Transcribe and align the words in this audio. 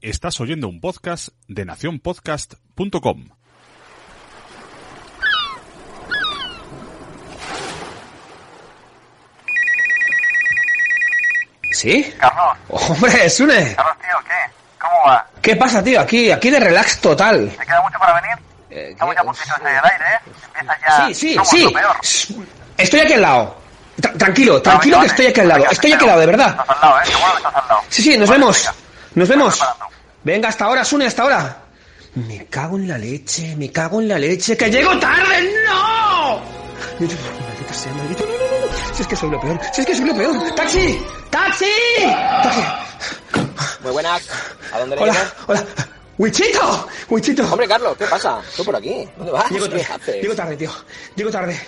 Estás 0.00 0.40
oyendo 0.40 0.68
un 0.68 0.80
podcast 0.80 1.28
de 1.48 1.64
nacionpodcast.com. 1.64 3.28
¿Sí? 11.72 12.14
Carlos, 12.18 12.56
Hombre, 12.68 13.28
Sune. 13.30 13.74
Carlos, 13.76 13.96
tío, 14.00 14.18
¿qué? 14.24 14.52
¿Cómo 14.80 14.96
va? 15.06 15.26
¿Qué 15.42 15.56
pasa, 15.56 15.82
tío? 15.82 16.00
Aquí, 16.00 16.30
aquí 16.30 16.50
de 16.50 16.60
relax 16.60 17.00
total. 17.00 17.50
¿Te 17.58 17.64
queda 17.66 17.80
mucho 17.82 17.98
para 17.98 18.20
venir? 18.20 18.36
Eh, 18.70 18.88
Estamos 18.92 19.14
ya 19.14 19.22
puntitos 19.22 19.58
en 19.60 19.66
el 19.66 19.74
aire, 19.84 20.04
¿eh? 20.14 20.30
Empieza 20.58 20.78
ya. 20.86 21.06
Sí, 21.08 21.14
sí, 21.14 21.34
Somos 21.34 21.48
sí. 21.50 21.68
peor. 21.72 21.96
Estoy 22.78 23.00
aquí 23.00 23.12
al 23.14 23.22
lado. 23.22 23.56
Tra- 24.00 24.16
tranquilo, 24.16 24.62
tranquilo 24.62 25.00
que 25.00 25.06
estoy 25.06 25.26
aquí 25.26 25.40
al 25.40 25.48
lado. 25.48 25.64
Estoy 25.70 25.92
aquí 25.92 26.04
al 26.04 26.08
lado, 26.08 26.20
de 26.20 26.26
verdad. 26.26 26.48
Estás 26.60 26.68
al 26.70 26.80
lado, 26.80 27.00
¿eh? 27.00 27.06
Seguro 27.06 27.30
que 27.32 27.36
estás 27.38 27.54
al 27.54 27.68
lado. 27.68 27.80
Sí, 27.88 28.02
sí, 28.02 28.18
nos 28.18 28.28
Vale, 28.28 28.40
vemos. 28.40 28.64
venga. 28.64 28.87
Nos 29.18 29.28
vemos. 29.28 29.58
Venga, 30.22 30.48
hasta 30.48 30.64
ahora, 30.66 30.84
Sune, 30.84 31.06
hasta 31.06 31.22
ahora. 31.24 31.62
Me 32.14 32.46
cago 32.46 32.76
en 32.76 32.86
la 32.86 32.96
leche, 32.96 33.56
me 33.56 33.70
cago 33.72 34.00
en 34.00 34.06
la 34.08 34.16
leche. 34.16 34.56
¡Que 34.56 34.70
llego 34.70 34.96
tarde! 35.00 35.52
¡No! 35.66 36.40
Maldita 37.00 37.74
sea, 37.74 37.92
maldito. 37.94 38.24
No, 38.24 38.30
no, 38.30 38.38
no, 38.38 38.66
no. 38.66 38.94
Si 38.94 39.02
es 39.02 39.08
que 39.08 39.16
soy 39.16 39.30
lo 39.30 39.40
peor, 39.40 39.60
si 39.72 39.80
es 39.80 39.86
que 39.88 39.94
soy 39.96 40.04
lo 40.06 40.14
peor. 40.14 40.54
¡Taxi! 40.54 41.00
¡Taxi! 41.30 41.64
¡Taxi! 42.42 42.62
Muy 43.82 43.90
buenas. 43.92 44.22
¿A 44.72 44.78
dónde 44.78 44.94
le 44.96 45.02
Hola, 45.02 45.12
llevo? 45.12 45.24
hola. 45.48 45.66
¡Wichito! 46.18 46.88
¡Wichito! 47.10 47.42
Hombre, 47.52 47.66
Carlos, 47.66 47.96
¿qué 47.98 48.06
pasa? 48.06 48.40
¿Tú 48.56 48.64
por 48.64 48.76
aquí? 48.76 49.04
¿Dónde 49.16 49.32
vas? 49.32 49.50
Llego 49.50 49.64
¿Qué 49.68 49.78
tarde, 49.80 49.94
haces? 49.94 50.22
llego 50.22 50.34
tarde, 50.36 50.56
tío. 50.56 50.70
Llego 51.16 51.30
tarde. 51.30 51.60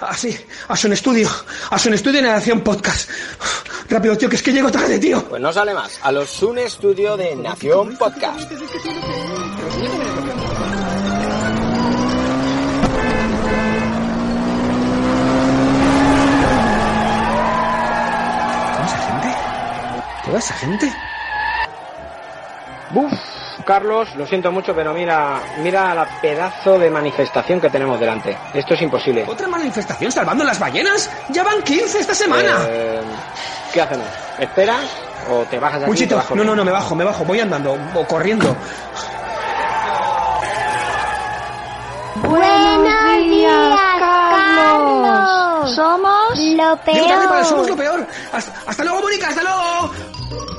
Así, 0.00 0.36
a 0.68 0.76
su 0.76 0.92
estudio. 0.92 1.28
A 1.70 1.78
su 1.78 1.92
estudio 1.92 2.22
de 2.22 2.28
Nación 2.28 2.60
Podcast. 2.60 3.10
Rápido, 3.90 4.16
tío, 4.16 4.28
que 4.28 4.36
es 4.36 4.42
que 4.42 4.52
llego 4.52 4.70
tarde, 4.70 4.98
tío. 4.98 5.24
Pues 5.24 5.40
no 5.42 5.52
sale 5.52 5.74
más. 5.74 5.98
A 6.02 6.12
los 6.12 6.28
Sun 6.28 6.58
Studio 6.68 7.16
de 7.16 7.34
Nación 7.34 7.96
Podcast. 7.96 8.48
¿Toda 18.78 18.86
esa 18.86 18.98
gente? 18.98 19.36
¿Toda 20.24 20.38
esa 20.38 20.54
gente? 20.54 20.92
Buf, 22.92 23.12
Carlos, 23.68 24.08
lo 24.16 24.26
siento 24.26 24.50
mucho, 24.50 24.74
pero 24.74 24.94
mira, 24.94 25.42
mira 25.58 25.94
la 25.94 26.06
pedazo 26.22 26.78
de 26.78 26.88
manifestación 26.88 27.60
que 27.60 27.68
tenemos 27.68 28.00
delante. 28.00 28.34
Esto 28.54 28.72
es 28.72 28.80
imposible. 28.80 29.26
¿Otra 29.28 29.46
manifestación 29.46 30.10
salvando 30.10 30.42
las 30.42 30.58
ballenas? 30.58 31.10
¡Ya 31.28 31.42
van 31.42 31.60
15 31.62 31.98
esta 32.00 32.14
semana! 32.14 32.60
Eh, 32.66 32.98
¿Qué 33.70 33.82
hacemos? 33.82 34.06
¿Esperas 34.38 34.86
o 35.30 35.42
te 35.50 35.58
bajas 35.58 35.82
aquí? 35.82 36.06
vas 36.06 36.30
no, 36.30 36.44
no, 36.44 36.56
no, 36.56 36.64
me 36.64 36.72
bajo, 36.72 36.94
me 36.94 37.04
bajo. 37.04 37.26
Voy 37.26 37.40
andando 37.40 37.76
o 37.94 38.06
corriendo. 38.06 38.56
Buenos 42.22 43.28
días, 43.28 43.80
Carlos. 43.98 45.74
Somos 45.74 46.38
lo 46.38 46.80
Llego 46.86 47.06
tarde 47.06 47.28
para 47.28 47.40
el 47.40 47.44
Somos 47.44 47.68
lo 47.68 47.76
peor. 47.76 47.96
peor. 47.96 48.08
Hasta, 48.32 48.52
hasta 48.66 48.82
luego, 48.84 49.02
Mónica, 49.02 49.28
hasta 49.28 49.42
luego. 49.42 49.90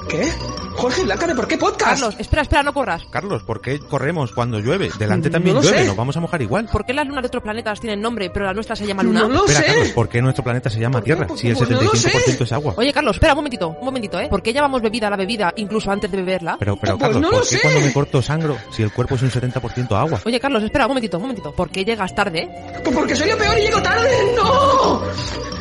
¿Qué? 0.07 0.31
Jorge 0.79 1.03
Blanca, 1.03 1.27
¿de 1.27 1.35
por 1.35 1.47
qué 1.47 1.57
podcast? 1.57 1.91
Carlos, 2.01 2.15
espera, 2.19 2.41
espera, 2.41 2.63
no 2.63 2.73
corras. 2.73 3.03
Carlos, 3.11 3.43
¿por 3.43 3.61
qué 3.61 3.79
corremos 3.79 4.31
cuando 4.31 4.59
llueve? 4.59 4.89
Delante 4.97 5.29
también 5.29 5.57
llueve, 5.61 5.79
sé. 5.79 5.85
nos 5.85 5.95
vamos 5.95 6.15
a 6.17 6.19
mojar 6.21 6.41
igual. 6.41 6.67
¿Por 6.71 6.85
qué 6.85 6.93
las 6.93 7.05
lunas 7.05 7.21
de 7.23 7.27
otros 7.27 7.43
planetas 7.43 7.79
tienen 7.79 8.01
nombre, 8.01 8.29
pero 8.29 8.45
la 8.45 8.53
nuestra 8.53 8.75
se 8.75 8.85
llama 8.87 9.03
Luna? 9.03 9.21
No 9.21 9.27
lo 9.29 9.45
Espera, 9.45 9.59
sé. 9.59 9.65
Carlos, 9.67 9.87
¿por 9.89 10.09
qué 10.09 10.21
nuestro 10.21 10.43
planeta 10.43 10.69
se 10.69 10.79
llama 10.79 10.93
¿Por 10.99 11.03
qué? 11.03 11.05
Tierra? 11.13 11.27
¿Por 11.27 11.37
Si 11.37 11.47
el 11.49 11.57
qué? 11.57 11.65
No 11.73 11.81
lo 11.81 11.91
sé. 11.95 12.09
75% 12.11 12.41
es 12.43 12.51
agua. 12.53 12.73
Oye, 12.77 12.93
Carlos, 12.93 13.15
espera 13.15 13.33
un 13.33 13.37
momentito, 13.39 13.67
un 13.69 13.85
momentito, 13.85 14.19
¿eh? 14.19 14.27
¿Por 14.29 14.41
qué 14.41 14.53
llamamos 14.53 14.81
bebida 14.81 15.07
a 15.07 15.09
la 15.09 15.17
bebida 15.17 15.53
incluso 15.57 15.91
antes 15.91 16.09
de 16.09 16.17
beberla? 16.17 16.55
Pero, 16.59 16.77
pero 16.77 16.97
Pues 16.97 17.01
Carlos, 17.11 17.21
no 17.21 17.29
lo 17.31 17.37
¿por 17.39 17.47
qué 17.47 17.55
sé. 17.55 17.61
cuando 17.61 17.81
me 17.81 17.93
corto 17.93 18.21
sangro 18.21 18.57
si 18.71 18.81
el 18.83 18.91
cuerpo 18.93 19.15
es 19.15 19.21
un 19.21 19.31
70% 19.31 19.91
agua? 19.97 20.19
Oye, 20.25 20.39
Carlos, 20.39 20.63
espera 20.63 20.85
un 20.85 20.91
momentito, 20.91 21.17
un 21.17 21.23
momentito. 21.23 21.51
¿Por 21.51 21.69
qué 21.69 21.83
llegas 21.83 22.15
tarde? 22.15 22.47
Pues 22.83 22.95
porque 22.95 23.15
soy 23.15 23.29
lo 23.29 23.37
peor 23.37 23.57
y 23.57 23.61
llego 23.63 23.81
tarde. 23.81 24.09
¡No! 24.35 25.01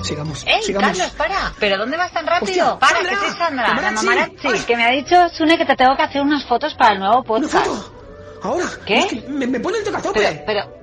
Sigamos, 0.02 0.44
¡Ey, 0.46 0.62
sigamos. 0.62 0.90
Carlos, 0.96 1.12
para! 1.16 1.52
¿Pero 1.58 1.76
dónde 1.76 1.96
vas 1.96 2.12
tan 2.12 2.26
rápido? 2.26 2.74
Hostia, 2.74 2.78
para, 2.78 2.94
Sandra, 2.96 3.10
que 3.10 3.16
soy 3.26 3.36
Sandra, 3.36 3.68
la 4.14 4.30
Ay. 4.50 4.60
que 4.66 4.76
me 4.76 4.84
ha 4.84 4.90
dicho 4.90 5.07
Sune 5.32 5.56
que 5.58 5.64
te 5.64 5.76
tengo 5.76 5.96
que 5.96 6.02
hacer 6.02 6.20
unas 6.22 6.44
fotos 6.44 6.74
para 6.74 6.94
el 6.94 7.00
nuevo 7.00 7.16
¿Una 7.18 7.24
podcast. 7.24 7.66
foto? 7.66 7.94
¿Ahora? 8.42 8.66
¿Qué? 8.86 8.98
Es 8.98 9.06
que 9.06 9.20
me, 9.28 9.46
me 9.46 9.60
pone 9.60 9.78
el 9.78 9.84
tocazope. 9.84 10.20
Pero, 10.20 10.44
pero, 10.46 10.78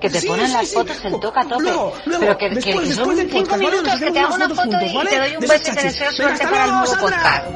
que 0.00 0.10
te 0.10 0.20
Sí, 0.20 0.26
ponen 0.28 0.46
sí, 0.46 0.52
las 0.52 0.68
sí. 0.68 0.74
fotos 0.74 1.04
el 1.04 1.20
toca 1.20 1.42
tope. 1.44 1.62
Luego, 1.62 1.94
luego, 2.06 2.20
pero 2.20 2.38
que, 2.38 2.50
después, 2.50 2.88
que 2.88 2.92
son 2.94 3.16
cinco 3.16 3.32
podcast, 3.38 3.50
¿vale? 3.50 3.64
minutos 3.70 3.92
Nos 3.92 4.00
que 4.00 4.10
te 4.10 4.18
hago 4.20 4.34
una 4.34 4.48
foto 4.48 4.54
fotos 4.62 4.82
y 4.82 4.88
juntos, 4.92 5.10
te 5.10 5.18
¿vale? 5.18 5.28
doy 5.28 5.36
un 5.36 5.48
beso 5.48 5.72
y 5.72 5.74
te 5.74 5.82
deseo 5.82 6.12
suerte 6.12 6.44
para 6.46 6.64
el 6.64 6.70
nuevo 6.70 6.86
Sandra. 6.86 7.00
podcast. 7.08 7.46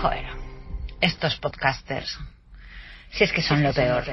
Joder, 0.00 0.26
estos 1.00 1.36
podcasters. 1.36 2.18
Si 3.12 3.24
es 3.24 3.32
que 3.32 3.42
son 3.42 3.62
lo 3.62 3.72
peor. 3.72 4.04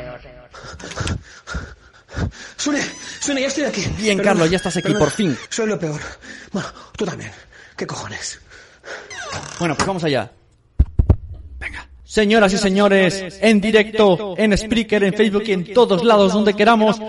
Sune, 2.55 2.81
Sune, 3.19 3.41
ya 3.41 3.47
estoy 3.47 3.63
aquí. 3.63 3.81
Bien, 3.97 4.17
Perdona, 4.17 4.23
Carlos, 4.23 4.49
ya 4.51 4.57
estás 4.57 4.75
aquí, 4.77 4.83
perdona. 4.83 4.99
por 5.05 5.11
fin. 5.11 5.37
Soy 5.49 5.67
lo 5.67 5.79
peor. 5.79 5.99
Bueno, 6.51 6.67
tú 6.95 7.05
también. 7.05 7.31
¿Qué 7.75 7.87
cojones? 7.87 8.39
Bueno, 9.59 9.75
pues 9.75 9.87
vamos 9.87 10.03
allá. 10.03 10.31
Señoras 12.03 12.53
y 12.53 12.57
señores, 12.59 13.39
en 13.41 13.59
directo, 13.59 14.35
en 14.37 14.55
Spreaker, 14.55 15.03
en 15.03 15.13
Facebook 15.15 15.43
y 15.47 15.53
en 15.53 15.73
todos 15.73 16.03
lados 16.03 16.31
donde 16.31 16.53
queramos, 16.53 17.01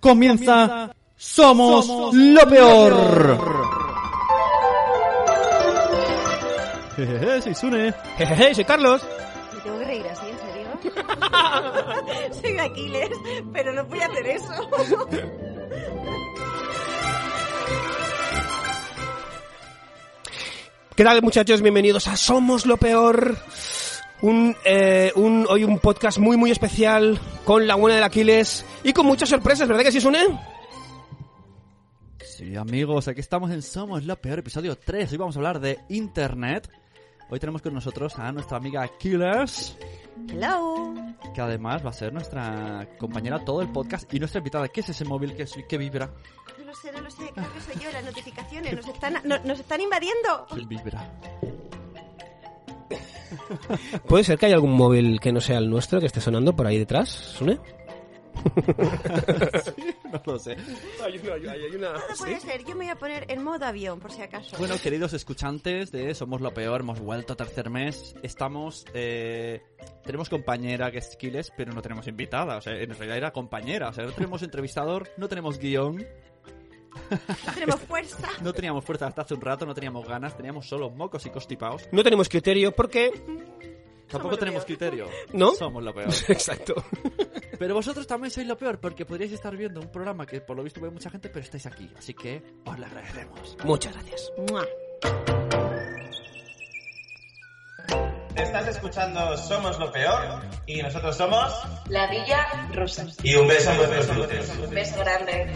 comienza 0.00 0.90
Somos 1.16 2.12
lo 2.14 2.46
Peor. 2.46 3.38
Jejeje, 6.96 7.42
soy 7.42 7.54
Sune. 7.54 7.94
Jejeje, 8.18 8.54
soy 8.56 8.64
Carlos. 8.66 9.02
¿Me 9.54 9.60
tengo 9.62 9.78
que 9.78 9.84
reír 9.86 10.06
así, 10.08 10.26
en 10.28 10.53
Soy 12.40 12.58
Aquiles, 12.58 13.10
pero 13.52 13.72
no 13.72 13.84
voy 13.86 14.00
a 14.00 14.06
hacer 14.06 14.26
eso. 14.26 14.52
¿Qué 20.94 21.02
tal 21.02 21.22
muchachos? 21.22 21.60
Bienvenidos 21.62 22.06
a 22.06 22.16
Somos 22.16 22.66
lo 22.66 22.76
Peor. 22.76 23.36
Un, 24.22 24.56
eh, 24.64 25.12
un, 25.16 25.46
hoy 25.50 25.64
un 25.64 25.78
podcast 25.80 26.18
muy 26.18 26.36
muy 26.36 26.50
especial 26.50 27.18
con 27.44 27.66
la 27.66 27.74
buena 27.74 27.96
del 27.96 28.04
Aquiles 28.04 28.64
y 28.82 28.92
con 28.92 29.04
muchas 29.06 29.28
sorpresas, 29.28 29.68
¿verdad 29.68 29.82
que 29.82 29.92
sí, 29.92 30.00
Sune? 30.00 30.20
Sí, 32.24 32.56
amigos, 32.56 33.08
aquí 33.08 33.20
estamos 33.20 33.50
en 33.50 33.62
Somos 33.62 34.04
lo 34.04 34.16
Peor, 34.16 34.38
episodio 34.38 34.76
3. 34.76 35.12
Hoy 35.12 35.18
vamos 35.18 35.36
a 35.36 35.40
hablar 35.40 35.60
de 35.60 35.80
Internet. 35.88 36.70
Hoy 37.30 37.40
tenemos 37.40 37.62
con 37.62 37.74
nosotros 37.74 38.18
a 38.18 38.30
nuestra 38.32 38.58
amiga 38.58 38.86
Killers, 38.98 39.76
Hello. 40.28 40.94
que 41.34 41.40
además 41.40 41.84
va 41.84 41.90
a 41.90 41.92
ser 41.92 42.12
nuestra 42.12 42.86
compañera 42.98 43.44
todo 43.44 43.62
el 43.62 43.68
podcast 43.72 44.12
y 44.12 44.18
nuestra 44.18 44.38
invitada. 44.38 44.68
¿Qué 44.68 44.80
es 44.80 44.90
ese 44.90 45.04
móvil 45.04 45.34
que, 45.34 45.44
que 45.68 45.78
vibra? 45.78 46.10
No 46.58 46.64
lo 46.66 46.74
sé, 46.74 46.92
no 46.92 47.00
lo 47.00 47.10
sé. 47.10 47.30
Creo 47.34 47.52
que 47.52 47.60
soy 47.60 47.82
yo. 47.82 47.90
Las 47.92 48.04
notificaciones 48.04 48.76
nos 48.76 48.86
están, 48.88 49.14
no- 49.24 49.38
nos 49.44 49.58
están 49.58 49.80
invadiendo. 49.80 50.46
¿Quién 50.52 50.68
vibra? 50.68 51.10
¿Puede 54.06 54.22
ser 54.22 54.38
que 54.38 54.46
haya 54.46 54.54
algún 54.54 54.72
móvil 54.72 55.18
que 55.18 55.32
no 55.32 55.40
sea 55.40 55.58
el 55.58 55.68
nuestro 55.68 55.98
que 56.00 56.06
esté 56.06 56.20
sonando 56.20 56.54
por 56.54 56.66
ahí 56.66 56.78
detrás, 56.78 57.08
Sune? 57.08 57.58
no 60.12 60.22
lo 60.24 60.38
sé. 60.38 60.56
Hay 61.02 61.18
una, 61.18 61.52
hay 61.52 61.76
una... 61.76 61.92
Todo 61.94 62.16
puede 62.18 62.40
ser. 62.40 62.64
Yo 62.64 62.70
me 62.70 62.84
voy 62.84 62.88
a 62.88 62.96
poner 62.96 63.30
en 63.30 63.42
modo 63.42 63.64
avión, 63.64 64.00
por 64.00 64.12
si 64.12 64.22
acaso. 64.22 64.56
Bueno, 64.58 64.76
queridos 64.82 65.12
escuchantes 65.12 65.90
de 65.90 66.14
Somos 66.14 66.40
lo 66.40 66.52
Peor, 66.52 66.80
hemos 66.80 67.00
vuelto 67.00 67.32
a 67.32 67.36
tercer 67.36 67.70
mes. 67.70 68.14
Estamos. 68.22 68.84
Eh, 68.94 69.62
tenemos 70.04 70.28
compañera 70.28 70.90
que 70.90 70.98
es 70.98 71.16
Kiles, 71.16 71.52
pero 71.56 71.72
no 71.72 71.82
tenemos 71.82 72.06
invitada. 72.06 72.56
O 72.56 72.60
sea, 72.60 72.74
en 72.74 72.90
realidad 72.90 73.16
era 73.16 73.32
compañera. 73.32 73.88
O 73.88 73.92
sea, 73.92 74.04
no 74.04 74.12
tenemos 74.12 74.42
entrevistador, 74.42 75.10
no 75.16 75.28
tenemos 75.28 75.58
guion, 75.58 76.04
No 77.46 77.52
tenemos 77.52 77.80
fuerza. 77.80 78.28
no 78.42 78.52
teníamos 78.52 78.84
fuerza 78.84 79.06
hasta 79.06 79.22
hace 79.22 79.34
un 79.34 79.40
rato, 79.40 79.66
no 79.66 79.74
teníamos 79.74 80.06
ganas, 80.06 80.36
teníamos 80.36 80.66
solo 80.68 80.90
mocos 80.90 81.26
y 81.26 81.30
constipados. 81.30 81.88
No 81.92 82.02
tenemos 82.02 82.28
criterio 82.28 82.72
porque... 82.72 83.12
Tampoco 84.08 84.36
tenemos 84.36 84.64
criterio. 84.64 85.08
¿No? 85.32 85.52
Somos 85.54 85.82
lo 85.82 85.94
peor. 85.94 86.08
Exacto. 86.28 86.74
Pero 87.58 87.74
vosotros 87.74 88.06
también 88.06 88.30
sois 88.30 88.46
lo 88.46 88.56
peor, 88.56 88.78
porque 88.80 89.04
podríais 89.04 89.32
estar 89.32 89.56
viendo 89.56 89.80
un 89.80 89.90
programa 89.90 90.26
que 90.26 90.40
por 90.40 90.56
lo 90.56 90.62
visto 90.62 90.80
ve 90.80 90.90
mucha 90.90 91.10
gente, 91.10 91.28
pero 91.28 91.44
estáis 91.44 91.66
aquí. 91.66 91.90
Así 91.96 92.14
que 92.14 92.42
os 92.64 92.78
lo 92.78 92.86
agradecemos. 92.86 93.56
Muchas 93.64 93.92
gracias. 93.94 94.32
Mua. 94.36 94.66
Estás 98.36 98.68
escuchando 98.68 99.36
Somos 99.36 99.78
lo 99.78 99.92
peor 99.92 100.42
y 100.66 100.82
nosotros 100.82 101.16
somos. 101.16 101.52
La 101.88 102.08
Villa 102.10 102.68
Rosa. 102.72 103.06
Y 103.22 103.34
un 103.36 103.46
beso 103.46 103.70
a 103.70 103.76
vuestros 103.76 104.16
luces. 104.16 104.58
Un 104.58 104.70
beso 104.74 104.98
grande. 104.98 105.52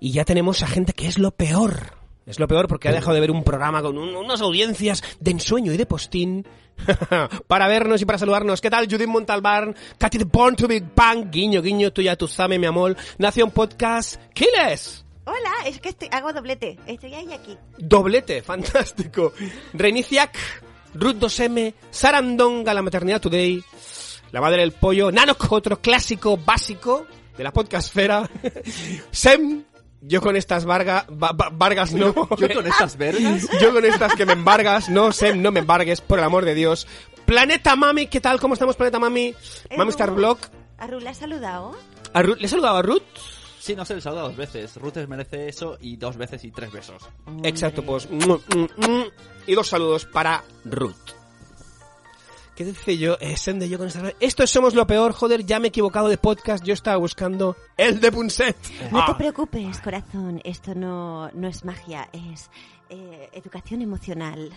Y 0.00 0.12
ya 0.12 0.24
tenemos 0.24 0.62
a 0.62 0.66
gente 0.66 0.92
que 0.92 1.06
es 1.06 1.18
lo 1.18 1.30
peor. 1.32 1.96
Es 2.26 2.38
lo 2.38 2.46
peor 2.46 2.68
porque 2.68 2.88
ha 2.88 2.92
dejado 2.92 3.14
de 3.14 3.20
ver 3.20 3.30
un 3.30 3.42
programa 3.42 3.80
con 3.82 3.96
un- 3.96 4.14
unas 4.14 4.40
audiencias 4.42 5.02
de 5.18 5.30
ensueño 5.30 5.72
y 5.72 5.76
de 5.78 5.86
postín 5.86 6.46
para 7.46 7.66
vernos 7.68 8.02
y 8.02 8.04
para 8.04 8.18
saludarnos. 8.18 8.60
¿Qué 8.60 8.70
tal, 8.70 8.86
Judith 8.88 9.08
Montalbán? 9.08 9.74
Katy 9.96 10.18
the 10.18 10.24
Born 10.24 10.54
to 10.56 10.68
Big 10.68 10.84
Bang, 10.94 11.30
guiño, 11.30 11.62
guiño, 11.62 11.90
tú 11.92 12.02
ya 12.02 12.16
tú 12.16 12.28
sabes, 12.28 12.58
mi 12.58 12.66
amor. 12.66 12.96
Nación 13.16 13.50
Podcast, 13.50 14.20
Kiles. 14.34 15.04
Hola, 15.24 15.50
es 15.66 15.80
que 15.80 15.88
estoy, 15.90 16.08
hago 16.12 16.32
doblete. 16.32 16.78
Estoy 16.86 17.14
ahí 17.14 17.32
aquí. 17.32 17.56
Doblete, 17.78 18.42
fantástico. 18.42 19.32
Reniciac, 19.72 20.36
Ruth 20.94 21.16
2M, 21.16 21.74
Sarandonga, 21.90 22.72
la 22.74 22.82
maternidad 22.82 23.20
today, 23.20 23.62
la 24.32 24.40
madre 24.42 24.60
del 24.60 24.72
pollo, 24.72 25.10
Nanoc, 25.10 25.50
otro 25.50 25.80
clásico 25.80 26.36
básico 26.36 27.06
de 27.36 27.44
la 27.44 27.52
podcastfera, 27.52 28.28
Sem, 29.10 29.64
yo 30.00 30.20
con 30.20 30.36
estas 30.36 30.64
varga, 30.64 31.06
va- 31.10 31.32
va- 31.32 31.50
vargas 31.52 31.92
no. 31.92 32.14
¿Yo 32.36 32.48
con 32.54 32.66
estas 32.66 32.96
vergas? 32.96 33.48
Yo 33.60 33.72
con 33.72 33.84
estas 33.84 34.14
que 34.14 34.24
me 34.26 34.32
embargas, 34.34 34.88
no, 34.88 35.12
Sem, 35.12 35.40
no 35.42 35.50
me 35.52 35.60
embargues, 35.60 36.00
por 36.00 36.18
el 36.18 36.24
amor 36.24 36.44
de 36.44 36.54
Dios. 36.54 36.86
Planeta 37.26 37.76
Mami, 37.76 38.06
¿qué 38.06 38.20
tal? 38.20 38.40
¿Cómo 38.40 38.54
estamos, 38.54 38.76
Planeta 38.76 38.98
Mami? 38.98 39.34
Mami 39.76 39.90
Star 39.90 40.10
Blog. 40.12 40.38
¿A 40.78 40.86
Ruth 40.86 41.02
le 41.02 41.08
has 41.10 41.18
saludado? 41.18 41.76
A 42.14 42.22
Ruth- 42.22 42.38
¿Le 42.38 42.46
he 42.46 42.48
saludado 42.48 42.76
a 42.76 42.82
Ruth? 42.82 43.02
Sí, 43.60 43.74
no 43.76 43.84
se 43.84 43.94
les 43.96 44.04
saluda 44.04 44.22
dos 44.22 44.36
veces. 44.36 44.76
Ruth 44.76 44.96
merece 45.08 45.48
eso 45.48 45.76
y 45.80 45.96
dos 45.96 46.16
veces 46.16 46.42
y 46.44 46.50
tres 46.52 46.72
besos. 46.72 47.02
Exacto, 47.42 47.82
pues. 47.82 48.08
mm, 48.10 48.16
mm, 48.32 48.68
mm, 48.76 49.04
y 49.46 49.54
dos 49.54 49.68
saludos 49.68 50.06
para 50.06 50.42
Ruth. 50.64 50.94
¿Qué 52.58 52.64
dice 52.64 52.98
yo? 52.98 53.16
Eh, 53.20 53.36
Sem 53.36 53.60
de 53.60 53.68
yo 53.68 53.78
con 53.78 53.86
esta... 53.86 54.12
Esto 54.18 54.42
es 54.42 54.50
Somos 54.50 54.74
lo 54.74 54.84
Peor, 54.84 55.12
joder, 55.12 55.46
ya 55.46 55.60
me 55.60 55.66
he 55.66 55.70
equivocado 55.70 56.08
de 56.08 56.18
podcast. 56.18 56.64
Yo 56.64 56.74
estaba 56.74 56.96
buscando 56.96 57.56
el 57.76 58.00
de 58.00 58.10
Punset. 58.10 58.56
No 58.90 59.04
te 59.06 59.12
Ah. 59.12 59.16
preocupes, 59.16 59.78
corazón. 59.78 60.40
Esto 60.42 60.74
no, 60.74 61.30
no 61.34 61.46
es 61.46 61.64
magia, 61.64 62.08
es 62.12 62.50
eh, 62.90 63.28
educación 63.32 63.80
emocional. 63.82 64.50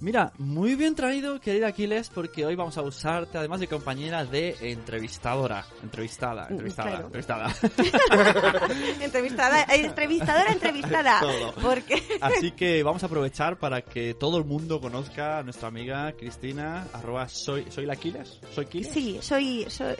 Mira, 0.00 0.32
muy 0.38 0.76
bien 0.76 0.94
traído, 0.94 1.38
querida 1.40 1.68
Aquiles, 1.68 2.08
porque 2.08 2.46
hoy 2.46 2.54
vamos 2.54 2.78
a 2.78 2.82
usarte, 2.82 3.36
además 3.36 3.60
de 3.60 3.68
compañera, 3.68 4.24
de 4.24 4.56
entrevistadora. 4.60 5.66
Entrevistada, 5.82 6.46
entrevistada, 6.48 6.90
Claro. 6.90 7.06
entrevistada. 7.06 7.54
Entrevistada, 9.02 9.62
eh, 9.64 9.84
entrevistadora, 9.84 10.52
entrevistada. 10.52 11.20
Todo. 11.20 11.54
Porque 11.60 12.02
Así 12.20 12.52
que 12.52 12.82
vamos 12.82 13.02
a 13.02 13.06
aprovechar 13.06 13.58
para 13.58 13.82
que 13.82 14.14
todo 14.14 14.38
el 14.38 14.44
mundo 14.44 14.80
conozca 14.80 15.38
a 15.38 15.42
nuestra 15.42 15.68
amiga 15.68 16.12
Cristina, 16.12 16.86
arroba 16.92 17.28
soy, 17.28 17.66
soy 17.70 17.84
la 17.86 17.92
Aquiles, 17.94 18.40
soy 18.54 18.64
Aquiles. 18.64 18.92
sí, 18.92 19.18
soy, 19.20 19.66
soy, 19.68 19.94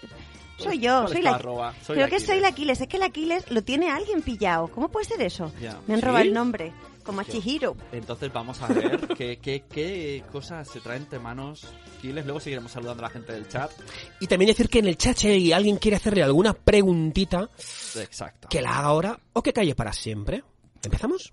soy 0.57 0.79
yo, 0.79 0.93
¿Cuál 1.03 1.05
es 1.07 1.13
soy 1.13 1.23
la. 1.23 1.31
arroba? 1.35 1.75
Soy 1.83 1.95
Creo 1.97 2.07
la 2.07 2.11
que 2.11 2.17
Aquiles. 2.17 2.27
soy 2.27 2.41
la 2.41 2.49
Aquiles. 2.49 2.81
Es 2.81 2.89
que 2.89 2.97
el 2.97 3.03
Aquiles 3.03 3.51
lo 3.51 3.63
tiene 3.63 3.91
alguien 3.91 4.23
pillado. 4.23 4.69
¿Cómo 4.69 4.89
puede 4.89 5.05
ser 5.07 5.21
eso? 5.23 5.53
Me 5.87 5.95
han 5.95 6.01
¿Sí? 6.01 6.07
robado 6.07 6.25
el 6.25 6.33
nombre, 6.33 6.73
como 7.11 7.21
a 7.21 7.25
Chihiro. 7.25 7.77
Entonces 7.93 8.33
vamos 8.33 8.61
a 8.63 8.69
ver 8.69 9.09
qué, 9.17 9.39
qué, 9.39 9.65
qué 9.69 10.23
cosas 10.31 10.69
se 10.69 10.81
traen 10.81 11.03
entre 11.03 11.19
manos 11.19 11.67
Aquiles. 11.99 12.25
Luego 12.25 12.41
seguiremos 12.41 12.73
saludando 12.73 13.05
a 13.05 13.09
la 13.09 13.11
gente 13.11 13.33
del 13.33 13.49
chat. 13.49 13.71
Y 14.21 14.27
también 14.27 14.49
decir 14.49 14.69
que 14.69 14.79
en 14.79 14.87
el 14.87 14.97
chat, 14.97 15.17
si 15.17 15.53
alguien 15.53 15.77
quiere 15.77 15.97
hacerle 15.97 16.23
alguna 16.23 16.55
preguntita, 16.55 17.49
Exacto. 17.97 18.49
que 18.49 18.63
la 18.63 18.79
haga 18.79 18.89
ahora 18.89 19.21
o 19.33 19.43
que 19.43 19.53
calle 19.53 19.75
para 19.75 19.93
siempre. 19.93 20.43
¿Empezamos? 20.83 21.33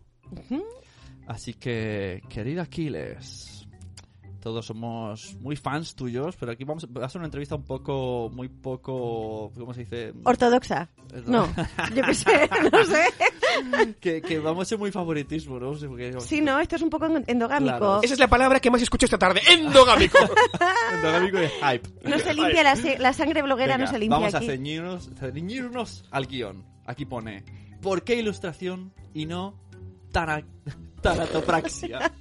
Así 1.28 1.54
que, 1.54 2.22
querida 2.30 2.64
Aquiles, 2.64 3.57
todos 4.42 4.66
somos 4.66 5.36
muy 5.40 5.56
fans 5.56 5.96
tuyos, 5.96 6.36
pero 6.40 6.52
aquí 6.52 6.64
vamos 6.64 6.86
va 6.86 7.06
a 7.06 7.10
ser 7.10 7.20
una 7.20 7.28
entrevista 7.28 7.56
un 7.56 7.64
poco, 7.64 8.30
muy 8.34 8.48
poco, 8.50 9.52
¿cómo 9.58 9.74
se 9.74 9.82
dice? 9.82 10.14
Ortodoxa. 10.24 10.90
No, 11.26 11.48
yo 11.96 12.04
qué 12.04 12.14
sé, 12.14 12.50
no 12.72 12.86
sé. 12.86 13.96
que, 14.00 14.22
que 14.22 14.40
vamos 14.40 14.64
a 14.64 14.66
ser 14.66 14.78
muy 14.78 14.92
favoritismo, 14.92 15.60
¿no? 15.60 15.76
Sí, 15.76 15.88
porque- 15.88 16.20
Sí, 16.22 16.42
no, 16.42 16.60
esto 16.60 16.76
es 16.76 16.82
un 16.82 16.90
poco 16.90 17.08
endogámico. 17.28 17.78
Claro. 17.78 18.04
Esa 18.04 18.14
es 18.14 18.20
la 18.20 18.28
palabra 18.28 18.60
que 18.60 18.70
más 18.70 18.82
escucho 18.82 19.06
esta 19.06 19.18
tarde. 19.18 19.42
¡Endogámico! 19.52 20.18
Endogámico 20.94 21.38
y 21.42 21.48
hype. 21.48 22.10
No 22.10 22.20
se 22.20 22.34
limpia 22.34 22.64
la, 22.64 22.76
la 23.00 23.14
sangre 23.14 23.42
bloguera, 23.42 23.76
Venga, 23.78 23.86
no 23.86 23.92
se 23.92 24.00
limpia 24.00 24.18
Vamos 24.18 24.34
aquí. 24.36 24.46
a 24.48 24.52
ceñirnos, 24.52 25.10
ceñirnos 25.20 26.06
al 26.12 26.28
guion. 26.28 26.66
Aquí 26.86 27.06
pone, 27.06 27.44
¿por 27.82 28.04
qué 28.04 28.16
ilustración 28.16 28.94
y 29.14 29.26
no 29.26 29.60
tara- 30.12 30.44
tanatopraxia? 31.02 32.12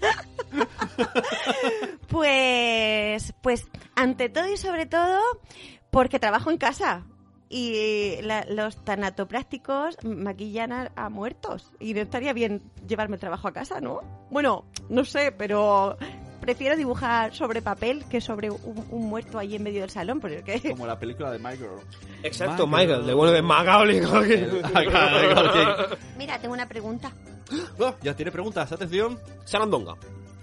Pues, 2.08 3.34
pues, 3.42 3.66
ante 3.94 4.28
todo 4.28 4.48
y 4.52 4.56
sobre 4.56 4.86
todo, 4.86 5.20
porque 5.90 6.18
trabajo 6.18 6.50
en 6.50 6.58
casa. 6.58 7.04
Y 7.48 8.16
la- 8.22 8.44
los 8.48 8.82
tanatoprácticos 8.84 9.96
maquillan 10.04 10.72
a, 10.72 10.90
a 10.96 11.08
muertos. 11.10 11.70
Y 11.78 11.94
no 11.94 12.00
estaría 12.00 12.32
bien 12.32 12.62
llevarme 12.86 13.16
el 13.16 13.20
trabajo 13.20 13.46
a 13.48 13.52
casa, 13.52 13.80
¿no? 13.80 14.00
Bueno, 14.30 14.64
no 14.88 15.04
sé, 15.04 15.30
pero 15.30 15.96
prefiero 16.40 16.76
dibujar 16.76 17.34
sobre 17.34 17.62
papel 17.62 18.04
que 18.06 18.20
sobre 18.20 18.50
un, 18.50 18.84
un 18.90 19.08
muerto 19.08 19.38
ahí 19.38 19.54
en 19.54 19.62
medio 19.62 19.82
del 19.82 19.90
salón. 19.90 20.18
Porque 20.20 20.60
Como 20.70 20.86
la 20.86 20.98
película 20.98 21.30
de 21.30 21.38
Girl. 21.38 21.80
Exacto, 22.24 22.66
Michael, 22.66 23.06
de 23.06 23.14
bueno 23.14 23.32
de 23.32 23.42
Macaulay 23.42 24.00
Culkin. 24.00 24.48
Mira, 26.18 26.38
tengo 26.40 26.54
una 26.54 26.66
pregunta. 26.68 27.12
Oh, 27.78 27.94
ya 28.02 28.14
tiene 28.16 28.32
preguntas, 28.32 28.72
atención. 28.72 29.20
Sarandonga. 29.44 29.94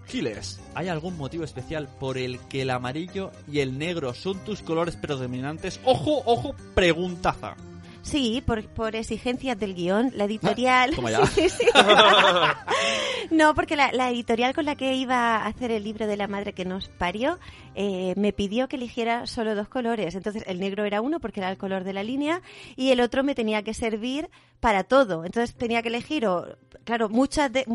Giles, 0.08 0.60
¿hay 0.76 0.88
algún 0.88 1.18
motivo 1.18 1.44
especial 1.44 1.88
por 2.00 2.18
el 2.18 2.40
que 2.40 2.64
el 2.64 2.70
amarillo 2.70 3.32
y 3.52 3.60
el 3.60 3.78
negro 3.78 4.14
son 4.14 4.38
tus 4.44 4.62
colores 4.62 4.96
predominantes? 4.96 5.80
Ojo, 5.84 6.22
ojo, 6.26 6.56
preguntaza. 6.76 7.56
Sí, 8.04 8.44
por, 8.46 8.66
por 8.68 8.98
exigencias 8.98 9.58
del 9.58 9.74
guion, 9.74 10.12
la 10.14 10.26
editorial... 10.26 10.92
Toma 10.94 11.10
ya. 11.10 11.26
Sí, 11.26 11.48
sí, 11.48 11.58
sí. 11.58 11.66
no, 13.32 13.56
porque 13.56 13.78
la, 13.78 13.94
la 13.94 14.10
editorial 14.10 14.54
con 14.54 14.66
la 14.66 14.76
que 14.76 14.94
iba 14.96 15.38
a 15.38 15.48
hacer 15.48 15.72
el 15.72 15.86
libro 15.86 16.06
de 16.06 16.18
la 16.18 16.28
madre 16.28 16.52
que 16.52 16.66
nos 16.66 16.90
parió 16.90 17.40
eh, 17.76 18.14
me 18.18 18.34
pidió 18.34 18.68
que 18.68 18.76
eligiera 18.76 19.26
solo 19.26 19.56
dos 19.56 19.70
colores. 19.70 20.16
Entonces 20.16 20.44
el 20.48 20.60
negro 20.60 20.84
era 20.84 21.00
uno 21.00 21.22
porque 21.22 21.40
era 21.40 21.50
el 21.50 21.58
color 21.58 21.86
de 21.86 21.94
la 21.94 22.04
línea 22.04 22.42
y 22.76 22.92
el 22.92 23.00
otro 23.00 23.24
me 23.24 23.36
tenía 23.36 23.64
que 23.64 23.74
servir 23.74 24.30
para 24.60 24.84
todo. 24.84 25.24
Entonces 25.24 25.56
tenía 25.56 25.82
que 25.82 25.88
elegir, 25.88 26.28
o, 26.28 26.46
claro, 26.84 27.08
muchas 27.08 27.54
de... 27.54 27.66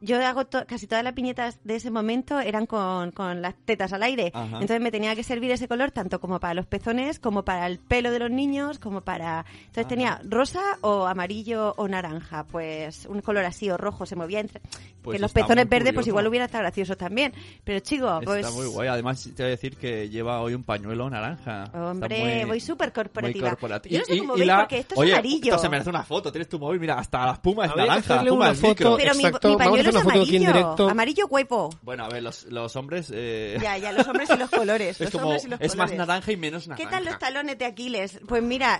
Yo 0.00 0.24
hago 0.24 0.46
to- 0.46 0.64
casi 0.66 0.86
todas 0.86 1.02
las 1.02 1.12
piñetas 1.14 1.58
de 1.64 1.76
ese 1.76 1.90
momento 1.90 2.38
eran 2.40 2.66
con, 2.66 3.10
con 3.10 3.42
las 3.42 3.54
tetas 3.64 3.92
al 3.92 4.02
aire. 4.04 4.30
Ajá. 4.32 4.44
Entonces 4.60 4.80
me 4.80 4.90
tenía 4.90 5.14
que 5.16 5.24
servir 5.24 5.50
ese 5.50 5.66
color 5.68 5.90
tanto 5.90 6.20
como 6.20 6.38
para 6.38 6.54
los 6.54 6.66
pezones, 6.66 7.18
como 7.18 7.44
para 7.44 7.66
el 7.66 7.78
pelo 7.78 8.10
de 8.12 8.18
los 8.20 8.30
niños, 8.30 8.78
como 8.78 9.00
para... 9.00 9.44
Entonces 9.66 9.88
tenía 9.88 10.20
rosa 10.24 10.60
o 10.82 11.06
amarillo 11.06 11.74
o 11.76 11.88
naranja. 11.88 12.44
Pues 12.44 13.06
un 13.06 13.20
color 13.22 13.44
así 13.44 13.68
o 13.70 13.76
rojo 13.76 14.06
se 14.06 14.14
movía 14.16 14.40
entre... 14.40 14.60
Pues 15.02 15.16
que 15.16 15.20
los 15.20 15.32
pezones 15.32 15.68
verdes 15.68 15.94
pues 15.94 16.06
igual 16.08 16.26
hubiera 16.26 16.44
estado 16.46 16.62
gracioso 16.62 16.96
también. 16.96 17.32
Pero 17.64 17.80
chico, 17.80 18.20
pues... 18.24 18.44
Está 18.44 18.52
muy 18.56 18.66
guay. 18.66 18.88
Además, 18.88 19.22
te 19.34 19.42
voy 19.42 19.46
a 19.46 19.50
decir 19.50 19.76
que 19.76 20.08
lleva 20.10 20.40
hoy 20.40 20.54
un 20.54 20.64
pañuelo 20.64 21.08
naranja. 21.08 21.64
Hombre, 21.72 22.18
muy- 22.40 22.44
voy 22.44 22.60
súper 22.60 22.92
corporativa. 22.92 23.48
muy 23.48 23.56
corporati- 23.56 23.88
Yo 23.88 24.00
no 24.00 24.04
sé 24.04 24.14
Y- 24.14 24.18
cómo 24.18 24.34
y 24.34 24.38
veis 24.40 24.46
la- 24.48 24.58
porque 24.58 24.78
esto 24.80 24.94
es 24.94 25.00
Oye, 25.00 25.12
amarillo. 25.12 25.44
Esto 25.50 25.58
se 25.58 25.68
merece 25.68 25.90
una 25.90 26.02
foto. 26.04 26.30
Tienes 26.30 26.48
tu 26.48 26.58
móvil, 26.58 26.78
mira, 26.80 26.98
hasta 26.98 27.24
la 27.26 27.32
espuma 27.32 27.64
es 27.64 27.70
Habría 27.70 27.84
que 27.84 27.88
naranja. 27.90 28.14
hacerle 28.14 28.28
espuma 28.30 28.44
una 28.44 28.52
del 28.52 28.56
foto. 28.60 28.68
micro. 28.70 28.96
Pero 28.96 29.14
mi, 29.14 29.24
Exacto, 29.24 29.48
mi 29.48 29.56
pañuelo 29.56 29.87
hacer 29.90 30.02
foto 30.02 30.22
aquí 30.22 30.36
en 30.36 30.42
amarillo. 30.46 30.52
directo. 30.64 30.88
Amarillo 30.90 31.26
huevo. 31.28 31.70
Bueno, 31.82 32.04
a 32.04 32.08
ver, 32.08 32.22
los, 32.22 32.44
los 32.44 32.74
hombres... 32.76 33.10
eh, 33.14 33.58
Ya, 33.60 33.76
ya, 33.78 33.92
los 33.92 34.06
hombres 34.06 34.28
y 34.30 34.36
los 34.36 34.50
colores. 34.58 35.00
es 35.00 35.00
los 35.00 35.10
como... 35.10 35.24
hombres 35.24 35.44
y 35.44 35.48
los 35.48 35.60
Es 35.60 35.76
más 35.76 35.92
naranja 35.92 36.32
y 36.32 36.36
menos 36.36 36.68
naranja. 36.68 36.84
¿Qué 36.88 36.94
tal 36.94 37.04
los 37.04 37.18
talones 37.18 37.58
de 37.58 37.64
Aquiles? 37.64 38.20
Pues 38.26 38.42
mira, 38.42 38.78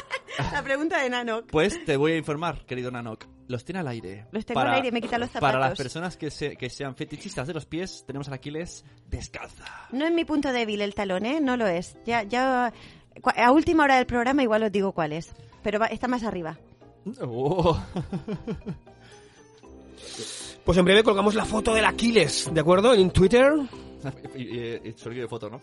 la 0.52 0.62
pregunta 0.62 1.00
de 1.02 1.10
Nano. 1.10 1.42
Pues 1.46 1.84
te 1.84 1.96
voy 1.96 2.12
a 2.12 2.16
informar, 2.16 2.64
querido 2.66 2.90
Nanok. 2.90 3.24
Los 3.48 3.64
tiene 3.64 3.80
al 3.80 3.88
aire. 3.88 4.26
Los 4.30 4.46
tengo 4.46 4.60
al 4.60 4.74
aire, 4.74 4.92
me 4.92 5.00
quitan 5.02 5.20
los 5.20 5.30
Para 5.30 5.54
las 5.58 5.70
zapatos. 5.70 5.78
personas 5.78 6.16
que, 6.16 6.30
se- 6.30 6.56
que 6.56 6.70
sean 6.70 6.94
fetichistas 6.94 7.48
de 7.48 7.54
los 7.54 7.66
pies, 7.66 8.04
tenemos 8.06 8.28
a 8.28 8.34
Aquiles 8.34 8.84
descalza. 9.08 9.64
No 9.90 10.06
es 10.06 10.12
mi 10.12 10.24
punto 10.24 10.52
débil 10.52 10.80
el 10.82 10.94
talón, 10.94 11.26
¿eh? 11.26 11.40
No 11.40 11.56
lo 11.56 11.66
es. 11.66 11.96
Ya, 12.06 12.22
ya, 12.22 12.72
a 13.24 13.50
última 13.50 13.82
hora 13.82 13.96
del 13.96 14.06
programa 14.06 14.44
igual 14.44 14.62
os 14.62 14.70
digo 14.70 14.92
cuál 14.92 15.12
es. 15.12 15.32
Pero 15.64 15.80
va- 15.80 15.86
está 15.88 16.06
más 16.06 16.22
arriba. 16.22 16.58
Oh. 17.20 17.76
Pues 20.64 20.78
en 20.78 20.84
breve 20.84 21.02
colgamos 21.02 21.34
la 21.34 21.44
foto 21.44 21.74
del 21.74 21.84
Aquiles, 21.84 22.50
¿de 22.52 22.60
acuerdo? 22.60 22.94
En 22.94 23.10
Twitter. 23.10 23.52
sonido 24.96 25.22
de 25.22 25.28
foto, 25.28 25.50
¿no? 25.50 25.60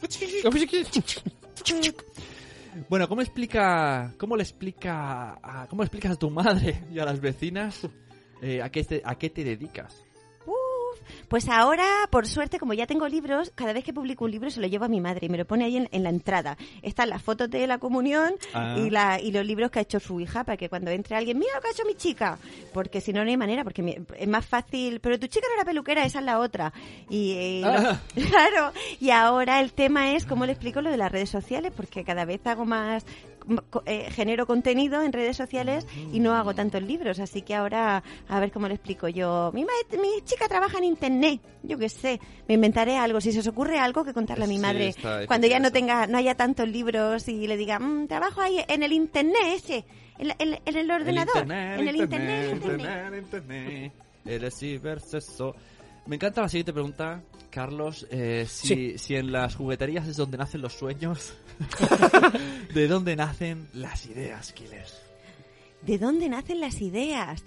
Bueno, 2.89 3.07
¿cómo 3.07 3.21
explica, 3.21 4.13
cómo 4.17 4.35
le 4.35 4.43
explica, 4.43 5.39
a, 5.41 5.67
cómo 5.67 5.81
le 5.81 5.87
explicas 5.87 6.11
a 6.11 6.15
tu 6.15 6.29
madre 6.29 6.83
y 6.91 6.99
a 6.99 7.05
las 7.05 7.19
vecinas 7.19 7.87
eh, 8.41 8.61
a 8.61 8.69
qué 8.69 8.83
te, 8.83 9.01
a 9.03 9.15
qué 9.15 9.29
te 9.29 9.43
dedicas? 9.43 10.06
Pues 11.27 11.49
ahora, 11.49 11.85
por 12.09 12.27
suerte, 12.27 12.59
como 12.59 12.73
ya 12.73 12.87
tengo 12.87 13.07
libros, 13.07 13.51
cada 13.55 13.73
vez 13.73 13.83
que 13.83 13.93
publico 13.93 14.25
un 14.25 14.31
libro 14.31 14.49
se 14.49 14.59
lo 14.61 14.67
llevo 14.67 14.85
a 14.85 14.87
mi 14.87 15.01
madre 15.01 15.27
y 15.27 15.29
me 15.29 15.37
lo 15.37 15.45
pone 15.45 15.65
ahí 15.65 15.77
en, 15.77 15.89
en 15.91 16.03
la 16.03 16.09
entrada. 16.09 16.57
Están 16.81 17.09
las 17.09 17.21
fotos 17.21 17.49
de 17.49 17.65
la 17.67 17.77
comunión 17.77 18.33
Ah. 18.53 18.75
y, 18.77 18.89
la, 18.89 19.19
y 19.19 19.31
los 19.31 19.45
libros 19.45 19.71
que 19.71 19.79
ha 19.79 19.81
hecho 19.81 19.99
su 19.99 20.19
hija 20.19 20.43
para 20.43 20.57
que 20.57 20.69
cuando 20.69 20.91
entre 20.91 21.15
alguien, 21.15 21.37
mira 21.39 21.51
lo 21.55 21.61
que 21.61 21.67
ha 21.67 21.71
hecho 21.71 21.85
mi 21.85 21.95
chica. 21.95 22.37
Porque 22.73 23.01
si 23.01 23.13
no, 23.13 23.23
no 23.23 23.29
hay 23.29 23.37
manera, 23.37 23.63
porque 23.63 23.81
mi- 23.81 23.97
es 24.17 24.27
más 24.27 24.45
fácil. 24.45 24.99
Pero 24.99 25.19
tu 25.19 25.27
chica 25.27 25.45
no 25.49 25.55
era 25.55 25.65
peluquera, 25.65 26.05
esa 26.05 26.19
es 26.19 26.25
la 26.25 26.39
otra. 26.39 26.71
Y, 27.09 27.31
eh, 27.33 27.61
Ah. 27.65 27.99
claro. 28.15 28.71
Y 28.99 29.09
ahora 29.09 29.59
el 29.59 29.73
tema 29.73 30.11
es 30.13 30.25
cómo 30.25 30.45
le 30.45 30.51
explico 30.53 30.81
lo 30.81 30.89
de 30.91 30.97
las 30.97 31.11
redes 31.11 31.29
sociales, 31.29 31.71
porque 31.75 32.03
cada 32.03 32.25
vez 32.25 32.45
hago 32.47 32.65
más 32.65 33.05
eh, 33.85 34.09
genero 34.11 34.45
contenido 34.45 35.01
en 35.01 35.13
redes 35.13 35.37
sociales 35.37 35.85
y 36.11 36.19
no 36.19 36.33
hago 36.35 36.53
tantos 36.53 36.81
libros, 36.81 37.19
así 37.19 37.41
que 37.41 37.55
ahora 37.55 38.03
a 38.27 38.39
ver 38.39 38.51
cómo 38.51 38.67
lo 38.67 38.73
explico 38.73 39.07
yo. 39.07 39.51
Mi, 39.53 39.63
mi 39.63 40.21
chica 40.25 40.47
trabaja 40.47 40.77
en 40.79 40.83
internet, 40.85 41.41
yo 41.63 41.77
qué 41.77 41.89
sé, 41.89 42.19
me 42.47 42.55
inventaré 42.55 42.97
algo, 42.97 43.21
si 43.21 43.31
se 43.31 43.39
os 43.39 43.47
ocurre 43.47 43.79
algo 43.79 44.03
que 44.03 44.13
contarle 44.13 44.45
a 44.45 44.47
mi 44.47 44.55
Sí, 44.55 44.61
madre 44.61 44.95
cuando 45.27 45.47
ya 45.47 45.59
no 45.59 45.71
tenga, 45.71 46.07
no 46.07 46.17
haya 46.17 46.35
tantos 46.35 46.67
libros 46.67 47.27
y 47.27 47.47
le 47.47 47.57
diga, 47.57 47.79
"Mm, 47.79 48.07
trabajo 48.07 48.41
ahí 48.41 48.57
en 48.67 48.83
el 48.83 48.91
internet 48.93 49.41
ese, 49.55 49.85
en, 50.17 50.31
en 50.39 50.59
en 50.65 50.75
el 50.75 50.91
ordenador, 50.91 51.37
internet, 51.37 51.79
en 51.79 51.87
el 51.87 51.95
internet, 51.95 52.53
internet, 52.53 53.13
internet, 53.17 53.93
el 54.25 54.51
cibersexo. 54.51 55.55
Me 56.05 56.15
encanta 56.15 56.41
la 56.41 56.49
siguiente 56.49 56.73
pregunta, 56.73 57.21
Carlos. 57.57 58.05
eh, 58.11 58.45
si, 58.47 58.67
Sí. 58.67 58.97
si 58.99 59.15
en 59.15 59.31
las 59.31 59.55
jugueterías 59.55 60.07
es 60.07 60.15
donde 60.15 60.37
nacen 60.37 60.61
los 60.61 60.73
sueños, 60.73 61.33
¿de 62.75 62.87
dónde 62.87 63.15
nacen 63.15 63.67
las 63.73 64.05
ideas, 64.05 64.53
Killers? 64.53 65.01
¿De 65.81 65.97
dónde 65.97 66.29
nacen 66.29 66.59
las 66.59 66.79
ideas? 66.81 67.43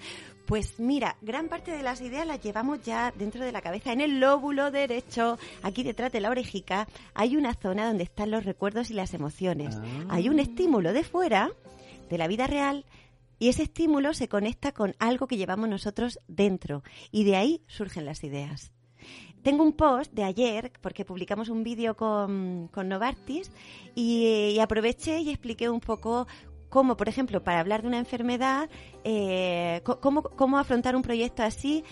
Pues 0.46 0.80
mira, 0.80 1.16
gran 1.22 1.46
parte 1.46 1.70
de 1.70 1.84
las 1.84 2.00
ideas 2.00 2.26
las 2.26 2.42
llevamos 2.42 2.82
ya 2.82 3.12
dentro 3.16 3.44
de 3.44 3.52
la 3.52 3.60
cabeza, 3.60 3.92
en 3.92 4.00
el 4.00 4.18
lóbulo 4.18 4.72
derecho, 4.72 5.38
aquí 5.62 5.84
detrás 5.84 6.10
de 6.10 6.20
la 6.20 6.30
orejica, 6.30 6.88
hay 7.14 7.36
una 7.36 7.54
zona 7.54 7.86
donde 7.86 8.02
están 8.02 8.32
los 8.32 8.44
recuerdos 8.44 8.90
y 8.90 8.94
las 8.94 9.14
emociones. 9.14 9.78
Hay 10.08 10.28
un 10.28 10.40
estímulo 10.40 10.92
de 10.92 11.04
fuera, 11.04 11.50
de 12.08 12.18
la 12.18 12.26
vida 12.26 12.48
real, 12.48 12.84
y 13.38 13.48
ese 13.48 13.62
estímulo 13.62 14.12
se 14.12 14.26
conecta 14.28 14.72
con 14.72 14.96
algo 14.98 15.28
que 15.28 15.36
llevamos 15.36 15.68
nosotros 15.68 16.18
dentro, 16.26 16.82
y 17.12 17.22
de 17.22 17.36
ahí 17.36 17.62
surgen 17.68 18.04
las 18.06 18.24
ideas. 18.24 18.72
Tengo 19.42 19.62
un 19.62 19.72
post 19.72 20.12
de 20.12 20.24
ayer, 20.24 20.72
porque 20.80 21.04
publicamos 21.04 21.48
un 21.48 21.62
vídeo 21.62 21.96
con, 21.96 22.68
con 22.68 22.88
Novartis, 22.88 23.50
y, 23.94 24.52
y 24.54 24.60
aproveché 24.60 25.20
y 25.20 25.30
expliqué 25.30 25.70
un 25.70 25.80
poco 25.80 26.26
cómo, 26.70 26.96
por 26.96 27.08
ejemplo, 27.08 27.42
para 27.42 27.60
hablar 27.60 27.82
de 27.82 27.88
una 27.88 27.98
enfermedad, 27.98 28.70
eh, 29.04 29.82
cómo, 30.00 30.22
cómo 30.22 30.58
afrontar 30.58 30.96
un 30.96 31.02
proyecto 31.02 31.42
así 31.42 31.84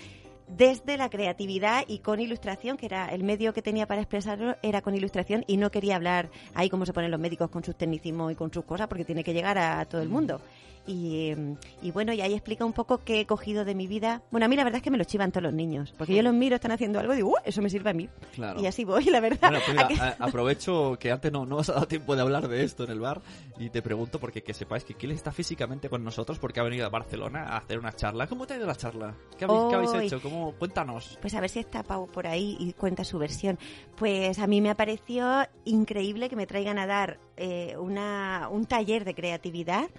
desde 0.46 0.96
la 0.96 1.10
creatividad 1.10 1.84
y 1.86 1.98
con 1.98 2.20
ilustración, 2.20 2.78
que 2.78 2.86
era 2.86 3.08
el 3.08 3.22
medio 3.22 3.52
que 3.52 3.60
tenía 3.60 3.86
para 3.86 4.00
expresarlo, 4.00 4.56
era 4.62 4.80
con 4.80 4.94
ilustración 4.94 5.44
y 5.46 5.58
no 5.58 5.70
quería 5.70 5.96
hablar 5.96 6.30
ahí 6.54 6.70
como 6.70 6.86
se 6.86 6.94
ponen 6.94 7.10
los 7.10 7.20
médicos 7.20 7.50
con 7.50 7.62
sus 7.62 7.76
tecnicismos 7.76 8.32
y 8.32 8.34
con 8.34 8.52
sus 8.52 8.64
cosas, 8.64 8.86
porque 8.86 9.04
tiene 9.04 9.24
que 9.24 9.34
llegar 9.34 9.58
a 9.58 9.84
todo 9.84 10.00
el 10.00 10.08
mundo. 10.08 10.40
Y, 10.88 11.34
mm, 11.36 11.56
y 11.82 11.90
bueno, 11.92 12.12
y 12.12 12.20
ahí 12.22 12.32
explica 12.34 12.64
un 12.64 12.72
poco 12.72 12.98
qué 13.04 13.20
he 13.20 13.26
cogido 13.26 13.64
de 13.64 13.74
mi 13.74 13.86
vida. 13.86 14.22
Bueno, 14.30 14.46
a 14.46 14.48
mí 14.48 14.56
la 14.56 14.64
verdad 14.64 14.78
es 14.78 14.82
que 14.82 14.90
me 14.90 14.98
lo 14.98 15.04
chivan 15.04 15.30
todos 15.30 15.42
los 15.44 15.52
niños, 15.52 15.94
porque 15.96 16.14
yo 16.16 16.22
los 16.22 16.32
miro, 16.34 16.56
están 16.56 16.72
haciendo 16.72 16.98
algo 16.98 17.12
y 17.12 17.16
digo, 17.16 17.28
"Uh, 17.28 17.34
eso 17.44 17.60
me 17.62 17.68
sirve 17.70 17.90
a 17.90 17.92
mí. 17.94 18.08
Claro. 18.32 18.60
Y 18.60 18.66
así 18.66 18.84
voy, 18.84 19.04
la 19.04 19.20
verdad. 19.20 19.50
Bueno, 19.50 19.58
pues 19.64 19.78
¿A 19.78 19.88
mira, 19.88 20.16
a- 20.18 20.24
aprovecho 20.24 20.96
que 20.98 21.12
antes 21.12 21.30
no, 21.30 21.44
no 21.46 21.56
os 21.58 21.68
ha 21.68 21.74
dado 21.74 21.86
tiempo 21.86 22.16
de 22.16 22.22
hablar 22.22 22.48
de 22.48 22.64
esto 22.64 22.84
en 22.84 22.90
el 22.90 23.00
bar 23.00 23.20
y 23.58 23.70
te 23.70 23.82
pregunto 23.82 24.18
porque 24.18 24.42
que 24.42 24.54
sepáis 24.54 24.82
que 24.84 24.94
Killers 24.94 25.18
está 25.18 25.30
físicamente 25.30 25.88
con 25.90 26.02
nosotros 26.02 26.38
porque 26.38 26.60
ha 26.60 26.62
venido 26.62 26.86
a 26.86 26.88
Barcelona 26.88 27.44
a 27.44 27.58
hacer 27.58 27.78
una 27.78 27.92
charla. 27.92 28.26
¿Cómo 28.26 28.46
te 28.46 28.54
ha 28.54 28.56
ido 28.56 28.66
la 28.66 28.74
charla? 28.76 29.14
¿Qué 29.38 29.44
habéis, 29.44 29.60
qué 29.68 29.74
habéis 29.74 29.94
hecho? 29.94 30.22
¿Cómo? 30.22 30.52
Cuéntanos. 30.58 31.18
Pues 31.20 31.34
a 31.34 31.40
ver 31.40 31.50
si 31.50 31.58
está 31.58 31.82
Pau 31.82 32.06
por 32.08 32.26
ahí 32.26 32.56
y 32.58 32.72
cuenta 32.72 33.04
su 33.04 33.18
versión. 33.18 33.58
Pues 33.96 34.38
a 34.38 34.46
mí 34.46 34.60
me 34.62 34.70
ha 34.70 34.74
parecido 34.74 35.44
increíble 35.66 36.28
que 36.30 36.36
me 36.36 36.46
traigan 36.46 36.78
a 36.78 36.86
dar 36.86 37.18
eh, 37.36 37.76
una, 37.78 38.48
un 38.50 38.64
taller 38.66 39.04
de 39.04 39.14
creatividad 39.14 39.90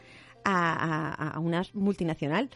a, 0.45 1.37
una 1.39 1.63
multinacional. 1.73 2.49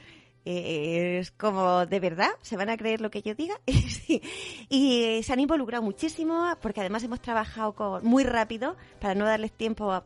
Eh, 0.46 1.20
es 1.20 1.32
como, 1.32 1.86
¿de 1.86 2.00
verdad? 2.02 2.30
¿Se 2.42 2.58
van 2.58 2.70
a 2.70 2.76
creer 2.76 3.00
lo 3.00 3.10
que 3.10 3.22
yo 3.22 3.34
diga? 3.36 3.56
Y 4.70 5.22
se 5.24 5.34
han 5.34 5.40
involucrado 5.40 5.84
muchísimo 5.84 6.58
porque 6.62 6.82
además 6.82 7.04
hemos 7.04 7.22
trabajado 7.22 8.02
muy 8.04 8.24
rápido 8.24 8.76
para 9.00 9.16
no 9.16 9.26
darles 9.26 9.52
tiempo 9.52 9.92
a, 9.92 10.04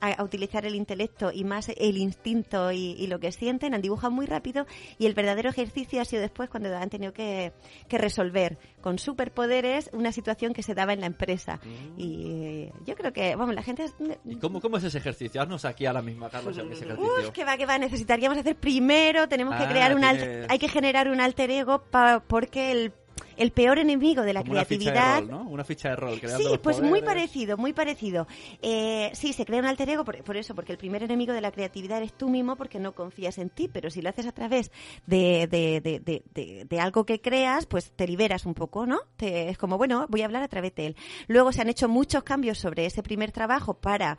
a- 0.00 0.12
a 0.12 0.22
utilizar 0.24 0.64
el 0.66 0.74
intelecto 0.74 1.30
y 1.32 1.44
más 1.44 1.68
el 1.76 1.96
instinto 1.98 2.72
y, 2.72 2.92
y 2.98 3.06
lo 3.06 3.18
que 3.20 3.32
sienten. 3.32 3.74
Han 3.74 3.82
dibujado 3.82 4.10
muy 4.10 4.26
rápido 4.26 4.66
y 4.98 5.06
el 5.06 5.14
verdadero 5.14 5.50
ejercicio 5.50 6.00
ha 6.00 6.04
sido 6.04 6.22
después 6.22 6.48
cuando 6.50 6.74
han 6.76 6.90
tenido 6.90 7.12
que, 7.12 7.52
que 7.88 7.98
resolver 7.98 8.58
con 8.80 8.98
superpoderes 8.98 9.90
una 9.92 10.12
situación 10.12 10.52
que 10.54 10.62
se 10.62 10.74
daba 10.74 10.92
en 10.92 11.00
la 11.00 11.06
empresa. 11.06 11.60
Y 11.96 12.24
eh, 12.68 12.72
yo 12.86 12.94
creo 12.94 13.12
que, 13.12 13.36
vamos, 13.36 13.54
la 13.54 13.62
gente... 13.62 13.84
es- 13.84 13.94
¿Y 14.24 14.36
cómo, 14.36 14.60
cómo 14.60 14.76
es 14.78 14.84
ese 14.84 14.98
ejercicio? 14.98 15.40
Haznos 15.42 15.64
aquí 15.64 15.86
a 15.86 15.92
la 15.92 16.02
misma, 16.02 16.30
Carlos, 16.30 16.56
ese 16.56 16.66
ejercicio. 16.84 17.04
Uf, 17.04 17.30
que 17.30 17.44
va, 17.44 17.56
que 17.56 17.66
va, 17.66 17.78
necesitaríamos 17.78 18.38
hacer 18.38 18.56
primero, 18.56 19.28
tenemos 19.28 19.54
que 19.56 19.64
Ah, 19.64 19.68
crear 19.68 19.94
un 19.94 20.04
alter, 20.04 20.46
hay 20.48 20.58
que 20.58 20.68
generar 20.68 21.08
un 21.10 21.20
alter 21.20 21.50
ego 21.50 21.82
pa- 21.90 22.22
porque 22.26 22.72
el, 22.72 22.92
el 23.40 23.50
peor 23.52 23.78
enemigo 23.78 24.22
de 24.22 24.32
la 24.32 24.40
Como 24.42 24.52
una 24.52 24.64
ficha 24.64 24.92
creatividad 24.92 25.14
de 25.14 25.20
rol, 25.26 25.30
¿no? 25.44 25.50
Una 25.50 25.64
ficha 25.64 25.88
de 25.90 25.96
rol. 25.96 26.20
Sí, 26.36 26.44
pues 26.62 26.80
muy 26.80 27.00
parecido, 27.02 27.56
muy 27.56 27.72
parecido. 27.72 28.26
Eh, 28.62 29.10
sí, 29.14 29.32
se 29.32 29.44
crea 29.44 29.60
un 29.60 29.66
alter 29.66 29.88
ego 29.90 30.04
por, 30.04 30.22
por 30.22 30.36
eso, 30.36 30.54
porque 30.54 30.72
el 30.72 30.78
primer 30.78 31.02
enemigo 31.02 31.32
de 31.32 31.40
la 31.40 31.50
creatividad 31.50 31.98
eres 31.98 32.12
tú 32.12 32.28
mismo 32.28 32.56
porque 32.56 32.78
no 32.78 32.92
confías 32.92 33.38
en 33.38 33.50
ti, 33.50 33.68
pero 33.68 33.90
si 33.90 34.02
lo 34.02 34.10
haces 34.10 34.26
a 34.26 34.32
través 34.32 34.70
de, 35.06 35.46
de, 35.50 35.80
de, 35.80 36.00
de, 36.00 36.22
de- 36.32 36.64
de 36.66 36.80
algo 36.80 37.04
que 37.04 37.20
creas, 37.20 37.66
pues 37.66 37.90
te 37.92 38.06
liberas 38.06 38.46
un 38.46 38.54
poco, 38.54 38.86
¿no? 38.86 38.98
Te- 39.16 39.48
es 39.48 39.58
como, 39.58 39.78
bueno, 39.78 40.06
voy 40.08 40.22
a 40.22 40.26
hablar 40.26 40.42
a 40.42 40.48
través 40.48 40.74
de 40.74 40.86
él. 40.88 40.96
Luego 41.26 41.52
se 41.52 41.62
han 41.62 41.68
hecho 41.68 41.88
muchos 41.88 42.22
cambios 42.22 42.58
sobre 42.58 42.86
ese 42.86 43.02
primer 43.02 43.32
trabajo 43.32 43.74
para 43.74 44.18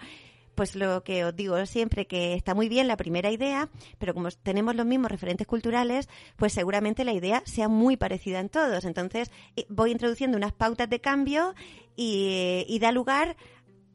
pues 0.56 0.76
lo 0.76 1.04
que 1.04 1.26
os 1.26 1.36
digo 1.36 1.66
siempre, 1.66 2.08
que 2.08 2.34
está 2.34 2.54
muy 2.54 2.70
bien 2.70 2.88
la 2.88 2.98
primera 2.98 3.32
idea, 3.32 3.70
pero 3.98 4.14
como 4.14 4.30
tenemos 4.32 4.76
los 4.76 4.86
mismos 4.86 5.12
referentes 5.12 5.48
culturales, 5.48 6.10
pues 6.36 6.54
seguramente 6.54 7.04
la 7.04 7.14
idea 7.14 7.44
sea 7.46 7.68
muy 7.68 7.98
parecida 7.98 8.40
en 8.40 8.50
todos. 8.50 8.86
Entonces 8.86 9.32
eh, 9.56 9.66
voy 9.70 9.92
introduciendo 9.92 10.38
unas 10.38 10.54
pautas 10.54 10.90
de 10.90 11.02
cambio 11.02 11.54
y, 11.96 12.78
da 12.80 12.92
lugar 12.92 13.36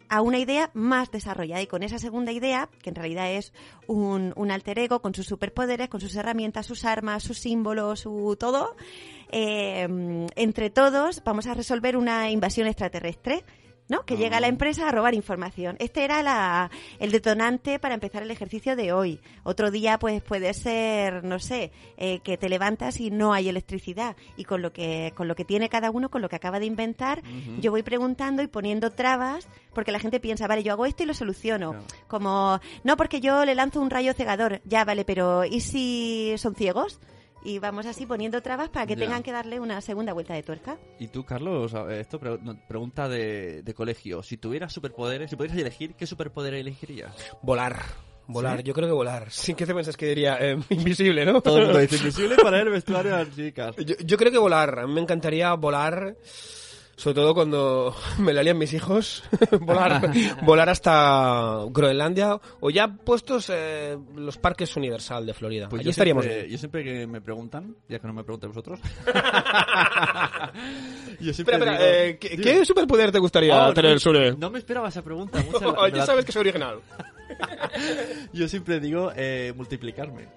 a 0.08 0.22
una 0.22 0.38
idea 0.38 0.70
más 0.72 1.10
desarrollada 1.10 1.62
y 1.62 1.66
con 1.66 1.82
esa 1.82 1.98
segunda 1.98 2.30
idea, 2.30 2.68
que 2.80 2.90
en 2.90 2.96
realidad 2.96 3.32
es 3.32 3.52
un, 3.88 4.32
un 4.36 4.52
alter 4.52 4.78
ego 4.78 5.02
con 5.02 5.14
sus 5.14 5.26
superpoderes, 5.26 5.88
con 5.88 6.00
sus 6.00 6.14
herramientas, 6.14 6.66
sus 6.66 6.84
armas, 6.84 7.24
sus 7.24 7.38
símbolos, 7.38 8.00
su 8.00 8.36
todo, 8.38 8.76
eh, 9.32 10.26
entre 10.36 10.70
todos 10.70 11.22
vamos 11.24 11.46
a 11.46 11.54
resolver 11.54 11.96
una 11.96 12.30
invasión 12.30 12.68
extraterrestre. 12.68 13.44
¿No? 13.88 14.04
Que 14.04 14.16
llega 14.16 14.38
a 14.38 14.40
la 14.40 14.48
empresa 14.48 14.88
a 14.88 14.92
robar 14.92 15.14
información. 15.14 15.76
Este 15.78 16.04
era 16.04 16.22
la, 16.22 16.70
el 16.98 17.12
detonante 17.12 17.78
para 17.78 17.94
empezar 17.94 18.22
el 18.22 18.30
ejercicio 18.30 18.76
de 18.76 18.92
hoy. 18.92 19.20
Otro 19.44 19.70
día, 19.70 19.98
pues 19.98 20.22
puede 20.22 20.52
ser, 20.54 21.24
no 21.24 21.38
sé, 21.38 21.70
eh, 21.96 22.20
que 22.20 22.36
te 22.36 22.48
levantas 22.48 23.00
y 23.00 23.10
no 23.10 23.32
hay 23.32 23.48
electricidad. 23.48 24.16
Y 24.36 24.44
con 24.44 24.62
lo 24.62 24.72
que, 24.72 25.12
con 25.16 25.28
lo 25.28 25.36
que 25.36 25.44
tiene 25.44 25.68
cada 25.68 25.90
uno, 25.90 26.10
con 26.10 26.22
lo 26.22 26.28
que 26.28 26.36
acaba 26.36 26.58
de 26.58 26.66
inventar, 26.66 27.22
yo 27.60 27.70
voy 27.70 27.82
preguntando 27.82 28.42
y 28.42 28.46
poniendo 28.46 28.90
trabas, 28.90 29.48
porque 29.72 29.92
la 29.92 30.00
gente 30.00 30.20
piensa, 30.20 30.46
vale, 30.46 30.62
yo 30.62 30.72
hago 30.72 30.86
esto 30.86 31.02
y 31.02 31.06
lo 31.06 31.14
soluciono. 31.14 31.76
Como, 32.08 32.60
no, 32.84 32.96
porque 32.96 33.20
yo 33.20 33.44
le 33.44 33.54
lanzo 33.54 33.80
un 33.80 33.90
rayo 33.90 34.12
cegador. 34.14 34.60
Ya, 34.64 34.84
vale, 34.84 35.04
pero 35.04 35.44
¿y 35.44 35.60
si 35.60 36.34
son 36.38 36.54
ciegos? 36.54 37.00
Y 37.46 37.60
vamos 37.60 37.86
así 37.86 38.06
poniendo 38.06 38.42
trabas 38.42 38.68
para 38.70 38.86
que 38.86 38.96
Ya. 38.96 39.04
tengan 39.04 39.22
que 39.22 39.30
darle 39.30 39.60
una 39.60 39.80
segunda 39.80 40.12
vuelta 40.12 40.34
de 40.34 40.42
tuerca. 40.42 40.76
Y 40.98 41.06
tú, 41.08 41.24
Carlos, 41.24 41.72
esto 41.90 42.18
pre- 42.18 42.38
pregunta 42.66 43.08
de, 43.08 43.62
de 43.62 43.74
colegio. 43.74 44.22
Si 44.24 44.36
tuvieras 44.36 44.72
superpoderes, 44.72 45.30
si 45.30 45.36
pudieras 45.36 45.56
elegir, 45.58 45.94
¿qué 45.94 46.06
superpoder 46.06 46.54
elegirías? 46.54 47.14
Volar. 47.42 47.80
Volar, 48.28 48.58
¿Sí? 48.58 48.64
yo 48.64 48.74
creo 48.74 48.88
que 48.88 48.92
volar. 48.94 49.26
Sí, 49.30 49.54
¿qué 49.54 49.64
te 49.64 49.72
piensas 49.72 49.96
que 49.96 50.06
diría? 50.06 50.36
Eh, 50.40 50.58
invisible, 50.70 51.24
¿no? 51.24 51.40
Todo 51.40 51.58
el 51.58 51.64
mundo 51.66 51.78
dice 51.78 51.96
invisible 51.98 52.34
para 52.36 52.60
el 52.60 52.68
vestuario 52.70 53.12
de 53.16 53.24
las 53.24 53.36
chicas. 53.36 53.76
Yo, 53.76 53.94
yo 54.04 54.16
creo 54.16 54.32
que 54.32 54.38
volar. 54.38 54.80
A 54.80 54.86
mí 54.88 54.92
me 54.92 55.00
encantaría 55.00 55.54
volar, 55.54 56.16
sobre 56.96 57.14
todo 57.14 57.34
cuando 57.34 57.94
me 58.18 58.32
la 58.32 58.42
lían 58.42 58.58
mis 58.58 58.72
hijos. 58.72 59.22
volar, 59.60 60.10
volar 60.44 60.68
hasta 60.70 61.60
Groenlandia 61.70 62.40
o 62.60 62.70
ya 62.70 62.88
puestos 62.88 63.50
eh, 63.54 63.96
los 64.16 64.38
parques 64.38 64.74
Universal 64.76 65.24
de 65.26 65.34
Florida. 65.34 65.68
Pues 65.68 65.80
Allí 65.80 65.86
yo 65.86 65.90
estaríamos 65.90 66.24
siempre, 66.24 66.42
bien. 66.42 66.52
yo 66.52 66.58
siempre 66.58 66.84
que 66.84 67.06
me 67.06 67.20
preguntan, 67.20 67.76
ya 67.88 67.98
que 67.98 68.06
no 68.06 68.12
me 68.14 68.24
pregunten 68.24 68.48
vosotros. 68.50 68.80
yo 71.20 71.32
siempre 71.32 71.54
Espera, 71.56 71.72
espera, 71.72 71.72
digo- 71.72 71.84
eh, 71.84 72.18
¿qué, 72.18 72.64
superpoder 72.64 73.12
te 73.12 73.18
gustaría 73.18 73.66
Oh, 73.66 73.74
tener, 73.74 73.94
no, 73.94 73.98
Sune? 74.00 74.32
No 74.32 74.50
me 74.50 74.58
esperaba 74.58 74.88
esa 74.88 75.02
pregunta. 75.02 75.38
me 75.42 75.90
ya 75.90 75.96
la- 75.98 76.06
sabes 76.06 76.24
que 76.24 76.32
soy 76.32 76.40
original. 76.40 76.80
Yo 78.32 78.48
siempre 78.48 78.80
digo 78.80 79.12
eh, 79.14 79.52
multiplicarme. 79.56 80.28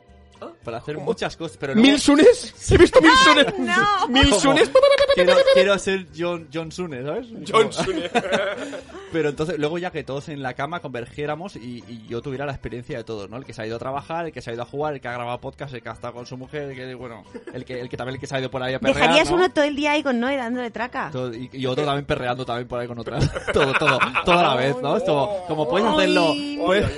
Para 0.63 0.77
hacer 0.77 0.97
muchas 0.97 1.35
cosas. 1.37 1.57
Pero 1.57 1.75
no- 1.75 1.81
¿Mil 1.81 1.99
Sunes? 1.99 2.53
He 2.71 2.77
visto 2.77 3.01
mil 3.01 3.11
Sunes. 3.23 3.45
no! 3.59 4.07
Mil. 4.07 4.33
Sunes. 4.33 4.69
Quiero, 5.15 5.33
quiero 5.53 5.79
ser 5.79 6.07
John, 6.17 6.47
John 6.53 6.71
Sune, 6.71 7.03
¿sabes? 7.03 7.27
John 7.47 7.71
Sune. 7.73 8.09
Pero 9.11 9.29
entonces, 9.29 9.57
luego 9.57 9.77
ya 9.79 9.91
que 9.91 10.03
todos 10.03 10.29
en 10.29 10.43
la 10.43 10.53
cama 10.53 10.81
convergiéramos 10.81 11.55
y, 11.55 11.83
y 11.87 12.05
yo 12.07 12.21
tuviera 12.21 12.45
la 12.45 12.51
experiencia 12.51 12.97
de 12.97 13.03
todos, 13.03 13.27
¿no? 13.29 13.37
El 13.37 13.45
que 13.45 13.53
se 13.53 13.61
ha 13.63 13.65
ido 13.65 13.75
a 13.77 13.79
trabajar, 13.79 14.27
el 14.27 14.31
que 14.31 14.41
se 14.41 14.51
ha 14.51 14.53
ido 14.53 14.61
a 14.61 14.65
jugar, 14.65 14.93
el 14.93 15.01
que 15.01 15.07
ha 15.07 15.13
grabado 15.13 15.39
podcast, 15.41 15.73
el 15.73 15.81
que 15.81 15.89
ha 15.89 15.93
estado 15.93 16.13
con 16.13 16.25
su 16.27 16.37
mujer, 16.37 16.69
el 16.69 16.75
que, 16.75 16.93
bueno, 16.93 17.23
el 17.53 17.65
que, 17.65 17.79
el 17.81 17.89
que 17.89 17.97
también 17.97 18.15
el 18.15 18.21
que 18.21 18.27
se 18.27 18.35
ha 18.35 18.39
ido 18.39 18.51
por 18.51 18.61
ahí 18.61 18.75
a 18.75 18.79
perrear, 18.79 18.99
Dejarías 19.01 19.29
¿no? 19.31 19.37
uno 19.37 19.49
todo 19.51 19.65
el 19.65 19.75
día 19.75 19.93
ahí 19.93 20.03
con 20.03 20.19
Noé 20.19 20.37
dándole 20.37 20.69
traca. 20.69 21.09
Todo- 21.11 21.33
y, 21.33 21.49
y 21.51 21.65
otro 21.65 21.85
también 21.85 22.05
perreando 22.05 22.45
también 22.45 22.67
por 22.67 22.79
ahí 22.79 22.87
con 22.87 22.99
otra. 22.99 23.17
todo, 23.51 23.73
todo, 23.73 23.97
todo 24.25 24.37
a 24.39 24.43
la 24.43 24.55
vez, 24.55 24.75
¿no? 24.81 24.95
Es 24.97 25.03
como, 25.03 25.43
como 25.47 25.67
puedes 25.67 25.87
hacerlo, 25.87 26.33
puedes, 26.65 26.89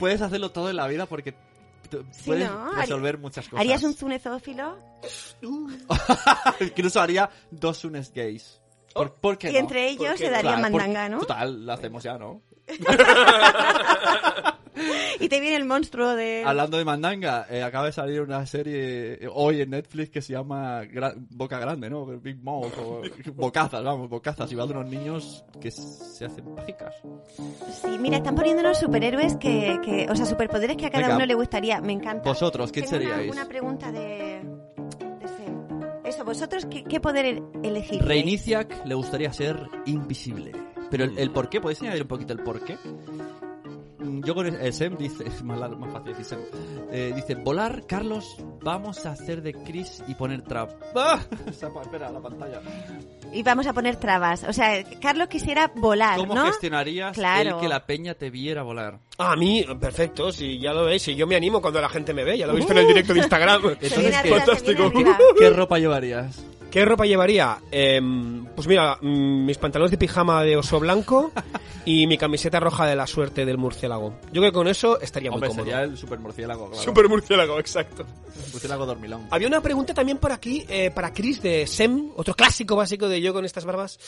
puedes 0.00 0.20
hacerlo 0.22 0.50
todo 0.50 0.70
en 0.70 0.76
la 0.76 0.88
vida 0.88 1.06
porque 1.06 1.34
Sí, 2.12 2.22
puedes 2.26 2.50
¿no? 2.50 2.72
resolver 2.72 3.18
muchas 3.18 3.46
cosas. 3.48 3.60
¿Harías 3.60 3.82
un 3.82 3.94
zunezófilo? 3.94 4.76
Incluso 6.60 7.00
haría 7.00 7.28
dos 7.50 7.78
Sunes 7.78 8.12
gays. 8.12 8.60
¿Por, 8.94 9.14
por 9.14 9.38
qué 9.38 9.50
Y 9.50 9.52
no? 9.54 9.58
entre 9.60 9.88
ellos 9.90 10.08
¿Por 10.08 10.16
qué 10.16 10.24
se 10.26 10.30
Claro, 10.40 10.48
por- 10.50 10.58
mandanga, 10.70 11.08
¿no? 11.08 11.18
Total, 11.20 11.64
lo 11.66 11.72
hacemos 11.72 12.02
ya, 12.02 12.18
¿no? 12.18 12.42
y 15.20 15.28
te 15.28 15.40
viene 15.40 15.56
el 15.56 15.64
monstruo 15.64 16.14
de... 16.14 16.42
Hablando 16.44 16.78
de 16.78 16.84
mandanga, 16.84 17.46
eh, 17.50 17.62
acaba 17.62 17.86
de 17.86 17.92
salir 17.92 18.20
una 18.20 18.44
serie 18.46 19.14
eh, 19.24 19.28
hoy 19.32 19.60
en 19.62 19.70
Netflix 19.70 20.10
que 20.10 20.22
se 20.22 20.32
llama 20.32 20.82
Gra- 20.84 21.14
Boca 21.30 21.58
Grande, 21.58 21.90
¿no? 21.90 22.06
Big 22.06 22.42
Mouth 22.42 22.72
o 22.78 23.02
Bocazas, 23.34 23.82
vamos, 23.82 24.08
Bocazas. 24.08 24.50
Y 24.52 24.54
va 24.54 24.66
de 24.66 24.72
unos 24.72 24.88
niños 24.88 25.44
que 25.60 25.70
se 25.70 26.24
hacen 26.24 26.54
mágicas. 26.54 26.94
Sí, 27.82 27.98
mira, 27.98 28.18
están 28.18 28.34
poniéndonos 28.34 28.78
superhéroes 28.78 29.36
que, 29.36 29.78
que... 29.84 30.06
O 30.10 30.16
sea, 30.16 30.26
superpoderes 30.26 30.76
que 30.76 30.86
a 30.86 30.90
cada 30.90 31.04
Venga. 31.04 31.16
uno 31.16 31.26
le 31.26 31.34
gustaría. 31.34 31.80
Me 31.80 31.92
encanta. 31.92 32.28
Vosotros, 32.28 32.72
¿quién 32.72 32.86
Tengo 32.86 32.96
una- 33.04 33.08
seríais? 33.14 33.32
Una, 33.32 33.48
pregunta 33.48 33.92
de... 33.92 34.42
Eso, 36.04 36.24
¿vosotros 36.24 36.64
qué, 36.70 36.84
qué 36.84 37.00
poder 37.00 37.42
elegir? 37.62 38.02
Reiniciac 38.02 38.86
le 38.86 38.94
gustaría 38.94 39.30
ser 39.32 39.58
invisible. 39.84 40.52
Pero 40.90 41.04
el, 41.04 41.18
el 41.18 41.30
por 41.30 41.50
qué, 41.50 41.60
¿podéis 41.60 41.82
añadir 41.82 42.00
un 42.02 42.08
poquito 42.08 42.32
el 42.32 42.38
por 42.42 42.64
qué? 42.64 42.78
Yo 44.24 44.34
con 44.34 44.46
el, 44.46 44.54
el 44.56 44.72
Sem 44.72 44.96
dice, 44.96 45.24
es 45.26 45.42
más, 45.44 45.58
más 45.58 45.92
fácil 45.92 46.08
decir 46.12 46.24
Sem. 46.24 46.38
Eh, 46.90 47.12
dice, 47.14 47.34
volar, 47.34 47.84
Carlos, 47.86 48.36
vamos 48.62 49.04
a 49.06 49.12
hacer 49.12 49.42
de 49.42 49.52
Chris 49.54 50.02
y 50.08 50.14
poner 50.14 50.42
trap. 50.42 50.70
¡Ah! 50.96 51.20
Espera, 51.48 52.10
la 52.10 52.20
pantalla. 52.20 52.60
Y 53.32 53.42
vamos 53.42 53.66
a 53.66 53.72
poner 53.72 53.96
trabas. 53.96 54.44
O 54.44 54.52
sea, 54.52 54.82
Carlos 55.00 55.28
quisiera 55.28 55.70
volar, 55.76 56.18
¿Cómo 56.18 56.34
¿no? 56.34 56.46
gestionarías 56.46 57.14
Claro. 57.14 57.56
el 57.56 57.60
que 57.60 57.68
la 57.68 57.84
peña 57.86 58.14
te 58.14 58.30
viera 58.30 58.62
volar? 58.62 59.00
A 59.18 59.36
mí, 59.36 59.64
perfecto, 59.80 60.32
si 60.32 60.58
ya 60.58 60.72
lo 60.72 60.84
veis, 60.84 61.02
si 61.02 61.14
yo 61.14 61.26
me 61.26 61.36
animo 61.36 61.60
cuando 61.60 61.80
la 61.80 61.88
gente 61.88 62.14
me 62.14 62.24
ve, 62.24 62.38
ya 62.38 62.46
lo 62.46 62.52
he 62.52 62.56
visto 62.56 62.72
en 62.72 62.78
el 62.78 62.86
directo 62.86 63.12
de 63.12 63.18
Instagram. 63.20 63.62
Entonces, 63.80 64.16
Fantástico. 64.28 64.92
¿Qué 65.38 65.50
ropa 65.50 65.78
llevarías? 65.78 66.44
¿Qué 66.70 66.84
ropa 66.84 67.06
llevaría? 67.06 67.58
Em, 67.70 68.44
pues 68.54 68.68
mira, 68.68 68.98
mm, 69.00 69.46
mis 69.46 69.56
pantalones 69.56 69.90
de 69.90 69.96
pijama 69.96 70.42
de 70.42 70.56
oso 70.58 70.78
blanco 70.78 71.32
y 71.86 72.06
mi 72.06 72.18
camiseta 72.18 72.60
roja 72.60 72.84
de 72.86 72.94
la 72.94 73.06
suerte 73.06 73.46
del 73.46 73.56
murciélago. 73.56 74.10
Yo 74.32 74.42
creo 74.42 74.50
que 74.50 74.52
con 74.52 74.68
eso 74.68 75.00
estaría 75.00 75.30
muy 75.30 75.36
Hombre, 75.36 75.48
cómodo. 75.48 75.64
sería 75.64 75.82
el 75.82 75.96
super 75.96 76.18
murciélago, 76.18 76.68
claro. 76.68 76.82
Super 76.84 77.08
murciélago, 77.08 77.58
exacto. 77.58 78.04
Murciélago 78.52 78.84
dormilón. 78.84 79.28
Había 79.30 79.48
una 79.48 79.62
pregunta 79.62 79.94
también 79.94 80.18
por 80.18 80.30
aquí 80.30 80.64
eh, 80.68 80.90
para 80.90 81.12
Chris 81.14 81.40
de 81.40 81.66
Sem, 81.66 82.10
otro 82.16 82.34
clásico 82.34 82.76
básico 82.76 83.08
de 83.08 83.22
yo 83.22 83.32
con 83.32 83.46
estas 83.46 83.64
barbas. 83.64 83.98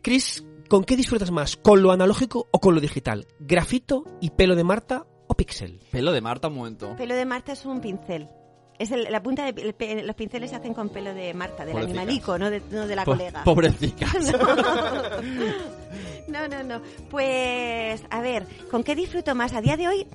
Chris, 0.00 0.44
¿con 0.68 0.84
qué 0.84 0.96
disfrutas 0.96 1.32
más? 1.32 1.56
¿Con 1.56 1.82
lo 1.82 1.90
analógico 1.90 2.46
o 2.52 2.60
con 2.60 2.76
lo 2.76 2.80
digital? 2.80 3.26
¿Grafito 3.40 4.04
y 4.20 4.30
pelo 4.30 4.54
de 4.54 4.62
Marta 4.62 5.06
o 5.26 5.34
pixel? 5.34 5.80
Pelo 5.90 6.12
de 6.12 6.20
Marta, 6.20 6.46
un 6.48 6.54
momento. 6.54 6.94
Pelo 6.96 7.16
de 7.16 7.24
Marta 7.24 7.52
es 7.52 7.64
un 7.64 7.80
pincel. 7.80 8.28
Es 8.78 8.90
el- 8.90 9.04
la 9.10 9.22
punta 9.22 9.50
de 9.50 9.74
el 9.98 10.06
los 10.06 10.16
pinceles 10.16 10.50
se 10.50 10.56
hacen 10.56 10.74
con 10.74 10.88
pelo 10.88 11.14
de 11.14 11.32
Marta, 11.34 11.64
del 11.64 11.72
Pobrecicas. 11.74 11.98
animalico, 12.00 12.38
no 12.38 12.50
de, 12.50 12.60
no 12.70 12.86
de 12.86 12.96
la 12.96 13.04
Po- 13.04 13.12
colega. 13.12 13.44
Pobrecicas. 13.44 14.12
No, 16.28 16.48
no, 16.48 16.62
no. 16.64 16.80
Pues, 17.10 18.02
a 18.10 18.20
ver, 18.20 18.46
¿con 18.70 18.82
qué 18.82 18.94
disfruto 18.94 19.34
más? 19.34 19.52
A 19.52 19.60
día 19.60 19.76
de 19.76 19.86
hoy 19.88 20.06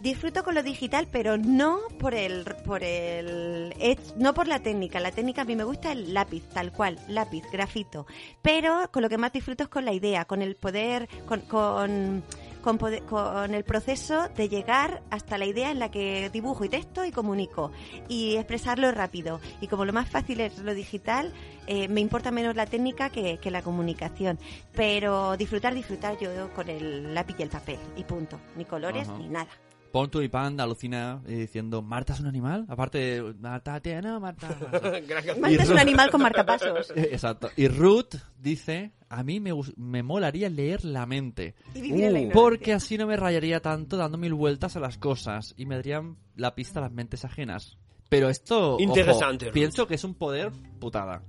disfruto 0.00 0.42
con 0.42 0.54
lo 0.56 0.62
digital, 0.64 1.06
pero 1.10 1.36
no 1.38 1.78
por 1.98 2.14
el, 2.14 2.44
por 2.64 2.82
el, 2.82 3.72
edge- 3.78 4.14
no 4.16 4.34
por 4.34 4.48
la 4.48 4.58
técnica. 4.58 4.98
La 5.00 5.12
técnica 5.12 5.42
a 5.42 5.44
mí 5.44 5.54
me 5.54 5.62
gusta 5.64 5.92
el 5.92 6.12
lápiz, 6.12 6.42
tal 6.52 6.72
cual, 6.72 6.98
lápiz, 7.08 7.44
grafito. 7.52 8.06
Pero 8.42 8.90
con 8.90 9.02
lo 9.02 9.08
que 9.08 9.18
más 9.18 9.32
disfruto 9.32 9.62
es 9.62 9.68
con 9.68 9.84
la 9.84 9.92
idea, 9.92 10.24
con 10.24 10.42
el 10.42 10.56
poder, 10.56 11.08
con, 11.26 11.40
con, 11.42 12.24
con, 12.62 13.54
el 13.54 13.64
proceso 13.64 14.28
de 14.28 14.48
llegar 14.48 15.02
hasta 15.10 15.36
la 15.36 15.44
idea 15.44 15.70
en 15.70 15.78
la 15.78 15.90
que 15.90 16.30
dibujo 16.30 16.64
y 16.64 16.68
texto 16.68 17.04
y 17.04 17.10
comunico 17.10 17.72
y 18.08 18.36
expresarlo 18.36 18.90
rápido. 18.92 19.40
Y 19.60 19.66
como 19.66 19.84
lo 19.84 19.92
más 19.92 20.08
fácil 20.08 20.40
es 20.40 20.58
lo 20.58 20.74
digital, 20.74 21.32
eh, 21.66 21.88
me 21.88 22.00
importa 22.00 22.30
menos 22.30 22.56
la 22.56 22.66
técnica 22.66 23.10
que, 23.10 23.38
que 23.38 23.50
la 23.50 23.62
comunicación. 23.62 24.38
Pero 24.74 25.36
disfrutar, 25.36 25.74
disfrutar 25.74 26.18
yo 26.18 26.52
con 26.54 26.68
el 26.68 27.14
lápiz 27.14 27.36
y 27.38 27.42
el 27.42 27.50
papel 27.50 27.78
y 27.96 28.04
punto. 28.04 28.40
Ni 28.56 28.64
colores 28.64 29.08
Ajá. 29.08 29.18
ni 29.18 29.28
nada. 29.28 29.50
Pon 29.92 30.10
tu 30.10 30.22
y 30.22 30.28
pan 30.28 30.58
alucina 30.58 31.20
eh, 31.26 31.36
diciendo, 31.36 31.82
¿Marta 31.82 32.14
es 32.14 32.20
un 32.20 32.26
animal? 32.26 32.64
Aparte, 32.68 32.98
de, 32.98 33.34
Marta 33.34 33.78
tiene, 33.80 34.18
Marta. 34.18 34.48
Marta 35.38 35.62
es 35.62 35.68
un 35.68 35.78
animal 35.78 36.10
con 36.10 36.22
marcapasos. 36.22 36.90
Exacto. 36.96 37.50
Y 37.56 37.68
Ruth 37.68 38.14
dice, 38.38 38.92
a 39.10 39.22
mí 39.22 39.38
me, 39.38 39.52
me 39.76 40.02
molaría 40.02 40.48
leer 40.48 40.84
la 40.84 41.04
mente. 41.04 41.54
Y 41.74 41.82
vivir 41.82 42.04
en 42.04 42.12
la 42.14 42.20
ignorancia. 42.20 42.32
porque 42.32 42.72
así 42.72 42.96
no 42.96 43.06
me 43.06 43.16
rayaría 43.16 43.60
tanto 43.60 43.98
dando 43.98 44.16
mil 44.16 44.32
vueltas 44.32 44.76
a 44.76 44.80
las 44.80 44.96
cosas 44.96 45.52
y 45.58 45.66
me 45.66 45.76
darían 45.76 46.16
la 46.36 46.54
pista 46.54 46.78
a 46.80 46.82
las 46.84 46.92
mentes 46.92 47.26
ajenas. 47.26 47.76
Pero 48.08 48.30
esto, 48.30 48.74
ojo, 48.74 48.82
Interesante, 48.82 49.46
Ruth. 49.46 49.54
pienso 49.54 49.86
que 49.86 49.94
es 49.94 50.04
un 50.04 50.14
poder 50.14 50.52
putada. 50.80 51.22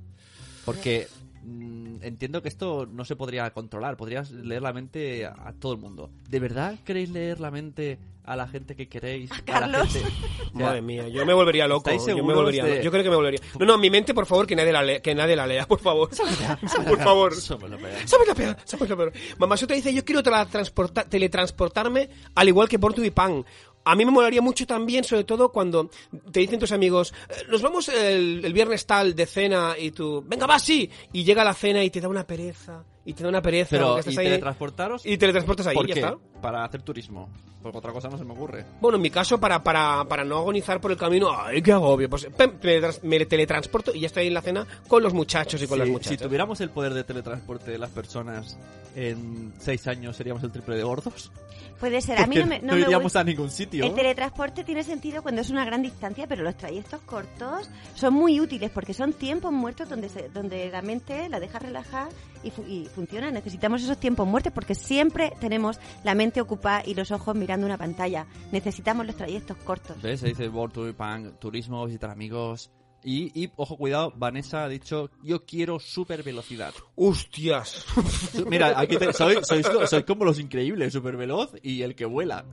Porque 0.65 1.07
entiendo 2.01 2.41
que 2.41 2.49
esto 2.49 2.85
no 2.91 3.05
se 3.05 3.15
podría 3.15 3.49
controlar. 3.51 3.97
Podrías 3.97 4.31
leer 4.31 4.61
la 4.61 4.73
mente 4.73 5.25
a, 5.25 5.53
todo 5.59 5.73
el 5.73 5.79
mundo. 5.79 6.09
¿De 6.29 6.39
verdad 6.39 6.75
queréis 6.85 7.09
leer 7.09 7.39
la 7.39 7.51
mente 7.51 7.99
a 8.25 8.35
la 8.37 8.47
gente 8.47 8.75
que 8.75 8.87
queréis? 8.87 9.31
A, 9.31 9.35
la 9.35 9.43
Carlos? 9.43 9.93
gente- 9.93 10.09
O 10.53 10.57
sea, 10.57 10.67
Madre 10.67 10.81
mía, 10.83 11.07
yo 11.09 11.25
me 11.25 11.33
volvería 11.33 11.67
loco. 11.67 11.89
¿estáis 11.89 12.15
Yo 12.15 12.23
me 12.23 12.33
volvería 12.33 12.63
de- 12.63 12.83
Yo 12.83 12.91
creo 12.91 13.03
que 13.03 13.09
me 13.09 13.15
volvería. 13.15 13.39
No, 13.59 13.65
no, 13.65 13.77
mi 13.77 13.89
mente, 13.89 14.13
por 14.13 14.25
favor, 14.27 14.45
que 14.45 14.55
nadie 14.55 14.71
la 14.71 14.83
lea, 14.83 15.01
que 15.01 15.15
nadie 15.15 15.35
la 15.35 15.47
lea, 15.47 15.65
por 15.67 15.79
favor. 15.79 16.09
por 16.09 16.99
favor. 16.99 17.33
Somos 17.35 17.69
lo 17.69 17.77
peor. 17.77 18.07
Somos 18.07 18.27
lo 18.27 18.35
peor, 18.35 18.57
somos 18.65 18.87
lo 18.89 18.95
peor. 18.97 19.13
Mamá 19.39 19.57
Sota 19.57 19.73
dice, 19.73 19.93
yo 19.93 20.05
quiero 20.05 20.21
teletransporta- 20.21 21.05
teletransportarme 21.09 22.09
al 22.35 22.47
igual 22.47 22.69
que 22.69 22.77
Portu 22.79 23.03
y 23.03 23.09
Pan. 23.11 23.43
A 23.85 23.95
mí 23.95 24.05
me 24.05 24.11
molaría 24.11 24.41
mucho 24.41 24.65
también, 24.65 25.03
sobre 25.03 25.23
todo 25.23 25.51
cuando 25.51 25.89
te 26.31 26.39
dicen 26.39 26.59
tus 26.59 26.71
amigos, 26.71 27.13
"Eh, 27.29 27.43
nos 27.49 27.61
vamos 27.61 27.89
el, 27.89 28.53
viernes 28.53 28.85
tal 28.85 29.15
de 29.15 29.25
cena 29.25 29.75
y 29.77 29.91
tú, 29.91 30.23
venga, 30.25 30.45
va, 30.45 30.59
sí. 30.59 30.89
Y 31.11 31.23
llega 31.23 31.43
la 31.43 31.53
cena 31.53 31.83
y 31.83 31.89
te 31.89 31.99
da 32.01 32.07
una 32.07 32.25
pereza. 32.25 32.83
Y 33.05 33.13
te 33.13 33.23
da 33.23 33.29
una 33.29 33.41
pereza. 33.41 33.69
Pero, 33.71 33.99
¿y 34.05 34.09
ahí- 34.17 34.25
teletransportaros? 34.25 35.05
Y 35.05 35.17
teletransportas 35.17 35.67
ahí, 35.67 35.75
¿Por 35.75 35.87
ya 35.87 35.93
qué? 35.93 35.99
está. 35.99 36.15
Para 36.41 36.63
hacer 36.63 36.81
turismo. 36.83 37.29
Porque 37.61 37.77
otra 37.77 37.93
cosa 37.93 38.09
no 38.09 38.17
se 38.17 38.25
me 38.25 38.33
ocurre. 38.33 38.65
Bueno, 38.81 38.97
en 38.97 39.01
mi 39.01 39.09
caso, 39.09 39.39
para, 39.39 39.63
para, 39.63 40.03
para 40.05 40.25
no 40.25 40.37
agonizar 40.37 40.81
por 40.81 40.91
el 40.91 40.97
camino, 40.97 41.29
ay, 41.33 41.61
qué 41.61 41.71
agobio, 41.71 42.09
pues 42.09 42.27
pem, 42.37 42.53
me, 43.03 43.25
teletransporto 43.25 43.93
y 43.95 44.01
ya 44.01 44.07
estoy 44.07 44.27
en 44.27 44.33
la 44.33 44.41
cena 44.41 44.67
con 44.89 45.01
los 45.01 45.13
muchachos 45.13 45.61
y 45.61 45.67
con 45.67 45.79
las 45.79 45.87
Si- 45.87 45.91
muchachas. 45.93 46.19
Si 46.19 46.23
tuviéramos 46.25 46.59
el 46.59 46.69
poder 46.71 46.93
de 46.93 47.05
teletransporte 47.05 47.71
de 47.71 47.77
las 47.77 47.89
personas 47.89 48.57
en 48.97 49.53
seis 49.59 49.87
años, 49.87 50.15
seríamos 50.17 50.43
el 50.43 50.51
triple 50.51 50.75
de 50.75 50.83
gordos. 50.83 51.31
Puede 51.79 52.01
ser. 52.01 52.19
A 52.21 52.27
mí 52.27 52.35
no 52.35 52.45
me, 52.45 52.59
no 52.61 52.73
me 52.75 52.81
iríamos 52.81 53.15
a 53.15 53.23
ningún 53.23 53.49
sitio. 53.49 53.83
El 53.85 53.93
teletransporte 53.95 54.63
tiene 54.63 54.83
sentido 54.83 55.21
cuando 55.21 55.41
es 55.41 55.49
una 55.49 55.63
gran 55.65 55.81
distancia, 55.81 56.27
pero 56.27 56.43
los 56.43 56.55
trayectos 56.55 57.01
cortos 57.01 57.69
son 57.95 58.13
muy 58.13 58.39
útiles 58.41 58.71
porque 58.71 58.93
son 58.93 59.13
tiempos 59.13 59.51
muertos 59.53 59.89
donde 59.89 60.09
se- 60.09 60.29
donde 60.29 60.69
la 60.69 60.81
mente 60.81 61.27
la 61.29 61.39
deja 61.39 61.59
relajar 61.59 62.09
y, 62.43 62.51
fu- 62.51 62.63
y 62.67 62.87
funciona. 62.93 63.31
Necesitamos 63.31 63.83
esos 63.83 63.99
tiempos 63.99 64.27
muertos 64.27 64.53
porque 64.53 64.75
siempre 64.75 65.33
tenemos 65.39 65.79
la 66.03 66.15
mente 66.15 66.39
ocupada 66.39 66.83
y 66.85 66.93
los 66.93 67.11
ojos 67.11 67.35
mirando 67.35 67.65
una 67.65 67.77
pantalla. 67.77 68.25
Necesitamos 68.51 69.05
los 69.05 69.15
trayectos 69.17 69.57
cortos. 69.57 70.01
¿Ves? 70.01 70.21
Se 70.21 70.27
dice 70.27 70.47
World 70.47 70.73
Tour, 70.73 70.95
Pan, 70.95 71.37
turismo, 71.39 71.85
visitar 71.85 72.09
amigos. 72.09 72.71
Y, 73.05 73.31
y, 73.43 73.51
ojo, 73.57 73.75
cuidado, 73.75 74.13
Vanessa 74.15 74.63
ha 74.63 74.69
dicho, 74.69 75.09
yo 75.21 75.43
quiero 75.45 75.77
super 75.77 76.23
velocidad. 76.23 76.73
¡Hostias! 76.95 77.85
Mira, 78.47 78.79
aquí 78.79 78.95
te- 78.95 79.11
soy, 79.11 79.39
sois, 79.43 79.67
sois 79.89 80.05
como 80.05 80.23
los 80.23 80.39
increíbles, 80.39 80.93
super 80.93 81.17
veloz 81.17 81.51
y 81.61 81.81
el 81.81 81.95
que 81.95 82.05
vuela. 82.05 82.45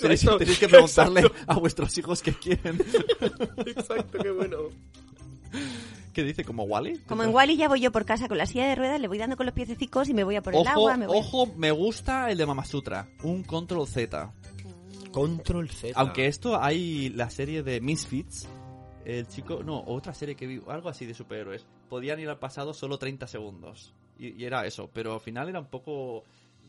Tenéis, 0.00 0.24
tenéis 0.38 0.58
que 0.58 0.68
preguntarle 0.68 1.20
exacto. 1.20 1.52
a 1.52 1.58
vuestros 1.58 1.98
hijos 1.98 2.22
qué 2.22 2.32
quieren. 2.32 2.78
Exacto, 3.66 4.18
qué 4.22 4.30
bueno. 4.30 4.58
¿Qué 6.12 6.22
dice? 6.24 6.44
¿Como 6.44 6.64
Wally? 6.64 6.98
Como 7.08 7.22
en 7.22 7.34
Wally 7.34 7.56
ya 7.56 7.68
voy 7.68 7.80
yo 7.80 7.90
por 7.92 8.04
casa 8.04 8.28
con 8.28 8.36
la 8.38 8.46
silla 8.46 8.66
de 8.68 8.74
ruedas, 8.74 9.00
le 9.00 9.08
voy 9.08 9.18
dando 9.18 9.36
con 9.36 9.46
los 9.46 9.54
piececicos 9.54 10.08
y 10.08 10.14
me 10.14 10.24
voy 10.24 10.36
a 10.36 10.42
por 10.42 10.54
el 10.54 10.60
Ojo, 10.60 10.68
agua. 10.70 10.96
Me 10.96 11.06
voy... 11.06 11.18
ojo, 11.18 11.46
me 11.56 11.70
gusta 11.70 12.30
el 12.30 12.36
de 12.38 12.46
Mamasutra. 12.46 13.08
Un 13.22 13.42
control 13.44 13.86
Z. 13.86 14.32
Control 15.10 15.68
Z. 15.70 15.92
Aunque 15.98 16.26
esto 16.26 16.60
hay 16.62 17.10
la 17.10 17.30
serie 17.30 17.62
de 17.62 17.80
Misfits. 17.80 18.48
El 19.04 19.26
chico, 19.26 19.62
no, 19.64 19.82
otra 19.86 20.14
serie 20.14 20.36
que 20.36 20.46
vi, 20.46 20.60
algo 20.68 20.88
así 20.88 21.06
de 21.06 21.14
superhéroes. 21.14 21.66
Podían 21.88 22.20
ir 22.20 22.28
al 22.28 22.38
pasado 22.38 22.72
solo 22.72 22.98
30 22.98 23.26
segundos. 23.26 23.92
Y, 24.18 24.40
y 24.40 24.44
era 24.44 24.64
eso, 24.66 24.88
pero 24.92 25.14
al 25.14 25.20
final 25.20 25.48
era 25.48 25.58
un 25.60 25.66
poco. 25.66 26.24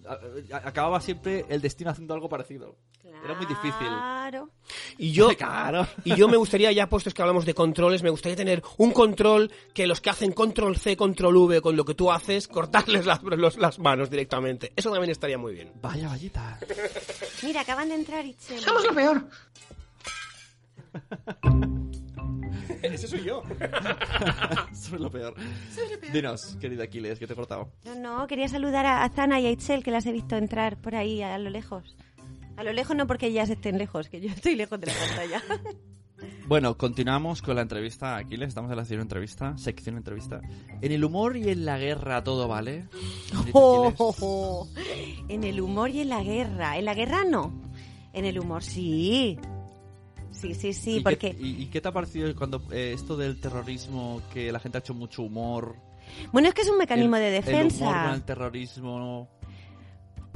a- 0.08 0.14
a- 0.56 0.68
Acababa 0.68 1.00
siempre 1.00 1.46
el 1.50 1.62
destino 1.62 1.92
haciendo 1.92 2.14
algo 2.14 2.30
parecido. 2.30 2.76
Era 3.04 3.36
muy 3.36 3.46
difícil. 3.46 3.88
Claro. 3.88 4.50
Y 4.98 5.12
yo, 5.12 5.30
Claro. 5.38 5.88
y 6.04 6.16
yo 6.16 6.28
me 6.28 6.38
gustaría, 6.38 6.72
ya 6.72 6.88
puestos 6.90 7.14
que 7.14 7.22
hablamos 7.22 7.46
de 7.46 7.54
controles, 7.54 8.02
me 8.04 8.10
gustaría 8.10 8.36
tener 8.36 8.62
un 8.78 8.92
control 8.92 9.52
que 9.74 9.88
los 9.88 10.02
que 10.02 10.10
hacen 10.10 10.32
control 10.34 10.78
C, 10.78 10.96
control 10.98 11.36
V 11.38 11.62
con 11.62 11.76
lo 11.76 11.86
que 11.86 11.94
tú 11.96 12.12
haces, 12.12 12.48
cortarles 12.48 13.06
las, 13.06 13.22
los- 13.24 13.58
las 13.58 13.80
manos 13.80 14.10
directamente. 14.10 14.74
Eso 14.76 14.92
también 14.92 15.12
estaría 15.12 15.38
muy 15.38 15.54
bien. 15.54 15.72
Vaya 15.82 16.08
vallita. 16.10 16.60
Mira, 17.44 17.62
acaban 17.62 17.90
de 17.90 17.96
entrar 17.96 18.26
y 18.26 18.36
Somos 18.60 18.84
lo 18.86 18.94
peor. 18.94 19.28
Ese 22.82 23.08
soy 23.08 23.24
yo. 23.24 23.44
Eso 24.72 24.96
es 24.96 25.02
lo 25.02 25.10
peor. 25.10 25.34
Dinos, 26.12 26.58
querido 26.60 26.84
Aquiles, 26.84 27.18
que 27.20 27.26
te 27.28 27.34
he 27.34 27.36
cortado. 27.36 27.70
No, 27.86 27.96
no, 27.96 28.28
quería 28.28 28.48
saludar 28.50 28.86
a, 28.86 29.04
a 29.04 29.10
Zana 29.10 29.40
y 29.40 29.46
a 29.48 29.52
Itzel, 29.52 29.84
que 29.84 29.92
las 29.92 30.06
he 30.06 30.12
visto 30.12 30.36
entrar 30.36 30.78
por 30.78 30.96
ahí 30.96 31.22
a, 31.22 31.38
lo 31.38 31.50
lejos. 31.50 31.96
A 32.56 32.64
lo 32.64 32.74
lejos 32.74 32.96
no 32.96 33.08
porque 33.08 33.28
ellas 33.28 33.50
estén 33.50 33.78
lejos, 33.78 34.10
que 34.10 34.22
yo 34.22 34.30
estoy 34.30 34.56
lejos 34.56 34.80
de 34.80 34.88
la 34.88 34.94
pantalla. 34.94 35.44
Bueno, 36.46 36.78
continuamos 36.78 37.42
con 37.42 37.56
la 37.56 37.62
entrevista. 37.62 38.18
Aquí 38.18 38.38
le 38.38 38.46
estamos 38.46 38.70
en 38.70 38.78
la 38.78 38.84
sección 38.84 39.02
entrevista, 39.02 39.58
sección 39.58 39.98
entrevista. 39.98 40.42
En 40.82 40.92
el 40.92 41.04
humor 41.04 41.38
y 41.38 41.50
en 41.50 41.66
la 41.66 41.78
guerra 41.78 42.24
todo 42.24 42.48
vale. 42.48 42.88
Oh, 43.54 43.94
oh, 43.98 44.16
oh. 44.20 44.68
En 45.28 45.44
el 45.44 45.62
humor 45.62 45.90
y 45.90 46.02
en 46.02 46.10
la 46.10 46.22
guerra. 46.22 46.78
En 46.78 46.86
la 46.86 46.94
guerra 46.94 47.24
no. 47.24 47.54
En 48.14 48.26
el 48.26 48.40
humor 48.40 48.64
sí. 48.64 49.38
Sí, 50.32 50.54
sí, 50.54 50.74
sí, 50.74 50.98
¿Y 50.98 51.00
porque... 51.02 51.36
Qué, 51.36 51.38
y, 51.42 51.64
y 51.64 51.66
qué 51.68 51.80
te 51.80 51.88
ha 51.88 51.92
parecido 51.92 52.34
cuando 52.36 52.62
eh, 52.72 52.92
esto 52.94 53.16
del 53.16 53.40
terrorismo, 53.40 54.22
que 54.34 54.52
la 54.52 54.60
gente 54.60 54.78
ha 54.78 54.82
hecho 54.82 54.94
mucho 54.94 55.24
humor? 55.24 55.76
Bueno, 56.32 56.50
es 56.50 56.54
que 56.54 56.62
es 56.62 56.70
un 56.70 56.78
mecanismo 56.78 57.16
el, 57.16 57.24
de 57.24 57.32
defensa. 57.32 57.86
El 57.86 57.90
humor 57.90 58.04
con 58.06 58.14
el 58.16 58.24
terrorismo... 58.24 59.30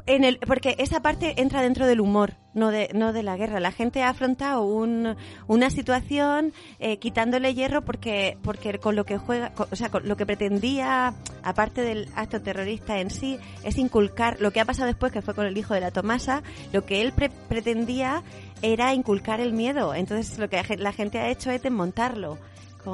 En 0.06 0.24
el, 0.24 0.38
porque 0.40 0.76
esa 0.78 1.02
parte 1.02 1.42
entra 1.42 1.62
dentro 1.62 1.86
del 1.86 2.00
humor, 2.00 2.36
no 2.54 2.72
de, 2.72 2.90
no 2.94 3.14
de 3.14 3.24
la 3.24 3.36
guerra. 3.36 3.60
La 3.60 3.72
gente 3.72 4.04
ha 4.04 4.10
afrontado 4.10 4.64
un, 4.64 5.16
una 5.48 5.70
situación 5.70 6.54
eh, 6.80 6.98
quitándole 6.98 7.54
hierro 7.54 7.84
porque, 7.84 8.38
porque 8.42 8.80
con 8.80 8.96
lo 8.96 9.06
que 9.06 9.18
juega, 9.18 9.54
con, 9.54 9.68
o 9.70 9.76
sea, 9.76 9.90
con 9.90 10.08
lo 10.08 10.16
que 10.16 10.26
pretendía, 10.26 11.14
aparte 11.44 11.82
del 11.82 12.10
acto 12.16 12.42
terrorista 12.42 13.00
en 13.00 13.10
sí, 13.10 13.40
es 13.64 13.78
inculcar 13.78 14.40
lo 14.40 14.52
que 14.52 14.62
ha 14.62 14.66
pasado 14.66 14.88
después, 14.88 15.12
que 15.12 15.22
fue 15.22 15.34
con 15.34 15.46
el 15.46 15.58
hijo 15.58 15.74
de 15.74 15.82
la 15.82 15.92
Tomasa, 15.92 16.44
lo 16.72 16.86
que 16.86 17.02
él 17.02 17.12
pre 17.12 17.30
pretendía 17.30 18.24
era 18.62 18.94
inculcar 18.94 19.42
el 19.42 19.54
miedo. 19.54 19.94
Entonces 19.94 20.38
lo 20.40 20.50
que 20.50 20.64
la 20.78 20.94
gente 20.94 21.20
ha 21.20 21.30
hecho 21.30 21.52
es 21.52 21.62
desmontarlo 21.62 22.38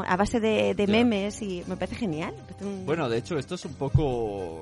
a 0.07 0.15
base 0.15 0.39
de, 0.39 0.73
de 0.73 0.87
memes 0.87 1.41
y 1.41 1.63
me 1.67 1.75
parece 1.75 1.95
genial. 1.95 2.33
Bueno, 2.85 3.07
de 3.09 3.19
hecho, 3.19 3.37
esto 3.37 3.55
es 3.55 3.65
un 3.65 3.75
poco 3.75 4.61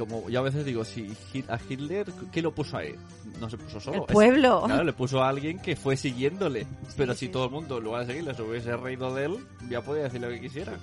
como 0.00 0.30
yo 0.30 0.40
a 0.40 0.42
veces 0.42 0.64
digo, 0.64 0.82
si 0.82 1.14
a 1.48 1.58
Hitler, 1.68 2.06
¿qué 2.32 2.40
lo 2.40 2.54
puso 2.54 2.78
ahí? 2.78 2.94
No 3.38 3.50
se 3.50 3.58
puso 3.58 3.78
solo. 3.78 3.98
El 3.98 4.12
pueblo. 4.12 4.60
Es, 4.60 4.66
claro, 4.66 4.84
le 4.84 4.92
puso 4.94 5.22
a 5.22 5.28
alguien 5.28 5.58
que 5.58 5.76
fue 5.76 5.96
siguiéndole. 5.96 6.64
Sí, 6.64 6.94
pero 6.96 7.12
sí. 7.12 7.26
si 7.26 7.28
todo 7.32 7.44
el 7.44 7.50
mundo, 7.50 7.78
en 7.78 7.84
lugar 7.84 8.00
de 8.00 8.06
seguirle, 8.06 8.34
se 8.34 8.42
hubiese 8.42 8.76
reído 8.76 9.14
de 9.14 9.26
él, 9.26 9.46
ya 9.68 9.82
podía 9.82 10.04
decir 10.04 10.22
lo 10.22 10.28
que 10.30 10.40
quisiera. 10.40 10.78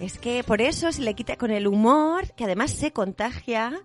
Es 0.00 0.18
que 0.18 0.42
por 0.42 0.60
eso 0.60 0.90
se 0.90 1.02
le 1.02 1.14
quita 1.14 1.36
con 1.36 1.52
el 1.52 1.68
humor, 1.68 2.32
que 2.34 2.44
además 2.44 2.72
se 2.72 2.92
contagia, 2.92 3.80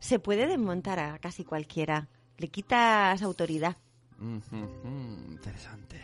se 0.00 0.18
puede 0.18 0.48
desmontar 0.48 0.98
a 0.98 1.18
casi 1.18 1.44
cualquiera. 1.44 2.08
Le 2.38 2.48
quitas 2.48 3.22
autoridad. 3.22 3.76
Mm 4.18 4.38
-hmm, 4.38 5.32
interesante. 5.32 6.00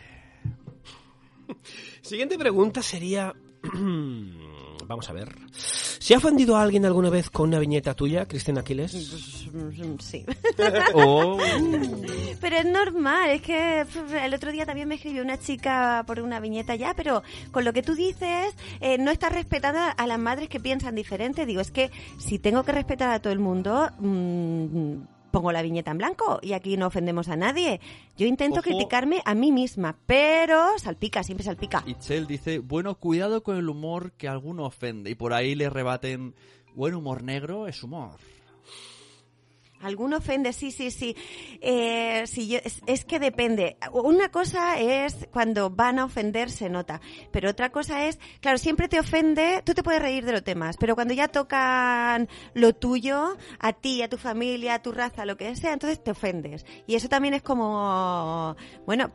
Siguiente 2.01 2.37
pregunta 2.37 2.81
sería... 2.81 3.35
Vamos 4.89 5.07
a 5.07 5.13
ver. 5.13 5.35
¿Se 5.51 6.15
ha 6.15 6.17
ofendido 6.17 6.57
a 6.57 6.63
alguien 6.63 6.83
alguna 6.83 7.11
vez 7.11 7.29
con 7.29 7.49
una 7.49 7.59
viñeta 7.59 7.93
tuya, 7.93 8.25
Cristina 8.25 8.61
Aquiles? 8.61 8.91
Sí. 9.99 10.25
Oh. 10.95 11.37
Pero 12.41 12.55
es 12.55 12.65
normal, 12.65 13.29
es 13.29 13.41
que 13.43 13.85
el 14.23 14.33
otro 14.33 14.51
día 14.51 14.65
también 14.65 14.87
me 14.87 14.95
escribió 14.95 15.21
una 15.21 15.37
chica 15.37 16.03
por 16.07 16.19
una 16.19 16.39
viñeta 16.39 16.75
ya, 16.75 16.95
pero 16.95 17.21
con 17.51 17.63
lo 17.63 17.73
que 17.73 17.83
tú 17.83 17.93
dices, 17.93 18.55
eh, 18.79 18.97
no 18.97 19.11
estás 19.11 19.31
respetando 19.31 19.79
a 19.95 20.07
las 20.07 20.17
madres 20.17 20.49
que 20.49 20.59
piensan 20.59 20.95
diferente. 20.95 21.45
Digo, 21.45 21.61
es 21.61 21.69
que 21.69 21.91
si 22.17 22.39
tengo 22.39 22.63
que 22.63 22.71
respetar 22.71 23.11
a 23.11 23.19
todo 23.19 23.31
el 23.31 23.39
mundo... 23.39 23.91
Mmm, 23.99 25.18
pongo 25.31 25.51
la 25.51 25.61
viñeta 25.61 25.91
en 25.91 25.97
blanco 25.97 26.39
y 26.41 26.53
aquí 26.53 26.77
no 26.77 26.87
ofendemos 26.87 27.29
a 27.29 27.35
nadie. 27.35 27.79
Yo 28.17 28.27
intento 28.27 28.59
Ojo. 28.59 28.63
criticarme 28.63 29.21
a 29.25 29.35
mí 29.35 29.51
misma, 29.51 29.97
pero 30.05 30.77
salpica, 30.77 31.23
siempre 31.23 31.43
salpica. 31.43 31.83
Itzel 31.85 32.27
dice, 32.27 32.59
bueno, 32.59 32.95
cuidado 32.95 33.43
con 33.43 33.57
el 33.57 33.69
humor 33.69 34.11
que 34.13 34.27
alguno 34.27 34.65
ofende. 34.65 35.09
Y 35.09 35.15
por 35.15 35.33
ahí 35.33 35.55
le 35.55 35.69
rebaten, 35.69 36.35
buen 36.75 36.95
humor 36.95 37.23
negro 37.23 37.67
es 37.67 37.83
humor. 37.83 38.17
Alguno 39.81 40.17
ofende, 40.17 40.51
sí, 40.51 40.71
sí, 40.71 40.91
sí. 40.91 41.15
Eh, 41.61 42.23
sí 42.27 42.47
yo, 42.47 42.59
es, 42.63 42.81
es, 42.85 43.05
que 43.05 43.19
depende. 43.19 43.77
Una 43.91 44.29
cosa 44.29 44.79
es 44.79 45.27
cuando 45.31 45.69
van 45.69 45.99
a 45.99 46.05
ofender, 46.05 46.51
se 46.51 46.69
nota. 46.69 46.99
Pero 47.31 47.49
otra 47.49 47.71
cosa 47.71 48.05
es, 48.05 48.19
claro, 48.41 48.57
siempre 48.57 48.89
te 48.89 48.99
ofende, 48.99 49.61
tú 49.65 49.73
te 49.73 49.83
puedes 49.83 50.01
reír 50.01 50.25
de 50.25 50.33
los 50.33 50.43
temas, 50.43 50.75
pero 50.77 50.95
cuando 50.95 51.13
ya 51.13 51.29
tocan 51.29 52.27
lo 52.53 52.73
tuyo, 52.73 53.37
a 53.59 53.73
ti, 53.73 54.01
a 54.01 54.09
tu 54.09 54.17
familia, 54.17 54.75
a 54.75 54.81
tu 54.81 54.91
raza, 54.91 55.25
lo 55.25 55.37
que 55.37 55.55
sea, 55.55 55.73
entonces 55.73 56.03
te 56.03 56.11
ofendes. 56.11 56.65
Y 56.85 56.95
eso 56.95 57.07
también 57.07 57.33
es 57.33 57.41
como, 57.41 58.55
bueno, 58.85 59.11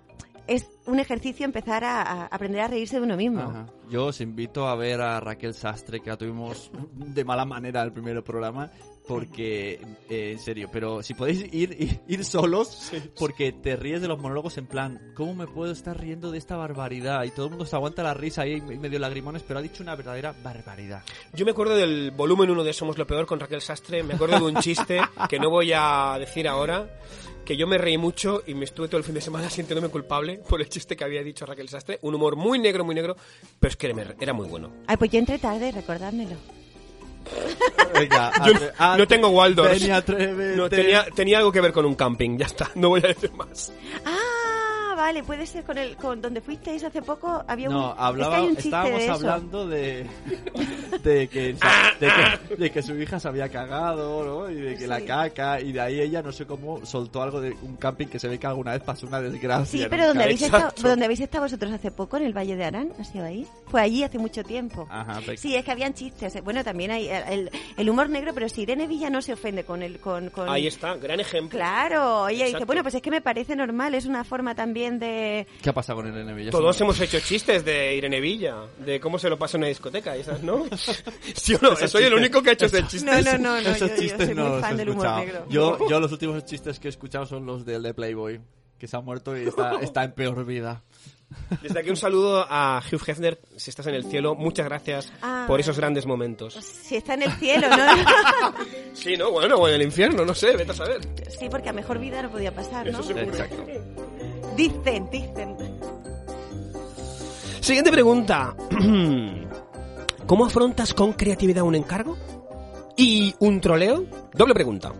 es 0.47 0.69
un 0.87 1.01
ejercicio 1.01 1.45
empezar 1.45 1.85
a, 1.85 2.03
a, 2.03 2.27
aprender 2.27 2.61
a 2.61 2.69
reírse 2.69 2.97
de 2.97 3.03
uno 3.03 3.17
mismo. 3.17 3.41
Ajá. 3.41 3.67
Yo 3.91 4.07
os 4.07 4.21
invito 4.21 4.67
a 4.67 4.75
ver 4.77 5.01
a 5.01 5.21
Raquel 5.21 5.55
Sastre, 5.55 6.01
que 6.01 6.11
la 6.11 6.17
tuvimos 6.17 6.71
de 6.95 7.25
mala 7.25 7.45
manera 7.45 7.83
el 7.83 7.93
primer 7.93 8.23
programa, 8.23 8.71
porque, 9.07 9.75
eh, 10.09 10.33
en 10.33 10.39
serio, 10.39 10.71
pero 10.73 11.03
si 11.03 11.13
podéis 11.13 11.43
ir, 11.53 11.77
ir, 11.79 12.01
ir 12.09 12.25
solos, 12.25 12.69
sí. 12.91 13.03
porque 13.19 13.53
te 13.53 13.77
ríes 13.77 14.01
de 14.01 14.09
los 14.09 14.19
monólogos 14.19 14.57
en 14.57 14.67
plan, 14.67 15.13
¿cómo 15.15 15.35
me 15.35 15.47
puedo 15.47 15.71
estar 15.71 15.99
riendo 16.01 16.31
de 16.31 16.39
esta 16.39 16.57
barbaridad? 16.57 17.25
Y 17.25 17.31
todo 17.31 17.47
el 17.47 17.51
mundo 17.51 17.67
se 17.67 17.77
aguanta 17.77 18.03
la 18.03 18.15
risa 18.15 18.43
ahí 18.43 18.61
medio 18.63 18.99
lagrimones, 18.99 19.43
pero 19.43 19.59
ha 19.59 19.63
dicho 19.63 19.83
una 19.83 19.95
verdadera 19.95 20.35
barbaridad. 20.43 21.03
Yo 21.35 21.45
me 21.45 21.51
acuerdo 21.51 21.77
del 21.77 22.11
volumen 22.13 22.51
1 22.51 22.65
de 22.65 22.73
Somos 22.73 22.97
lo 22.97 23.07
Peor 23.07 23.27
con 23.27 23.39
Raquel 23.39 23.61
Sastre, 23.61 24.03
me 24.03 24.15
acuerdo 24.15 24.39
de 24.39 24.53
un 24.53 24.57
chiste 24.57 24.99
que 25.29 25.39
no 25.39 25.51
voy 25.51 25.73
a 25.75 26.17
decir 26.19 26.49
ahora, 26.49 26.89
que 27.45 27.57
yo 27.57 27.67
me 27.67 27.79
reí 27.79 27.99
mucho 27.99 28.43
y 28.47 28.55
me 28.55 28.65
estuve 28.65 28.89
todo 28.89 28.99
el 28.99 29.05
fin 29.05 29.15
de 29.15 29.21
semana 29.21 29.51
sintiéndome 29.51 29.89
culpable 29.89 30.41
por 30.49 30.61
el 30.61 30.69
chiste 30.69 30.97
que 30.97 31.05
había 31.05 31.23
dicho 31.23 31.47
Raquel 31.47 31.69
Sastre. 31.69 31.99
Un 32.03 32.15
humor 32.15 32.37
muy 32.37 32.59
negro, 32.59 32.85
muy 32.85 32.95
negro, 32.95 33.17
pero 33.61 33.71
es 33.71 33.77
que 33.77 33.95
era 34.21 34.33
muy 34.33 34.47
bueno. 34.49 34.71
Ay, 34.87 34.97
pues 34.97 35.11
yo 35.11 35.19
entré 35.19 35.39
tarde, 35.39 35.71
recordádmelo. 35.73 36.37
Venga, 37.95 38.33
yo 38.47 38.53
atre, 38.53 38.73
no 38.99 39.09
tengo 39.09 39.29
Waldorf. 39.29 39.81
No, 40.57 40.69
tenía, 40.69 41.07
tenía 41.15 41.39
algo 41.39 41.53
que 41.53 41.61
ver 41.61 41.73
con 41.73 41.85
un 41.87 41.95
camping, 41.95 42.37
ya 42.37 42.47
está, 42.47 42.71
no 42.75 42.91
voy 42.91 43.01
a 43.05 43.09
decir 43.09 43.33
más. 43.33 43.73
Ah, 44.05 44.34
vale, 44.95 45.23
puede 45.23 45.47
ser 45.47 45.65
con 45.65 45.79
el 45.79 45.97
con 45.97 46.21
donde 46.21 46.41
fuisteis 46.41 46.83
hace 46.85 47.03
poco 47.03 47.43
había 47.47 47.69
no, 47.69 47.93
un 47.93 47.95
hablaba, 47.99 48.37
es 48.37 48.41
que 48.41 48.43
hay 48.45 48.49
un 48.49 48.55
chiste 48.57 48.69
estábamos 48.69 48.99
de 48.99 49.05
eso. 49.05 49.13
hablando 49.15 49.69
de 49.69 50.07
de 51.03 51.29
que, 51.29 51.41
de 51.55 51.59
que, 52.49 52.57
de 52.57 52.71
que 52.71 52.83
su 52.83 52.95
hija 52.97 53.19
se 53.21 53.29
había 53.29 53.49
cagado, 53.49 54.25
¿no? 54.25 54.51
Y 54.51 54.55
de 54.55 54.75
que 54.75 54.85
Sí. 54.85 54.87
la 54.87 55.01
caca 55.01 55.61
y 55.61 55.73
de 55.73 55.81
ahí 55.81 56.01
ella 56.01 56.21
no 56.23 56.31
sé 56.33 56.47
cómo 56.47 56.85
soltó 56.85 57.23
algo 57.23 57.41
de 57.41 57.57
un 57.63 57.77
camping 57.77 58.07
que 58.07 58.19
se 58.19 58.29
ve 58.29 58.39
que 58.39 58.47
alguna 58.47 58.73
vez 58.73 58.83
pasó 58.83 59.07
una 59.07 59.21
desgracia. 59.21 59.81
Sí, 59.83 59.87
pero 59.89 60.07
donde 60.09 60.25
habéis, 60.25 60.43
estado, 60.43 60.73
donde 60.83 61.05
habéis 61.07 61.21
estado 61.21 61.45
vosotros 61.45 61.73
hace 61.73 61.91
poco, 61.91 62.17
en 62.17 62.25
el 62.25 62.37
Valle 62.37 62.57
de 62.57 62.65
Arán, 62.65 62.91
¿ha 63.01 63.05
sido 63.05 63.25
ahí? 63.25 63.47
Fue 63.67 63.81
allí 63.81 64.03
hace 64.03 64.19
mucho 64.19 64.43
tiempo. 64.45 64.87
Ajá, 64.91 65.21
pe- 65.25 65.37
Sí, 65.37 65.55
es 65.57 65.65
que 65.65 65.71
habían 65.73 65.95
chistes. 65.95 66.43
Bueno, 66.45 66.63
también 66.65 66.91
hay 66.91 67.09
el, 67.09 67.51
el 67.77 67.91
humor 67.91 68.09
negro, 68.11 68.33
pero 68.35 68.49
si 68.49 68.63
Irene 68.63 68.87
Villa 68.87 69.09
no 69.11 69.23
se 69.23 69.33
ofende 69.33 69.65
con 69.65 69.83
el... 69.83 69.99
Con, 70.01 70.31
con... 70.31 70.49
Ahí 70.49 70.67
está, 70.67 70.95
gran 70.97 71.21
ejemplo. 71.21 71.59
Claro, 71.59 72.29
ella 72.29 72.39
dice, 72.45 72.49
Exacto. 72.49 72.67
bueno, 72.67 72.83
pues 72.83 72.95
es 72.95 73.03
que 73.03 73.11
me 73.11 73.21
parece 73.21 73.57
normal, 73.57 73.95
es 73.95 74.07
una 74.07 74.25
forma 74.25 74.55
también 74.55 74.94
de... 74.99 75.47
¿Qué 75.63 75.71
ha 75.71 75.73
pasado 75.73 76.01
con 76.01 76.09
Irene 76.09 76.33
Villa? 76.35 76.51
Todos 76.51 76.81
hemos 76.81 77.01
hecho 77.01 77.19
chistes 77.21 77.65
de 77.65 77.95
Irene 77.97 78.21
Villa, 78.21 78.67
de 78.79 79.01
cómo 79.01 79.19
se 79.19 79.29
lo 79.29 79.39
pasa 79.39 79.57
en 79.57 79.63
una 79.63 79.69
discoteca, 79.69 80.17
¿esas, 80.17 80.43
¿no? 80.43 80.65
¿Sí 81.35 81.55
o 81.55 81.59
no? 81.63 81.77
Soy 81.77 82.05
el 82.05 82.15
único 82.15 82.43
que 82.43 82.51
ha 82.51 82.53
hecho 82.55 82.67
ese 82.67 82.87
chiste. 82.89 83.07
No, 83.11 83.21
no, 83.21 83.39
no, 83.39 83.61
no, 83.61 83.71
Esos 83.71 83.81
yo, 83.91 83.95
yo 83.97 84.03
chistes 84.03 84.27
soy 84.27 84.35
no 84.35 84.49
muy 84.51 84.61
fan 84.61 84.77
del 84.77 84.89
humor 84.91 85.17
negro. 85.17 85.47
Yo, 85.49 85.79
yo 85.89 86.01
los 86.01 86.13
últimos 86.13 86.45
chistes 86.45 86.79
que 86.79 86.89
he 86.89 86.91
escuchado 86.91 87.27
son 87.27 87.47
los 87.47 87.65
del 87.65 87.83
de 87.83 87.95
Playboy, 87.95 88.41
que 88.79 88.87
se 88.89 88.97
ha 88.97 89.01
muerto 89.01 89.37
y 89.37 89.49
está, 89.49 89.81
está 89.81 90.05
en 90.05 90.13
peor 90.13 90.45
vida. 90.45 90.83
Desde 91.63 91.81
aquí 91.81 91.91
un 91.91 91.97
saludo 91.97 92.47
a 92.49 92.81
Hugh 92.93 93.01
Hefner, 93.09 93.41
si 93.57 93.71
estás 93.71 93.87
en 93.89 93.95
el 93.95 94.05
cielo, 94.05 94.37
muchas 94.37 94.67
gracias 94.67 95.13
Ah. 95.21 95.45
por 95.49 95.59
esos 95.59 95.77
grandes 95.79 96.07
momentos. 96.07 96.55
Si 96.55 96.95
está 96.97 97.15
en 97.15 97.23
el 97.23 97.33
cielo, 97.33 97.67
¿no? 97.71 98.55
Sí, 98.93 99.17
no, 99.17 99.33
bueno, 99.33 99.57
o 99.57 99.67
en 99.67 99.75
el 99.75 99.83
infierno, 99.83 100.25
no 100.25 100.35
sé, 100.35 100.57
vete 100.57 100.71
a 100.71 100.75
saber. 100.75 101.01
sí, 101.37 101.49
porque 101.51 101.71
a 101.71 101.73
mejor 101.73 101.99
vida 101.99 102.23
no 102.23 102.31
podía 102.31 102.55
pasar, 102.55 102.87
¿no? 102.93 103.01
Eso. 103.01 103.19
Exacto. 103.19 103.65
Dicen, 104.57 105.09
dicen. 105.11 105.57
Siguiente 107.61 107.91
pregunta. 107.91 108.55
¿Cómo 110.27 110.47
afrontas 110.47 110.95
con 110.95 111.13
creatividad 111.13 111.65
un 111.65 111.75
encargo? 111.75 112.17
¿Y 112.97 113.35
un 113.41 113.61
troleo? 113.61 114.05
Doble 114.33 114.55
pregunta. 114.55 114.93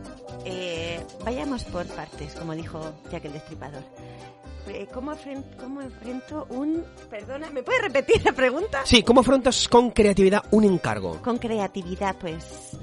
Eh, 0.45 1.01
vayamos 1.25 1.65
por 1.65 1.87
partes, 1.87 2.35
como 2.35 2.55
dijo 2.55 2.81
Jack 3.11 3.25
el 3.27 3.33
Destripador. 3.35 3.83
Eh, 4.69 4.87
¿Cómo, 4.93 5.13
afren- 5.13 5.45
¿Cómo 5.61 5.83
enfrento 5.83 6.47
un... 6.51 6.83
Perdona, 7.11 7.51
¿me 7.51 7.63
puedes 7.63 7.83
repetir 7.83 8.25
la 8.25 8.33
pregunta? 8.33 8.81
Sí, 8.85 9.03
¿cómo 9.03 9.21
afrontas 9.21 9.69
con 9.69 9.91
creatividad 9.91 10.43
un 10.51 10.65
encargo? 10.65 11.21
Con 11.23 11.37
creatividad, 11.39 12.17
pues... 12.19 12.77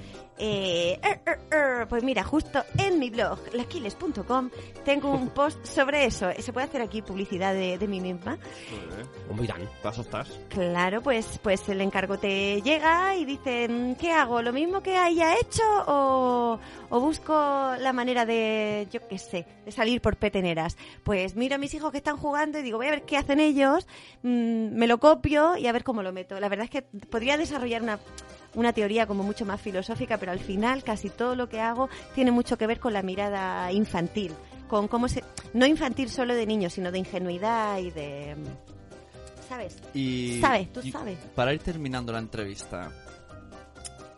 eh, 0.43 0.99
er, 1.03 1.21
er, 1.23 1.39
er, 1.51 1.87
pues 1.87 2.03
mira, 2.03 2.23
justo 2.23 2.63
en 2.79 2.97
mi 2.97 3.11
blog, 3.11 3.37
laquiles.com, 3.53 4.49
tengo 4.83 5.11
un 5.11 5.29
post 5.35 5.63
sobre 5.65 6.05
eso. 6.05 6.29
¿Se 6.39 6.51
puede 6.51 6.65
hacer 6.65 6.81
aquí 6.81 7.03
publicidad 7.03 7.53
de, 7.53 7.77
de 7.77 7.87
mí 7.87 8.01
misma? 8.01 8.39
Muy 9.29 9.45
dan. 9.45 9.69
Paso 9.83 10.01
estás. 10.01 10.39
Claro, 10.49 11.01
pues, 11.01 11.39
pues 11.43 11.69
el 11.69 11.79
encargo 11.81 12.17
te 12.17 12.59
llega 12.63 13.15
y 13.15 13.25
dicen, 13.25 13.95
¿qué 13.99 14.11
hago? 14.11 14.41
¿Lo 14.41 14.51
mismo 14.51 14.81
que 14.81 14.97
haya 14.97 15.35
hecho 15.35 15.63
o, 15.85 16.59
o 16.89 16.99
busco 16.99 17.33
la 17.79 17.93
manera 17.93 18.25
de, 18.25 18.87
yo 18.91 19.07
qué 19.07 19.19
sé, 19.19 19.45
de 19.63 19.71
salir 19.71 20.01
por 20.01 20.17
peteneras? 20.17 20.75
Pues 21.03 21.35
miro 21.35 21.55
a 21.55 21.59
mis 21.59 21.75
hijos 21.75 21.91
que 21.91 21.97
están 21.97 22.17
jugando 22.17 22.57
y 22.57 22.63
digo, 22.63 22.79
voy 22.79 22.87
a 22.87 22.91
ver 22.91 23.03
qué 23.03 23.15
hacen 23.15 23.39
ellos, 23.39 23.87
mm, 24.23 24.73
me 24.73 24.87
lo 24.87 24.97
copio 24.99 25.55
y 25.55 25.67
a 25.67 25.71
ver 25.71 25.83
cómo 25.83 26.01
lo 26.01 26.11
meto. 26.11 26.39
La 26.39 26.49
verdad 26.49 26.65
es 26.65 26.71
que 26.71 26.81
podría 26.81 27.37
desarrollar 27.37 27.83
una, 27.83 27.99
una 28.55 28.73
teoría 28.73 29.07
como 29.07 29.23
mucho 29.23 29.45
más 29.45 29.61
filosófica, 29.61 30.17
pero 30.17 30.31
al 30.31 30.39
final 30.39 30.83
casi 30.83 31.09
todo 31.09 31.35
lo 31.35 31.47
que 31.49 31.59
hago 31.61 31.89
tiene 32.15 32.31
mucho 32.31 32.57
que 32.57 32.67
ver 32.67 32.79
con 32.79 32.93
la 32.93 33.01
mirada 33.01 33.71
infantil 33.71 34.33
con 34.67 34.87
cómo 34.87 35.07
se... 35.09 35.21
No 35.53 35.65
infantil 35.65 36.09
solo 36.09 36.33
de 36.33 36.45
niños, 36.45 36.71
sino 36.73 36.91
de 36.93 36.99
ingenuidad 36.99 37.77
y 37.79 37.91
de... 37.91 38.35
¿Sabes? 39.49 39.77
Y, 39.93 40.39
Sabes, 40.39 40.71
tú 40.71 40.79
y 40.81 40.91
sabes. 40.93 41.17
Para 41.35 41.53
ir 41.53 41.59
terminando 41.61 42.13
la 42.13 42.19
entrevista. 42.19 42.89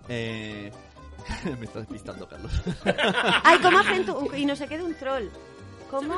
Eh... 0.07 0.71
Me 1.59 1.65
estás 1.65 1.83
despistando, 1.87 2.27
Carlos. 2.27 2.51
Ay, 3.43 3.57
¿cómo 3.59 3.79
afronto? 3.79 4.19
un- 4.19 4.37
Y 4.37 4.45
no 4.45 4.55
se 4.55 4.67
quede 4.67 4.83
un 4.83 4.93
troll. 4.93 5.25
¿Cómo 5.89 6.15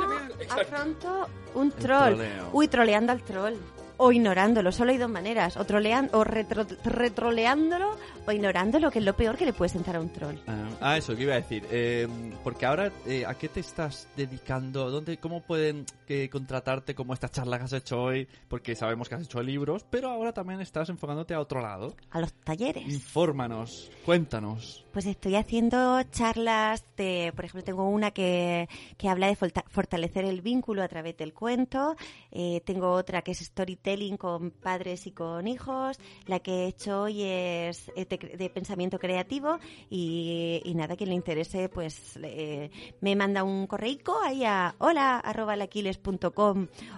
afronto 0.50 1.28
un 1.54 1.72
troll? 1.72 2.20
Uy, 2.54 2.68
troleando 2.68 3.12
al 3.12 3.22
troll. 3.24 3.56
O 3.98 4.12
ignorándolo, 4.12 4.72
solo 4.72 4.92
hay 4.92 4.98
dos 4.98 5.10
maneras. 5.10 5.56
O, 5.58 5.66
trolean, 5.66 6.10
o 6.14 6.24
retro- 6.24 6.66
retroleándolo 6.84 7.98
o 8.28 8.32
ignorándolo, 8.32 8.90
que 8.92 9.00
es 9.00 9.06
lo 9.06 9.16
peor 9.16 9.38
que 9.38 9.46
le 9.46 9.54
puede 9.54 9.70
sentar 9.70 9.96
a 9.96 10.02
un 10.02 10.10
troll. 10.10 10.36
Ah, 10.48 10.68
ah, 10.82 10.98
eso, 10.98 11.16
que 11.16 11.24
iba 11.24 11.34
a 11.34 11.38
decir. 11.38 11.64
Eh, 11.72 12.08
porque 12.44 12.66
ahora, 12.66 12.92
eh, 13.06 13.24
¿a 13.26 13.36
qué 13.36 13.48
te 13.50 13.60
estás 13.60 14.08
dedicando? 14.18 14.90
¿Dónde, 14.90 15.18
¿Cómo 15.18 15.42
pueden 15.42 15.86
que 16.08 16.30
contratarte 16.30 16.94
como 16.96 17.14
esta 17.14 17.30
charla 17.30 17.58
que 17.58 17.64
has 17.66 17.74
hecho 17.74 18.02
hoy? 18.02 18.28
Porque 18.48 18.76
sabemos 18.76 19.08
que 19.08 19.16
has 19.16 19.22
hecho 19.24 19.42
libros, 19.42 19.86
pero 19.90 20.10
ahora 20.10 20.34
también 20.34 20.60
estás 20.60 20.90
enfocándote 20.90 21.34
a 21.34 21.40
otro 21.40 21.62
lado. 21.62 21.96
A 22.12 22.20
los 22.20 22.34
talleres. 22.34 22.84
Infórmanos, 22.92 23.92
cuéntanos. 24.06 24.84
Pues 24.92 25.06
estoy 25.06 25.36
haciendo 25.36 26.02
charlas 26.12 26.84
de, 26.98 27.32
por 27.36 27.46
ejemplo, 27.46 27.64
tengo 27.64 27.88
una 27.90 28.12
que, 28.12 28.68
que 28.98 29.08
habla 29.10 29.28
de 29.28 29.36
fortalecer 29.36 30.26
el 30.26 30.42
vínculo 30.42 30.82
a 30.84 30.88
través 30.88 31.16
del 31.18 31.34
cuento. 31.34 31.96
Eh, 32.32 32.62
tengo 32.66 32.92
otra 32.92 33.22
que 33.22 33.32
es 33.32 33.40
storytelling 33.40 33.85
con 34.18 34.50
padres 34.50 35.06
y 35.06 35.12
con 35.12 35.48
hijos. 35.48 36.00
La 36.26 36.40
que 36.40 36.52
he 36.52 36.68
hecho 36.68 37.04
hoy 37.04 37.22
es 37.22 37.92
eh, 37.96 38.06
de, 38.06 38.50
pensamiento 38.50 38.98
creativo. 38.98 39.60
Y, 39.90 40.74
nada, 40.76 40.96
quien 40.96 41.10
le 41.10 41.16
interese, 41.16 41.70
pues 41.70 42.20
eh, 42.24 42.72
me 43.02 43.16
manda 43.16 43.44
un 43.44 43.68
correico 43.68 44.20
ahí 44.24 44.44
a 44.44 44.76
hola 44.80 45.22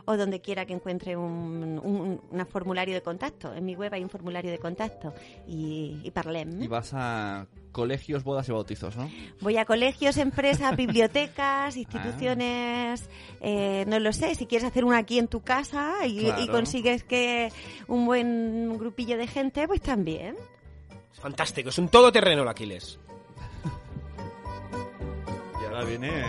o 0.06 0.18
donde 0.18 0.40
quiera 0.40 0.66
que 0.66 0.74
encuentre 0.74 1.18
un, 1.18 1.80
un, 1.84 2.22
un 2.32 2.46
formulario 2.48 2.96
de 2.96 3.02
contacto. 3.02 3.54
En 3.54 3.66
mi 3.66 3.76
web 3.76 3.94
hay 3.94 4.04
un 4.04 4.10
formulario 4.10 4.52
de 4.52 4.60
contacto 4.60 5.14
y, 5.46 6.00
y 6.04 6.12
parlem. 6.12 6.62
Y 6.62 6.68
vas 6.68 6.92
a 6.94 7.48
colegios, 7.78 8.24
bodas 8.24 8.50
y 8.50 8.52
bautizos, 8.52 8.98
¿no? 8.98 9.08
Voy 9.40 9.58
a 9.58 9.66
colegios, 9.66 10.18
empresas, 10.18 10.76
bibliotecas, 10.76 11.78
instituciones, 11.78 13.08
eh, 13.40 13.86
no 13.88 14.00
lo 14.00 14.12
sé, 14.14 14.34
si 14.34 14.48
quieres 14.48 14.68
hacer 14.68 14.84
una 14.84 14.98
aquí 14.98 15.20
en 15.20 15.28
tu 15.28 15.42
casa 15.42 15.94
y, 16.08 16.22
Claro. 16.22 16.42
y 16.42 16.48
consigues 16.48 17.04
que 17.04 17.52
un 17.88 18.08
buen 18.08 18.80
grupillo 18.80 19.16
de 19.16 19.28
gente, 19.28 19.68
pues 19.68 19.80
también. 19.82 20.36
Fantástico, 21.14 21.70
es 21.70 21.78
un 21.78 21.90
todoterreno 21.90 22.42
el 22.42 22.48
Aquiles. 22.48 23.00
Y 25.62 25.66
ahora 25.66 25.84
viene 25.84 26.24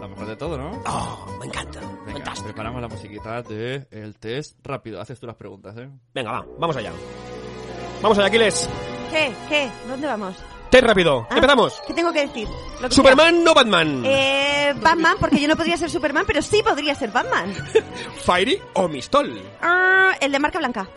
lo 0.00 0.08
mejor 0.08 0.26
de 0.26 0.36
todo, 0.36 0.56
¿no? 0.56 0.82
Oh, 0.86 1.36
me 1.38 1.44
encanta. 1.44 1.80
Venga, 2.06 2.32
preparamos 2.42 2.80
la 2.80 2.88
musiquita 2.88 3.42
de 3.42 3.86
el 3.90 4.16
test 4.16 4.56
rápido. 4.66 5.02
Haces 5.02 5.20
tú 5.20 5.26
las 5.26 5.36
preguntas, 5.36 5.76
¿eh? 5.76 5.90
Venga, 6.14 6.32
va, 6.32 6.46
vamos 6.58 6.76
allá. 6.78 6.92
Vamos 8.00 8.16
allá, 8.16 8.28
Aquiles. 8.28 8.70
¿Qué? 9.10 9.32
¿Qué? 9.50 9.70
¿Dónde 9.86 10.06
vamos? 10.06 10.36
Ten 10.70 10.84
rápido. 10.84 11.26
Ah, 11.30 11.36
Empezamos. 11.36 11.80
¿Qué 11.86 11.94
tengo 11.94 12.12
que 12.12 12.26
decir? 12.26 12.48
Lo 12.80 12.88
que 12.88 12.94
¿Superman 12.94 13.46
o 13.46 13.54
Batman? 13.54 14.02
sea. 14.02 14.70
Eh, 14.70 14.74
Batman, 14.74 15.16
porque 15.20 15.40
yo 15.40 15.46
no 15.48 15.56
podría 15.56 15.76
ser 15.76 15.88
Superman, 15.90 16.24
pero 16.26 16.42
sí 16.42 16.62
podría 16.62 16.94
ser 16.94 17.10
Batman. 17.12 17.54
¿Fairy 18.24 18.60
o 18.74 18.88
Mistol? 18.88 19.40
Ah, 19.62 20.12
el 20.20 20.32
de 20.32 20.38
marca 20.38 20.58
blanca. 20.58 20.88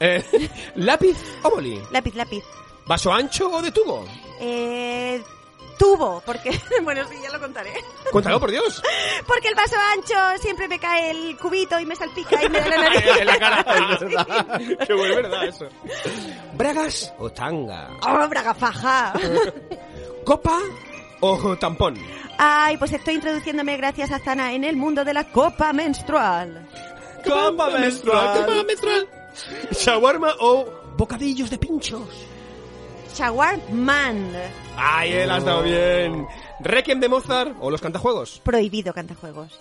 Eh, 0.00 0.24
¿Lápiz 0.76 1.16
o 1.42 1.50
boli? 1.50 1.80
Lápiz, 1.92 2.14
lápiz. 2.14 2.42
¿Vaso 2.86 3.12
ancho 3.12 3.48
o 3.50 3.62
de 3.62 3.70
tubo? 3.70 4.04
Eh, 4.40 5.22
tubo, 5.80 6.22
porque... 6.26 6.50
bueno, 6.82 7.02
sí, 7.08 7.14
ya 7.22 7.30
lo 7.30 7.40
contaré. 7.40 7.72
Cuéntalo, 8.12 8.38
por 8.38 8.50
Dios. 8.50 8.82
Porque 9.26 9.48
el 9.48 9.54
vaso 9.54 9.76
ancho 9.94 10.42
siempre 10.42 10.68
me 10.68 10.78
cae 10.78 11.10
el 11.10 11.38
cubito 11.38 11.80
y 11.80 11.86
me 11.86 11.96
salpica 11.96 12.44
y 12.44 12.48
me 12.50 12.60
da 12.60 12.68
la 12.68 12.76
nariz. 12.82 13.02
en 13.18 13.26
la 13.26 13.38
cara, 13.38 13.94
es 13.94 14.00
verdad. 14.04 14.60
Qué 14.86 14.92
bueno, 14.92 15.14
verdad 15.16 15.44
eso. 15.46 15.66
¿Bragas 16.52 17.14
o 17.18 17.30
tanga? 17.30 17.88
¡Oh, 18.06 18.28
braga 18.28 18.52
faja! 18.54 19.14
¿Copa 20.24 20.58
o 21.20 21.56
tampón? 21.56 21.96
Ay, 22.36 22.76
pues 22.76 22.92
estoy 22.92 23.14
introduciéndome 23.14 23.76
gracias 23.78 24.10
a 24.12 24.18
Zana 24.18 24.52
en 24.52 24.64
el 24.64 24.76
mundo 24.76 25.02
de 25.02 25.14
la 25.14 25.24
copa 25.32 25.72
menstrual. 25.72 26.68
Copa 27.24 27.70
menstrual. 27.70 28.40
Copa 28.44 28.62
menstrual. 28.64 29.08
¿Shawarma 29.72 30.34
o 30.40 30.66
bocadillos 30.96 31.48
de 31.48 31.56
pinchos? 31.58 32.26
Shawarman. 33.14 34.32
Ay, 34.76 35.12
él 35.12 35.30
ha 35.30 35.38
estado 35.38 35.62
bien. 35.62 36.26
¿Requiem 36.60 37.00
de 37.00 37.08
Mozart 37.08 37.56
o 37.60 37.70
los 37.70 37.80
cantajuegos? 37.80 38.40
Prohibido 38.44 38.92
cantajuegos. 38.92 39.58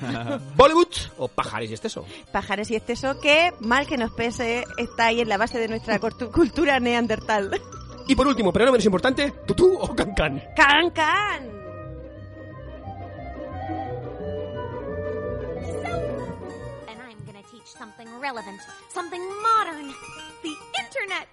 ¿Bollywood 0.56 0.94
o 1.18 1.28
pajares 1.28 1.70
y 1.70 1.74
exceso? 1.74 2.04
Pajares 2.32 2.70
y 2.70 2.76
exceso 2.76 3.18
que, 3.20 3.52
mal 3.60 3.86
que 3.86 3.96
nos 3.96 4.12
pese, 4.12 4.64
está 4.76 5.06
ahí 5.06 5.20
en 5.20 5.28
la 5.28 5.38
base 5.38 5.58
de 5.58 5.68
nuestra 5.68 5.98
cultura 5.98 6.78
neandertal. 6.80 7.60
Y 8.08 8.14
por 8.14 8.26
último, 8.26 8.52
pero 8.52 8.66
no 8.66 8.72
menos 8.72 8.84
importante, 8.84 9.32
¿tutú 9.46 9.76
o 9.80 9.94
cancán? 9.94 10.40
¡Can, 10.54 10.90
can! 10.90 11.42
And 16.88 17.00
I'm 17.00 17.18
gonna 17.26 17.42
teach 17.50 17.66
something 17.66 18.06
relevant, 18.20 18.60
something 18.94 19.20
modern. 19.42 19.92
The 20.42 20.54
internet. 20.84 21.28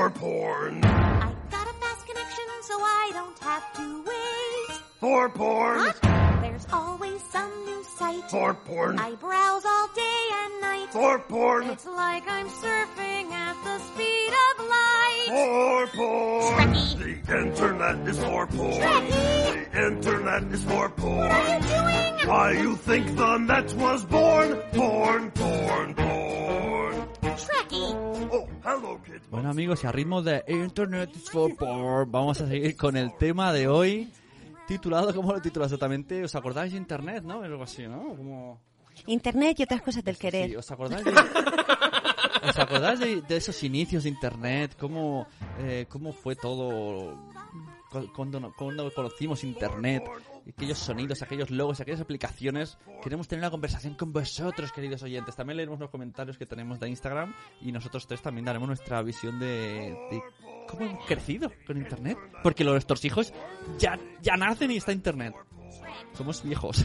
For 0.00 0.08
porn. 0.08 0.82
I've 0.82 1.50
got 1.50 1.68
a 1.68 1.74
fast 1.74 2.06
connection, 2.06 2.44
so 2.62 2.74
I 2.80 3.10
don't 3.12 3.38
have 3.40 3.70
to 3.74 4.02
wait. 4.02 4.78
For 4.98 5.28
porn. 5.28 5.76
What? 5.76 5.98
There's 6.40 6.66
always 6.72 7.22
some 7.24 7.52
new 7.66 7.84
site. 7.84 8.30
For 8.30 8.54
porn. 8.54 8.98
I 8.98 9.14
browse 9.16 9.62
all 9.66 9.88
day 9.88 10.22
and 10.42 10.60
night. 10.62 10.88
For 10.90 11.18
porn. 11.18 11.68
It's 11.68 11.84
like 11.84 12.26
I'm 12.26 12.48
surfing 12.48 13.30
at 13.30 13.56
the 13.62 13.78
speed 13.78 14.32
of 14.46 14.68
light. 14.74 15.26
For 15.28 15.86
porn. 15.98 16.72
Trekkie. 16.72 17.26
The 17.26 17.38
internet 17.38 18.08
is 18.08 18.18
for 18.20 18.46
porn. 18.46 18.72
Trekkie. 18.72 19.72
The 19.72 19.86
internet 19.86 20.42
is 20.44 20.64
for 20.64 20.88
porn. 20.88 21.18
What 21.18 21.30
are 21.30 21.56
you 21.56 21.60
doing? 21.60 22.26
Why 22.26 22.52
you 22.52 22.76
think 22.76 23.16
the 23.18 23.36
net 23.36 23.74
was 23.74 24.06
born? 24.06 24.56
Porn, 24.72 25.30
porn, 25.32 25.94
porn. 25.94 26.29
Bueno 29.30 29.50
amigos, 29.50 29.82
y 29.82 29.86
a 29.86 29.92
ritmo 29.92 30.22
de 30.22 30.44
Internet 30.48 31.10
is 31.16 31.30
for 31.30 31.54
porn, 31.56 32.10
vamos 32.10 32.40
a 32.40 32.46
seguir 32.48 32.76
con 32.76 32.96
el 32.96 33.16
tema 33.16 33.52
de 33.52 33.66
hoy, 33.68 34.12
titulado, 34.68 35.12
¿cómo 35.14 35.32
lo 35.32 35.40
titula 35.42 35.66
exactamente? 35.66 36.22
¿Os 36.24 36.34
acordáis 36.34 36.72
de 36.72 36.78
Internet, 36.78 37.24
no? 37.24 37.42
Algo 37.42 37.62
así, 37.64 37.86
¿no? 37.88 38.14
Como... 38.16 38.60
Internet 39.06 39.58
y 39.60 39.62
otras 39.64 39.82
cosas 39.82 40.04
del 40.04 40.14
Sí, 40.16 40.20
querer. 40.20 40.56
¿os 40.56 40.70
acordáis 40.70 41.04
de, 41.04 41.10
¿os 42.48 42.58
acordáis 42.58 43.00
de, 43.00 43.22
de 43.22 43.36
esos 43.36 43.60
inicios 43.64 44.04
de 44.04 44.10
Internet? 44.10 44.76
¿Cómo, 44.78 45.26
eh, 45.58 45.86
cómo 45.88 46.12
fue 46.12 46.36
todo? 46.36 47.16
cu- 47.90 48.12
Cuando, 48.14 48.52
cuando 48.56 48.92
conocimos 48.92 49.42
Internet, 49.42 50.04
aquellos 50.48 50.78
sonidos, 50.78 51.22
aquellos 51.22 51.50
logos, 51.50 51.80
aquellas 51.80 52.00
aplicaciones. 52.00 52.78
Queremos 53.02 53.28
tener 53.28 53.42
una 53.42 53.50
conversación 53.50 53.94
con 53.94 54.12
vosotros, 54.12 54.72
queridos 54.72 55.02
oyentes. 55.02 55.36
También 55.36 55.56
leeremos 55.56 55.80
los 55.80 55.90
comentarios 55.90 56.38
que 56.38 56.46
tenemos 56.46 56.80
de 56.80 56.88
Instagram 56.88 57.34
y 57.60 57.72
nosotros 57.72 58.06
tres 58.06 58.22
también 58.22 58.44
daremos 58.44 58.68
nuestra 58.68 59.02
visión 59.02 59.38
de, 59.38 59.96
de 60.10 60.22
cómo 60.68 60.86
hemos 60.86 61.04
crecido 61.06 61.50
con 61.66 61.76
Internet. 61.76 62.18
Porque 62.42 62.64
nuestros 62.64 63.04
hijos 63.04 63.32
ya, 63.78 63.98
ya 64.22 64.36
nacen 64.36 64.70
y 64.70 64.76
está 64.76 64.92
Internet. 64.92 65.34
Somos 66.14 66.42
viejos. 66.42 66.84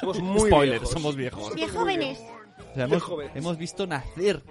Somos 0.00 0.20
muy 0.22 0.50
Spoiler, 0.50 0.78
viejos. 0.78 0.90
somos 0.90 1.16
viejos. 1.16 1.54
Bien 1.54 1.68
jóvenes. 1.68 2.20
O 2.70 2.74
sea, 2.74 2.84
hemos, 2.84 3.02
hemos 3.34 3.58
visto 3.58 3.86
nacer. 3.86 4.42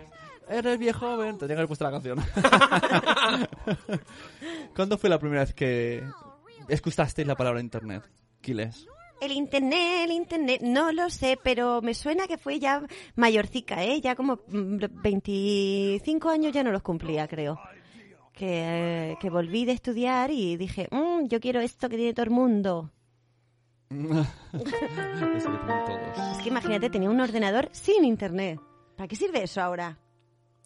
Eres 0.48 0.78
viejo 0.78 1.00
joven. 1.00 1.38
Tendría 1.38 1.56
que 1.56 1.60
haber 1.60 1.68
puesto 1.68 1.86
la 1.86 1.92
canción. 1.92 2.20
¿Cuándo 4.76 4.98
fue 4.98 5.10
la 5.10 5.20
primera 5.20 5.42
vez 5.42 5.54
que 5.54 6.04
escuchasteis 6.68 7.28
la 7.28 7.36
palabra 7.36 7.60
internet? 7.62 8.04
Quiles. 8.46 8.88
El 9.22 9.32
internet, 9.32 10.04
el 10.06 10.12
internet, 10.12 10.62
no 10.62 10.92
lo 10.92 11.10
sé, 11.10 11.40
pero 11.42 11.82
me 11.82 11.94
suena 11.94 12.28
que 12.28 12.38
fue 12.38 12.60
ya 12.60 12.86
mayorcica, 13.16 13.84
¿eh? 13.84 14.02
Ya 14.02 14.14
como 14.16 14.40
mm, 14.48 14.78
25 15.02 16.30
años 16.30 16.54
ya 16.54 16.64
no 16.64 16.72
los 16.72 16.82
cumplía, 16.84 17.28
creo. 17.28 17.60
Que, 18.34 19.12
eh, 19.12 19.18
que 19.20 19.30
volví 19.30 19.64
de 19.66 19.72
estudiar 19.72 20.30
y 20.30 20.58
dije, 20.58 20.90
"Mm, 20.92 21.28
yo 21.28 21.40
quiero 21.40 21.62
esto 21.62 21.88
que 21.90 21.96
tiene 21.96 22.14
todo 22.14 22.26
el 22.26 22.32
mundo. 22.32 22.92
Eso 23.90 24.26
que 24.52 24.88
tienen 25.40 25.86
todos. 25.86 26.38
Es 26.38 26.44
que 26.44 26.50
imagínate, 26.50 26.90
tenía 26.90 27.10
un 27.10 27.20
ordenador 27.22 27.70
sin 27.72 28.04
internet. 28.04 28.60
¿Para 28.98 29.08
qué 29.08 29.16
sirve 29.16 29.44
eso 29.44 29.62
ahora? 29.62 29.98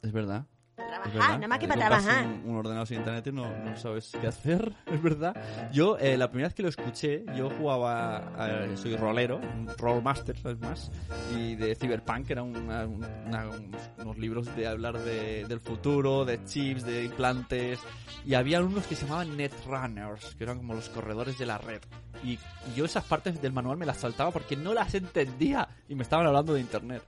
Es 0.01 0.11
verdad. 0.11 0.45
Trabajar 0.87 1.07
Es 1.07 1.13
verdad. 1.13 1.29
nada 1.35 1.47
más 1.47 1.59
que 1.59 1.67
para 1.67 1.87
trabajar. 1.87 2.25
Un, 2.25 2.41
un 2.51 2.55
ordenador 2.57 2.87
sin 2.87 2.97
internet 2.97 3.27
y 3.27 3.31
no, 3.31 3.57
no 3.63 3.77
sabes 3.77 4.11
qué 4.19 4.27
hacer, 4.27 4.73
es 4.85 5.01
verdad. 5.01 5.35
Yo, 5.71 5.97
eh, 5.97 6.17
la 6.17 6.29
primera 6.29 6.47
vez 6.47 6.55
que 6.55 6.63
lo 6.63 6.69
escuché, 6.69 7.23
yo 7.35 7.49
jugaba, 7.49 8.17
a- 8.17 8.77
soy 8.77 8.95
rolero, 8.95 9.39
rollmaster, 9.77 10.37
¿sabes 10.37 10.59
más? 10.59 10.91
Y 11.35 11.55
de 11.55 11.75
Cyberpunk, 11.75 12.25
que 12.27 12.33
eran 12.33 12.45
una- 12.55 12.85
una- 12.85 13.47
unos, 13.49 13.81
unos 13.99 14.17
libros 14.17 14.55
de 14.55 14.67
hablar 14.67 14.97
de- 14.99 15.45
del 15.45 15.59
futuro, 15.59 16.25
de 16.25 16.43
chips, 16.45 16.83
de 16.85 17.03
implantes. 17.05 17.79
Y 18.25 18.33
había 18.33 18.61
unos 18.61 18.85
que 18.87 18.95
se 18.95 19.05
llamaban 19.05 19.35
Netrunners, 19.37 20.35
que 20.35 20.43
eran 20.43 20.57
como 20.57 20.73
los 20.73 20.89
corredores 20.89 21.37
de 21.37 21.45
la 21.45 21.57
red. 21.57 21.81
Y, 22.23 22.31
y 22.33 22.39
yo 22.75 22.85
esas 22.85 23.03
partes 23.05 23.41
del 23.41 23.53
manual 23.53 23.77
me 23.77 23.85
las 23.85 23.97
saltaba 23.97 24.31
porque 24.31 24.55
no 24.57 24.73
las 24.73 24.93
entendía 24.93 25.67
y 25.87 25.95
me 25.95 26.03
estaban 26.03 26.27
hablando 26.27 26.53
de 26.53 26.59
internet. 26.59 27.01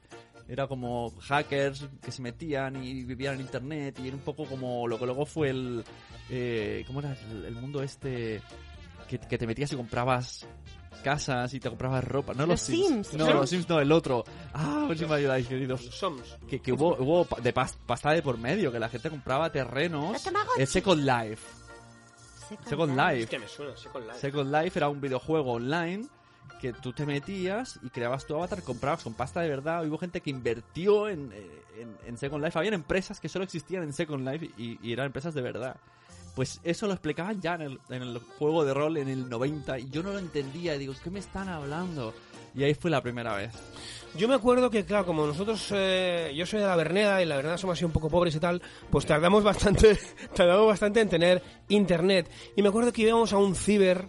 Era 0.51 0.67
como 0.67 1.11
hackers 1.21 1.87
que 2.01 2.11
se 2.11 2.21
metían 2.21 2.75
y 2.83 3.05
vivían 3.05 3.35
en 3.35 3.41
internet 3.41 3.97
y 4.03 4.07
era 4.09 4.17
un 4.17 4.21
poco 4.21 4.45
como 4.45 4.85
lo 4.85 4.99
que 4.99 5.05
luego 5.05 5.25
fue 5.25 5.49
el... 5.49 5.81
Eh, 6.29 6.83
¿Cómo 6.85 6.99
era 6.99 7.13
el, 7.31 7.45
el 7.45 7.55
mundo 7.55 7.81
este? 7.81 8.41
Que, 9.07 9.17
que 9.17 9.37
te 9.37 9.47
metías 9.47 9.71
y 9.71 9.77
comprabas 9.77 10.45
casas 11.05 11.53
y 11.53 11.59
te 11.61 11.69
comprabas 11.69 12.03
ropa. 12.03 12.33
No 12.33 12.45
los, 12.45 12.49
Los 12.49 12.61
Sims. 12.61 13.13
No, 13.13 13.25
Sims. 13.25 13.35
los 13.39 13.49
Sims 13.49 13.69
no, 13.69 13.79
el 13.79 13.91
otro. 13.93 14.25
Ah, 14.53 14.81
a 14.83 14.87
ver 14.89 14.97
si 14.97 15.05
me 15.05 15.15
ayudáis, 15.15 15.47
queridos. 15.47 15.85
Soms. 15.85 16.37
Que, 16.49 16.59
que 16.61 16.73
hubo, 16.73 16.97
hubo 16.97 17.25
de 17.41 17.53
pas- 17.53 17.77
pasta 17.85 18.11
de 18.11 18.21
por 18.21 18.37
medio, 18.37 18.73
que 18.73 18.79
la 18.79 18.89
gente 18.89 19.09
compraba 19.09 19.49
terrenos. 19.51 20.21
El 20.57 20.67
Second 20.67 21.03
Life. 21.05 21.43
Second 22.67 22.91
Life. 22.97 23.23
Hostia, 23.23 23.39
me 23.39 23.47
suena, 23.47 23.77
Second 23.77 24.05
Life. 24.07 24.19
Second 24.19 24.53
Life 24.53 24.77
era 24.79 24.89
un 24.89 24.99
videojuego 24.99 25.53
online 25.53 26.05
que 26.61 26.73
tú 26.73 26.93
te 26.93 27.07
metías 27.07 27.79
y 27.81 27.89
creabas 27.89 28.27
tu 28.27 28.35
avatar, 28.35 28.61
comprabas 28.61 29.03
con 29.03 29.15
pasta 29.15 29.41
de 29.41 29.49
verdad. 29.49 29.83
Hubo 29.85 29.97
gente 29.97 30.21
que 30.21 30.29
invirtió 30.29 31.09
en, 31.09 31.31
eh, 31.33 31.87
en, 32.05 32.17
Second 32.17 32.43
Life. 32.43 32.57
Habían 32.57 32.75
empresas 32.75 33.19
que 33.19 33.27
solo 33.27 33.43
existían 33.43 33.81
en 33.81 33.93
Second 33.93 34.27
Life 34.27 34.51
y, 34.57 34.77
y 34.87 34.93
eran 34.93 35.07
empresas 35.07 35.33
de 35.33 35.41
verdad. 35.41 35.75
Pues 36.35 36.61
eso 36.63 36.85
lo 36.85 36.93
explicaban 36.93 37.41
ya 37.41 37.55
en 37.55 37.61
el, 37.61 37.79
en 37.89 38.03
el 38.03 38.19
juego 38.19 38.63
de 38.63 38.73
rol 38.73 38.97
en 38.97 39.09
el 39.09 39.27
90 39.27 39.79
y 39.79 39.89
yo 39.89 40.03
no 40.03 40.13
lo 40.13 40.19
entendía. 40.19 40.77
Digo, 40.77 40.93
¿qué 41.03 41.09
me 41.09 41.19
están 41.19 41.49
hablando? 41.49 42.13
Y 42.53 42.63
ahí 42.63 42.75
fue 42.75 42.91
la 42.91 43.01
primera 43.01 43.35
vez. 43.35 43.51
Yo 44.15 44.27
me 44.27 44.35
acuerdo 44.35 44.69
que, 44.69 44.85
claro, 44.85 45.05
como 45.05 45.25
nosotros, 45.25 45.67
eh, 45.71 46.31
yo 46.35 46.45
soy 46.45 46.59
de 46.59 46.67
la 46.67 46.75
Verneda 46.75 47.23
y 47.23 47.25
la 47.25 47.37
Verneda 47.37 47.57
somos 47.57 47.77
así 47.77 47.85
un 47.85 47.91
poco 47.91 48.09
pobres 48.09 48.35
y 48.35 48.39
tal, 48.39 48.61
pues 48.89 49.05
tardamos 49.05 49.43
bastante, 49.43 49.97
tardamos 50.35 50.67
bastante 50.67 51.01
en 51.01 51.09
tener 51.09 51.41
internet. 51.69 52.29
Y 52.55 52.61
me 52.61 52.69
acuerdo 52.69 52.93
que 52.93 53.01
íbamos 53.01 53.33
a 53.33 53.37
un 53.37 53.55
ciber 53.55 54.05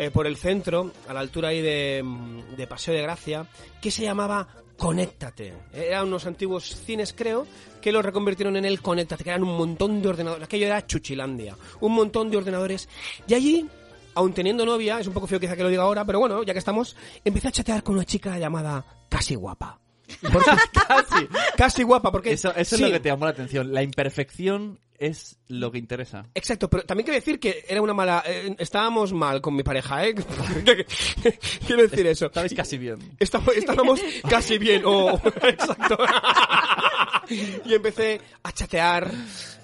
eh, 0.00 0.12
por 0.12 0.28
el 0.28 0.36
centro, 0.36 0.92
a 1.08 1.12
la 1.12 1.18
altura 1.18 1.48
ahí 1.48 1.60
de, 1.60 2.02
mm, 2.04 2.54
de 2.56 2.66
Paseo 2.68 2.94
de 2.94 3.02
Gracia, 3.02 3.44
que 3.82 3.90
se 3.90 4.04
llamaba 4.04 4.46
Conéctate. 4.76 5.52
Eran 5.72 6.06
unos 6.06 6.24
antiguos 6.24 6.76
cines, 6.76 7.12
creo, 7.12 7.48
que 7.82 7.90
lo 7.90 8.00
reconvirtieron 8.00 8.56
en 8.56 8.64
el 8.64 8.80
Conéctate, 8.80 9.24
que 9.24 9.30
eran 9.30 9.42
un 9.42 9.56
montón 9.56 10.00
de 10.00 10.08
ordenadores. 10.08 10.44
Aquello 10.44 10.66
era 10.66 10.86
Chuchilandia. 10.86 11.56
Un 11.80 11.94
montón 11.94 12.30
de 12.30 12.36
ordenadores. 12.36 12.88
Y 13.26 13.34
allí 13.34 13.68
aun 14.14 14.32
teniendo 14.32 14.64
novia, 14.64 15.00
es 15.00 15.08
un 15.08 15.14
poco 15.14 15.26
feo 15.26 15.40
quizá 15.40 15.56
que 15.56 15.64
lo 15.64 15.68
diga 15.68 15.82
ahora, 15.82 16.04
pero 16.04 16.20
bueno, 16.20 16.44
ya 16.44 16.52
que 16.52 16.58
estamos, 16.60 16.96
empecé 17.24 17.48
a 17.48 17.52
chatear 17.52 17.82
con 17.82 17.96
una 17.96 18.04
chica 18.04 18.38
llamada 18.38 18.84
Casi 19.08 19.34
Guapa. 19.34 19.80
Porque- 20.32 20.50
Casi. 20.88 21.28
Casi 21.56 21.82
Guapa, 21.82 22.10
porque... 22.10 22.32
Eso, 22.32 22.52
eso 22.54 22.76
sí, 22.76 22.82
es 22.82 22.88
lo 22.88 22.94
que 22.94 23.00
te 23.00 23.08
llamó 23.08 23.24
la 23.26 23.32
atención. 23.32 23.72
La 23.72 23.82
imperfección 23.82 24.78
es 24.98 25.38
lo 25.46 25.70
que 25.70 25.78
interesa. 25.78 26.24
Exacto, 26.34 26.68
pero 26.68 26.84
también 26.84 27.04
quiero 27.04 27.20
decir 27.20 27.38
que 27.38 27.64
era 27.68 27.80
una 27.82 27.94
mala... 27.94 28.22
eh, 28.26 28.54
estábamos 28.58 29.12
mal 29.12 29.40
con 29.40 29.54
mi 29.54 29.62
pareja, 29.62 30.04
¿eh? 30.06 30.14
quiero 31.66 31.82
decir 31.82 32.06
eso. 32.06 32.26
Estabais 32.26 32.54
casi 32.54 32.78
bien. 32.78 32.98
Estábamos, 33.18 33.56
estábamos 33.56 34.00
casi 34.28 34.58
bien, 34.58 34.82
oh, 34.84 35.20
exacto. 35.42 35.98
y 37.64 37.74
empecé 37.74 38.20
a 38.42 38.52
chatear 38.52 39.10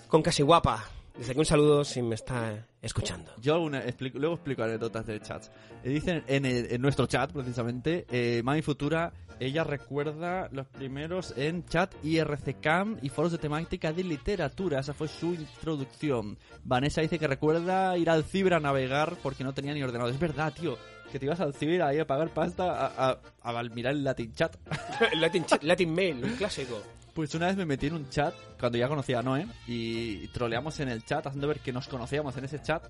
con 0.09 0.23
Casi 0.23 0.43
Guapa. 0.43 0.85
Desde 1.17 1.31
aquí 1.31 1.39
un 1.39 1.47
saludo 1.47 1.85
si 1.85 2.03
me 2.03 2.17
está 2.17 2.67
escuchando. 2.83 3.31
Yo 3.41 3.61
una- 3.61 3.85
explico- 3.85 4.19
luego 4.19 4.35
explico 4.35 4.65
anécdotas 4.65 5.07
de 5.07 5.21
chats. 5.21 5.51
Eh, 5.85 5.91
Dicen 5.91 6.25
en, 6.27 6.45
el- 6.45 6.73
en 6.73 6.83
nuestro 6.83 7.07
chat, 7.07 7.31
precisamente, 7.33 8.05
eh, 8.11 8.43
Mami 8.43 8.63
Futura, 8.63 9.13
ella 9.39 9.63
recuerda 9.63 10.49
los 10.51 10.67
primeros 10.67 11.33
en 11.37 11.65
chat 11.67 11.95
IRCCAM 12.05 12.99
y 13.03 13.09
foros 13.11 13.31
de 13.33 13.39
temática 13.39 13.93
de 13.93 14.03
literatura. 14.03 14.81
Esa 14.81 14.93
fue 14.93 15.07
su 15.09 15.35
introducción. 15.35 16.37
Vanessa 16.65 17.01
dice 17.01 17.19
que 17.19 17.29
recuerda 17.29 17.97
ir 17.97 18.11
al 18.11 18.25
ciber 18.25 18.55
a 18.55 18.61
navegar 18.61 19.17
porque 19.23 19.45
no 19.45 19.55
tenía 19.55 19.73
ni 19.73 19.83
ordenador. 19.83 20.13
Es 20.13 20.19
verdad, 20.21 20.53
tío. 20.53 20.77
Que 21.13 21.21
te 21.21 21.27
ibas 21.27 21.39
al 21.41 21.55
ciber 21.55 21.83
ahí 21.83 22.01
a 22.01 22.07
pagar 22.09 22.31
pasta 22.31 22.73
a, 22.87 23.11
a- 23.11 23.21
a 23.59 23.63
mirar 23.65 23.93
el 23.93 24.03
Latin 24.03 24.33
chat. 24.35 24.57
El 25.13 25.21
Latin, 25.21 25.45
ch- 25.45 25.63
Latin 25.63 25.95
Mail, 25.95 26.25
un 26.25 26.31
clásico. 26.35 26.83
Pues 27.15 27.33
una 27.35 27.47
vez 27.47 27.57
me 27.57 27.65
metí 27.65 27.87
en 27.87 27.95
un 27.95 28.09
chat, 28.11 28.35
cuando 28.59 28.77
ya 28.77 28.89
conocía 28.89 29.21
a 29.21 29.23
Noé, 29.23 29.47
y 29.69 30.27
troleamos 30.29 30.81
en 30.81 30.89
el 30.89 31.05
chat, 31.05 31.25
haciendo 31.27 31.47
ver 31.47 31.61
que 31.61 31.73
nos 31.73 31.87
conocíamos 31.87 32.37
en 32.37 32.45
ese 32.45 32.61
chat, 32.61 32.89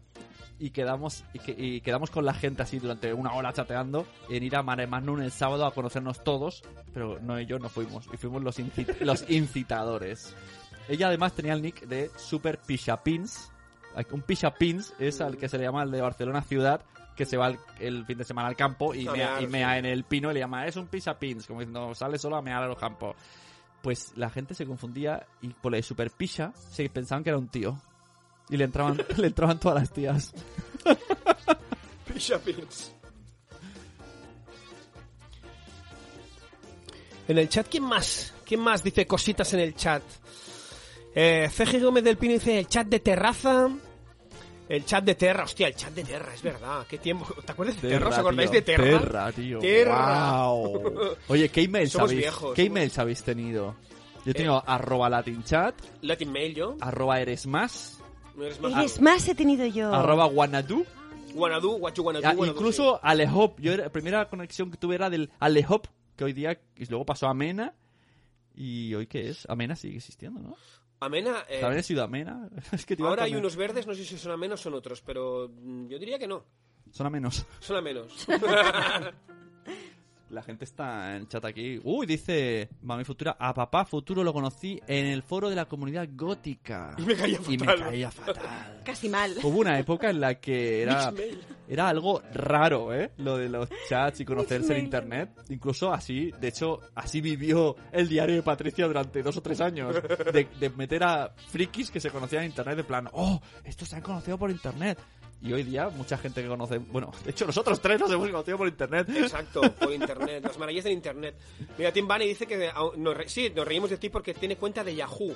y 0.58 0.70
quedamos 0.70 1.24
y, 1.34 1.40
que- 1.40 1.54
y 1.58 1.80
quedamos 1.82 2.10
con 2.10 2.24
la 2.24 2.32
gente 2.32 2.62
así 2.62 2.78
durante 2.78 3.12
una 3.12 3.34
hora 3.34 3.52
chateando, 3.52 4.06
en 4.30 4.42
ir 4.42 4.56
a 4.56 4.62
Mare 4.62 4.86
Magnum 4.86 5.20
el 5.20 5.30
sábado 5.30 5.66
a 5.66 5.74
conocernos 5.74 6.24
todos, 6.24 6.62
pero 6.94 7.18
Noé 7.20 7.42
y 7.42 7.46
yo 7.46 7.58
no 7.58 7.68
fuimos, 7.68 8.08
y 8.12 8.16
fuimos 8.16 8.42
los, 8.42 8.58
inci- 8.58 8.96
los 9.00 9.28
incitadores. 9.28 10.34
Ella 10.88 11.08
además 11.08 11.34
tenía 11.34 11.52
el 11.52 11.60
nick 11.62 11.82
de 11.86 12.10
Super 12.16 12.58
Pishapins. 12.58 13.50
Un 14.10 14.22
Pishapins 14.22 14.94
es 14.98 15.20
al 15.20 15.36
que 15.36 15.48
se 15.48 15.58
le 15.58 15.64
llama 15.64 15.82
el 15.82 15.90
de 15.90 16.00
Barcelona 16.00 16.40
ciudad, 16.42 16.80
que 17.14 17.26
se 17.26 17.36
va 17.36 17.48
el, 17.48 17.58
el 17.78 18.04
fin 18.06 18.18
de 18.18 18.24
semana 18.24 18.48
al 18.48 18.56
campo 18.56 18.94
y 18.94 19.06
mea, 19.12 19.40
y 19.42 19.46
mea 19.46 19.78
en 19.78 19.84
el 19.84 20.04
pino 20.04 20.30
y 20.30 20.34
le 20.34 20.40
llama, 20.40 20.66
es 20.66 20.76
un 20.76 20.86
Pishapins, 20.88 21.46
como 21.46 21.60
diciendo, 21.60 21.94
sale 21.94 22.18
solo 22.18 22.36
a 22.36 22.42
mear 22.42 22.62
a 22.62 22.66
los 22.66 22.78
campos 22.78 23.14
pues 23.84 24.12
la 24.16 24.30
gente 24.30 24.54
se 24.54 24.64
confundía 24.64 25.26
y 25.42 25.48
por 25.48 25.70
la 25.70 25.76
de 25.76 25.82
super 25.82 26.10
pisha 26.10 26.54
se 26.72 26.88
pensaban 26.88 27.22
que 27.22 27.28
era 27.28 27.38
un 27.38 27.48
tío. 27.48 27.78
Y 28.48 28.56
le 28.56 28.64
entraban, 28.64 28.96
le 29.18 29.26
entraban 29.26 29.60
todas 29.60 29.78
las 29.78 29.92
tías. 29.92 30.32
Pins. 32.44 32.92
En 37.28 37.38
el 37.38 37.48
chat, 37.50 37.68
¿quién 37.68 37.84
más? 37.84 38.32
¿Quién 38.46 38.60
más 38.60 38.82
dice 38.82 39.06
cositas 39.06 39.52
en 39.52 39.60
el 39.60 39.74
chat? 39.74 40.02
Eh, 41.14 41.50
CG 41.52 41.82
Gómez 41.82 42.04
del 42.04 42.16
Pino 42.16 42.32
dice 42.32 42.58
el 42.58 42.66
chat 42.66 42.86
de 42.86 43.00
terraza. 43.00 43.68
El 44.68 44.84
chat 44.86 45.04
de 45.04 45.14
Terra, 45.14 45.44
hostia, 45.44 45.66
el 45.68 45.74
chat 45.74 45.92
de 45.92 46.04
Terra, 46.04 46.32
es 46.34 46.42
verdad. 46.42 46.86
¿Qué 46.88 46.96
tiempo? 46.98 47.26
¿Te 47.44 47.52
acuerdas 47.52 47.80
de 47.82 47.88
Terra? 47.90 48.08
¿Os 48.08 48.18
acordáis 48.18 48.50
tío, 48.50 48.60
de 48.60 48.62
Terra? 48.64 48.84
Terra, 48.98 49.32
tío. 49.32 49.58
Terra. 49.58 49.94
Guau. 49.94 50.82
Oye, 51.28 51.48
¿qué 51.50 51.62
emails 51.62 51.92
Somos 51.92 52.08
habéis, 52.10 52.20
viejos, 52.22 52.54
¿qué 52.54 52.62
somos- 52.62 52.70
emails 52.70 52.98
habéis 52.98 53.22
tenido? 53.22 53.76
Yo 54.24 54.30
he 54.30 54.34
tenido 54.34 54.58
Eh. 54.58 54.62
arroba 54.66 55.10
latinchat, 55.10 55.74
Latin 56.00 56.32
Mail 56.32 56.54
yo. 56.54 56.76
arroba 56.80 57.20
eres 57.20 57.46
más, 57.46 57.98
No 58.34 58.44
eres 58.44 58.58
más. 58.58 58.72
Eres 58.72 59.00
más 59.02 59.28
he 59.28 59.34
tenido 59.34 59.66
yo. 59.66 59.92
arroba 59.94 60.26
wanadu, 60.26 60.84
Wanna 61.34 61.58
do, 61.60 61.72
what 61.76 61.92
you 61.94 62.04
wanna 62.04 62.20
do, 62.20 62.26
ah, 62.28 62.32
wanna 62.34 62.52
do, 62.52 62.56
incluso 62.58 63.00
Alehop. 63.02 63.58
Yo 63.60 63.72
era- 63.72 63.84
la 63.84 63.90
primera 63.92 64.28
conexión 64.28 64.70
que 64.70 64.76
tuve 64.78 64.94
era 64.94 65.10
del 65.10 65.30
Alehop, 65.40 65.88
que 66.16 66.24
hoy 66.24 66.32
día, 66.32 66.58
y 66.76 66.86
luego 66.86 67.04
pasó 67.04 67.26
a 67.26 67.30
Amena. 67.30 67.74
¿Y 68.54 68.94
hoy 68.94 69.08
qué 69.08 69.28
es? 69.30 69.44
Amena 69.50 69.74
sigue 69.74 69.96
existiendo, 69.96 70.40
¿no? 70.40 70.56
Amena. 71.04 71.44
eh, 71.48 71.60
¿También 71.60 71.80
ha 71.80 71.82
sido 71.82 72.02
Amena? 72.04 72.48
es 72.72 72.84
que 72.86 72.96
te 72.96 73.02
iba 73.02 73.08
a 73.08 73.12
ahora 73.12 73.24
hay 73.24 73.34
unos 73.34 73.56
verdes, 73.56 73.86
no 73.86 73.94
sé 73.94 74.04
si 74.04 74.18
son 74.18 74.32
a 74.32 74.36
menos 74.36 74.60
o 74.60 74.62
son 74.64 74.74
otros, 74.74 75.00
pero 75.02 75.48
mm, 75.52 75.88
yo 75.88 75.98
diría 75.98 76.18
que 76.18 76.26
no. 76.26 76.44
Son 76.90 77.06
a 77.06 77.10
menos. 77.10 77.44
Son 77.60 77.76
a 77.76 77.80
menos. 77.80 78.26
La 80.34 80.42
gente 80.42 80.64
está 80.64 81.14
en 81.16 81.28
chat 81.28 81.44
aquí. 81.44 81.80
Uy, 81.84 82.06
dice 82.06 82.68
Mami 82.82 83.04
Futura, 83.04 83.36
a 83.38 83.54
papá 83.54 83.84
futuro 83.84 84.24
lo 84.24 84.32
conocí 84.32 84.80
en 84.88 85.06
el 85.06 85.22
foro 85.22 85.48
de 85.48 85.54
la 85.54 85.66
comunidad 85.66 86.08
gótica. 86.12 86.96
Y 86.98 87.02
me 87.02 87.14
caía 87.14 87.38
Y 87.48 87.56
me 87.56 87.64
fatal. 87.64 87.78
caía 87.84 88.10
fatal. 88.10 88.80
Casi 88.84 89.08
mal. 89.08 89.32
Hubo 89.44 89.60
una 89.60 89.78
época 89.78 90.10
en 90.10 90.20
la 90.20 90.34
que 90.40 90.82
era, 90.82 91.12
era 91.68 91.88
algo 91.88 92.20
raro, 92.32 92.92
¿eh? 92.92 93.12
Lo 93.18 93.36
de 93.38 93.48
los 93.48 93.68
chats 93.88 94.20
y 94.20 94.24
conocerse 94.24 94.76
en 94.76 94.84
internet. 94.84 95.30
Incluso 95.50 95.92
así, 95.92 96.32
de 96.40 96.48
hecho, 96.48 96.80
así 96.96 97.20
vivió 97.20 97.76
el 97.92 98.08
diario 98.08 98.34
de 98.34 98.42
Patricia 98.42 98.88
durante 98.88 99.22
dos 99.22 99.36
o 99.36 99.40
tres 99.40 99.60
años. 99.60 99.94
De, 99.94 100.48
de 100.58 100.70
meter 100.70 101.04
a 101.04 101.32
frikis 101.48 101.92
que 101.92 102.00
se 102.00 102.10
conocían 102.10 102.42
en 102.42 102.50
internet, 102.50 102.76
de 102.78 102.84
plan, 102.84 103.08
oh, 103.12 103.40
estos 103.62 103.88
se 103.88 103.94
han 103.96 104.02
conocido 104.02 104.36
por 104.36 104.50
internet. 104.50 104.98
Y 105.42 105.52
hoy 105.52 105.62
día, 105.62 105.88
mucha 105.90 106.16
gente 106.16 106.42
que 106.42 106.48
conoce. 106.48 106.78
Bueno, 106.78 107.12
de 107.24 107.30
hecho, 107.30 107.46
nosotros 107.46 107.78
tres 107.80 108.00
nos 108.00 108.10
hemos 108.10 108.28
conocido 108.30 108.56
por 108.56 108.66
internet. 108.68 109.06
Exacto, 109.10 109.60
por 109.74 109.92
internet, 109.92 110.42
las 110.42 110.56
maravillas 110.58 110.84
del 110.84 110.94
internet. 110.94 111.34
Mira, 111.76 111.92
Tim 111.92 112.08
Bunny 112.08 112.26
dice 112.28 112.46
que 112.46 112.70
nos 112.96 113.14
re- 113.16 113.28
sí, 113.28 113.52
nos 113.54 113.66
reímos 113.66 113.90
de 113.90 113.98
ti 113.98 114.08
porque 114.08 114.32
tiene 114.32 114.56
cuenta 114.56 114.82
de 114.82 114.94
Yahoo. 114.94 115.34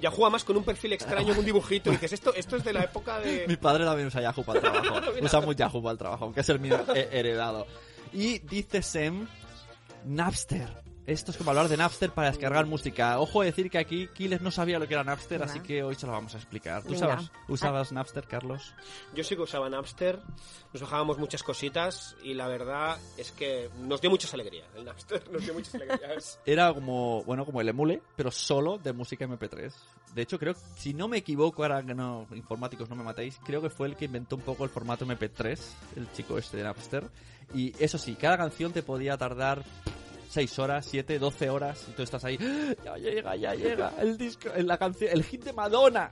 Yahoo 0.00 0.24
además 0.24 0.44
con 0.44 0.56
un 0.56 0.62
perfil 0.64 0.92
extraño, 0.92 1.34
un 1.36 1.44
dibujito. 1.44 1.90
Y 1.90 1.94
dices, 1.94 2.12
esto, 2.12 2.32
esto 2.34 2.56
es 2.56 2.64
de 2.64 2.72
la 2.72 2.84
época 2.84 3.18
Mi 3.24 3.30
de... 3.32 3.56
padre 3.58 3.84
también 3.84 4.06
usa 4.08 4.22
Yahoo 4.22 4.44
para 4.44 4.60
el 4.60 4.64
trabajo. 4.72 5.10
Usamos 5.22 5.56
Yahoo 5.56 5.82
para 5.82 5.92
el 5.92 5.98
trabajo, 5.98 6.24
aunque 6.26 6.40
es 6.40 6.48
el 6.48 6.60
mío 6.60 6.78
he- 6.94 7.08
heredado. 7.12 7.66
Y 8.12 8.38
dice 8.38 8.82
Sem, 8.82 9.26
Napster. 10.06 10.68
Esto 11.10 11.32
es 11.32 11.36
como 11.36 11.50
hablar 11.50 11.66
de 11.66 11.76
Napster 11.76 12.12
para 12.12 12.28
descargar 12.28 12.66
música. 12.66 13.18
Ojo 13.18 13.40
a 13.40 13.44
decir 13.44 13.68
que 13.68 13.78
aquí 13.78 14.06
Kiles 14.14 14.42
no 14.42 14.52
sabía 14.52 14.78
lo 14.78 14.86
que 14.86 14.94
era 14.94 15.02
Napster, 15.02 15.42
así 15.42 15.58
que 15.58 15.82
hoy 15.82 15.96
se 15.96 16.06
lo 16.06 16.12
vamos 16.12 16.36
a 16.36 16.36
explicar. 16.36 16.84
¿Tú 16.84 16.92
Venga. 16.92 17.08
sabes, 17.08 17.32
usabas 17.48 17.90
Napster, 17.90 18.28
Carlos? 18.28 18.72
Yo 19.12 19.24
sí 19.24 19.34
que 19.34 19.42
usaba 19.42 19.68
Napster, 19.68 20.20
nos 20.72 20.82
bajábamos 20.82 21.18
muchas 21.18 21.42
cositas 21.42 22.14
y 22.22 22.34
la 22.34 22.46
verdad 22.46 22.96
es 23.16 23.32
que 23.32 23.68
nos 23.80 24.00
dio 24.00 24.08
muchas 24.08 24.32
alegrías. 24.34 24.68
El 24.76 24.84
Napster 24.84 25.28
nos 25.32 25.42
dio 25.42 25.52
muchas 25.52 25.74
alegrías. 25.74 26.38
Era 26.46 26.72
como, 26.72 27.24
bueno, 27.24 27.44
como 27.44 27.60
el 27.60 27.68
emule, 27.68 28.00
pero 28.14 28.30
solo 28.30 28.78
de 28.78 28.92
música 28.92 29.26
MP3. 29.26 29.72
De 30.14 30.22
hecho, 30.22 30.38
creo, 30.38 30.54
si 30.76 30.94
no 30.94 31.08
me 31.08 31.16
equivoco, 31.16 31.64
ahora 31.64 31.82
que 31.82 31.92
no, 31.92 32.28
informáticos 32.36 32.88
no 32.88 32.94
me 32.94 33.02
matéis, 33.02 33.40
creo 33.44 33.60
que 33.60 33.68
fue 33.68 33.88
el 33.88 33.96
que 33.96 34.04
inventó 34.04 34.36
un 34.36 34.42
poco 34.42 34.62
el 34.62 34.70
formato 34.70 35.04
MP3, 35.04 35.58
el 35.96 36.12
chico 36.12 36.38
este 36.38 36.58
de 36.58 36.62
Napster. 36.62 37.10
Y 37.52 37.74
eso 37.82 37.98
sí, 37.98 38.14
cada 38.14 38.36
canción 38.36 38.72
te 38.72 38.84
podía 38.84 39.18
tardar 39.18 39.64
6 40.30 40.58
horas, 40.60 40.86
7, 40.88 41.18
12 41.18 41.50
horas, 41.50 41.86
y 41.88 41.92
tú 41.92 42.02
estás 42.02 42.24
ahí, 42.24 42.38
¡Ah! 42.40 42.72
ya 42.84 42.96
llega, 42.96 43.34
ya 43.34 43.54
llega, 43.54 43.92
el 43.98 44.16
disco, 44.16 44.48
la 44.58 44.78
canción, 44.78 45.10
el 45.12 45.24
hit 45.24 45.44
de 45.44 45.52
Madonna. 45.52 46.10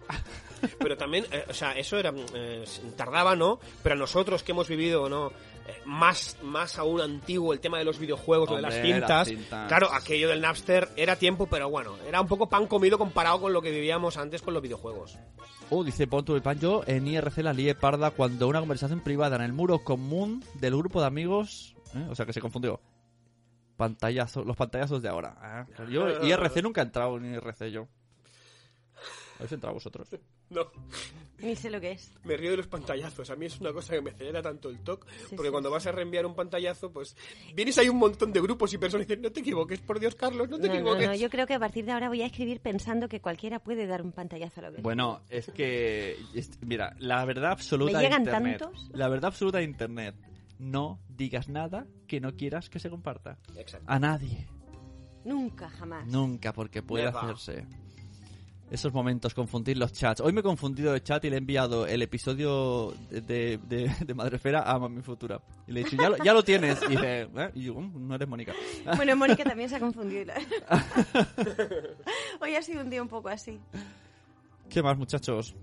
Pero 0.80 0.96
también, 0.96 1.24
eh, 1.30 1.44
o 1.48 1.54
sea, 1.54 1.72
eso 1.72 1.96
era 1.98 2.12
eh, 2.34 2.64
tardaba, 2.96 3.36
¿no? 3.36 3.60
Pero 3.84 3.94
nosotros 3.94 4.42
que 4.42 4.50
hemos 4.50 4.66
vivido, 4.66 5.08
¿no? 5.08 5.28
Eh, 5.28 5.82
más, 5.84 6.36
más 6.42 6.78
aún 6.78 7.00
antiguo 7.00 7.52
el 7.52 7.60
tema 7.60 7.78
de 7.78 7.84
los 7.84 8.00
videojuegos, 8.00 8.50
lo 8.50 8.56
de 8.56 8.62
las 8.62 8.74
Hombre, 8.74 8.98
las 8.98 9.28
cintas. 9.28 9.68
Claro, 9.68 9.92
aquello 9.92 10.28
del 10.28 10.40
Napster 10.40 10.88
era 10.96 11.14
tiempo, 11.14 11.46
pero 11.46 11.70
bueno, 11.70 11.94
era 12.04 12.20
un 12.20 12.26
poco 12.26 12.48
pan 12.48 12.66
comido 12.66 12.98
comparado 12.98 13.40
con 13.40 13.52
lo 13.52 13.62
que 13.62 13.70
vivíamos 13.70 14.16
antes 14.16 14.42
con 14.42 14.52
los 14.52 14.62
videojuegos. 14.64 15.16
Oh, 15.70 15.84
dice 15.84 16.08
Ponto 16.08 16.34
de 16.34 16.40
Pan, 16.40 16.58
yo 16.58 16.82
en 16.88 17.06
IRC 17.06 17.38
la 17.38 17.52
lié 17.52 17.76
parda 17.76 18.10
cuando 18.10 18.48
una 18.48 18.58
conversación 18.58 18.98
privada 18.98 19.36
en 19.36 19.42
el 19.42 19.52
muro 19.52 19.78
común 19.84 20.42
del 20.54 20.76
grupo 20.76 21.00
de 21.00 21.06
amigos, 21.06 21.76
o 22.10 22.16
sea 22.16 22.26
que 22.26 22.32
se 22.32 22.40
confundió. 22.40 22.80
Pantallazo, 23.78 24.44
los 24.44 24.56
pantallazos 24.56 25.00
de 25.00 25.08
ahora. 25.08 25.64
¿eh? 25.78 25.82
Yo 25.90 26.06
IRC 26.26 26.62
nunca 26.62 26.82
he 26.82 26.84
entrado 26.84 27.16
en 27.16 27.32
IRC 27.32 27.70
yo. 27.70 27.88
¿Habéis 29.36 29.52
entrado 29.52 29.74
vosotros? 29.74 30.08
No, 30.50 30.62
Ni 31.40 31.54
sé 31.56 31.68
lo 31.68 31.78
que 31.78 31.90
es. 31.90 32.10
me 32.24 32.34
río 32.34 32.50
de 32.52 32.56
los 32.56 32.66
pantallazos. 32.68 33.28
A 33.28 33.36
mí 33.36 33.44
es 33.44 33.60
una 33.60 33.70
cosa 33.70 33.92
que 33.92 34.00
me 34.00 34.12
acelera 34.12 34.40
tanto 34.40 34.70
el 34.70 34.78
TOC, 34.82 35.04
porque 35.36 35.50
cuando 35.50 35.70
vas 35.70 35.86
a 35.86 35.92
reenviar 35.92 36.24
un 36.24 36.34
pantallazo, 36.34 36.90
pues 36.90 37.14
vienes 37.54 37.76
ahí 37.76 37.90
un 37.90 37.98
montón 37.98 38.32
de 38.32 38.40
grupos 38.40 38.72
y 38.72 38.78
personas 38.78 39.04
y 39.04 39.08
dicen, 39.08 39.20
no 39.20 39.30
te 39.30 39.40
equivoques, 39.40 39.78
por 39.82 40.00
Dios, 40.00 40.14
Carlos, 40.14 40.48
no 40.48 40.58
te 40.58 40.68
No, 40.68 40.72
equivoques. 40.74 41.06
no, 41.06 41.14
yo 41.14 41.28
creo 41.28 41.46
que 41.46 41.52
a 41.52 41.58
partir 41.58 41.84
de 41.84 41.92
ahora 41.92 42.08
voy 42.08 42.22
a 42.22 42.26
escribir 42.26 42.60
pensando 42.60 43.10
que 43.10 43.20
cualquiera 43.20 43.58
puede 43.58 43.86
dar 43.86 44.00
un 44.00 44.12
pantallazo 44.12 44.60
a 44.60 44.70
lo 44.70 44.76
que 44.76 44.80
Bueno, 44.80 45.20
es 45.28 45.50
que, 45.50 46.16
es- 46.34 46.58
mira, 46.62 46.96
la 46.98 47.22
verdad 47.26 47.50
absoluta 47.50 47.92
¿Me 47.92 47.98
de 47.98 48.04
llegan 48.04 48.22
Internet. 48.22 48.58
tantos? 48.62 48.88
La 48.94 49.08
verdad 49.08 49.26
absoluta 49.26 49.58
de 49.58 49.64
Internet. 49.64 50.14
No 50.58 50.98
digas 51.08 51.48
nada 51.48 51.86
que 52.06 52.20
no 52.20 52.34
quieras 52.36 52.68
que 52.70 52.78
se 52.78 52.90
comparta. 52.90 53.38
Exacto. 53.56 53.86
A 53.90 53.98
nadie. 53.98 54.46
Nunca, 55.24 55.68
jamás. 55.70 56.06
Nunca, 56.06 56.52
porque 56.52 56.82
puede 56.82 57.04
Never. 57.04 57.18
hacerse. 57.24 57.66
Esos 58.70 58.92
momentos, 58.92 59.32
confundir 59.32 59.78
los 59.78 59.94
chats. 59.94 60.20
Hoy 60.20 60.32
me 60.34 60.40
he 60.40 60.42
confundido 60.42 60.92
de 60.92 61.02
chat 61.02 61.24
y 61.24 61.30
le 61.30 61.36
he 61.36 61.38
enviado 61.38 61.86
el 61.86 62.02
episodio 62.02 62.92
de, 63.10 63.58
de, 63.58 63.90
de- 64.04 64.14
Madrefera 64.14 64.62
a 64.70 64.78
Mami 64.78 65.00
Futura. 65.00 65.40
Y 65.66 65.72
le 65.72 65.80
he 65.80 65.84
dicho, 65.84 65.96
ya 65.96 66.10
lo, 66.10 66.16
ya 66.22 66.34
lo 66.34 66.42
tienes. 66.44 66.78
Y 66.82 66.88
dice, 66.88 67.22
¿eh? 67.34 67.50
Y 67.54 67.62
yo, 67.62 67.74
"Mm, 67.80 68.06
no 68.08 68.14
eres 68.14 68.28
Mónica. 68.28 68.52
Bueno, 68.96 69.16
Mónica 69.16 69.42
también 69.44 69.70
se 69.70 69.76
ha 69.76 69.80
confundido. 69.80 70.34
Hoy 72.40 72.54
ha 72.56 72.62
sido 72.62 72.82
un 72.82 72.90
día 72.90 73.00
un 73.02 73.08
poco 73.08 73.28
así. 73.30 73.58
¿Qué 74.68 74.82
más, 74.82 74.96
muchachos? 74.98 75.54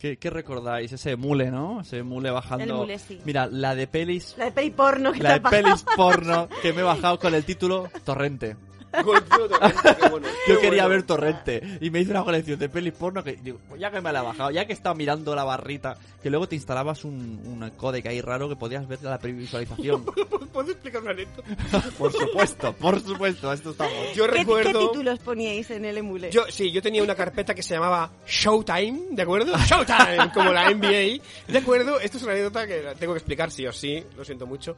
¿Qué, 0.00 0.16
qué 0.16 0.30
recordáis? 0.30 0.90
Ese 0.90 1.14
mule, 1.16 1.50
¿no? 1.50 1.82
Ese 1.82 2.02
mule 2.02 2.30
bajando. 2.30 2.64
El 2.64 2.72
mule, 2.72 2.98
sí. 2.98 3.20
Mira, 3.26 3.46
la 3.46 3.74
de 3.74 3.86
pelis. 3.86 4.34
La 4.38 4.46
de 4.46 4.52
peli 4.52 4.70
porno 4.70 5.12
que 5.12 5.22
La 5.22 5.34
te 5.34 5.40
de 5.40 5.50
pelis 5.50 5.84
porno 5.94 6.48
que 6.62 6.72
me 6.72 6.80
he 6.80 6.84
bajado 6.84 7.18
con 7.18 7.34
el 7.34 7.44
título 7.44 7.86
Torrente. 8.02 8.56
Coño, 8.90 9.20
Torrente, 9.48 9.96
qué 10.00 10.08
bueno, 10.08 10.26
qué 10.46 10.52
Yo 10.52 10.60
quería 10.60 10.82
bueno. 10.82 10.88
ver 10.88 11.02
Torrente 11.04 11.78
y 11.80 11.90
me 11.90 12.00
hice 12.00 12.10
una 12.10 12.24
colección 12.24 12.58
de 12.58 12.68
pelis 12.68 12.92
porno 12.92 13.22
que 13.22 13.34
digo, 13.34 13.58
pues 13.68 13.80
ya 13.80 13.90
que 13.90 14.00
me 14.00 14.12
la 14.12 14.20
he 14.20 14.22
bajado, 14.24 14.50
ya 14.50 14.66
que 14.66 14.72
estaba 14.72 14.94
mirando 14.94 15.34
la 15.34 15.44
barrita, 15.44 15.96
que 16.22 16.30
luego 16.30 16.48
te 16.48 16.56
instalabas 16.56 17.04
un, 17.04 17.40
un 17.44 17.70
codec 17.70 18.06
ahí 18.06 18.20
raro 18.20 18.48
que 18.48 18.56
podías 18.56 18.86
ver 18.88 19.02
la 19.02 19.18
previsualización. 19.18 20.04
¿Puedo 20.52 20.72
explicar 20.72 21.02
una 21.02 21.12
anécdota? 21.12 21.48
por 21.98 22.12
supuesto, 22.12 22.72
por 22.74 23.00
supuesto, 23.00 23.52
esto 23.52 23.70
estamos. 23.70 24.14
Yo 24.14 24.26
¿Qué, 24.26 24.30
recuerdo... 24.38 24.80
¿Qué 24.80 24.86
títulos 24.86 25.18
poníais 25.20 25.70
en 25.70 25.84
el 25.84 25.98
emule? 25.98 26.30
Yo, 26.30 26.44
sí, 26.48 26.70
yo 26.72 26.82
tenía 26.82 27.02
una 27.02 27.14
carpeta 27.14 27.54
que 27.54 27.62
se 27.62 27.74
llamaba 27.74 28.10
Showtime, 28.26 29.00
¿de 29.12 29.22
acuerdo? 29.22 29.56
Showtime, 29.56 30.32
como 30.34 30.52
la 30.52 30.70
NBA. 30.70 31.22
¿De 31.48 31.58
acuerdo? 31.58 32.00
Esto 32.00 32.16
es 32.16 32.22
una 32.24 32.32
anécdota 32.32 32.66
que 32.66 32.82
tengo 32.98 33.12
que 33.12 33.18
explicar 33.18 33.50
sí 33.50 33.66
o 33.66 33.72
sí, 33.72 34.02
lo 34.16 34.24
siento 34.24 34.46
mucho. 34.46 34.76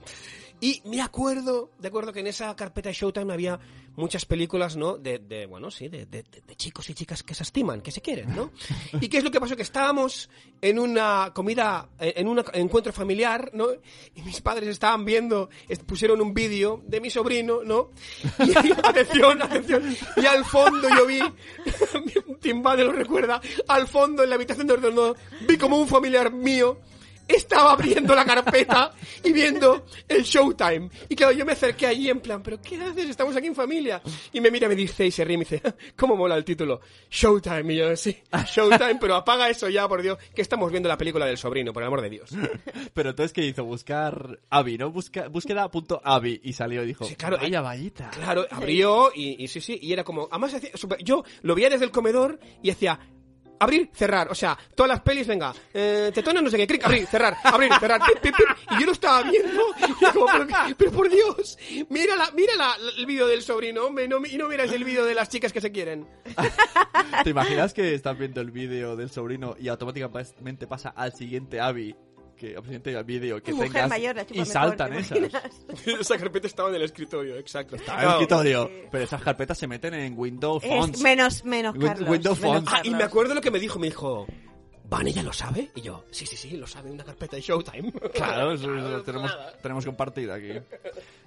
Y 0.62 0.80
me 0.84 1.00
acuerdo, 1.02 1.72
de 1.80 1.88
acuerdo 1.88 2.12
que 2.12 2.20
en 2.20 2.28
esa 2.28 2.54
carpeta 2.54 2.88
de 2.88 2.94
Showtime 2.94 3.32
había 3.32 3.58
muchas 3.96 4.24
películas, 4.24 4.76
¿no? 4.76 4.96
De, 4.96 5.18
de 5.18 5.46
bueno, 5.46 5.72
sí, 5.72 5.88
de, 5.88 6.06
de- 6.06 6.22
de- 6.22 6.54
chicos 6.54 6.88
y 6.88 6.94
chicas 6.94 7.24
que 7.24 7.34
se 7.34 7.42
estiman, 7.42 7.80
que 7.80 7.90
se 7.90 8.00
quieren, 8.00 8.32
¿no? 8.36 8.52
¿Y 9.00 9.08
qué 9.08 9.18
es 9.18 9.24
lo 9.24 9.32
que 9.32 9.40
pasó? 9.40 9.56
Que 9.56 9.62
estábamos 9.62 10.30
en 10.60 10.78
una 10.78 11.32
comida, 11.34 11.88
eh, 11.98 12.12
en 12.14 12.28
un 12.28 12.40
encuentro 12.52 12.92
familiar, 12.92 13.50
¿no? 13.54 13.66
Y 14.14 14.22
mis 14.22 14.40
padres 14.40 14.68
estaban 14.68 15.04
viendo, 15.04 15.50
pusieron 15.84 16.20
un 16.20 16.32
vídeo 16.32 16.80
de 16.86 17.00
mi 17.00 17.10
sobrino, 17.10 17.64
¿no? 17.64 17.90
Y 18.38 18.52
atención, 18.84 19.42
atención. 19.42 19.96
Y 20.16 20.26
al 20.26 20.44
fondo 20.44 20.88
yo 20.88 21.06
vi, 21.06 21.18
Tim 22.40 22.62
Bade 22.62 22.84
lo 22.84 22.92
recuerda, 22.92 23.40
al 23.66 23.88
fondo 23.88 24.22
en 24.22 24.28
la 24.30 24.36
habitación 24.36 24.68
de 24.68 24.74
ordenador, 24.74 25.16
vi 25.48 25.58
como 25.58 25.76
un 25.76 25.88
familiar 25.88 26.32
mío 26.32 26.78
estaba 27.36 27.72
abriendo 27.72 28.14
la 28.14 28.24
carpeta 28.24 28.92
y 29.24 29.32
viendo 29.32 29.86
el 30.08 30.22
Showtime. 30.22 30.90
Y 31.08 31.16
claro, 31.16 31.32
yo 31.32 31.44
me 31.44 31.52
acerqué 31.52 31.86
allí 31.86 32.08
en 32.10 32.20
plan, 32.20 32.42
¿pero 32.42 32.60
qué 32.60 32.80
haces? 32.80 33.10
Estamos 33.10 33.36
aquí 33.36 33.46
en 33.46 33.54
familia. 33.54 34.02
Y 34.32 34.40
me 34.40 34.50
mira, 34.50 34.68
me 34.68 34.76
dice 34.76 35.06
y 35.06 35.10
se 35.10 35.24
ríe 35.24 35.34
y 35.34 35.38
me 35.38 35.44
dice, 35.44 35.62
¿cómo 35.96 36.16
mola 36.16 36.36
el 36.36 36.44
título? 36.44 36.80
Showtime. 37.10 37.72
Y 37.72 37.76
yo, 37.76 37.96
sí, 37.96 38.16
Showtime, 38.52 38.96
pero 39.00 39.16
apaga 39.16 39.48
eso 39.48 39.68
ya, 39.68 39.88
por 39.88 40.02
Dios, 40.02 40.18
que 40.34 40.42
estamos 40.42 40.70
viendo 40.70 40.88
la 40.88 40.96
película 40.96 41.26
del 41.26 41.38
sobrino, 41.38 41.72
por 41.72 41.82
el 41.82 41.88
amor 41.88 42.02
de 42.02 42.10
Dios. 42.10 42.30
Pero 42.94 43.10
entonces, 43.10 43.32
¿qué 43.32 43.44
hizo? 43.44 43.64
Buscar 43.64 44.40
Avi, 44.50 44.78
¿no? 44.78 44.90
Busca, 44.90 45.28
búsqueda.avi 45.28 46.40
y 46.42 46.52
salió 46.52 46.82
y 46.82 46.86
dijo, 46.86 47.06
claro, 47.16 47.38
vaya 47.38 47.60
vallita. 47.60 48.10
Claro, 48.10 48.46
abrió 48.50 49.10
y, 49.14 49.42
y 49.42 49.48
sí, 49.48 49.60
sí, 49.60 49.78
y 49.80 49.92
era 49.92 50.04
como, 50.04 50.28
además 50.30 50.56
yo 51.02 51.24
lo 51.42 51.54
veía 51.54 51.70
desde 51.70 51.84
el 51.84 51.90
comedor 51.90 52.38
y 52.62 52.70
hacía 52.70 52.98
abrir, 53.62 53.90
cerrar, 53.94 54.30
o 54.30 54.34
sea, 54.34 54.56
todas 54.74 54.88
las 54.90 55.00
pelis, 55.00 55.26
venga, 55.26 55.52
eh, 55.72 56.10
tetones, 56.14 56.42
no 56.42 56.50
sé 56.50 56.56
qué, 56.56 56.66
clic, 56.66 56.84
abrir, 56.84 57.06
cerrar, 57.06 57.36
abrir, 57.44 57.72
cerrar, 57.78 58.00
pip, 58.04 58.18
pip, 58.20 58.34
y 58.70 58.80
yo 58.80 58.86
lo 58.86 58.92
estaba 58.92 59.22
viendo, 59.22 59.62
y 60.00 60.04
como, 60.12 60.26
pero, 60.76 60.90
por 60.92 61.08
Dios, 61.08 61.58
mira, 61.88 62.16
la, 62.16 62.30
mira 62.32 62.54
la- 62.56 62.76
el 62.98 63.06
vídeo 63.06 63.26
del 63.26 63.42
sobrino, 63.42 63.88
no, 63.90 64.26
y 64.26 64.36
no 64.36 64.48
miras 64.48 64.70
el 64.72 64.84
vídeo 64.84 65.04
de 65.04 65.14
las 65.14 65.28
chicas 65.28 65.52
que 65.52 65.60
se 65.60 65.70
quieren. 65.72 66.06
¿Te 67.24 67.30
imaginas 67.30 67.72
que 67.74 67.94
estás 67.94 68.18
viendo 68.18 68.40
el 68.40 68.50
vídeo 68.50 68.96
del 68.96 69.10
sobrino 69.10 69.56
y 69.58 69.68
automáticamente 69.68 70.66
pasa 70.66 70.90
al 70.90 71.12
siguiente 71.14 71.60
Avi? 71.60 71.94
Que 72.42 72.56
al 72.56 72.62
siguiente 72.64 73.02
vídeo 73.04 73.40
que 73.40 73.52
Mujer 73.52 73.70
tengas 73.70 73.88
mayor, 73.88 74.16
la 74.16 74.22
chupa 74.26 74.34
y 74.34 74.38
mejor, 74.40 74.52
saltan 74.52 74.90
¿te 74.90 74.98
esas. 74.98 75.18
Esa 76.00 76.18
carpeta 76.18 76.46
estaba 76.48 76.70
en 76.70 76.74
el 76.74 76.82
escritorio, 76.82 77.36
exacto. 77.36 77.76
Está 77.76 77.94
en 77.94 78.00
el 78.00 78.08
escritorio. 78.14 78.70
Pero 78.90 79.04
esas 79.04 79.22
carpetas 79.22 79.56
se 79.56 79.68
meten 79.68 79.94
en 79.94 80.18
Windows 80.18 80.64
Es 80.64 80.68
Fonts. 80.68 81.00
menos, 81.02 81.44
menos, 81.44 81.76
Win- 81.76 81.86
Carlos. 81.86 82.08
Windows 82.10 82.40
menos 82.40 82.56
Fonts. 82.64 82.72
Ah, 82.74 82.80
y 82.82 82.90
me 82.90 83.04
acuerdo 83.04 83.34
lo 83.34 83.40
que 83.40 83.52
me 83.52 83.60
dijo, 83.60 83.78
me 83.78 83.86
dijo, 83.86 84.26
¿Van 84.88 85.06
ella 85.06 85.22
lo 85.22 85.32
sabe? 85.32 85.70
Y 85.76 85.82
yo, 85.82 86.04
sí, 86.10 86.26
sí, 86.26 86.36
sí, 86.36 86.56
lo 86.56 86.66
sabe, 86.66 86.90
una 86.90 87.04
carpeta 87.04 87.36
de 87.36 87.42
Showtime. 87.42 87.92
Claro, 88.12 88.52
eso, 88.54 88.76
eso 88.76 88.88
lo 88.88 89.02
tenemos, 89.04 89.32
tenemos 89.62 89.84
compartido 89.86 90.34
aquí. 90.34 90.50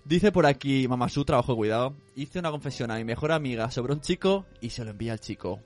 Dice 0.03 0.33
por 0.33 0.45
aquí 0.45 0.85
Mamasu, 0.89 1.23
trabajo 1.23 1.53
de 1.53 1.55
cuidado. 1.57 1.95
Hice 2.17 2.39
una 2.39 2.51
confesión 2.51 2.91
a 2.91 2.97
mi 2.97 3.05
mejor 3.05 3.31
amiga 3.31 3.71
sobre 3.71 3.93
un 3.93 4.01
chico 4.01 4.45
y 4.59 4.69
se 4.69 4.83
lo 4.83 4.91
envía 4.91 5.13
al 5.13 5.21
chico. 5.21 5.61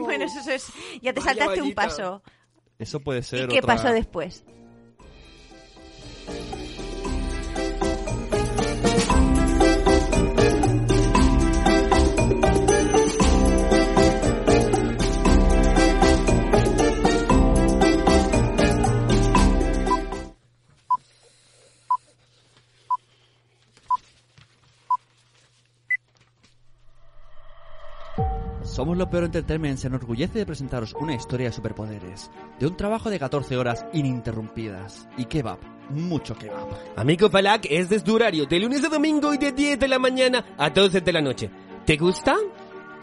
Bueno, 0.00 0.24
eso, 0.24 0.50
es. 0.50 0.68
Ya 1.02 1.12
te 1.12 1.20
saltaste 1.20 1.60
un 1.60 1.74
paso. 1.74 2.22
Eso 2.82 2.98
puede 2.98 3.22
ser 3.22 3.44
¿Y 3.44 3.48
qué 3.48 3.58
otra- 3.60 3.76
pasó 3.76 3.92
después? 3.92 4.44
Somos 28.82 28.98
lo 28.98 29.08
peor 29.08 29.22
Entertainment 29.22 29.78
se 29.78 29.86
enorgullece 29.86 30.40
de 30.40 30.44
presentaros 30.44 30.92
una 30.94 31.14
historia 31.14 31.46
de 31.46 31.52
superpoderes, 31.52 32.32
de 32.58 32.66
un 32.66 32.76
trabajo 32.76 33.10
de 33.10 33.20
14 33.20 33.56
horas 33.56 33.86
ininterrumpidas 33.92 35.08
y 35.16 35.26
kebab, 35.26 35.60
mucho 35.90 36.34
kebab. 36.34 36.66
Amigo 36.96 37.30
Falak, 37.30 37.64
este 37.70 37.94
es 37.94 38.02
tu 38.02 38.16
horario, 38.16 38.44
de 38.44 38.58
lunes 38.58 38.82
a 38.84 38.88
domingo 38.88 39.32
y 39.34 39.38
de 39.38 39.52
10 39.52 39.78
de 39.78 39.86
la 39.86 40.00
mañana 40.00 40.44
a 40.58 40.68
12 40.68 41.00
de 41.00 41.12
la 41.12 41.20
noche. 41.20 41.48
¿Te 41.86 41.96
gusta? 41.96 42.34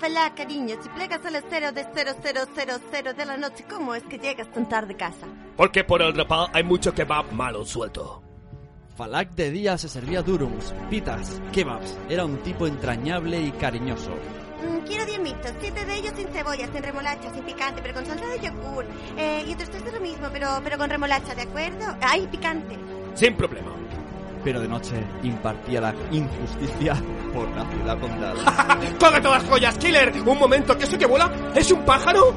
Hola, 0.06 0.34
cariño, 0.36 0.76
si 0.82 0.90
plegas 0.90 1.26
a 1.26 1.32
las 1.32 1.46
0 1.50 1.72
de 1.72 1.86
0000 1.86 3.16
de 3.16 3.26
la 3.26 3.38
noche, 3.38 3.64
¿cómo 3.70 3.96
es 3.96 4.04
que 4.04 4.20
llegas 4.20 4.52
tan 4.52 4.68
tarde 4.68 4.96
a 4.96 4.98
casa? 4.98 5.28
Porque 5.56 5.86
por 5.86 6.02
el 6.02 6.14
rapal 6.14 6.48
hay 6.52 6.66
mucho 6.66 6.94
kebab 6.94 7.32
malo 7.32 7.64
suelto. 7.64 8.22
Falak 8.98 9.32
de 9.32 9.50
día 9.50 9.78
se 9.78 9.88
servía 9.88 10.24
durums, 10.24 10.76
pitas, 10.90 11.42
kebabs. 11.54 11.98
Era 12.10 12.26
un 12.26 12.40
tipo 12.40 12.68
entrañable 12.68 13.40
y 13.40 13.52
cariñoso. 13.52 14.12
Quiero 14.90 15.06
10 15.06 15.20
mitos, 15.20 15.52
7 15.62 15.86
de 15.86 15.96
ellos 15.98 16.14
sin 16.18 16.28
cebolla, 16.30 16.68
sin 16.74 16.82
remolacha, 16.82 17.32
sin 17.32 17.44
picante, 17.44 17.80
pero 17.80 17.94
con 17.94 18.08
salsa 18.08 18.26
de 18.26 18.40
yogur. 18.40 18.86
Eh, 19.18 19.46
y 19.48 19.54
otros 19.54 19.70
tres 19.70 19.86
de 19.86 19.92
lo 19.92 20.00
mismo, 20.00 20.30
pero, 20.34 20.48
pero 20.64 20.80
con 20.80 20.90
remolacha, 20.90 21.36
¿de 21.36 21.44
acuerdo? 21.44 21.96
¡Ay, 22.02 22.26
picante! 22.26 22.76
Sin 23.14 23.36
problema. 23.36 23.70
Pero 24.44 24.60
de 24.60 24.68
noche 24.68 24.96
impartía 25.22 25.80
la 25.80 25.94
injusticia 26.10 26.96
por 27.32 27.48
la 27.52 27.70
ciudad 27.70 28.00
condal. 28.00 28.38
¡Coge 29.00 29.22
todas 29.22 29.44
las 29.44 29.52
joyas, 29.52 29.78
Killer! 29.78 30.12
Un 30.26 30.40
momento, 30.40 30.76
¿qué 30.76 30.86
eso 30.86 30.98
que 30.98 31.06
vuela? 31.06 31.32
¿Es 31.54 31.72
un 31.72 31.86
pájaro? 31.86 32.36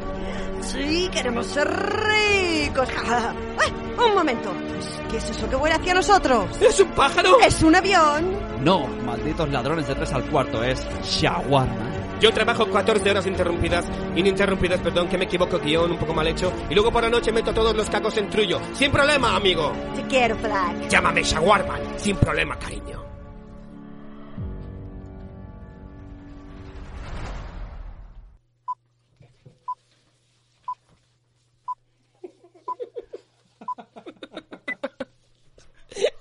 Sí, 0.60 1.08
queremos 1.10 1.46
ser 1.46 1.66
ricos. 1.66 2.86
¡Ay, 3.58 3.72
un 4.06 4.14
momento! 4.14 4.52
¿Qué 5.10 5.16
es 5.16 5.30
eso 5.30 5.48
que 5.48 5.56
vuela 5.56 5.76
hacia 5.76 5.94
nosotros? 5.94 6.60
¿Es 6.60 6.78
un 6.80 6.88
pájaro? 6.90 7.40
¡Es 7.40 7.62
un 7.62 7.74
avión! 7.76 8.36
No, 8.62 8.86
malditos 9.06 9.48
ladrones 9.48 9.88
de 9.88 9.94
tres 9.94 10.12
al 10.12 10.24
cuarto, 10.24 10.62
es 10.62 10.86
shawarma. 11.02 11.92
Yo 12.22 12.32
trabajo 12.32 12.70
14 12.70 13.10
horas 13.10 13.26
interrumpidas, 13.26 13.84
ininterrumpidas, 14.14 14.78
perdón, 14.78 15.08
que 15.08 15.18
me 15.18 15.24
equivoco, 15.24 15.58
guion 15.58 15.90
un 15.90 15.98
poco 15.98 16.14
mal 16.14 16.28
hecho, 16.28 16.52
y 16.70 16.74
luego 16.74 16.92
por 16.92 17.02
la 17.02 17.10
noche 17.10 17.32
meto 17.32 17.52
todos 17.52 17.74
los 17.74 17.90
cacos 17.90 18.16
en 18.16 18.30
trullo. 18.30 18.60
¡Sin 18.74 18.92
problema, 18.92 19.34
amigo! 19.34 19.72
Te 19.96 20.06
quiero. 20.06 20.36
Llámame 20.88 21.24
Shawarma, 21.24 21.80
sin 21.96 22.14
problema, 22.14 22.56
cariño. 22.56 23.02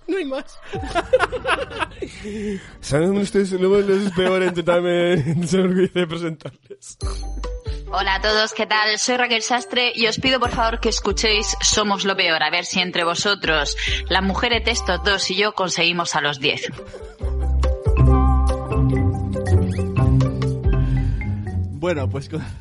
No 0.08 0.18
hay 0.18 0.26
más. 0.26 0.60
¿Saben 2.82 3.18
ustedes 3.18 3.52
lo 3.54 3.80
es 3.80 4.12
peor 4.14 4.44
en 4.44 4.54
totalmente 4.54 5.48
se 5.48 5.58
de 5.60 6.08
presentarles? 6.08 6.98
Hola 7.94 8.16
a 8.16 8.22
todos, 8.22 8.54
¿qué 8.54 8.66
tal? 8.66 8.98
Soy 8.98 9.18
Raquel 9.18 9.42
Sastre 9.42 9.92
y 9.96 10.08
os 10.08 10.18
pido 10.20 10.40
por 10.40 10.52
favor 10.52 10.80
que 10.80 10.90
escuchéis 10.90 11.58
Somos 11.62 12.06
lo 12.06 12.16
peor, 12.16 12.42
a 12.42 12.50
ver 12.50 12.64
si 12.66 12.80
entre 12.80 13.04
vosotros, 13.04 13.76
las 14.10 14.24
mujeres 14.24 14.64
de 14.64 14.72
estos 14.72 15.04
dos 15.04 15.30
y 15.32 15.36
yo 15.36 15.54
conseguimos 15.54 16.16
a 16.16 16.22
los 16.22 16.40
10. 16.40 16.62
Bueno, 21.80 22.10
pues 22.10 22.30
con- 22.30 22.42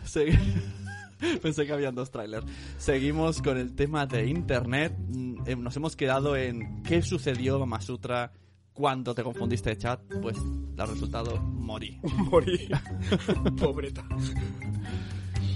pensé 1.42 1.66
que 1.66 1.72
habían 1.72 1.94
dos 1.94 2.11
trailers. 2.11 2.46
Seguimos 2.78 3.42
con 3.42 3.58
el 3.58 3.74
tema 3.74 4.06
de 4.06 4.26
internet. 4.26 4.94
Mm, 4.98 5.42
eh, 5.46 5.56
Nos 5.56 5.76
hemos 5.76 5.94
quedado 5.96 6.36
en 6.36 6.82
qué 6.82 7.02
sucedió, 7.02 7.58
Mamasutra, 7.58 8.32
cuando 8.74 9.14
te 9.14 9.22
confundiste 9.22 9.70
de 9.70 9.78
chat. 9.78 10.00
Pues 10.22 10.36
el 10.38 10.86
resultado, 10.88 11.36
morí. 11.40 11.98
Morí. 12.30 12.68
Pobreta. 13.60 14.04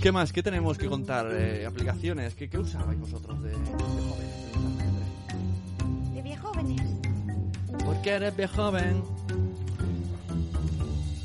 ¿Qué 0.02 0.12
más? 0.12 0.32
¿Qué 0.32 0.42
tenemos 0.42 0.76
que 0.76 0.86
contar? 0.86 1.28
Eh, 1.32 1.64
¿Aplicaciones? 1.66 2.34
¿Qué, 2.34 2.48
qué 2.50 2.58
usabais 2.58 2.98
vosotros 3.00 3.42
de, 3.42 3.50
de 3.50 3.56
jóvenes? 3.56 4.34
De 6.14 6.22
viejóvenes. 6.22 6.82
Porque 7.84 8.10
eres 8.10 8.36
bien 8.36 8.48
joven. 8.50 9.02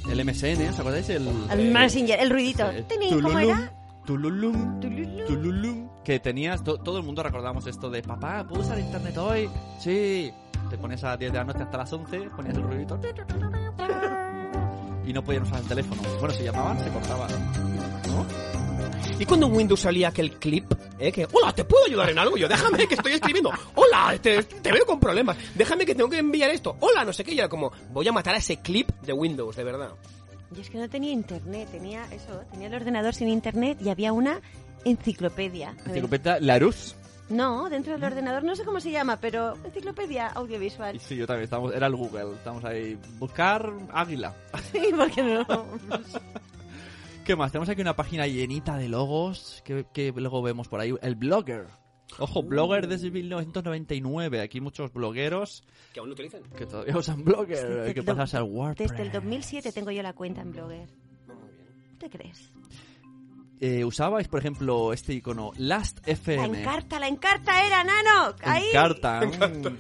El 0.09 0.25
MSN, 0.25 0.69
¿os 0.69 0.79
acordáis? 0.79 1.09
El, 1.09 1.27
El 1.51 1.59
eh, 1.59 1.71
Messenger, 1.71 2.19
el 2.19 2.29
ruidito. 2.29 2.69
eh, 2.71 2.83
Tini, 2.87 3.09
¿Cómo 3.09 3.21
tululum, 3.29 3.37
era? 3.49 3.73
Tululum, 4.05 4.79
tululum, 5.27 5.89
que 6.03 6.19
tenías, 6.19 6.63
to- 6.63 6.79
todo 6.79 6.97
el 6.97 7.03
mundo 7.03 7.21
recordamos 7.21 7.67
esto 7.67 7.91
de 7.91 8.01
papá, 8.01 8.47
¿puedo 8.47 8.63
usar 8.63 8.79
internet 8.79 9.15
hoy? 9.17 9.47
Sí. 9.79 10.31
Te 10.70 10.78
pones 10.78 11.03
a 11.03 11.09
las 11.09 11.20
10 11.20 11.32
de 11.32 11.38
la 11.38 11.43
noche 11.43 11.63
hasta 11.63 11.78
las 11.78 11.91
11, 11.91 12.20
ponías 12.36 12.55
el 12.55 12.63
ruidito 12.63 12.99
y 15.09 15.13
no 15.13 15.24
podían 15.24 15.43
usar 15.43 15.59
el 15.59 15.67
teléfono. 15.67 16.01
Bueno, 16.20 16.34
si 16.36 16.43
llamaban, 16.43 16.84
se 16.84 16.89
cortaba. 16.91 17.28
¿No? 18.07 18.26
¿Y 19.20 19.26
cuando 19.26 19.47
en 19.47 19.55
Windows 19.55 19.80
salía 19.80 20.09
aquel 20.09 20.34
clip? 20.38 20.72
¿eh? 20.99 21.11
Que, 21.11 21.28
hola, 21.32 21.51
¿te 21.51 21.63
puedo 21.63 21.86
ayudar 21.86 22.11
en 22.11 22.20
algo? 22.20 22.38
Yo, 22.38 22.47
déjame 22.47 22.88
que 22.88 22.93
estoy 22.93 23.13
escribiendo. 23.13 23.51
Hola, 23.74 24.15
te, 24.22 24.43
te 24.43 24.72
veo 24.72 24.86
con 24.86 24.99
problemas. 24.99 25.36
Déjame 25.55 25.86
que 25.86 25.95
tengo 25.95 26.09
que 26.09 26.20
enviar 26.20 26.51
esto. 26.51 26.78
Hola, 26.80 27.03
no 27.03 27.11
sé 27.11 27.24
qué. 27.24 27.34
Y 27.34 27.39
era 27.39 27.49
como, 27.49 27.72
voy 27.91 28.07
a 28.07 28.11
matar 28.11 28.36
a 28.36 28.38
ese 28.38 28.57
clip 28.57 28.91
de 29.01 29.13
Windows, 29.13 29.55
de 29.55 29.63
verdad. 29.63 29.89
Yo 30.51 30.61
es 30.61 30.70
que 30.70 30.78
no 30.78 30.88
tenía 30.88 31.11
internet, 31.11 31.67
tenía 31.72 32.05
eso, 32.11 32.43
tenía 32.51 32.67
el 32.67 32.74
ordenador 32.76 33.15
sin 33.15 33.30
internet 33.30 33.80
y 33.82 33.89
había 33.89 34.13
una 34.13 34.39
enciclopedia. 34.86 35.76
Enciclopedia 35.86 36.39
Larus. 36.39 36.95
No, 37.30 37.69
dentro 37.69 37.93
del 37.93 38.03
ordenador 38.03 38.43
no 38.43 38.55
sé 38.55 38.63
cómo 38.65 38.80
se 38.80 38.89
llama, 38.91 39.17
pero 39.17 39.55
enciclopedia 39.63 40.27
audiovisual. 40.30 40.99
Sí, 40.99 41.15
yo 41.15 41.27
también, 41.27 41.43
estamos, 41.43 41.73
era 41.75 41.86
el 41.88 41.95
Google, 41.95 42.34
estamos 42.34 42.63
ahí. 42.65 42.97
Buscar 43.19 43.71
águila. 43.93 44.36
Sí, 44.71 44.82
porque 44.95 45.21
no. 45.21 45.45
¿Qué 47.25 47.36
más? 47.36 47.51
Tenemos 47.51 47.69
aquí 47.69 47.82
una 47.82 47.95
página 47.95 48.25
llenita 48.25 48.77
de 48.77 48.89
logos 48.89 49.61
que, 49.63 49.86
que 49.93 50.11
luego 50.11 50.41
vemos 50.41 50.67
por 50.67 50.80
ahí. 50.80 50.95
El 51.01 51.15
Blogger. 51.15 51.67
Ojo, 52.17 52.41
Blogger 52.41 52.88
desde 52.88 53.11
1999. 53.11 54.41
Aquí 54.41 54.59
muchos 54.61 54.91
blogueros 54.91 55.63
Que 55.93 55.99
aún 55.99 56.09
lo 56.09 56.13
utilizan. 56.13 56.41
que 56.57 56.65
todavía 56.65 56.97
usan 56.97 57.23
Blogger. 57.23 57.82
Hay 57.82 57.93
que 57.93 58.01
Desde 58.01 58.03
pasarse 58.03 58.38
al 58.38 58.43
WordPress. 58.43 58.89
Desde 58.89 59.03
el 59.03 59.11
2007 59.11 59.71
tengo 59.71 59.91
yo 59.91 60.01
la 60.01 60.13
cuenta 60.13 60.41
en 60.41 60.51
Blogger. 60.51 60.89
¿Te 61.99 62.09
crees? 62.09 62.51
Eh, 63.62 63.84
¿Usabais, 63.84 64.28
por 64.28 64.39
ejemplo, 64.39 64.93
este 64.93 65.14
icono 65.14 65.51
Last 65.57 66.05
La 66.07 66.14
FM? 66.14 66.60
encarta, 66.62 66.99
la 66.99 67.07
encarta 67.07 67.66
era, 67.66 67.84
nano. 67.84 68.36
Ahí. 68.41 68.68
Encarta. 68.70 69.22
mm. 69.26 69.78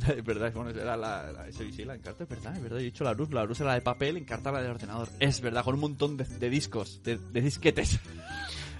Es 0.16 0.24
verdad, 0.24 0.50
bueno, 0.54 0.70
era 0.70 0.96
la, 0.96 1.30
la, 1.30 1.52
sí, 1.52 1.70
sí, 1.72 1.84
la 1.84 1.94
encarta, 1.94 2.24
es 2.24 2.30
verdad, 2.30 2.56
es 2.56 2.62
verdad. 2.62 2.80
He 2.80 2.84
dicho 2.84 3.04
la 3.04 3.12
luz, 3.12 3.30
la 3.32 3.44
luz 3.44 3.60
era 3.60 3.68
la 3.70 3.74
de 3.74 3.82
papel, 3.82 4.16
encarta 4.16 4.50
la 4.50 4.62
de 4.62 4.70
ordenador. 4.70 5.08
Es 5.18 5.42
verdad, 5.42 5.62
con 5.62 5.74
un 5.74 5.80
montón 5.80 6.16
de, 6.16 6.24
de 6.24 6.48
discos, 6.48 7.02
de, 7.02 7.18
de 7.18 7.40
disquetes. 7.42 8.00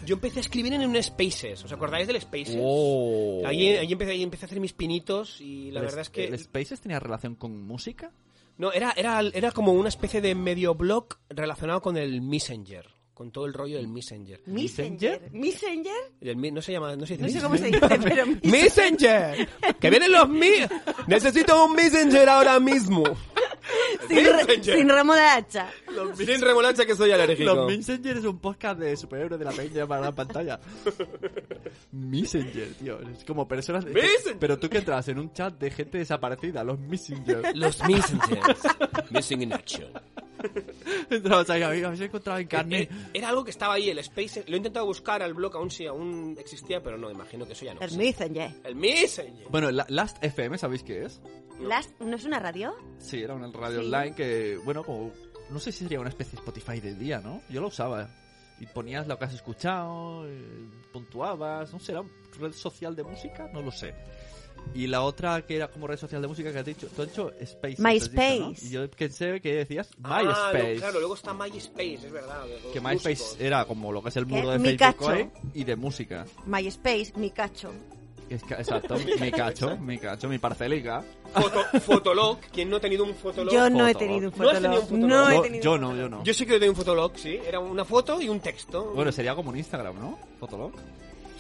Yo 0.07 0.15
empecé 0.15 0.39
a 0.39 0.41
escribir 0.41 0.73
en 0.73 0.81
un 0.81 1.03
Spaces. 1.03 1.63
¿Os 1.63 1.73
acordáis 1.73 2.07
del 2.07 2.19
Spaces? 2.23 2.57
Oh. 2.59 3.43
Ahí, 3.45 3.69
ahí 3.69 3.93
empecé, 3.93 4.13
ahí 4.13 4.23
empecé 4.23 4.45
a 4.45 4.47
hacer 4.47 4.61
mis 4.61 4.73
pinitos 4.73 5.43
y 5.43 5.71
la 5.73 5.81
¿El- 5.81 5.87
verdad 5.87 6.01
es 6.01 6.09
que... 6.09 6.25
¿El 6.25 6.39
Spaces 6.39 6.81
tenía 6.81 6.99
relación 6.99 7.35
con 7.35 7.67
música? 7.67 8.11
No, 8.57 8.73
era, 8.73 8.93
era, 8.97 9.21
era 9.21 9.53
como 9.53 9.73
una 9.75 9.91
especie 9.91 10.23
de 10.23 10.35
medio 10.35 10.75
blog 10.75 11.19
relacionado 11.29 11.83
con 11.83 11.99
el 11.99 12.23
Messenger. 12.23 12.87
Con 13.21 13.31
todo 13.31 13.45
el 13.45 13.53
rollo 13.53 13.77
del 13.77 13.87
Messenger. 13.87 14.41
Messenger. 14.47 15.29
Messenger. 15.31 15.93
El 16.23 16.37
mi- 16.37 16.51
no 16.51 16.63
se 16.63 16.73
llama, 16.73 16.97
no 16.97 17.05
se 17.05 17.19
dice 17.19 17.27
No 17.27 17.29
sé 17.29 17.45
cómo 17.45 17.57
se 17.59 17.71
Messenger. 17.71 17.99
dice, 17.99 18.11
pero 18.15 18.27
Messenger. 18.51 19.49
que 19.79 19.91
vienen 19.91 20.11
los 20.13 20.27
mi. 20.27 20.49
Necesito 21.07 21.67
un 21.67 21.75
Messenger 21.77 22.27
ahora 22.31 22.59
mismo. 22.59 23.05
Sin, 24.09 24.25
re- 24.25 24.33
Messenger. 24.47 24.75
sin 24.79 24.89
remolacha. 24.89 25.71
Sin 26.17 26.41
remolacha 26.41 26.87
que 26.87 26.97
soy 26.97 27.11
alérgico. 27.13 27.53
Los 27.53 27.67
Messenger 27.67 28.17
es 28.17 28.25
un 28.25 28.39
podcast 28.39 28.81
de 28.81 28.97
superhéroes 28.97 29.39
de 29.39 29.45
la 29.45 29.53
peña 29.53 29.87
para 29.87 30.01
la 30.01 30.13
pantalla. 30.13 30.59
Messenger, 31.93 32.73
tío. 32.75 33.01
Es 33.03 33.23
como 33.25 33.47
personas... 33.47 33.85
de- 33.85 33.93
Messenger. 33.93 34.39
Pero 34.39 34.59
tú 34.59 34.71
que 34.71 34.79
entras 34.79 35.07
en 35.09 35.19
un 35.19 35.31
chat 35.35 35.53
de 35.59 35.71
gente 35.71 35.99
desaparecida, 35.99 36.65
los 36.65 36.79
Messenger. 36.81 37.55
Los 37.55 37.81
Messengers. 37.87 38.61
Missing 39.11 39.43
in 39.43 39.53
action. 39.53 39.89
Entrabas 41.11 41.51
ahí, 41.51 41.63
habéis 41.63 42.01
encontrado 42.01 42.39
en 42.39 42.47
carne. 42.47 42.83
Eh, 42.83 42.89
Era 43.15 43.29
algo 43.29 43.45
que 43.45 43.51
estaba 43.51 43.75
ahí, 43.75 43.89
el 43.91 43.99
Space. 43.99 44.45
Lo 44.47 44.55
he 44.55 44.57
intentado 44.57 44.87
buscar 44.87 45.23
al 45.23 45.35
blog, 45.35 45.57
aún 45.57 45.71
si 45.71 45.87
aún 45.87 46.37
existía, 46.39 46.83
pero 46.83 46.97
no, 46.99 47.11
imagino 47.11 47.47
que 47.47 47.53
eso 47.53 47.65
ya 47.65 47.75
no. 47.75 47.81
El 47.81 47.97
Messenger. 47.97 48.51
El 48.65 48.77
Messenger. 48.77 49.47
Bueno, 49.51 49.71
la- 49.71 49.87
Last 49.89 50.23
FM, 50.23 50.59
¿sabéis 50.59 50.83
qué 50.83 51.05
es? 51.05 51.21
Last, 51.61 51.91
¿No 52.01 52.17
es 52.17 52.25
una 52.25 52.39
radio? 52.39 52.75
Sí, 52.99 53.23
era 53.23 53.35
una 53.35 53.51
radio 53.51 53.81
Sí. 53.81 53.87
online 53.87 54.15
que, 54.15 54.59
bueno, 54.65 54.83
como, 54.85 55.13
no 55.51 55.59
sé 55.59 55.73
si 55.73 55.81
sería 55.85 56.01
una 56.01 56.09
especie 56.09 56.33
de 56.33 56.39
Spotify 56.39 56.81
del 56.81 56.99
día, 56.99 57.21
¿no? 57.21 57.43
Yo 57.51 57.61
lo 57.61 57.69
usaba. 57.69 58.09
Y 58.61 58.67
ponías 58.67 59.07
lo 59.07 59.19
que 59.19 59.25
has 59.25 59.35
escuchado, 59.35 60.27
eh, 60.29 60.69
puntuabas, 60.93 61.73
no 61.73 61.81
sé, 61.81 61.93
era 61.93 62.03
una 62.03 62.11
red 62.39 62.53
social 62.53 62.95
de 62.95 63.03
música, 63.05 63.49
no 63.53 63.63
lo 63.63 63.71
sé. 63.71 63.95
Y 64.73 64.87
la 64.87 65.03
otra 65.03 65.43
que 65.45 65.57
era 65.57 65.67
como 65.69 65.89
red 65.89 65.97
social 65.99 66.23
de 66.23 66.29
música 66.29 66.53
que 66.53 66.59
has 66.61 66.65
dicho, 66.65 66.87
tú 66.95 67.03
has 67.03 67.09
dicho 67.09 67.33
Space. 67.41 67.77
MySpace. 67.83 68.67
Y 68.67 68.71
yo 68.71 68.89
pensé 68.91 69.41
que 69.41 69.53
decías 69.55 69.91
Ah, 70.05 70.23
MySpace. 70.23 70.75
lo- 70.75 70.81
claro, 70.81 70.99
luego 71.01 71.15
está 71.15 71.35
MySpace, 71.35 71.95
es 71.95 72.13
verdad. 72.13 72.45
que 72.73 72.81
MySpace 72.81 73.23
músicos. 73.23 73.41
era 73.41 73.65
como 73.65 73.91
lo 73.93 74.01
que 74.03 74.11
es 74.11 74.17
el 74.17 74.27
muro 74.27 74.43
¿Qué? 74.43 74.53
de 74.53 74.59
Mi 74.61 74.79
Facebook 74.79 75.07
hoy 75.09 75.31
y 75.55 75.65
de 75.65 75.75
música. 75.77 76.25
MySpace, 76.47 77.13
mi 77.17 77.31
cacho. 77.31 77.73
Es 78.29 78.45
que- 78.45 78.55
exacto, 78.55 78.95
mi 79.21 79.31
cacho, 79.33 79.77
mi 79.79 79.99
cacho, 79.99 80.29
mi 80.29 80.39
parcelica. 80.39 81.03
Foto- 81.35 81.81
Fotolog. 81.81 82.39
¿Quién 82.53 82.71
no 82.71 82.77
ha 82.77 82.81
tenido 82.81 83.03
un 83.03 83.13
Fotolog? 83.17 83.53
Yo 83.53 83.69
no 83.69 83.89
he 83.89 83.93
Fotolog. 83.93 83.99
tenido 83.99 84.31
un 84.31 84.39
¿No 84.39 84.49
has 84.51 84.55
tenido 84.61 84.81
fotolog. 84.83 84.93
un 84.93 85.01
fotolog? 85.01 85.09
No 85.09 85.31
he 85.31 85.35
Yo- 85.35 85.43
tenido 85.43 85.63
yo 85.65 85.73
un 85.73 85.81
no, 85.81 85.97
yo 85.97 86.09
no. 86.09 86.23
Yo 86.25 86.33
sí 86.35 86.47
que 86.47 86.53
he 86.53 86.55
tenido 86.61 86.71
un 86.73 86.77
Fotolog, 86.77 87.17
sí. 87.19 87.41
Era 87.45 87.59
una 87.59 87.85
foto 87.85 88.23
y 88.23 88.29
un 88.29 88.39
texto. 88.39 88.93
Bueno, 88.95 89.11
sería 89.11 89.35
como 89.35 89.51
un 89.51 89.57
Instagram, 89.57 89.99
¿no? 89.99 90.17
Fotolog. 90.39 90.71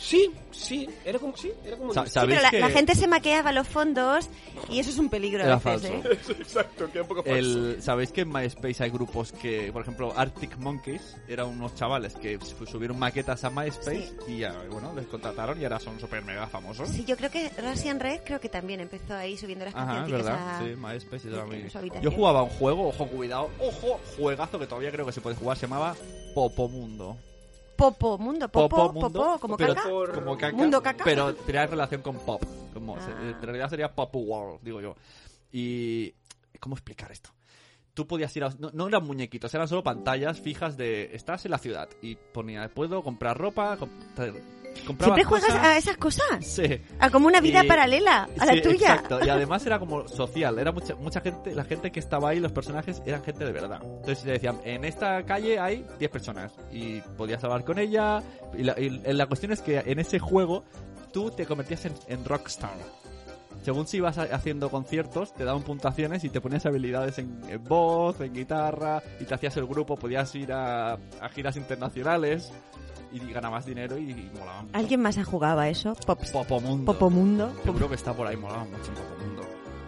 Sí, 0.03 0.30
sí, 0.51 0.88
era 1.05 1.18
como, 1.18 1.36
sí, 1.36 1.53
era 1.62 1.76
como... 1.76 1.92
Sa- 1.92 2.07
Sí, 2.07 2.12
¿Sabéis 2.12 2.30
pero 2.38 2.42
la, 2.42 2.51
que 2.51 2.59
la 2.61 2.70
gente 2.70 2.94
se 2.94 3.07
maqueaba 3.07 3.53
los 3.53 3.68
fondos 3.68 4.30
y 4.70 4.78
eso 4.80 4.88
es 4.88 4.96
un 4.98 5.11
peligro 5.11 5.44
Era 5.44 5.55
a 5.55 5.59
veces, 5.59 5.82
falso. 5.90 6.09
¿eh? 6.09 6.18
Exacto, 6.40 6.90
queda 6.90 7.03
un 7.03 7.09
poco 7.09 7.22
falso. 7.22 7.36
el, 7.38 7.82
¿Sabéis 7.82 8.11
que 8.11 8.22
en 8.22 8.32
MySpace 8.32 8.82
hay 8.82 8.88
grupos 8.90 9.30
que, 9.32 9.70
por 9.72 9.82
ejemplo, 9.82 10.14
Arctic 10.16 10.57
Monkeys 10.57 11.16
eran 11.28 11.48
unos 11.48 11.74
chavales 11.74 12.14
que 12.14 12.38
su- 12.40 12.64
subieron 12.66 12.98
maquetas 12.98 13.44
a 13.44 13.51
MySpace 13.51 14.14
y 14.26 14.38
ya, 14.38 14.55
bueno, 14.70 14.94
les 14.94 15.07
contrataron 15.07 15.61
y 15.61 15.64
ahora 15.64 15.78
son 15.78 16.01
súper 16.01 16.24
mega 16.24 16.46
famosos? 16.46 16.88
Sí, 16.88 17.05
yo 17.05 17.18
creo 17.18 17.30
que 17.30 17.51
Russian 17.59 18.01
Red 18.01 18.20
creo 18.24 18.40
que 18.40 18.48
también 18.48 18.80
empezó 18.80 19.14
ahí 19.14 19.36
subiendo 19.36 19.66
las 19.66 19.74
Ajá, 19.74 20.07
¿verdad? 20.07 20.61
Sí, 20.64 20.76
MySpace 20.76 21.28
era 21.28 21.44
muy... 21.44 21.66
Yo 22.01 22.11
jugaba 22.11 22.42
un 22.42 22.51
juego, 22.51 22.88
ojo, 22.88 23.07
cuidado, 23.07 23.51
ojo, 23.61 24.01
juegazo 24.16 24.59
que 24.59 24.66
todavía 24.66 24.90
creo 24.90 25.05
que 25.05 25.12
se 25.12 25.20
puede 25.20 25.36
jugar, 25.36 25.59
se 25.59 25.66
llamaba 25.66 25.94
Popomundo. 26.34 27.18
Popo 27.81 28.18
Mundo, 28.18 28.49
Popo, 28.49 28.76
Popo 28.76 28.93
Mundo, 28.93 29.11
Popo, 29.22 29.39
como 29.41 29.57
pero- 29.57 29.74
caca. 29.74 29.89
como 30.14 30.37
caca, 30.39 30.57
Mundo 30.57 30.83
caca. 30.83 31.05
pero 31.05 31.35
tenía 31.35 31.66
relación 31.66 32.03
con 32.03 32.16
pop. 32.18 32.43
Como 32.74 33.01
se- 33.01 33.11
Ah. 33.11 33.31
en 33.31 33.43
realidad 33.43 33.68
sería 33.70 33.95
Pop 33.95 34.14
World, 34.14 34.61
digo 34.62 34.81
yo. 34.81 34.95
Y 35.53 36.14
¿cómo 36.61 36.74
explicar 36.76 37.11
esto? 37.11 37.31
Tú 37.95 38.07
podías 38.07 38.35
ir 38.37 38.45
a... 38.45 38.51
No, 38.59 38.70
no 38.72 38.87
eran 38.87 39.05
muñequitos, 39.05 39.53
eran 39.53 39.66
solo 39.66 39.83
pantallas 39.83 40.39
fijas 40.41 40.76
de... 40.76 41.11
Estás 41.14 41.45
en 41.45 41.51
la 41.51 41.59
ciudad 41.59 41.89
y 42.01 42.14
ponía, 42.14 42.68
puedo 42.68 43.03
comprar 43.03 43.37
ropa, 43.37 43.76
com- 43.76 43.89
te- 44.14 44.33
comprabas 44.33 44.59
¿Siempre 44.74 45.24
juegas 45.24 45.48
cosas. 45.50 45.64
a 45.64 45.76
esas 45.76 45.96
cosas? 45.96 46.24
Sí. 46.46 46.80
A 46.98 47.10
como 47.10 47.26
una 47.26 47.40
vida 47.40 47.64
Y- 47.64 47.68
paralela 47.68 48.28
a 48.38 48.46
la 48.46 48.52
sí, 48.54 48.62
tuya. 48.62 48.94
Exacto, 48.94 49.20
y 49.24 49.28
además 49.28 49.64
era 49.66 49.78
como 49.78 50.08
social, 50.08 50.58
era 50.58 50.72
mucha, 50.72 50.94
mucha 50.96 51.20
gente, 51.20 51.54
la 51.54 51.64
gente 51.64 51.90
que 51.92 52.00
estaba 52.00 52.30
ahí, 52.30 52.40
los 52.40 52.52
personajes, 52.52 53.02
eran 53.06 53.22
gente 53.22 53.44
de 53.44 53.52
verdad. 53.52 53.80
Entonces 53.82 54.22
te 54.24 54.30
decían, 54.32 54.60
en 54.64 54.84
esta 54.84 55.22
calle 55.24 55.58
hay 55.58 55.86
10 55.98 56.10
personas 56.10 56.52
y 56.72 57.00
podías 57.16 57.42
hablar 57.44 57.64
con 57.64 57.78
ella. 57.78 58.22
Y 58.56 58.62
la, 58.64 58.78
y 58.78 58.90
la 58.90 59.26
cuestión 59.26 59.52
es 59.52 59.60
que 59.60 59.78
en 59.78 59.98
ese 59.98 60.18
juego 60.18 60.64
tú 61.12 61.30
te 61.30 61.46
convertías 61.46 61.84
en, 61.86 61.94
en 62.08 62.24
rockstar. 62.24 62.74
Según 63.62 63.86
si 63.86 63.98
ibas 63.98 64.16
haciendo 64.16 64.70
conciertos, 64.70 65.34
te 65.34 65.44
daban 65.44 65.62
puntuaciones 65.62 66.24
y 66.24 66.30
te 66.30 66.40
ponías 66.40 66.64
habilidades 66.64 67.18
en, 67.18 67.40
en 67.48 67.62
voz, 67.62 68.18
en 68.22 68.32
guitarra, 68.32 69.02
y 69.20 69.24
te 69.24 69.34
hacías 69.34 69.54
el 69.58 69.66
grupo, 69.66 69.96
podías 69.96 70.34
ir 70.34 70.50
a, 70.52 70.94
a 70.94 71.28
giras 71.34 71.56
internacionales 71.56 72.50
y 73.12 73.18
ganabas 73.32 73.66
dinero 73.66 73.98
y, 73.98 74.11
y 74.11 74.30
molaba 74.38 74.62
mucho. 74.62 74.76
¿Alguien 74.76 75.00
más 75.02 75.18
ha 75.18 75.24
jugado 75.24 75.61
a 75.61 75.68
eso? 75.68 75.94
Pop, 76.06 76.20
Popomundo. 76.32 76.92
Popomundo. 76.92 77.52
Seguro 77.64 77.88
que 77.88 77.94
está 77.96 78.14
por 78.14 78.26
ahí, 78.26 78.36
molaba 78.36 78.64
mucho 78.64 78.88
en 78.88 78.94
Popomundo. 78.94 79.42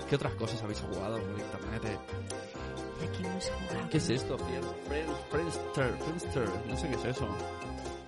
¿Qué 0.09 0.17
otras 0.17 0.35
cosas 0.35 0.63
habéis 0.63 0.81
jugado 0.81 1.19
por 1.19 1.39
internet? 1.39 1.83
eh? 1.85 1.99
Aquí 3.09 3.25
hemos 3.25 3.51
jugado. 3.51 3.89
¿Qué 3.91 3.97
es 3.99 4.11
esto, 4.11 4.39
Fiel? 4.39 4.63
Friends- 4.89 5.19
Friendster, 5.31 5.93
Friendster, 5.99 6.49
no 6.69 6.77
sé 6.77 6.89
qué 6.89 6.95
es 6.95 7.05
eso. 7.17 7.27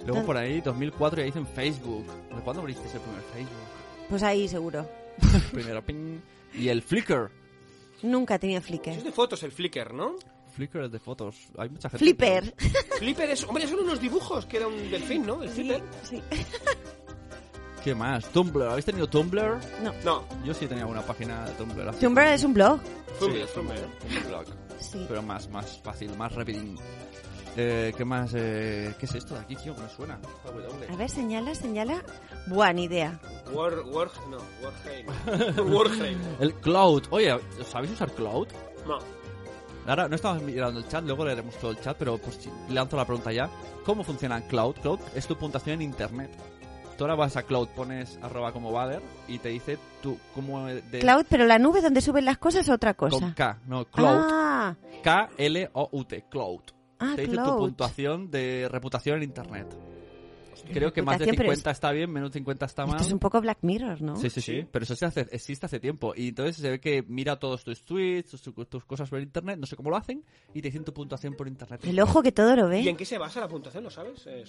Luego 0.01 0.15
¿Dónde? 0.17 0.27
por 0.27 0.37
ahí, 0.37 0.61
2004, 0.61 1.23
ya 1.23 1.27
hice 1.29 1.39
en 1.39 1.47
Facebook. 1.47 2.07
¿De 2.35 2.41
cuándo 2.43 2.61
abriste 2.61 2.85
el 2.85 3.01
primer 3.01 3.23
Facebook? 3.33 4.09
Pues 4.11 4.23
ahí 4.23 4.47
seguro. 4.49 4.87
Primero, 5.53 5.83
ping. 5.83 6.19
Y 6.55 6.69
el 6.69 6.83
Flickr. 6.83 7.31
Nunca 8.03 8.39
tenía 8.39 8.61
Flickr. 8.61 8.91
Es 8.91 9.05
de 9.05 9.13
fotos 9.13 9.43
el 9.45 9.51
Flickr, 9.53 9.95
¿no? 9.95 10.17
Flickr 10.55 10.83
es 10.85 10.93
de 10.93 10.99
fotos. 10.99 11.37
Hay 11.59 11.69
mucha 11.69 11.89
gente. 11.91 12.05
Flipper. 12.05 12.55
Flipper 12.99 13.31
es, 13.31 13.45
hombre, 13.45 13.67
son 13.67 13.81
unos 13.81 14.01
dibujos 14.01 14.47
que 14.47 14.57
era 14.59 14.67
un 14.69 14.91
delfín, 14.91 15.27
¿no? 15.27 15.43
El 15.43 15.49
Flipper. 15.51 15.83
Sí. 16.03 16.23
¿Qué 17.83 17.95
más? 17.95 18.25
Tumblr. 18.31 18.63
¿Habéis 18.69 18.87
tenido 18.87 19.07
Tumblr? 19.07 19.59
No. 19.83 19.93
No. 20.05 20.25
Yo 20.45 20.55
sí 20.55 20.67
tenía 20.67 20.87
una 20.87 21.03
página 21.03 21.45
de 21.45 21.53
Tumblr. 21.53 21.89
hace- 21.89 22.01
Tumblr 22.01 22.23
es 22.29 22.45
un 22.45 22.55
blog. 22.55 22.81
Sí, 22.81 23.19
Tumblr, 23.21 23.37
es 23.41 23.57
un, 23.57 23.67
Tumblr. 23.67 23.81
un 24.23 24.29
blog. 24.29 24.45
Sí. 24.81 25.05
Pero 25.07 25.23
más, 25.23 25.49
más 25.51 25.81
fácil, 25.83 26.17
más 26.17 26.33
rapidín. 26.35 26.79
Eh, 27.57 27.93
¿Qué 27.97 28.05
más? 28.05 28.33
Eh, 28.35 28.95
¿Qué 28.99 29.07
es 29.07 29.15
esto 29.15 29.35
de 29.35 29.41
aquí, 29.41 29.55
tío? 29.57 29.77
Que 29.77 29.83
me 29.83 29.89
suena. 29.91 30.19
A 30.91 30.97
ver, 30.97 31.11
señala, 31.11 31.55
señala. 31.55 32.03
Buah, 32.49 32.73
ni 32.73 32.85
idea. 32.85 33.21
War, 33.53 33.79
War, 33.81 34.11
no, 34.31 34.39
Warheim. 34.63 35.71
Warheim. 35.73 36.19
El 36.41 36.55
Cloud. 36.55 37.05
Oye, 37.11 37.39
¿sabéis 37.71 37.93
usar 37.93 38.11
Cloud? 38.13 38.49
No. 38.89 38.99
Ahora 39.87 40.09
no 40.09 40.17
estamos 40.17 40.43
mirando 40.43 40.81
el 40.81 40.89
chat, 40.89 41.05
luego 41.05 41.25
leeremos 41.25 41.57
todo 41.57 41.71
el 41.71 41.81
chat, 41.81 41.97
pero 41.99 42.17
pues 42.19 42.49
lanzo 42.71 42.97
la 42.97 43.05
pregunta 43.05 43.33
ya. 43.33 43.51
¿Cómo 43.85 44.03
funciona 44.03 44.41
Cloud? 44.43 44.77
Cloud 44.81 45.01
es 45.15 45.27
tu 45.27 45.37
puntuación 45.37 45.75
en 45.75 45.83
internet. 45.83 46.31
Tú 46.97 47.05
ahora 47.05 47.17
vas 47.17 47.37
a 47.37 47.43
Cloud, 47.43 47.69
pones 47.69 48.19
arroba 48.23 48.53
como 48.53 48.73
Bader 48.73 49.03
y 49.29 49.39
te 49.39 49.49
dice 49.51 49.79
tú 50.01 50.17
cómo 50.35 50.67
de, 50.67 51.01
Cloud, 51.01 51.27
pero 51.29 51.45
la 51.45 51.59
nube 51.59 51.83
donde 51.83 52.01
suben 52.01 52.25
las 52.25 52.39
cosas 52.39 52.63
es 52.63 52.71
otra 52.71 52.95
cosa. 52.95 53.19
con 53.19 53.33
K, 53.33 53.59
no, 53.67 53.85
Cloud. 53.87 54.21
Ah, 54.23 54.75
K-L-O-U-T, 55.03 56.25
Cloud. 56.31 56.63
ah 57.01 57.13
te 57.17 57.23
dice 57.23 57.37
tu 57.37 57.57
puntuación 57.59 58.31
de 58.31 58.69
reputación 58.71 59.19
en 59.19 59.25
internet. 59.25 59.67
Creo 60.63 60.93
que 60.93 61.03
más 61.03 61.19
de 61.19 61.27
Reputación, 61.27 61.37
pero 61.37 61.53
50 61.55 61.71
está 61.71 61.93
bien, 61.93 62.11
menos 62.11 62.31
de 62.31 62.39
50 62.39 62.67
está 62.67 62.87
mal. 62.87 62.97
Esto 62.97 63.07
es 63.09 63.13
un 63.13 63.19
poco 63.19 63.41
Black 63.41 63.59
Mirror, 63.63 64.03
¿no? 64.03 64.17
Sí, 64.17 64.31
sí, 64.31 64.41
sí, 64.41 64.67
pero 64.71 64.85
eso 64.85 64.95
se 64.97 65.07
hace, 65.07 65.27
existe 65.31 65.67
hace 65.67 65.81
tiempo. 65.81 66.15
Y 66.17 66.29
entonces 66.29 66.57
se 66.57 66.71
ve 66.71 66.81
que 66.81 67.05
mira 67.07 67.39
todos 67.39 67.65
tus 67.65 67.85
tweets, 67.85 68.31
tus, 68.31 68.69
tus 68.69 68.85
cosas 68.85 69.09
por 69.11 69.21
internet, 69.21 69.59
no 69.59 69.67
sé 69.67 69.77
cómo 69.77 69.91
lo 69.91 69.97
hacen, 69.97 70.25
y 70.53 70.63
te 70.63 70.69
dicen 70.69 70.85
tu 70.85 70.93
puntuación 70.93 71.35
por 71.35 71.49
internet. 71.49 71.81
El 71.85 72.01
ojo 72.01 72.23
que 72.23 72.33
todo 72.33 72.55
lo 72.57 72.67
¿Y 72.69 72.85
ve. 72.85 72.91
en 72.91 72.97
qué 72.97 73.05
se 73.05 73.19
basa 73.19 73.41
la 73.41 73.49
puntuación? 73.49 73.85
¿Lo 73.85 73.91
sabes? 73.91 74.27
Eh? 74.27 74.45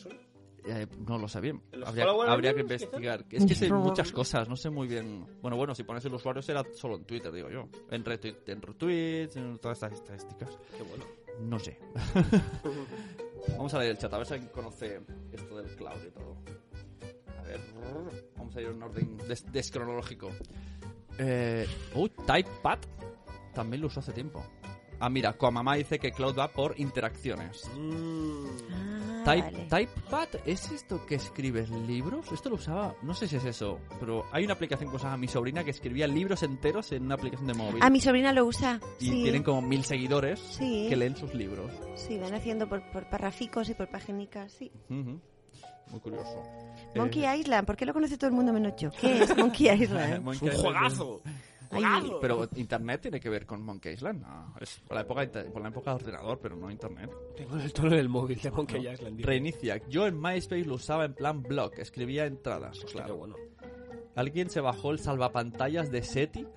Eh, 0.67 0.87
no 1.07 1.17
lo 1.17 1.27
sé 1.27 1.39
bien. 1.41 1.61
¿En 1.71 1.81
los 1.81 1.89
Habría, 1.89 2.53
que 2.53 2.63
quizás? 2.63 2.81
investigar. 2.81 3.25
Es 3.29 3.45
que 3.45 3.55
sé 3.55 3.71
muchas 3.71 4.11
cosas, 4.11 4.49
no 4.49 4.55
sé 4.55 4.69
muy 4.69 4.87
bien. 4.87 5.25
Bueno, 5.41 5.57
bueno, 5.57 5.75
si 5.75 5.83
pones 5.83 6.03
el 6.05 6.13
usuario 6.13 6.41
será 6.41 6.63
solo 6.73 6.95
en 6.95 7.05
Twitter, 7.05 7.31
digo 7.31 7.49
yo. 7.49 7.67
En, 7.91 8.03
retweet, 8.03 8.37
en 8.47 8.61
retweets, 8.61 9.35
en 9.35 9.59
todas 9.59 9.77
estas 9.77 9.93
estadísticas. 9.93 10.57
Qué 10.75 10.83
bueno. 10.83 11.05
No 11.41 11.59
sé. 11.59 11.77
Vamos 13.57 13.73
a 13.73 13.79
leer 13.79 13.91
el 13.91 13.97
chat, 13.97 14.11
a 14.13 14.17
ver 14.17 14.25
si 14.27 14.33
alguien 14.33 14.51
conoce 14.51 15.01
esto 15.31 15.57
del 15.57 15.75
cloud 15.75 16.01
y 16.07 16.11
todo. 16.11 16.35
A 17.37 17.41
ver, 17.43 17.59
vamos 18.35 18.55
a 18.55 18.61
ir 18.61 18.67
en 18.69 18.81
orden 18.81 19.17
des- 19.27 19.45
descronológico. 19.51 20.31
Eh, 21.19 21.67
uh, 21.93 22.07
TypePad 22.09 22.79
también 23.53 23.81
lo 23.81 23.87
usó 23.87 23.99
hace 23.99 24.13
tiempo. 24.13 24.43
Ah, 24.99 25.09
mira, 25.09 25.33
Coamamá 25.33 25.75
dice 25.75 25.99
que 25.99 26.11
Cloud 26.11 26.37
va 26.37 26.47
por 26.47 26.79
interacciones. 26.79 27.69
Ah, 28.73 29.23
Type, 29.25 29.41
vale. 29.51 29.67
TypePad 29.87 30.27
es 30.45 30.71
esto 30.71 31.05
que 31.05 31.15
escribes 31.15 31.69
libros. 31.69 32.31
Esto 32.31 32.49
lo 32.49 32.55
usaba, 32.55 32.95
no 33.01 33.13
sé 33.13 33.27
si 33.27 33.35
es 33.37 33.45
eso, 33.45 33.79
pero 33.99 34.25
hay 34.31 34.45
una 34.45 34.53
aplicación 34.53 34.89
que 34.89 34.95
usaba 34.97 35.17
mi 35.17 35.27
sobrina 35.27 35.63
que 35.63 35.71
escribía 35.71 36.07
libros 36.07 36.43
enteros 36.43 36.91
en 36.91 37.03
una 37.05 37.15
aplicación 37.15 37.47
de 37.47 37.53
móvil. 37.55 37.79
Ah, 37.81 37.89
mi 37.89 37.99
sobrina 37.99 38.31
lo 38.31 38.45
usa. 38.45 38.79
y 38.99 39.05
sí. 39.05 39.23
tienen 39.23 39.43
como 39.43 39.61
mil 39.61 39.83
seguidores 39.83 40.39
Sí. 40.39 40.85
que 40.89 40.95
leen 40.95 41.15
sus 41.15 41.33
libros. 41.33 41.71
Sí, 41.95 42.17
van 42.19 42.33
haciendo 42.35 42.69
por, 42.69 42.83
por 42.91 43.09
parraficos 43.09 43.67
y 43.69 43.73
por 43.73 43.89
paginicas, 43.89 44.51
sí. 44.51 44.71
Muy 44.89 45.99
curioso. 46.01 46.41
Monkey 46.95 47.25
Eh, 47.25 47.37
Island, 47.37 47.65
¿por 47.65 47.75
qué 47.77 47.85
lo 47.85 47.93
conoce 47.93 48.17
todo 48.17 48.29
el 48.29 48.35
mundo 48.35 48.51
menos 48.53 48.73
yo? 48.77 48.89
¿Qué 48.91 49.23
es 49.23 49.35
Monkey 49.37 49.69
Island? 49.83 50.23
Monkey 50.23 50.47
un 50.49 50.53
Island. 50.53 50.61
juegazo. 50.73 51.21
Ay. 51.71 52.11
Pero 52.21 52.47
internet 52.55 53.01
tiene 53.01 53.19
que 53.19 53.29
ver 53.29 53.45
con 53.45 53.61
Monkey 53.63 53.93
Island. 53.93 54.21
No, 54.21 54.53
es 54.59 54.79
por 54.87 54.95
la 54.95 55.01
época 55.01 55.27
por 55.51 55.61
la 55.61 55.69
época 55.69 55.91
de 55.91 55.95
ordenador, 55.95 56.39
pero 56.39 56.55
no 56.55 56.69
internet. 56.71 57.11
Tengo 57.35 57.57
el 57.57 57.73
tono 57.73 57.95
del 57.95 58.09
móvil 58.09 58.39
de 58.41 58.51
Monkey 58.51 58.83
No. 58.83 58.91
Island. 58.91 59.21
Reinicia. 59.21 59.81
Yo 59.87 60.07
en 60.07 60.19
MySpace 60.19 60.65
lo 60.65 60.75
usaba 60.75 61.05
en 61.05 61.13
plan 61.13 61.41
blog, 61.41 61.73
escribía 61.77 62.25
entradas. 62.25 62.77
Hostia, 62.77 62.91
claro. 62.91 63.07
qué 63.13 63.19
bueno. 63.19 63.35
¿Alguien 64.15 64.49
se 64.49 64.61
bajó 64.61 64.91
el 64.91 64.99
salvapantallas 64.99 65.91
de 65.91 66.01
SETI? 66.01 66.47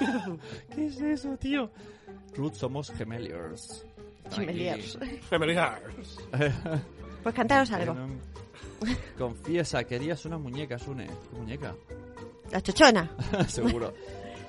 ¿Qué 0.74 0.86
es 0.86 1.00
eso, 1.00 1.36
tío? 1.36 1.70
Ruth, 2.34 2.54
somos 2.54 2.90
gemeliers. 2.90 3.86
Gemeliers. 4.32 4.98
Familiars. 5.28 6.18
Pues 7.22 7.34
cantaros 7.34 7.70
algo. 7.70 7.96
Confiesa, 9.16 9.82
querías 9.84 10.26
una 10.26 10.36
muñeca, 10.36 10.78
Sune. 10.78 11.06
¿Qué 11.06 11.38
muñeca? 11.38 11.74
La 12.50 12.60
chochona. 12.60 13.10
Seguro. 13.48 13.94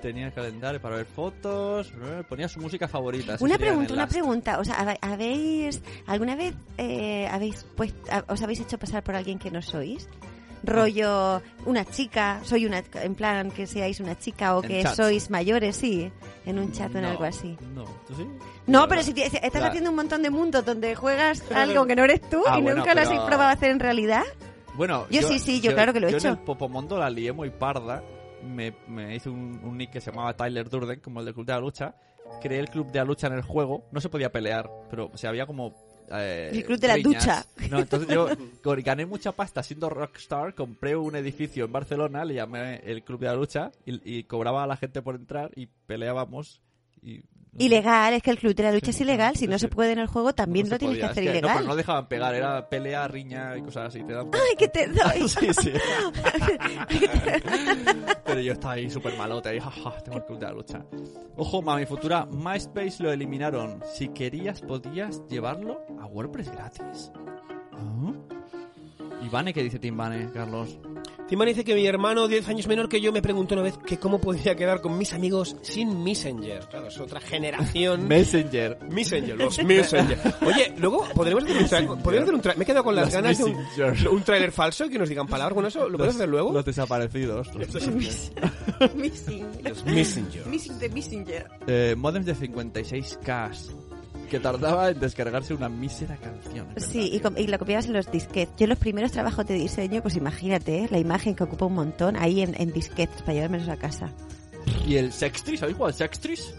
Tenía 0.05 0.29
calendario 0.29 0.79
para 0.79 0.97
ver 0.97 1.05
fotos, 1.07 1.91
eh, 1.91 2.21
ponía 2.29 2.47
su 2.47 2.59
música 2.59 2.87
favorita. 2.87 3.37
Una 3.39 3.57
pregunta, 3.57 3.91
una 3.91 4.05
pregunta. 4.07 4.59
O 4.59 4.63
sea, 4.63 4.95
¿habéis 5.01 5.81
alguna 6.05 6.35
vez 6.35 6.53
eh, 6.77 7.27
habéis 7.31 7.63
puesto, 7.75 7.97
os 8.27 8.39
habéis 8.43 8.59
hecho 8.59 8.77
pasar 8.77 9.03
por 9.03 9.15
alguien 9.15 9.39
que 9.39 9.49
no 9.49 9.63
sois? 9.63 10.07
Rollo 10.63 11.41
una 11.65 11.85
chica, 11.85 12.39
soy 12.43 12.67
una 12.67 12.83
en 13.01 13.15
plan 13.15 13.49
que 13.49 13.65
seáis 13.65 13.99
una 13.99 14.15
chica 14.17 14.55
o 14.55 14.61
En 14.63 14.69
que 14.69 14.87
sois 14.89 15.31
mayores, 15.31 15.75
sí, 15.75 16.11
en 16.45 16.59
un 16.59 16.71
chat 16.71 16.93
o 16.93 16.97
en 16.99 17.03
No, 17.05 17.09
algo 17.09 17.23
así. 17.23 17.57
No, 17.73 17.85
¿tú 18.07 18.13
sí? 18.15 18.27
No, 18.67 18.87
pero 18.87 19.01
si 19.01 19.11
te- 19.15 19.25
estás 19.25 19.55
La- 19.61 19.67
haciendo 19.69 19.89
un 19.89 19.95
montón 19.95 20.21
de 20.21 20.29
mundos 20.29 20.63
donde 20.63 20.93
juegas 20.93 21.43
algo 21.51 21.87
que 21.87 21.95
no 21.95 22.03
eres 22.03 22.21
tú 22.29 22.43
Ah, 22.47 22.59
y 22.59 22.61
bueno, 22.61 22.77
nunca 22.77 22.93
lo 22.93 23.01
has 23.01 23.07
probado 23.09 23.41
a 23.49 23.51
hacer 23.51 23.71
en 23.71 23.79
realidad. 23.79 24.21
Bueno, 24.75 25.07
Yo 25.09 25.23
sí, 25.23 25.39
sí, 25.39 25.61
yo 25.61 25.73
claro 25.73 25.93
que 25.93 25.99
lo 25.99 26.09
he 26.09 26.11
hecho. 26.11 26.27
en 26.27 26.33
el 26.33 26.39
Popomondo 26.41 26.99
la 26.99 27.09
lié 27.09 27.31
muy 27.31 27.49
parda. 27.49 28.03
Me, 28.45 28.73
me 28.87 29.15
hice 29.15 29.29
un, 29.29 29.59
un 29.63 29.77
nick 29.77 29.91
que 29.91 30.01
se 30.01 30.11
llamaba 30.11 30.35
Tyler 30.35 30.69
Durden, 30.69 30.99
como 30.99 31.19
el 31.19 31.25
del 31.25 31.33
Club 31.33 31.45
de 31.45 31.53
la 31.53 31.59
Lucha. 31.59 31.95
Creé 32.41 32.59
el 32.59 32.69
Club 32.69 32.91
de 32.91 32.99
la 32.99 33.05
Lucha 33.05 33.27
en 33.27 33.33
el 33.33 33.41
juego. 33.41 33.87
No 33.91 33.99
se 34.01 34.09
podía 34.09 34.31
pelear, 34.31 34.69
pero 34.89 35.09
o 35.13 35.17
sea, 35.17 35.29
había 35.29 35.45
como... 35.45 35.73
eh, 36.11 36.49
El 36.53 36.65
Club 36.65 36.79
de 36.79 36.87
la 36.87 36.95
riñas. 36.95 37.23
Ducha. 37.23 37.45
No, 37.69 37.79
entonces 37.79 38.09
yo 38.09 38.27
gané 38.83 39.05
mucha 39.05 39.31
pasta 39.31 39.61
siendo 39.63 39.89
rockstar. 39.89 40.55
Compré 40.55 40.95
un 40.95 41.15
edificio 41.15 41.65
en 41.65 41.71
Barcelona, 41.71 42.25
le 42.25 42.33
llamé 42.35 42.77
el 42.85 43.03
Club 43.03 43.19
de 43.21 43.25
la 43.27 43.35
Lucha 43.35 43.71
y, 43.85 44.17
y 44.19 44.23
cobraba 44.23 44.63
a 44.63 44.67
la 44.67 44.77
gente 44.77 45.01
por 45.01 45.15
entrar 45.15 45.51
y 45.55 45.67
peleábamos. 45.67 46.61
Y 47.01 47.21
Ilegal, 47.57 48.13
es 48.13 48.21
que 48.21 48.31
el 48.31 48.37
club 48.37 48.53
de 48.53 48.63
la 48.63 48.71
lucha 48.73 48.89
es 48.91 48.99
ilegal. 48.99 49.35
Si 49.35 49.47
no 49.47 49.57
se 49.57 49.69
puede 49.69 49.93
en 49.93 49.99
el 49.99 50.07
juego, 50.07 50.33
también 50.33 50.69
lo 50.69 50.77
tienes 50.77 50.97
que 50.97 51.05
hacer 51.05 51.23
es 51.23 51.31
que, 51.31 51.41
no, 51.41 51.47
ilegal. 51.47 51.57
pero 51.57 51.69
no 51.69 51.75
dejaban 51.75 52.07
pegar, 52.07 52.35
era 52.35 52.67
pelea, 52.67 53.07
riña 53.07 53.55
y 53.57 53.61
cosas 53.61 53.87
así. 53.87 54.03
Te 54.03 54.13
dan... 54.13 54.29
¡Ay, 54.33 54.55
que 54.57 54.67
te 54.67 54.87
doy! 54.87 55.29
sí, 55.29 55.53
sí. 55.53 55.71
Pero 58.25 58.41
yo 58.41 58.53
estaba 58.53 58.73
ahí 58.73 58.89
súper 58.89 59.15
malote, 59.17 59.49
ahí, 59.49 59.59
jaja, 59.59 59.91
tengo 60.03 60.17
el 60.17 60.25
club 60.25 60.39
de 60.39 60.45
la 60.45 60.51
lucha. 60.51 60.85
Ojo, 61.37 61.61
mami 61.61 61.85
futura, 61.85 62.25
MySpace 62.25 63.01
lo 63.01 63.11
eliminaron. 63.11 63.81
Si 63.93 64.09
querías, 64.09 64.61
podías 64.61 65.21
llevarlo 65.29 65.81
a 66.01 66.05
WordPress 66.07 66.51
gratis. 66.51 67.11
¿Ah? 67.71 68.13
¿Y 69.21 69.29
Vane 69.29 69.53
qué 69.53 69.63
dice 69.63 69.79
Tim 69.79 69.95
Vane, 69.95 70.29
Carlos? 70.33 70.77
Timán 71.27 71.47
dice 71.47 71.63
que 71.63 71.73
mi 71.73 71.87
hermano, 71.87 72.27
10 72.27 72.47
años 72.49 72.67
menor 72.67 72.87
que 72.87 73.01
yo, 73.01 73.11
me 73.11 73.21
preguntó 73.21 73.55
una 73.55 73.63
vez 73.63 73.77
que 73.79 73.97
cómo 73.97 74.21
podía 74.21 74.55
quedar 74.55 74.79
con 74.81 74.95
mis 74.97 75.11
amigos 75.11 75.55
sin 75.63 76.03
Messenger. 76.03 76.59
Claro, 76.69 76.87
es 76.87 76.99
otra 76.99 77.19
generación. 77.19 78.07
Messenger. 78.07 78.77
Messenger, 78.89 79.35
los 79.35 79.63
Messenger. 79.63 80.19
Oye, 80.45 80.73
luego 80.77 81.03
podremos 81.15 81.43
hacer 81.45 81.57
un 81.57 81.67
trailer. 81.67 81.97
podríamos 82.03 82.29
hacer 82.29 82.35
un 82.35 82.41
tra- 82.43 82.55
Me 82.55 82.63
he 82.63 82.67
quedado 82.67 82.83
con 82.83 82.95
las 82.95 83.05
Los 83.05 83.13
ganas 83.15 83.37
de 83.39 83.43
Messenger. 83.55 84.07
un, 84.09 84.15
un 84.17 84.23
trailer 84.23 84.51
falso 84.51 84.87
que 84.87 84.99
nos 84.99 85.09
digan 85.09 85.25
palabras. 85.27 85.55
Bueno, 85.55 85.69
eso 85.69 85.89
lo 85.89 85.97
podemos 85.97 86.15
hacer 86.15 86.29
luego. 86.29 86.53
Los 86.53 86.63
desaparecidos. 86.65 87.49
Missing. 88.95 89.45
Los 89.63 89.83
Messenger. 89.85 90.45
Missing 90.45 90.77
de 90.79 90.89
Messenger. 90.89 91.47
Eh, 91.65 91.95
modems 91.97 92.27
de 92.27 92.35
56K. 92.35 93.51
Que 94.29 94.39
tardaba 94.39 94.89
en 94.89 94.99
descargarse 94.99 95.53
una 95.53 95.69
mísera 95.69 96.17
canción. 96.17 96.67
Sí, 96.77 97.09
y, 97.13 97.19
com- 97.19 97.37
y 97.37 97.47
lo 97.47 97.57
copiabas 97.59 97.85
en 97.85 97.93
los 97.93 98.11
disquetes. 98.11 98.55
Yo 98.57 98.65
en 98.65 98.69
los 98.69 98.79
primeros 98.79 99.11
trabajos 99.11 99.45
de 99.45 99.53
diseño, 99.55 100.01
pues 100.01 100.15
imagínate, 100.15 100.79
¿eh? 100.83 100.87
la 100.89 100.97
imagen 100.99 101.35
que 101.35 101.43
ocupa 101.43 101.65
un 101.65 101.73
montón 101.75 102.15
ahí 102.17 102.41
en, 102.41 102.59
en 102.59 102.71
disquetes 102.73 103.21
para 103.21 103.33
llevármelos 103.33 103.69
a 103.69 103.77
casa. 103.77 104.11
¿Y 104.87 104.95
el 104.97 105.11
Sextris? 105.13 105.61
¿Habéis 105.61 105.77
jugado 105.77 105.93
al 105.93 105.97
Sextris? 105.97 106.53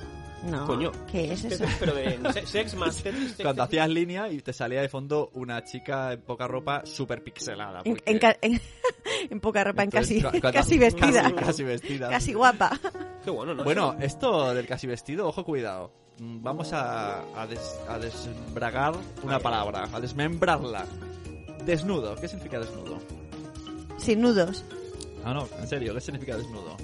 No, 0.48 0.64
Coño. 0.64 0.92
¿qué 1.10 1.32
es 1.32 1.44
eso? 1.44 1.64
Pero 1.80 1.92
de 1.94 2.20
se- 2.32 2.46
sex 2.46 2.76
más 2.76 3.02
Cuando 3.42 3.64
hacías 3.64 3.88
línea 3.88 4.30
y 4.30 4.40
te 4.42 4.52
salía 4.52 4.80
de 4.80 4.88
fondo 4.88 5.30
una 5.34 5.64
chica 5.64 6.12
en 6.12 6.20
poca 6.22 6.46
ropa 6.46 6.82
súper 6.84 7.24
pixelada. 7.24 7.80
En, 7.84 7.94
porque- 7.96 8.10
en 8.12 8.18
ca- 8.20 8.36
en- 8.40 8.60
en 9.30 9.40
poca 9.40 9.64
ropa, 9.64 9.82
en 9.82 9.90
casi, 9.90 10.18
Entonces, 10.18 10.40
cu- 10.40 10.40
cuando- 10.42 10.60
casi 10.60 10.78
vestida. 10.78 11.22
Casi, 11.22 11.34
casi 11.34 11.64
vestida. 11.64 12.08
Casi 12.10 12.32
guapa. 12.32 12.78
Qué 13.24 13.30
bueno, 13.30 13.54
¿no? 13.54 13.64
Bueno, 13.64 13.96
esto 14.00 14.54
del 14.54 14.66
casi 14.68 14.86
vestido, 14.86 15.26
ojo, 15.26 15.44
cuidado. 15.44 15.90
Vamos 16.18 16.72
a, 16.72 17.20
a, 17.40 17.46
des- 17.46 17.78
a 17.88 17.98
desbragar 17.98 18.94
una 19.22 19.38
palabra, 19.38 19.88
a 19.92 20.00
desmembrarla. 20.00 20.86
Desnudo, 21.64 22.14
¿qué 22.16 22.28
significa 22.28 22.58
desnudo? 22.58 22.98
Sin 23.98 24.20
nudos. 24.22 24.64
No, 25.24 25.34
no, 25.34 25.48
en 25.58 25.66
serio, 25.66 25.92
¿qué 25.94 26.00
significa 26.00 26.36
desnudo? 26.36 26.76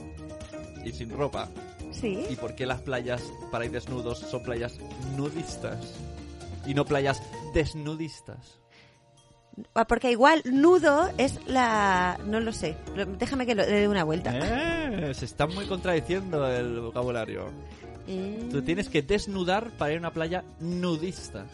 Y 0.84 0.92
sin 0.92 1.10
ropa. 1.10 1.48
Sí. 1.92 2.26
¿Y 2.28 2.36
por 2.36 2.54
qué 2.54 2.66
las 2.66 2.80
playas 2.80 3.22
para 3.50 3.64
ir 3.64 3.70
desnudos 3.70 4.18
son 4.18 4.42
playas 4.42 4.78
nudistas? 5.16 5.94
Y 6.66 6.74
no 6.74 6.84
playas 6.84 7.22
desnudistas. 7.54 8.58
Ah, 9.74 9.86
Porque 9.86 10.10
igual 10.10 10.42
nudo 10.46 11.10
es 11.18 11.38
la... 11.46 12.18
No 12.26 12.40
lo 12.40 12.52
sé. 12.52 12.76
Déjame 13.18 13.44
que 13.46 13.54
le 13.54 13.66
dé 13.66 13.86
una 13.88 14.02
vuelta. 14.04 14.32
Eh, 14.34 15.12
se 15.14 15.26
está 15.26 15.46
muy 15.46 15.66
contradiciendo 15.66 16.46
el 16.48 16.80
vocabulario. 16.80 17.50
Mm. 18.06 18.50
Tú 18.50 18.62
tienes 18.62 18.88
que 18.88 19.02
desnudar 19.02 19.70
para 19.76 19.92
ir 19.92 19.96
a 19.98 20.00
una 20.00 20.12
playa 20.12 20.44
nudista. 20.60 21.46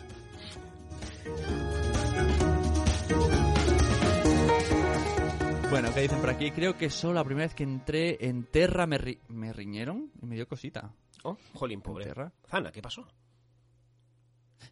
Bueno, 5.70 5.92
¿qué 5.94 6.00
dicen 6.00 6.20
por 6.20 6.30
aquí? 6.30 6.50
Creo 6.50 6.76
que 6.78 6.88
solo 6.88 7.14
la 7.14 7.24
primera 7.24 7.46
vez 7.46 7.54
que 7.54 7.62
entré 7.62 8.16
en 8.26 8.44
Terra 8.44 8.86
me, 8.86 8.98
ri- 8.98 9.18
me 9.28 9.52
riñeron 9.52 10.10
y 10.22 10.26
me 10.26 10.34
dio 10.34 10.48
cosita. 10.48 10.90
Oh, 11.24 11.36
jolín, 11.54 11.82
pobre. 11.82 12.06
Terra. 12.06 12.32
Zana, 12.48 12.72
¿qué 12.72 12.80
pasó? 12.80 13.06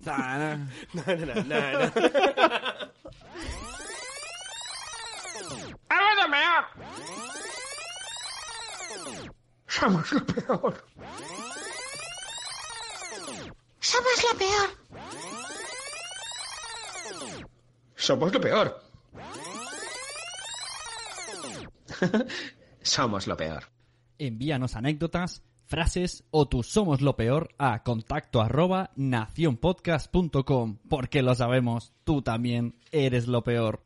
Zana. 0.02 0.70
No, 0.94 1.02
no, 1.06 1.26
no, 1.26 1.34
no, 1.44 1.72
no. 1.84 1.92
Somos 9.66 10.12
lo 10.12 10.24
peor. 10.26 10.84
Somos 13.80 14.24
lo 14.32 14.38
peor. 14.38 14.68
Somos 17.96 18.32
lo 18.32 18.40
peor. 18.40 18.80
Somos 22.82 23.26
lo 23.26 23.36
peor. 23.36 23.64
Envíanos 24.18 24.76
anécdotas, 24.76 25.42
frases 25.64 26.24
o 26.30 26.48
tu 26.48 26.62
somos 26.62 27.00
lo 27.00 27.16
peor 27.16 27.54
a 27.58 27.82
contacto 27.82 28.40
arroba 28.40 28.92
nacionpodcast.com 28.96 30.78
porque 30.88 31.22
lo 31.22 31.34
sabemos, 31.34 31.92
tú 32.04 32.22
también 32.22 32.76
eres 32.92 33.26
lo 33.26 33.42
peor. 33.42 33.82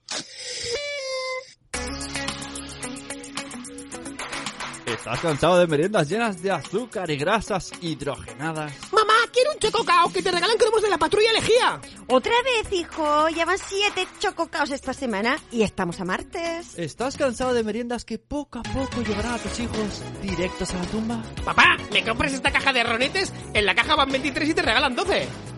¿Estás 4.92 5.20
cansado 5.20 5.56
de 5.56 5.68
meriendas 5.68 6.08
llenas 6.08 6.42
de 6.42 6.50
azúcar 6.50 7.08
y 7.10 7.16
grasas 7.16 7.70
hidrogenadas? 7.80 8.72
Mamá, 8.90 9.14
quiero 9.32 9.52
un 9.52 9.58
chococao 9.60 10.12
que 10.12 10.20
te 10.20 10.32
regalan 10.32 10.58
cromos 10.58 10.82
de 10.82 10.90
la 10.90 10.98
patrulla 10.98 11.30
elegía. 11.30 11.80
Otra 12.08 12.32
vez, 12.42 12.72
hijo. 12.72 13.28
Ya 13.28 13.44
van 13.44 13.58
siete 13.58 14.08
chococaos 14.18 14.70
esta 14.70 14.92
semana 14.92 15.38
y 15.52 15.62
estamos 15.62 16.00
a 16.00 16.04
martes. 16.04 16.76
¿Estás 16.76 17.16
cansado 17.16 17.54
de 17.54 17.62
meriendas 17.62 18.04
que 18.04 18.18
poco 18.18 18.58
a 18.58 18.62
poco 18.62 19.02
llevarán 19.02 19.34
a 19.34 19.38
tus 19.38 19.60
hijos 19.60 20.02
directos 20.22 20.74
a 20.74 20.78
la 20.78 20.86
tumba? 20.86 21.22
Papá, 21.44 21.76
¿me 21.92 22.02
compras 22.02 22.32
esta 22.32 22.50
caja 22.50 22.72
de 22.72 22.82
ronetes? 22.82 23.32
En 23.54 23.66
la 23.66 23.76
caja 23.76 23.94
van 23.94 24.10
23 24.10 24.48
y 24.48 24.54
te 24.54 24.62
regalan 24.62 24.96
12. 24.96 25.49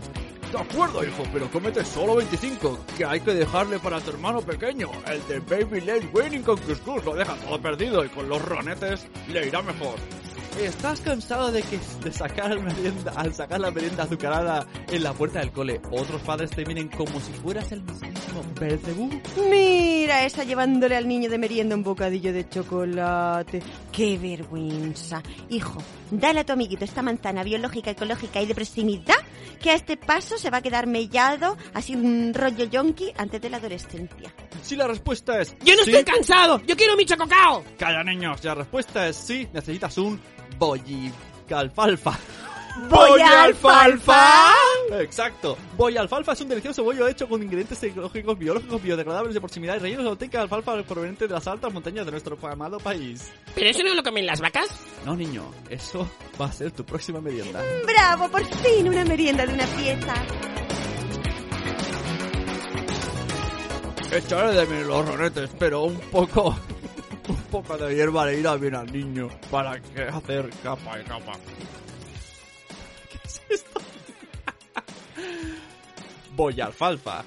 De 0.52 0.58
acuerdo, 0.58 1.02
hijo, 1.02 1.22
pero 1.32 1.50
cómete 1.50 1.82
solo 1.82 2.16
25, 2.16 2.78
que 2.98 3.06
hay 3.06 3.20
que 3.20 3.32
dejarle 3.32 3.78
para 3.78 3.98
tu 4.00 4.10
hermano 4.10 4.42
pequeño. 4.42 4.90
El 5.06 5.26
de 5.26 5.40
Baby 5.40 5.80
Late 5.80 6.10
Winning 6.12 6.42
con 6.42 6.58
Cuscus 6.58 7.02
lo 7.06 7.14
deja 7.14 7.34
todo 7.36 7.58
perdido 7.58 8.04
y 8.04 8.10
con 8.10 8.28
los 8.28 8.44
ronetes 8.44 9.06
le 9.28 9.46
irá 9.46 9.62
mejor. 9.62 9.94
¿Estás 10.60 11.00
cansado 11.00 11.50
de 11.50 11.62
que 11.62 11.78
de 12.04 12.12
sacar, 12.12 12.60
merienda, 12.60 13.12
al 13.16 13.32
sacar 13.32 13.60
la 13.60 13.70
merienda 13.70 14.02
azucarada 14.02 14.66
en 14.88 15.02
la 15.02 15.14
puerta 15.14 15.38
del 15.38 15.52
cole, 15.52 15.80
otros 15.90 16.20
padres 16.20 16.50
te 16.50 16.66
miren 16.66 16.88
como 16.88 17.18
si 17.18 17.32
fueras 17.32 17.72
el 17.72 17.80
mismísimo 17.82 18.44
Belcebú? 18.60 19.08
Mira, 20.22 20.34
esa 20.34 20.44
llevándole 20.44 20.94
al 20.94 21.08
niño 21.08 21.28
de 21.28 21.36
merienda 21.36 21.74
un 21.74 21.82
bocadillo 21.82 22.32
de 22.32 22.48
chocolate. 22.48 23.60
¡Qué 23.90 24.16
vergüenza! 24.18 25.20
Hijo, 25.50 25.82
dale 26.12 26.38
a 26.38 26.44
tu 26.44 26.52
amiguito 26.52 26.84
esta 26.84 27.02
manzana 27.02 27.42
biológica, 27.42 27.90
ecológica 27.90 28.40
y 28.40 28.46
de 28.46 28.54
proximidad 28.54 29.16
que 29.60 29.70
a 29.70 29.74
este 29.74 29.96
paso 29.96 30.38
se 30.38 30.48
va 30.48 30.58
a 30.58 30.62
quedar 30.62 30.86
mellado, 30.86 31.56
así 31.74 31.96
un 31.96 32.32
rollo 32.34 32.66
yonki 32.66 33.12
antes 33.16 33.40
de 33.42 33.50
la 33.50 33.56
adolescencia. 33.56 34.32
Si 34.62 34.76
la 34.76 34.86
respuesta 34.86 35.40
es 35.40 35.56
¡Yo 35.64 35.74
no 35.74 35.82
sí, 35.82 35.90
estoy 35.90 36.04
cansado! 36.04 36.62
¡Yo 36.68 36.76
quiero 36.76 36.96
mi 36.96 37.04
chococao! 37.04 37.64
Calla, 37.76 38.04
niños, 38.04 38.40
si 38.40 38.46
la 38.46 38.54
respuesta 38.54 39.08
es 39.08 39.16
sí, 39.16 39.48
necesitas 39.52 39.98
un 39.98 40.20
bollicalfalfa. 40.56 42.16
¡Boya 42.88 43.44
alfalfa! 43.44 44.52
Exacto. 45.00 45.56
Boya 45.76 46.00
alfalfa 46.00 46.32
es 46.32 46.40
un 46.40 46.48
delicioso 46.48 46.82
bollo 46.82 47.06
hecho 47.06 47.28
con 47.28 47.42
ingredientes 47.42 47.82
ecológicos, 47.82 48.38
biológicos, 48.38 48.82
biodegradables 48.82 49.34
de 49.34 49.40
proximidad 49.40 49.76
y 49.76 49.78
rellenos 49.78 50.04
de 50.04 50.10
auténtica 50.10 50.42
alfalfa 50.42 50.82
proveniente 50.82 51.26
de 51.26 51.34
las 51.34 51.46
altas 51.46 51.72
montañas 51.72 52.04
de 52.06 52.12
nuestro 52.12 52.38
amado 52.48 52.78
país. 52.78 53.32
¿Pero 53.54 53.70
eso 53.70 53.82
no 53.82 53.94
lo 53.94 54.02
comen 54.02 54.26
las 54.26 54.40
vacas? 54.40 54.68
No, 55.04 55.14
niño, 55.16 55.50
eso 55.68 56.08
va 56.40 56.46
a 56.46 56.52
ser 56.52 56.70
tu 56.72 56.84
próxima 56.84 57.20
merienda. 57.20 57.62
¡Bravo! 57.86 58.28
Por 58.28 58.44
fin 58.44 58.88
una 58.88 59.04
merienda 59.04 59.46
de 59.46 59.54
una 59.54 59.66
pieza. 59.66 60.14
Echaré 64.12 64.52
de 64.52 64.66
menos 64.66 64.86
los 64.86 65.08
ronetes, 65.08 65.50
pero 65.58 65.84
un 65.84 65.98
poco... 66.10 66.54
Un 67.28 67.36
poco 67.52 67.78
de 67.78 67.94
hierba 67.94 68.26
le 68.26 68.40
irá 68.40 68.56
bien 68.56 68.74
al 68.74 68.92
niño 68.92 69.28
para 69.48 69.80
que 69.80 70.02
hacer 70.02 70.50
capa 70.60 70.98
y 71.00 71.04
capa. 71.04 71.32
Boya 76.36 76.66
alfalfa. 76.66 77.24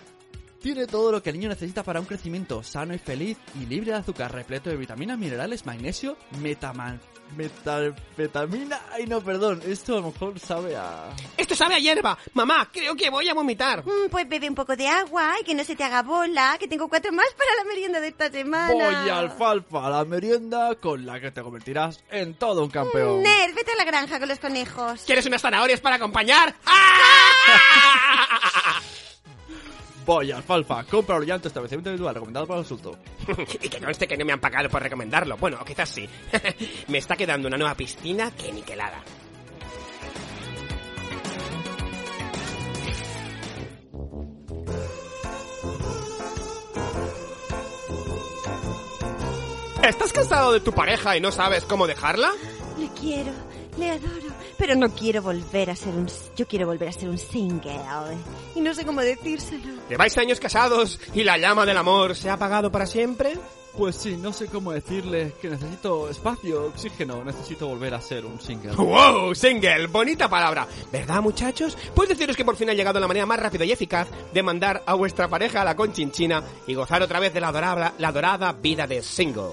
Tiene 0.62 0.88
todo 0.88 1.12
lo 1.12 1.22
que 1.22 1.30
el 1.30 1.38
niño 1.38 1.50
necesita 1.50 1.84
para 1.84 2.00
un 2.00 2.08
crecimiento 2.08 2.64
sano 2.64 2.96
y 2.96 2.98
feliz 2.98 3.38
y 3.62 3.68
libre 3.68 3.92
de 3.92 3.98
azúcar, 3.98 4.34
repleto 4.34 4.72
de 4.72 4.78
vitaminas, 4.78 5.16
minerales, 5.16 5.64
magnesio, 5.64 6.18
metaman, 6.42 7.00
metalfetamina. 7.38 8.82
Ay, 8.92 9.06
no, 9.06 9.22
perdón, 9.22 9.62
esto 9.68 9.94
a 9.94 10.02
lo 10.02 10.08
mejor 10.12 10.40
sabe 10.40 10.76
a... 10.76 11.12
Esto 11.38 11.56
sabe 11.56 11.76
a 11.76 11.80
hierba. 11.80 12.18
Mamá, 12.34 12.68
creo 12.72 12.96
que 12.96 13.12
voy 13.12 13.30
a 13.30 13.36
vomitar. 13.36 13.86
Mm, 13.86 14.10
pues 14.10 14.28
bebe 14.28 14.50
un 14.50 14.56
poco 14.56 14.76
de 14.76 14.88
agua 14.88 15.36
y 15.40 15.44
que 15.44 15.54
no 15.54 15.64
se 15.64 15.76
te 15.76 15.84
haga 15.84 16.02
bola, 16.02 16.58
que 16.60 16.68
tengo 16.68 16.88
cuatro 16.88 17.12
más 17.12 17.28
para 17.38 17.54
la 17.58 17.64
merienda 17.66 18.00
de 18.00 18.08
esta 18.08 18.32
semana. 18.32 18.74
Boya 18.74 19.20
alfalfa, 19.20 19.88
la 19.90 20.04
merienda 20.06 20.74
con 20.82 21.06
la 21.06 21.20
que 21.20 21.30
te 21.30 21.44
convertirás 21.44 22.04
en 22.10 22.34
todo 22.34 22.64
un 22.64 22.72
campeón. 22.72 23.22
Ner, 23.22 23.54
vete 23.54 23.72
a 23.72 23.76
la 23.76 23.86
granja 23.86 24.18
con 24.18 24.30
los 24.30 24.40
conejos. 24.40 25.04
¿Quieres 25.06 25.28
unas 25.28 25.44
zanahorias 25.44 25.80
para 25.80 25.98
acompañar? 25.98 26.56
Polla, 30.06 30.38
alfalfa, 30.38 30.84
compra 30.84 31.24
ya 31.26 31.36
en 31.36 31.42
tu 31.42 31.48
establecimiento 31.48 31.90
habitual, 31.90 32.14
recomendado 32.14 32.46
por 32.46 32.58
insulto. 32.58 32.98
y 33.62 33.70
que 33.70 33.80
conste 33.80 34.08
que 34.08 34.16
no 34.16 34.24
me 34.24 34.34
han 34.34 34.40
pagado 34.40 34.70
por 34.70 34.82
recomendarlo. 34.82 35.36
Bueno, 35.38 35.58
quizás 35.66 35.90
sí. 35.90 36.08
me 36.88 37.00
está 37.00 37.16
quedando 37.16 37.48
una 37.48 37.58
nueva 37.58 37.76
piscina 37.76 38.32
que 38.32 38.52
niquelada. 38.52 39.04
¿Estás 49.88 50.14
cansado 50.14 50.52
de 50.52 50.62
tu 50.62 50.72
pareja 50.72 51.16
y 51.16 51.22
no 51.22 51.32
sabes 51.32 51.64
cómo 51.64 51.86
dejarla? 51.86 52.32
Le 52.80 52.90
quiero, 53.00 53.32
le 53.78 53.92
adoro 53.92 54.25
pero 54.58 54.76
no 54.76 54.90
quiero 54.90 55.22
volver 55.22 55.70
a 55.70 55.76
ser 55.76 55.94
un... 55.94 56.08
Yo 56.36 56.48
quiero 56.48 56.68
volver 56.68 56.90
a 56.90 56.92
ser 56.92 57.10
un 57.10 57.18
single. 57.18 57.80
Y 58.56 58.62
no 58.62 58.74
sé 58.74 58.86
cómo 58.86 59.02
decírselo. 59.02 59.74
¿Lleváis 59.90 60.18
años 60.18 60.40
casados 60.40 61.00
y 61.14 61.24
la 61.24 61.38
llama 61.38 61.66
del 61.66 61.78
amor 61.78 62.16
se 62.16 62.30
ha 62.30 62.34
apagado 62.34 62.72
para 62.72 62.86
siempre? 62.86 63.34
Pues 63.78 63.98
sí, 63.98 64.16
no 64.16 64.32
sé 64.32 64.48
cómo 64.48 64.72
decirles 64.72 65.34
que 65.34 65.50
necesito 65.50 66.10
espacio, 66.10 66.68
oxígeno, 66.68 67.26
necesito 67.26 67.68
volver 67.68 67.94
a 67.94 68.00
ser 68.00 68.26
un 68.26 68.40
single. 68.40 68.72
¡Wow! 68.72 69.36
Single, 69.36 69.88
bonita 69.88 70.30
palabra. 70.30 70.66
¿Verdad, 70.94 71.22
muchachos? 71.22 71.78
Pues 71.94 72.08
deciros 72.08 72.38
que 72.38 72.46
por 72.46 72.56
fin 72.56 72.70
ha 72.70 72.74
llegado 72.74 73.02
la 73.02 73.08
manera 73.08 73.26
más 73.26 73.40
rápida 73.40 73.66
y 73.66 73.74
eficaz 73.74 74.08
de 74.34 74.44
mandar 74.44 74.82
a 74.86 74.94
vuestra 74.94 75.28
pareja 75.28 75.62
a 75.62 75.66
la 75.66 75.76
conchinchina 75.76 76.42
y 76.68 76.74
gozar 76.74 77.02
otra 77.02 77.20
vez 77.20 77.34
de 77.34 77.42
la, 77.42 77.50
adorable, 77.50 77.92
la 77.98 78.14
dorada 78.14 78.54
vida 78.54 78.88
de 78.88 79.02
single. 79.02 79.52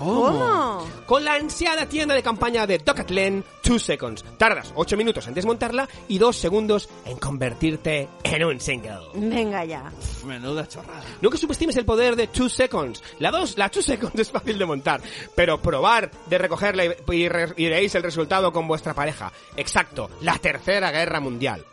¿Cómo? 0.00 0.86
Con 1.06 1.24
la 1.24 1.34
ansiada 1.34 1.86
tienda 1.86 2.14
de 2.14 2.22
campaña 2.22 2.66
de 2.66 2.78
Docathlon 2.78 3.44
2 3.62 3.82
Seconds. 3.82 4.24
Tardas 4.38 4.72
8 4.74 4.96
minutos 4.96 5.26
en 5.28 5.34
desmontarla 5.34 5.88
y 6.08 6.18
2 6.18 6.34
segundos 6.36 6.88
en 7.04 7.18
convertirte 7.18 8.08
en 8.24 8.44
un 8.44 8.58
single. 8.60 9.00
Venga 9.14 9.64
ya. 9.64 9.92
Menuda 10.24 10.66
chorrada. 10.66 11.02
Nunca 11.20 11.36
subestimes 11.36 11.76
el 11.76 11.84
poder 11.84 12.16
de 12.16 12.28
2 12.34 12.52
Seconds. 12.52 13.02
La 13.18 13.30
2, 13.30 13.58
la 13.58 13.68
2 13.68 13.84
Seconds 13.84 14.18
es 14.18 14.30
fácil 14.30 14.58
de 14.58 14.64
montar, 14.66 15.00
pero 15.34 15.60
probar 15.60 16.10
de 16.26 16.38
recogerla 16.38 16.84
y, 16.86 16.88
y 17.12 17.28
re- 17.28 17.54
y 17.56 17.64
veréis 17.64 17.94
el 17.94 18.02
resultado 18.02 18.52
con 18.52 18.66
vuestra 18.66 18.94
pareja. 18.94 19.30
Exacto, 19.56 20.10
la 20.22 20.38
tercera 20.38 20.90
guerra 20.90 21.20
mundial. 21.20 21.64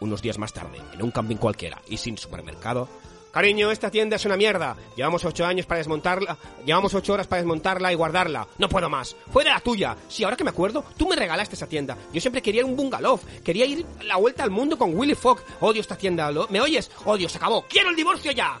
Unos 0.00 0.20
días 0.20 0.38
más 0.38 0.52
tarde, 0.52 0.78
en 0.92 1.02
un 1.02 1.10
camping 1.10 1.36
cualquiera 1.36 1.80
y 1.88 1.96
sin 1.96 2.18
supermercado. 2.18 2.88
Cariño, 3.36 3.70
esta 3.70 3.90
tienda 3.90 4.16
es 4.16 4.24
una 4.24 4.34
mierda. 4.38 4.74
Llevamos 4.96 5.22
ocho 5.26 5.44
años 5.44 5.66
para 5.66 5.76
desmontarla. 5.76 6.38
Llevamos 6.64 6.94
ocho 6.94 7.12
horas 7.12 7.26
para 7.26 7.42
desmontarla 7.42 7.92
y 7.92 7.94
guardarla. 7.94 8.48
No 8.56 8.66
puedo 8.66 8.88
más. 8.88 9.14
Fue 9.30 9.44
de 9.44 9.50
la 9.50 9.60
tuya. 9.60 9.94
Sí, 10.08 10.24
ahora 10.24 10.38
que 10.38 10.42
me 10.44 10.48
acuerdo, 10.48 10.82
tú 10.96 11.06
me 11.06 11.16
regalaste 11.16 11.54
esa 11.54 11.66
tienda. 11.66 11.98
Yo 12.14 12.20
siempre 12.22 12.40
quería 12.40 12.64
un 12.64 12.74
bungalow. 12.74 13.20
Quería 13.44 13.66
ir 13.66 13.84
la 14.04 14.16
vuelta 14.16 14.42
al 14.42 14.50
mundo 14.50 14.78
con 14.78 14.96
Willy 14.96 15.14
Fogg. 15.14 15.40
Odio 15.60 15.82
esta 15.82 15.98
tienda. 15.98 16.30
¿Lo- 16.30 16.48
¿Me 16.48 16.62
oyes? 16.62 16.90
Odio, 17.04 17.28
se 17.28 17.36
acabó. 17.36 17.66
¡Quiero 17.68 17.90
el 17.90 17.96
divorcio 17.96 18.32
ya! 18.32 18.58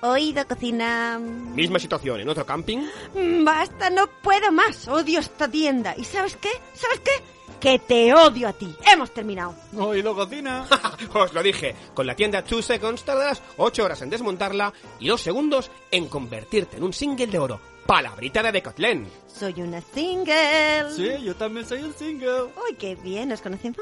Oído, 0.00 0.46
cocina. 0.46 1.18
Misma 1.18 1.78
situación, 1.78 2.20
en 2.20 2.28
otro 2.28 2.46
camping. 2.46 2.78
Mm, 3.14 3.44
Basta, 3.44 3.90
no 3.90 4.06
puedo 4.22 4.52
más. 4.52 4.86
Odio 4.86 5.18
esta 5.20 5.48
tienda. 5.48 5.94
¿Y 5.96 6.04
sabes 6.04 6.36
qué? 6.36 6.50
¿Sabes 6.74 7.00
qué? 7.00 7.10
Que 7.58 7.80
te 7.80 8.14
odio 8.14 8.46
a 8.48 8.52
ti. 8.52 8.72
Hemos 8.92 9.12
terminado. 9.12 9.56
Oído, 9.76 10.14
cocina. 10.14 10.64
Os 11.14 11.32
lo 11.32 11.42
dije, 11.42 11.74
con 11.94 12.06
la 12.06 12.14
tienda 12.14 12.42
2 12.42 12.64
Seconds 12.64 13.02
tardarás 13.04 13.42
8 13.56 13.84
horas 13.84 14.00
en 14.02 14.10
desmontarla 14.10 14.72
y 15.00 15.08
2 15.08 15.20
segundos 15.20 15.68
en 15.90 16.06
convertirte 16.06 16.76
en 16.76 16.84
un 16.84 16.92
single 16.92 17.26
de 17.26 17.38
oro. 17.40 17.60
Palabrita 17.84 18.42
de 18.42 18.52
Decathlon. 18.52 19.08
Soy 19.26 19.62
una 19.62 19.80
single. 19.80 20.90
Sí, 20.94 21.24
yo 21.24 21.34
también 21.34 21.66
soy 21.66 21.82
un 21.82 21.94
single. 21.94 22.42
Uy, 22.42 22.76
qué 22.78 22.94
bien. 22.96 23.30
¿Nos 23.30 23.40
conocemos? 23.40 23.78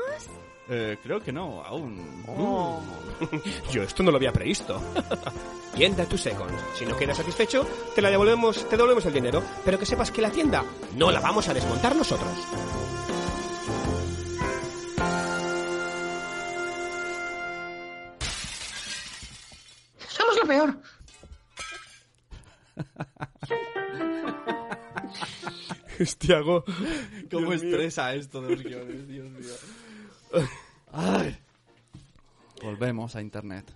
Eh, 0.68 0.96
creo 1.02 1.20
que 1.20 1.32
no, 1.32 1.62
aún. 1.62 2.24
Oh. 2.26 2.82
Yo 3.72 3.82
esto 3.82 4.02
no 4.02 4.10
lo 4.10 4.16
había 4.16 4.32
previsto. 4.32 4.80
tienda 5.74 6.04
2 6.06 6.20
Seconds. 6.20 6.54
Si 6.74 6.84
no 6.84 6.96
quedas 6.96 7.18
satisfecho, 7.18 7.64
te 7.94 8.02
la 8.02 8.10
devolvemos, 8.10 8.68
te 8.68 8.76
devolvemos 8.76 9.06
el 9.06 9.12
dinero, 9.12 9.42
pero 9.64 9.78
que 9.78 9.86
sepas 9.86 10.10
que 10.10 10.22
la 10.22 10.30
tienda 10.30 10.64
no 10.96 11.10
la 11.12 11.20
vamos 11.20 11.48
a 11.48 11.54
desmontar 11.54 11.94
nosotros. 11.94 12.32
Somos 20.08 20.36
lo 20.40 20.46
peor. 20.48 20.78
Estiago. 25.98 26.64
¿Cómo 27.30 27.50
Dios 27.50 27.62
mío. 27.62 27.72
estresa 27.72 28.14
esto 28.14 28.42
de 28.42 28.56
los 28.56 28.62
guiones? 28.64 29.08
Dios 29.08 29.28
mío. 29.30 29.54
Ay. 30.92 31.38
Volvemos 32.62 33.14
a 33.16 33.20
internet. 33.20 33.70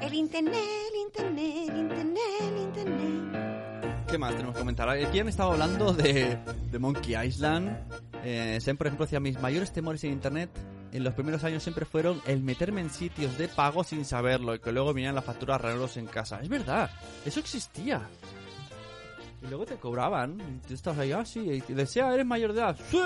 El 0.00 0.14
internet, 0.14 0.54
el 0.90 1.00
internet, 1.00 1.68
el 1.68 1.76
internet, 1.76 2.20
el 2.40 2.58
internet. 2.58 4.06
¿Qué 4.08 4.18
más 4.18 4.32
tenemos 4.32 4.54
que 4.54 4.60
comentar? 4.60 4.88
Aquí 4.88 5.20
han 5.20 5.28
estado 5.28 5.52
hablando 5.52 5.92
de, 5.92 6.38
de 6.70 6.78
Monkey 6.78 7.14
Island. 7.26 7.76
Eh, 8.24 8.58
Sem, 8.60 8.76
por 8.76 8.86
ejemplo, 8.86 9.06
decía, 9.06 9.20
mis 9.20 9.40
mayores 9.40 9.72
temores 9.72 10.02
en 10.04 10.12
internet 10.12 10.50
en 10.92 11.04
los 11.04 11.14
primeros 11.14 11.42
años 11.44 11.62
siempre 11.62 11.86
fueron 11.86 12.20
el 12.26 12.42
meterme 12.42 12.82
en 12.82 12.90
sitios 12.90 13.38
de 13.38 13.48
pago 13.48 13.82
sin 13.82 14.04
saberlo 14.04 14.54
y 14.54 14.58
que 14.58 14.72
luego 14.72 14.92
vinieran 14.92 15.14
las 15.14 15.24
facturas 15.24 15.60
raros 15.60 15.96
en 15.96 16.06
casa. 16.06 16.40
Es 16.40 16.48
verdad, 16.48 16.90
eso 17.24 17.40
existía. 17.40 18.02
Y 19.42 19.46
luego 19.48 19.66
te 19.66 19.76
cobraban. 19.76 20.40
Y 20.40 20.66
tú 20.68 20.74
estabas 20.74 21.00
ahí, 21.00 21.12
ah, 21.12 21.24
sí, 21.24 21.62
y 21.68 21.72
decía, 21.72 22.12
eres 22.14 22.26
mayor 22.26 22.52
de 22.52 22.60
edad. 22.60 22.76
"Sí". 22.90 23.00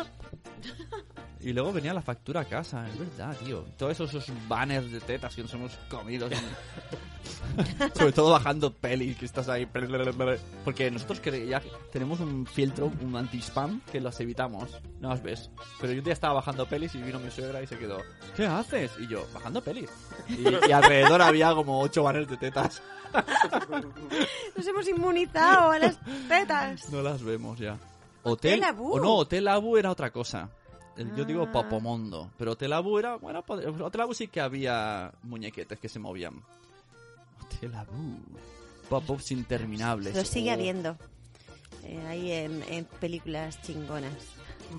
Y 1.40 1.52
luego 1.52 1.72
venía 1.72 1.94
la 1.94 2.02
factura 2.02 2.40
a 2.40 2.44
casa, 2.44 2.86
es 2.88 2.98
verdad, 2.98 3.36
tío. 3.44 3.64
Todos 3.76 3.92
esos, 3.92 4.14
esos 4.14 4.48
banners 4.48 4.90
de 4.90 5.00
tetas 5.00 5.34
que 5.34 5.42
nos 5.42 5.54
hemos 5.54 5.72
comido. 5.88 6.28
Sobre 7.94 8.12
todo 8.12 8.32
bajando 8.32 8.72
pelis, 8.74 9.16
que 9.16 9.26
estás 9.26 9.48
ahí. 9.48 9.66
Porque 10.64 10.90
nosotros 10.90 11.20
que 11.20 11.46
ya 11.46 11.62
tenemos 11.92 12.20
un 12.20 12.46
filtro, 12.46 12.90
un 13.00 13.14
anti-spam, 13.16 13.80
que 13.92 14.00
los 14.00 14.18
evitamos. 14.20 14.70
No 15.00 15.10
las 15.10 15.22
ves. 15.22 15.50
Pero 15.80 15.92
yo 15.92 15.98
un 16.00 16.04
día 16.04 16.14
estaba 16.14 16.34
bajando 16.34 16.66
pelis 16.66 16.94
y 16.94 16.98
vino 17.02 17.20
mi 17.20 17.30
suegra 17.30 17.62
y 17.62 17.66
se 17.66 17.78
quedó. 17.78 17.98
¿Qué 18.36 18.46
haces? 18.46 18.90
Y 18.98 19.06
yo, 19.06 19.24
bajando 19.32 19.62
pelis. 19.62 19.90
Y, 20.28 20.42
y 20.68 20.72
alrededor 20.72 21.22
había 21.22 21.54
como 21.54 21.80
ocho 21.80 22.02
banners 22.02 22.28
de 22.28 22.36
tetas. 22.38 22.82
Nos 24.56 24.66
hemos 24.66 24.88
inmunizado 24.88 25.70
a 25.72 25.78
las 25.78 25.98
tetas. 26.28 26.90
No 26.90 27.02
las 27.02 27.22
vemos 27.22 27.58
ya. 27.58 27.78
Hotel. 28.22 28.54
Hotel 28.58 28.64
Abu. 28.64 28.92
O 28.92 29.00
no, 29.00 29.14
Hotel 29.16 29.48
Abu 29.48 29.76
era 29.76 29.90
otra 29.90 30.10
cosa. 30.10 30.48
El- 30.96 31.14
Yo 31.14 31.24
digo 31.24 31.44
Ah. 31.48 31.52
Popomondo. 31.52 32.30
Pero 32.38 32.52
Hotel 32.52 32.72
Abu 32.72 32.98
era. 32.98 33.16
Bueno, 33.16 33.44
Hotel 33.46 34.00
Abu 34.00 34.14
sí 34.14 34.28
que 34.28 34.40
había 34.40 35.12
muñequetes 35.22 35.78
que 35.78 35.88
se 35.88 35.98
movían. 35.98 36.42
Hotel 37.44 37.74
Abu. 37.74 38.18
Pop-ups 38.88 39.30
interminables. 39.32 40.14
Lo 40.14 40.24
sigue 40.24 40.50
Oh. 40.50 40.54
habiendo. 40.54 40.96
Eh, 41.84 42.04
ahí 42.08 42.32
en, 42.32 42.62
en 42.68 42.84
películas 42.84 43.60
chingonas. 43.62 44.12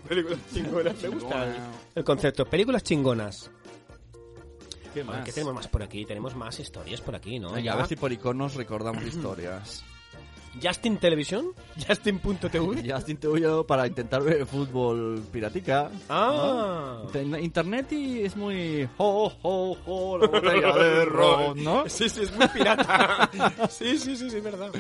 Películas 0.08 0.40
chingonas, 0.54 1.02
me 1.02 1.08
gusta 1.10 1.56
el 1.96 2.04
concepto. 2.04 2.46
Películas 2.46 2.84
chingonas. 2.84 3.50
¿Qué 4.94 5.04
más? 5.04 5.24
¿Qué 5.26 5.32
tenemos 5.32 5.54
más 5.54 5.68
por 5.68 5.84
aquí? 5.84 6.06
Tenemos 6.06 6.36
más 6.36 6.60
historias 6.60 7.02
por 7.02 7.16
aquí, 7.16 7.40
¿no? 7.40 7.50
Venga, 7.50 7.62
Ya. 7.62 7.74
a 7.74 7.76
ver 7.78 7.88
si 7.88 7.96
por 7.96 8.12
iconos 8.12 8.56
recordamos 8.56 9.04
historias. 9.04 9.84
Justin 10.64 10.98
Television, 10.98 11.52
Justin.tv. 11.88 12.92
Justin 12.92 13.18
te 13.18 13.28
voy 13.28 13.42
yo 13.42 13.64
para 13.68 13.86
intentar 13.86 14.24
ver 14.24 14.44
fútbol 14.48 15.22
piratica. 15.32 15.92
Ah. 16.10 17.02
¿no? 17.14 17.20
Inter- 17.22 17.44
Internet 17.44 17.92
y 17.92 18.22
es 18.22 18.36
muy... 18.36 18.90
Ho, 18.98 19.32
ho, 19.44 19.78
ho, 19.86 20.18
la 20.18 20.28
botella 20.28 20.74
de 20.76 21.06
ron, 21.06 21.64
¿no? 21.64 21.88
Sí, 21.88 22.10
sí, 22.10 22.22
es 22.24 22.36
muy 22.36 22.48
pirata. 22.48 23.30
sí, 23.70 24.00
sí, 24.00 24.16
sí, 24.18 24.30
sí, 24.32 24.38
es 24.38 24.44
verdad. 24.44 24.72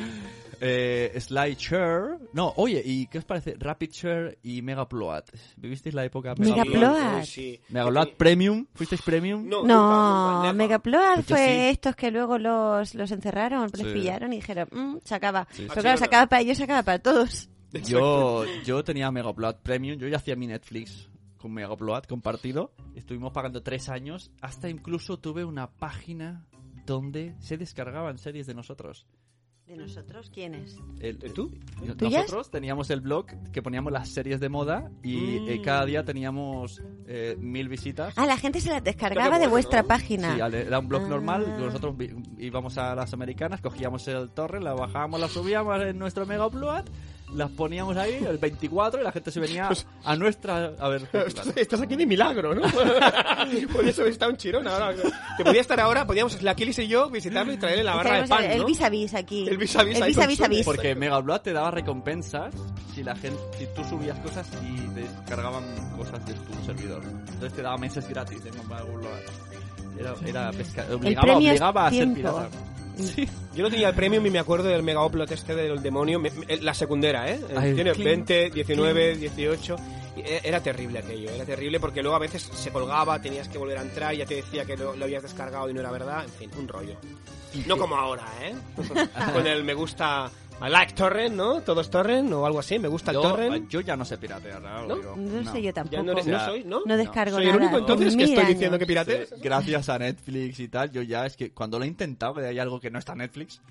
Eh, 0.59 1.13
SlideShare. 1.19 2.17
No, 2.33 2.53
oye, 2.57 2.81
¿y 2.83 3.07
qué 3.07 3.19
os 3.19 3.25
parece? 3.25 3.55
Rapid 3.59 3.91
Share 3.91 4.39
y 4.43 4.61
Megapload. 4.61 5.23
¿Vivisteis 5.57 5.93
la 5.93 6.03
época 6.05 6.33
Megapload. 6.37 7.23
Sí. 7.23 7.59
Megapload 7.69 8.09
Premium. 8.17 8.65
¿Fuisteis 8.73 9.01
Premium? 9.01 9.47
No, 9.47 9.63
No, 9.63 10.53
Megapload 10.53 11.17
Yo 11.17 11.23
fue 11.23 11.37
sí. 11.45 11.61
estos 11.69 11.95
que 11.95 12.11
luego 12.11 12.37
los, 12.37 12.95
los 12.95 13.11
encerraron, 13.11 13.69
les 13.73 13.87
Sí. 13.87 13.93
pillaron 13.93 14.33
y 14.33 14.37
dijeron, 14.37 14.67
"Mm, 14.71 14.97
se 15.03 15.15
acaba. 15.15 15.47
Sí, 15.51 15.63
Pero 15.63 15.73
sí. 15.75 15.79
claro, 15.81 15.97
se 15.97 16.05
acaba 16.05 16.27
para 16.27 16.41
ellos, 16.41 16.57
se 16.57 16.63
acaba 16.63 16.83
para 16.83 16.99
todos. 16.99 17.49
Yo, 17.83 18.45
yo 18.65 18.83
tenía 18.83 19.11
Megapload 19.11 19.57
Premium. 19.61 19.99
Yo 19.99 20.07
ya 20.07 20.17
hacía 20.17 20.35
mi 20.35 20.47
Netflix 20.47 21.09
con 21.37 21.51
Megapload 21.53 22.05
compartido. 22.05 22.71
Estuvimos 22.95 23.31
pagando 23.31 23.61
tres 23.61 23.89
años. 23.89 24.31
Hasta 24.41 24.69
incluso 24.69 25.17
tuve 25.19 25.45
una 25.45 25.69
página 25.69 26.47
donde 26.85 27.35
se 27.39 27.57
descargaban 27.57 28.17
series 28.17 28.47
de 28.47 28.53
nosotros. 28.55 29.05
¿De 29.67 29.75
nosotros 29.75 30.29
quiénes? 30.33 30.77
El- 31.01 31.17
¿Tú? 31.17 31.51
¿Tuyas? 31.97 32.21
Nosotros 32.23 32.49
teníamos 32.49 32.89
el 32.89 33.01
blog 33.01 33.25
que 33.51 33.61
poníamos 33.61 33.91
las 33.91 34.07
series 34.09 34.39
de 34.39 34.47
moda 34.47 34.89
y 35.03 35.17
Mm. 35.41 35.49
eh, 35.49 35.61
cada 35.61 35.85
día 35.85 36.05
teníamos 36.05 36.81
eh, 37.05 37.35
mil 37.37 37.67
visitas. 37.67 38.13
Ah, 38.17 38.25
la 38.25 38.37
gente 38.37 38.61
se 38.61 38.69
las 38.69 38.81
descargaba 38.83 39.25
Qué 39.27 39.31
de 39.33 39.37
bueno, 39.47 39.51
vuestra 39.51 39.81
¿no? 39.81 39.87
página. 39.89 40.35
Sí, 40.35 40.41
era 40.57 40.79
un 40.79 40.87
blog 40.87 41.03
Ah. 41.05 41.09
normal. 41.09 41.55
Nosotros 41.59 41.95
íbamos 42.37 42.77
a 42.77 42.95
las 42.95 43.13
americanas, 43.13 43.59
cogíamos 43.61 44.07
el 44.07 44.29
torre, 44.29 44.61
la 44.61 44.73
bajábamos, 44.73 45.19
la 45.19 45.27
subíamos 45.27 45.81
en 45.81 45.97
nuestro 45.99 46.25
mega 46.25 46.47
upload, 46.47 46.85
las 47.33 47.49
poníamos 47.51 47.97
ahí, 47.97 48.23
el 48.27 48.37
24, 48.37 49.01
y 49.01 49.03
la 49.03 49.11
gente 49.11 49.31
se 49.31 49.39
venía 49.39 49.69
a 50.03 50.15
nuestra. 50.15 50.73
A 50.79 50.87
ver, 50.87 51.07
Estás, 51.27 51.47
estás 51.55 51.81
aquí 51.81 51.95
de 51.95 52.05
milagro, 52.05 52.55
¿no? 52.55 52.61
Podrías 53.73 53.99
haber 53.99 54.11
estado 54.11 54.31
en 54.31 54.37
Chirón 54.37 54.67
ahora. 54.67 54.93
Que 55.37 55.43
podía 55.43 55.61
estar 55.61 55.79
ahora, 55.79 56.05
podíamos, 56.07 56.41
la 56.41 56.55
Kilis 56.55 56.79
y 56.79 56.87
yo, 56.87 57.09
visitarlo 57.09 57.53
y 57.53 57.57
traerle 57.57 57.83
la 57.83 57.95
barra 57.95 58.21
de 58.21 58.27
pan, 58.27 58.43
el, 58.43 58.49
¿no? 58.49 58.55
el 58.55 58.65
vis 58.65 58.81
a 58.81 58.89
vis 58.89 59.13
aquí. 59.13 59.47
El 59.47 59.57
vis 59.57 59.75
a 59.75 59.83
vis 59.83 59.97
El 59.99 60.07
vis 60.07 60.17
a 60.17 60.27
vis 60.27 60.41
a 60.41 60.47
vis. 60.47 60.65
porque 60.65 60.95
Mega 60.95 61.19
Upload 61.19 61.41
te 61.41 61.53
daba 61.53 61.71
recompensas 61.71 62.53
si 62.95 63.03
la 63.03 63.15
gente, 63.15 63.39
si 63.57 63.67
tú 63.75 63.83
subías 63.83 64.17
cosas 64.19 64.47
y 64.63 64.77
descargaban 64.93 65.63
cosas 65.97 66.25
de 66.25 66.33
tu 66.33 66.65
servidor. 66.65 67.03
Entonces 67.03 67.53
te 67.53 67.61
daba 67.61 67.77
meses 67.77 68.07
gratis 68.07 68.43
de 68.43 68.51
Mega 68.51 68.83
Upload. 68.83 69.47
Era, 69.99 70.13
era 70.25 70.51
pesca, 70.51 70.85
obligaba, 70.93 71.21
premio 71.25 71.51
es 71.51 71.59
obligaba 71.59 71.87
a 71.87 71.89
ser 71.89 72.13
tiempo. 72.13 72.47
Yo 73.55 73.63
no 73.63 73.69
tenía 73.69 73.89
el 73.89 73.95
premium 73.95 74.25
y 74.25 74.29
me 74.29 74.39
acuerdo 74.39 74.67
del 74.69 74.83
mega 74.83 75.03
upload 75.05 75.31
este 75.31 75.55
del 75.55 75.81
demonio, 75.81 76.19
me- 76.19 76.31
me- 76.31 76.57
la 76.57 76.73
secundera, 76.73 77.29
¿eh? 77.29 77.39
Ay, 77.55 77.73
Tiene 77.73 77.91
clink, 77.91 78.05
20, 78.05 78.49
19, 78.51 79.15
18. 79.17 79.75
y 80.15 80.19
e- 80.21 80.41
Era 80.43 80.61
terrible 80.61 80.99
aquello, 80.99 81.29
era 81.29 81.45
terrible 81.45 81.79
porque 81.79 82.01
luego 82.01 82.15
a 82.15 82.19
veces 82.19 82.41
se 82.43 82.71
colgaba, 82.71 83.21
tenías 83.21 83.47
que 83.49 83.57
volver 83.57 83.77
a 83.77 83.81
entrar, 83.81 84.13
ya 84.15 84.25
te 84.25 84.35
decía 84.35 84.65
que 84.65 84.77
lo, 84.77 84.95
lo 84.95 85.05
habías 85.05 85.23
descargado 85.23 85.69
y 85.69 85.73
no 85.73 85.79
era 85.79 85.91
verdad, 85.91 86.23
en 86.23 86.31
fin, 86.31 86.51
un 86.57 86.67
rollo. 86.67 86.95
No 87.65 87.77
como 87.77 87.95
ahora, 87.95 88.25
¿eh? 88.41 88.53
Con 89.33 89.47
el 89.47 89.63
me 89.63 89.73
gusta, 89.73 90.29
I 90.59 90.69
like 90.69 90.93
torrent, 90.93 91.35
¿no? 91.35 91.61
Todos 91.61 91.89
torrent 91.91 92.31
o 92.33 92.45
algo 92.45 92.59
así, 92.59 92.79
me 92.79 92.87
gusta 92.87 93.11
el 93.11 93.17
torrent. 93.21 93.69
yo 93.69 93.79
ya 93.81 93.95
no 93.95 94.03
sé 94.03 94.17
piratear, 94.17 94.59
¿no? 94.61 94.87
¿No? 95.15 95.51
sé 95.51 95.61
yo 95.61 95.71
tampoco. 95.73 95.95
Ya 95.97 96.03
no 96.03 96.11
eres- 96.13 96.25
no 96.25 96.45
soy, 96.45 96.63
¿no? 96.63 96.81
No 96.85 96.97
descargo 96.97 97.35
¿Soy 97.37 97.45
el 97.45 97.51
nada. 97.51 97.61
único 97.61 97.77
entonces 97.77 98.13
en 98.13 98.17
que 98.19 98.25
estoy 98.25 98.45
diciendo 98.45 98.67
años. 98.75 98.79
que 98.79 98.85
piratees? 98.87 99.29
Sí, 99.29 99.35
gracias 99.41 99.89
a 99.89 99.99
Netflix 99.99 100.59
y 100.59 100.67
tal, 100.67 100.91
yo 100.91 101.03
ya 101.03 101.25
es 101.27 101.37
que 101.37 101.51
cuando 101.51 101.77
lo 101.77 101.85
he 101.85 101.87
intentado, 101.87 102.33
que 102.35 102.45
hay 102.47 102.57
algo 102.57 102.79
que 102.79 102.89
no 102.89 102.97
está 102.97 103.11
en 103.11 103.19
Netflix, 103.19 103.61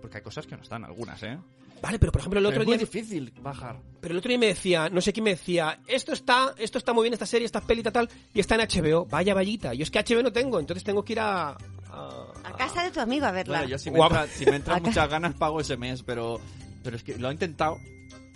porque 0.00 0.16
hay 0.16 0.22
cosas 0.22 0.46
que 0.46 0.56
no 0.56 0.62
están, 0.62 0.82
algunas, 0.84 1.22
¿eh? 1.22 1.36
Vale, 1.82 1.98
pero 1.98 2.12
por 2.12 2.20
ejemplo 2.20 2.40
el 2.40 2.46
otro 2.46 2.60
es 2.62 2.66
muy 2.66 2.76
día... 2.76 2.86
difícil 2.86 3.32
bajar. 3.40 3.76
Pero 4.00 4.12
el 4.12 4.18
otro 4.18 4.28
día 4.28 4.38
me 4.38 4.46
decía, 4.48 4.88
no 4.90 5.00
sé 5.00 5.12
quién 5.14 5.24
me 5.24 5.30
decía, 5.30 5.78
esto 5.86 6.12
está, 6.12 6.54
esto 6.58 6.76
está 6.78 6.92
muy 6.92 7.04
bien, 7.04 7.14
esta 7.14 7.24
serie, 7.26 7.46
esta 7.46 7.60
peli, 7.62 7.82
tal, 7.82 8.08
y 8.34 8.40
está 8.40 8.54
en 8.54 8.62
HBO. 8.68 9.06
Vaya 9.06 9.32
vallita. 9.34 9.72
Yo 9.74 9.82
es 9.82 9.90
que 9.90 9.98
HBO 9.98 10.22
no 10.22 10.30
tengo, 10.32 10.58
entonces 10.60 10.84
tengo 10.84 11.02
que 11.04 11.12
ir 11.14 11.20
a... 11.20 11.50
a- 11.90 12.26
A 12.44 12.52
casa 12.56 12.82
de 12.84 12.90
tu 12.90 13.00
amigo 13.00 13.26
a 13.26 13.30
verla. 13.32 13.58
Bueno, 13.58 13.70
yo 13.70 13.78
si 13.78 13.90
me, 13.90 13.96
Guapa. 13.98 14.24
entra- 14.24 14.34
si 14.34 14.46
me 14.46 14.56
entran 14.56 14.82
muchas 14.82 15.08
ganas 15.08 15.34
pago 15.34 15.60
ese 15.60 15.76
mes, 15.76 16.02
pero, 16.02 16.40
pero 16.82 16.96
es 16.96 17.02
que 17.02 17.16
lo 17.18 17.28
he 17.30 17.32
intentado. 17.32 17.78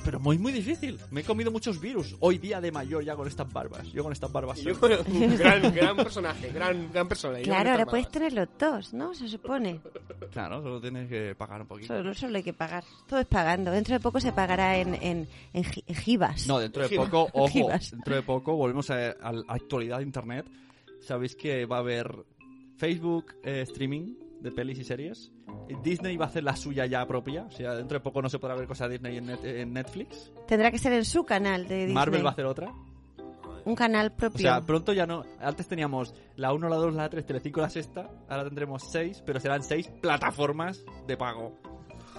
Pero 0.04 0.20
muy, 0.20 0.36
muy 0.36 0.52
difícil. 0.52 0.98
Me 1.10 1.22
he 1.22 1.24
comido 1.24 1.50
muchos 1.50 1.80
virus. 1.80 2.14
Hoy 2.20 2.36
día 2.36 2.60
de 2.60 2.70
mayor 2.70 3.02
ya 3.02 3.16
con 3.16 3.26
estas 3.26 3.50
barbas. 3.50 3.90
Yo 3.90 4.02
con 4.02 4.12
estas 4.12 4.30
barbas. 4.30 4.60
Yo, 4.60 4.74
soy- 4.74 4.98
gran, 5.38 5.74
gran 5.74 5.96
personaje, 5.96 6.50
gran, 6.52 6.92
gran 6.92 7.08
persona. 7.08 7.38
Yo 7.38 7.44
Claro, 7.44 7.70
ahora 7.70 7.86
puedes 7.86 8.10
tener 8.10 8.34
los 8.34 8.48
dos, 8.58 8.92
¿no? 8.92 9.14
Se 9.14 9.26
supone. 9.28 9.80
Claro, 10.30 10.60
solo 10.60 10.78
tienes 10.78 11.08
que 11.08 11.34
pagar 11.34 11.62
un 11.62 11.66
poquito. 11.68 11.86
Solo, 11.96 12.12
solo 12.12 12.36
hay 12.36 12.42
que 12.42 12.52
pagar. 12.52 12.84
Todo 13.08 13.20
es 13.20 13.26
pagando. 13.26 13.70
Dentro 13.70 13.94
de 13.94 14.00
poco 14.00 14.20
se 14.20 14.32
pagará 14.32 14.76
en, 14.76 14.94
en, 14.96 15.26
en, 15.54 15.64
en 15.86 15.94
gibas. 15.94 16.46
No, 16.46 16.58
dentro 16.58 16.86
de 16.86 16.94
poco, 16.94 17.30
ojo, 17.32 17.70
dentro 17.90 18.14
de 18.14 18.22
poco 18.22 18.56
volvemos 18.56 18.90
a, 18.90 19.12
a 19.12 19.32
la 19.32 19.42
actualidad 19.48 19.98
de 19.98 20.02
internet. 20.04 20.44
Sabéis 21.00 21.34
que 21.34 21.64
va 21.64 21.76
a 21.76 21.80
haber 21.80 22.14
Facebook 22.76 23.34
eh, 23.42 23.60
streaming 23.62 24.14
de 24.40 24.50
pelis 24.52 24.78
y 24.78 24.84
series. 24.84 25.32
Y 25.68 25.74
Disney 25.82 26.16
va 26.16 26.26
a 26.26 26.28
hacer 26.28 26.44
la 26.44 26.54
suya 26.56 26.84
ya 26.86 27.06
propia. 27.06 27.44
O 27.44 27.50
sea, 27.50 27.74
dentro 27.74 27.98
de 27.98 28.02
poco 28.02 28.20
no 28.20 28.28
se 28.28 28.38
podrá 28.38 28.54
ver 28.56 28.66
cosas 28.66 28.88
de 28.88 28.94
Disney 28.98 29.16
en, 29.16 29.26
net- 29.26 29.44
en 29.44 29.72
Netflix. 29.72 30.30
Tendrá 30.46 30.70
que 30.70 30.78
ser 30.78 30.92
en 30.92 31.04
su 31.04 31.24
canal 31.24 31.66
de 31.66 31.76
Disney. 31.76 31.94
Marvel 31.94 32.24
va 32.24 32.30
a 32.30 32.32
hacer 32.32 32.44
otra. 32.46 32.72
Un 33.64 33.74
canal 33.74 34.08
O 34.08 34.16
propio. 34.16 34.40
sea, 34.40 34.60
pronto 34.60 34.92
ya 34.92 35.06
no. 35.06 35.24
Antes 35.40 35.66
teníamos 35.66 36.14
la 36.36 36.52
1, 36.52 36.68
la 36.68 36.76
2, 36.76 36.94
la 36.94 37.08
3, 37.08 37.24
Telecinco, 37.24 37.62
la 37.62 37.70
sexta. 37.70 38.10
Ahora 38.28 38.44
tendremos 38.44 38.82
6, 38.90 39.22
pero 39.24 39.40
serán 39.40 39.62
6 39.62 39.88
plataformas 40.02 40.84
de 41.06 41.16
pago. 41.16 41.58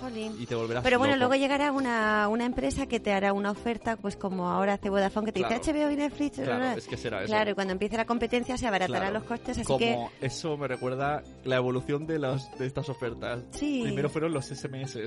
Jolín. 0.09 0.35
Y 0.39 0.45
te 0.45 0.55
volverás 0.55 0.83
Pero 0.83 0.99
bueno, 0.99 1.15
loco. 1.15 1.27
luego 1.29 1.41
llegará 1.41 1.71
una, 1.71 2.27
una 2.27 2.45
empresa 2.45 2.85
que 2.87 2.99
te 2.99 3.11
hará 3.13 3.33
una 3.33 3.51
oferta, 3.51 3.97
pues 3.97 4.15
como 4.15 4.49
ahora 4.49 4.73
hace 4.73 4.89
Vodafone, 4.89 5.25
que 5.27 5.31
te 5.33 5.39
Claro. 5.39 5.57
dice 5.59 5.71
HBO 5.73 5.91
y 5.91 5.95
Netflix. 5.95 6.35
Claro, 6.37 6.49
bla, 6.57 6.57
bla". 6.71 6.73
es 6.75 6.87
que 6.87 6.97
será 6.97 7.19
eso. 7.19 7.27
Claro, 7.27 7.51
y 7.51 7.53
cuando 7.53 7.73
empiece 7.73 7.97
la 7.97 8.05
competencia 8.05 8.57
se 8.57 8.67
abaratarán 8.67 9.01
Claro. 9.01 9.13
los 9.19 9.23
costes, 9.23 9.57
así 9.57 9.65
Como 9.65 9.79
que... 9.79 9.97
eso 10.25 10.57
me 10.57 10.67
recuerda 10.67 11.23
la 11.43 11.55
evolución 11.57 12.07
de, 12.07 12.19
los, 12.19 12.49
de 12.57 12.65
estas 12.65 12.89
ofertas. 12.89 13.43
Sí. 13.51 13.81
Primero 13.83 14.09
fueron 14.09 14.33
los 14.33 14.45
SMS. 14.45 14.97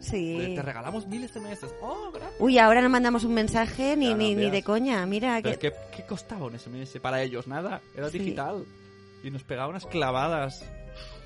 Sí. 0.00 0.36
Te, 0.38 0.54
te 0.56 0.62
regalamos 0.62 1.06
mil 1.06 1.28
SMS. 1.28 1.66
¡Oh, 1.82 2.10
gracias! 2.12 2.40
Uy, 2.40 2.58
ahora 2.58 2.80
no 2.82 2.88
mandamos 2.88 3.24
un 3.24 3.34
mensaje 3.34 3.96
ni, 3.96 4.14
ni, 4.14 4.34
ni 4.34 4.50
de 4.50 4.62
coña. 4.62 5.04
Mira, 5.06 5.40
Pero 5.42 5.58
que... 5.58 5.66
es 5.68 5.72
que, 5.74 5.78
¿qué 5.96 6.06
costaba 6.06 6.46
un 6.46 6.58
SMS 6.58 6.98
para 7.00 7.22
ellos? 7.22 7.46
Nada. 7.46 7.80
Era 7.96 8.10
Sí. 8.10 8.18
digital. 8.18 8.64
Y 9.22 9.30
nos 9.30 9.42
pegaba 9.42 9.68
unas 9.68 9.86
clavadas. 9.86 10.64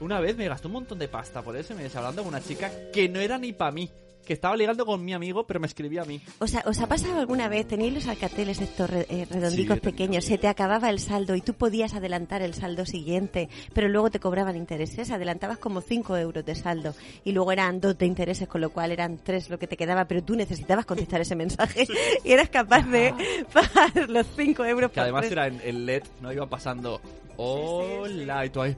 Una 0.01 0.21
vez 0.21 0.37
me 0.37 0.49
gasté 0.49 0.66
un 0.66 0.75
montón 0.75 0.99
de 0.99 1.09
pasta 1.09 1.43
por 1.43 1.61
SMS 1.61 1.95
hablando 1.97 2.23
con 2.23 2.35
una 2.35 2.43
chica 2.43 2.71
que 2.93 3.09
no 3.09 3.21
era 3.21 3.39
ni 3.39 3.53
para 3.53 3.73
mí. 3.73 3.91
Que 4.29 4.35
estaba 4.35 4.55
ligando 4.57 4.85
con 4.85 5.03
mi 5.03 5.14
amigo, 5.14 5.47
pero 5.47 5.59
me 5.59 5.66
escribía 5.66 6.03
a 6.03 6.05
mí. 6.05 6.20
¿Os 6.39 6.55
ha, 6.55 6.62
os 6.66 6.79
ha 6.81 6.87
pasado 6.87 7.18
alguna 7.18 7.49
vez, 7.49 7.66
tenéis 7.66 7.95
los 7.95 8.07
alcateles 8.09 8.61
estos 8.61 8.91
re- 8.91 9.07
eh, 9.09 9.26
redondicos 9.31 9.76
Sí, 9.76 9.81
pequeños, 9.81 10.24
se 10.26 10.37
te 10.37 10.49
acababa 10.49 10.91
el 10.91 11.01
saldo 11.01 11.35
y 11.35 11.41
tú 11.41 11.55
podías 11.55 11.95
adelantar 11.95 12.43
el 12.43 12.53
saldo 12.53 12.85
siguiente, 12.85 13.49
pero 13.72 13.89
luego 13.89 14.11
te 14.11 14.20
cobraban 14.20 14.55
intereses, 14.55 15.11
adelantabas 15.11 15.57
como 15.57 15.81
5 15.81 16.16
euros 16.18 16.45
de 16.45 16.55
saldo 16.55 16.95
y 17.24 17.33
luego 17.33 17.53
eran 17.53 17.81
2 17.81 17.97
de 17.97 18.05
intereses, 18.05 18.47
con 18.47 18.61
lo 18.61 18.68
cual 18.68 18.93
eran 18.93 19.16
3 19.16 19.49
lo 19.49 19.59
que 19.59 19.66
te 19.66 19.79
quedaba, 19.79 20.05
pero 20.05 20.22
tú 20.22 20.37
necesitabas 20.37 20.85
contestar 20.85 21.22
ese 21.22 21.35
mensaje 21.35 21.87
y 22.24 22.31
eras 22.31 22.51
capaz 22.51 22.87
de 22.87 23.14
pagar 23.51 24.11
los 24.11 24.26
5 24.37 24.62
euros 24.66 24.91
Que 24.91 24.97
por 24.97 25.03
además 25.05 25.22
tres. 25.22 25.33
era 25.33 25.47
en 25.47 25.61
el 25.64 25.87
LED, 25.87 26.03
no 26.20 26.31
iba 26.31 26.45
pasando. 26.47 27.01
Hola, 27.39 28.45
y 28.45 28.51
tú 28.51 28.61
ahí. 28.61 28.76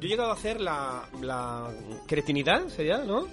Yo 0.00 0.06
he 0.06 0.08
llegado 0.08 0.30
a 0.32 0.34
hacer 0.34 0.60
la, 0.60 1.08
la 1.22 1.70
cretinidad, 2.06 2.66
sería, 2.68 2.98
¿no? 2.98 3.26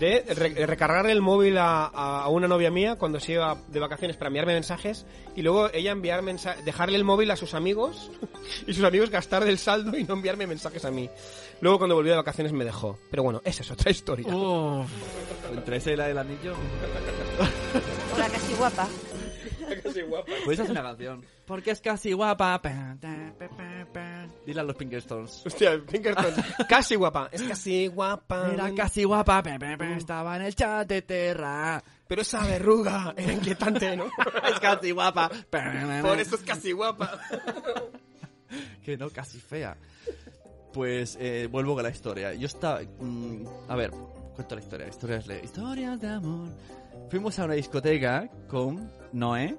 De 0.00 0.24
re- 0.34 0.66
recargar 0.66 1.06
el 1.06 1.22
móvil 1.22 1.56
a, 1.58 1.86
a- 1.86 2.28
una 2.28 2.48
novia 2.48 2.70
mía 2.70 2.96
cuando 2.96 3.18
se 3.20 3.32
iba 3.32 3.56
de 3.68 3.80
vacaciones 3.80 4.16
para 4.16 4.28
enviarme 4.28 4.52
mensajes 4.54 5.06
y 5.34 5.42
luego 5.42 5.70
ella 5.72 5.92
enviar 5.92 6.22
mensa- 6.22 6.56
dejarle 6.64 6.96
el 6.98 7.04
móvil 7.04 7.30
a 7.30 7.36
sus 7.36 7.54
amigos 7.54 8.10
y 8.66 8.74
sus 8.74 8.84
amigos 8.84 9.10
gastar 9.10 9.44
del 9.44 9.58
saldo 9.58 9.96
y 9.96 10.04
no 10.04 10.14
enviarme 10.14 10.46
mensajes 10.46 10.84
a 10.84 10.90
mí. 10.90 11.08
Luego 11.60 11.78
cuando 11.78 11.94
volví 11.94 12.10
de 12.10 12.16
vacaciones 12.16 12.52
me 12.52 12.64
dejó. 12.64 12.98
Pero 13.10 13.22
bueno, 13.22 13.40
esa 13.44 13.62
es 13.62 13.70
otra 13.70 13.90
historia. 13.92 14.26
Uf, 14.34 14.90
entre 15.52 15.76
ese 15.78 15.92
y 15.92 15.96
la 15.96 16.08
del 16.08 16.18
anillo. 16.18 16.54
Hola, 18.14 18.28
casi 18.28 18.54
guapa. 18.54 18.88
Casi 19.92 20.02
guapa. 20.02 20.32
Puedes 20.44 20.60
hacer 20.60 20.72
una 20.72 20.82
canción. 20.82 21.24
Porque 21.46 21.70
es 21.70 21.80
casi 21.80 22.12
guapa. 22.12 22.60
Dile 24.44 24.60
a 24.60 24.64
los 24.64 24.76
Pinkertons. 24.76 25.46
Hostia, 25.46 25.80
Pinkerton. 25.84 26.34
casi 26.68 26.96
guapa. 26.96 27.28
Es 27.32 27.42
casi 27.42 27.86
guapa. 27.86 28.50
Era 28.52 28.74
casi 28.74 29.04
guapa. 29.04 29.42
pa, 29.42 29.58
pa, 29.58 29.76
pa, 29.76 29.96
Estaba 29.96 30.36
en 30.36 30.42
el 30.42 30.54
chat 30.54 30.88
de 30.88 31.02
Terra. 31.02 31.82
Pero 32.06 32.22
esa 32.22 32.44
verruga 32.44 33.14
era 33.16 33.32
inquietante, 33.32 33.96
¿no? 33.96 34.04
Es 34.48 34.60
casi 34.60 34.90
guapa. 34.90 35.28
Pa, 35.28 35.36
pa, 35.50 35.72
pa. 35.72 36.02
Por 36.02 36.18
eso 36.18 36.36
es 36.36 36.42
casi 36.42 36.72
guapa. 36.72 37.20
Que 38.84 38.96
no, 38.96 39.10
casi 39.10 39.38
fea. 39.38 39.76
Pues 40.72 41.16
eh, 41.20 41.48
vuelvo 41.50 41.74
con 41.74 41.82
la 41.82 41.90
historia. 41.90 42.34
Yo 42.34 42.46
estaba. 42.46 42.80
mm, 42.82 43.44
a 43.68 43.76
ver, 43.76 43.90
cuento 44.34 44.54
la 44.54 44.60
historia. 44.60 44.88
Historias 44.88 45.26
de, 45.26 45.40
historias 45.42 46.00
de 46.00 46.08
amor. 46.08 46.48
Fuimos 47.08 47.38
a 47.38 47.44
una 47.44 47.54
discoteca 47.54 48.28
con 48.48 48.90
Noé, 49.12 49.56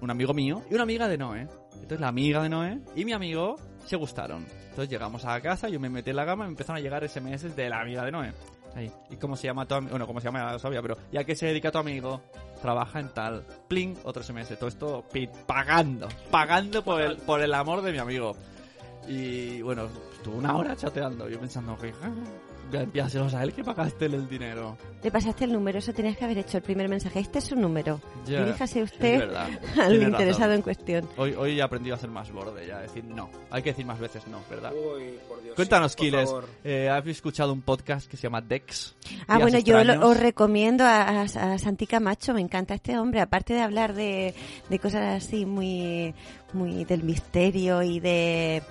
un 0.00 0.10
amigo 0.10 0.34
mío, 0.34 0.62
y 0.70 0.74
una 0.74 0.82
amiga 0.82 1.08
de 1.08 1.18
Noé. 1.18 1.48
Entonces 1.74 2.00
la 2.00 2.08
amiga 2.08 2.42
de 2.42 2.48
Noé 2.48 2.78
y 2.94 3.04
mi 3.04 3.12
amigo 3.12 3.56
se 3.86 3.96
gustaron. 3.96 4.46
Entonces 4.70 4.88
llegamos 4.90 5.24
a 5.24 5.40
casa, 5.40 5.68
yo 5.68 5.80
me 5.80 5.88
metí 5.88 6.10
en 6.10 6.16
la 6.16 6.26
cama 6.26 6.44
y 6.44 6.48
me 6.48 6.52
empezaron 6.52 6.78
a 6.78 6.80
llegar 6.80 7.08
SMS 7.08 7.54
de 7.56 7.68
la 7.68 7.80
amiga 7.80 8.04
de 8.04 8.12
Noé. 8.12 8.32
Ahí. 8.74 8.92
¿Y 9.10 9.16
cómo 9.16 9.36
se 9.36 9.46
llama 9.46 9.66
tu 9.66 9.74
amigo? 9.74 9.90
Bueno, 9.90 10.06
cómo 10.06 10.20
se 10.20 10.26
llama, 10.26 10.40
ya 10.40 10.52
lo 10.52 10.58
sabía, 10.58 10.82
pero 10.82 10.96
¿y 11.10 11.16
a 11.16 11.24
qué 11.24 11.34
se 11.34 11.46
dedica 11.46 11.72
tu 11.72 11.78
amigo? 11.78 12.20
Trabaja 12.60 13.00
en 13.00 13.08
tal. 13.08 13.44
Pling, 13.66 13.96
otro 14.04 14.22
SMS. 14.22 14.58
Todo 14.58 14.68
esto 14.68 15.04
pagando. 15.46 16.08
Pagando 16.30 16.84
por 16.84 17.00
el, 17.00 17.16
por 17.16 17.40
el 17.40 17.54
amor 17.54 17.82
de 17.82 17.92
mi 17.92 17.98
amigo. 17.98 18.36
Y 19.08 19.62
bueno, 19.62 19.88
estuve 20.12 20.36
una 20.36 20.56
hora 20.56 20.76
chateando. 20.76 21.28
Yo 21.28 21.40
pensando 21.40 21.76
que. 21.78 21.92
Enviárselos 22.72 23.34
a 23.34 23.42
él 23.42 23.52
que 23.52 23.62
pagaste 23.64 24.06
el 24.06 24.28
dinero. 24.28 24.76
Le 25.02 25.10
pasaste 25.10 25.44
el 25.44 25.52
número, 25.52 25.78
eso 25.78 25.92
tenías 25.92 26.16
que 26.16 26.24
haber 26.24 26.38
hecho 26.38 26.56
el 26.58 26.62
primer 26.62 26.88
mensaje. 26.88 27.20
Este 27.20 27.38
es 27.38 27.44
su 27.44 27.56
número. 27.56 28.00
Ya, 28.26 28.44
Diríjase 28.44 28.82
usted 28.82 29.32
al 29.34 29.90
Tiene 29.90 30.04
interesado 30.06 30.48
razón. 30.50 30.52
en 30.52 30.62
cuestión. 30.62 31.08
Hoy, 31.16 31.34
hoy 31.34 31.58
he 31.58 31.62
aprendido 31.62 31.94
a 31.96 31.98
ser 31.98 32.10
más 32.10 32.30
borde 32.32 32.66
ya, 32.66 32.78
a 32.78 32.82
decir 32.82 33.04
no. 33.04 33.30
Hay 33.50 33.62
que 33.62 33.70
decir 33.70 33.86
más 33.86 33.98
veces 33.98 34.26
no, 34.28 34.40
¿verdad? 34.50 34.72
Uy, 34.72 35.18
por 35.28 35.42
Dios. 35.42 35.54
Cuéntanos, 35.54 35.92
sí, 35.92 35.96
por 35.96 36.04
Kiles. 36.06 36.30
Eh, 36.64 36.88
¿Has 36.90 37.06
escuchado 37.06 37.52
un 37.52 37.62
podcast 37.62 38.08
que 38.10 38.16
se 38.16 38.24
llama 38.24 38.40
Dex? 38.40 38.96
Ah, 39.26 39.38
bueno, 39.38 39.58
yo 39.60 39.82
lo- 39.84 40.08
os 40.08 40.16
recomiendo 40.18 40.84
a, 40.84 41.02
a, 41.02 41.22
a 41.22 41.58
Santi 41.58 41.86
Camacho, 41.86 42.34
me 42.34 42.40
encanta 42.40 42.74
este 42.74 42.98
hombre, 42.98 43.20
aparte 43.20 43.54
de 43.54 43.60
hablar 43.60 43.94
de, 43.94 44.34
de 44.68 44.78
cosas 44.78 45.24
así 45.24 45.46
muy, 45.46 46.14
muy 46.52 46.84
del 46.84 47.02
misterio 47.02 47.82
y 47.82 48.00
de 48.00 48.62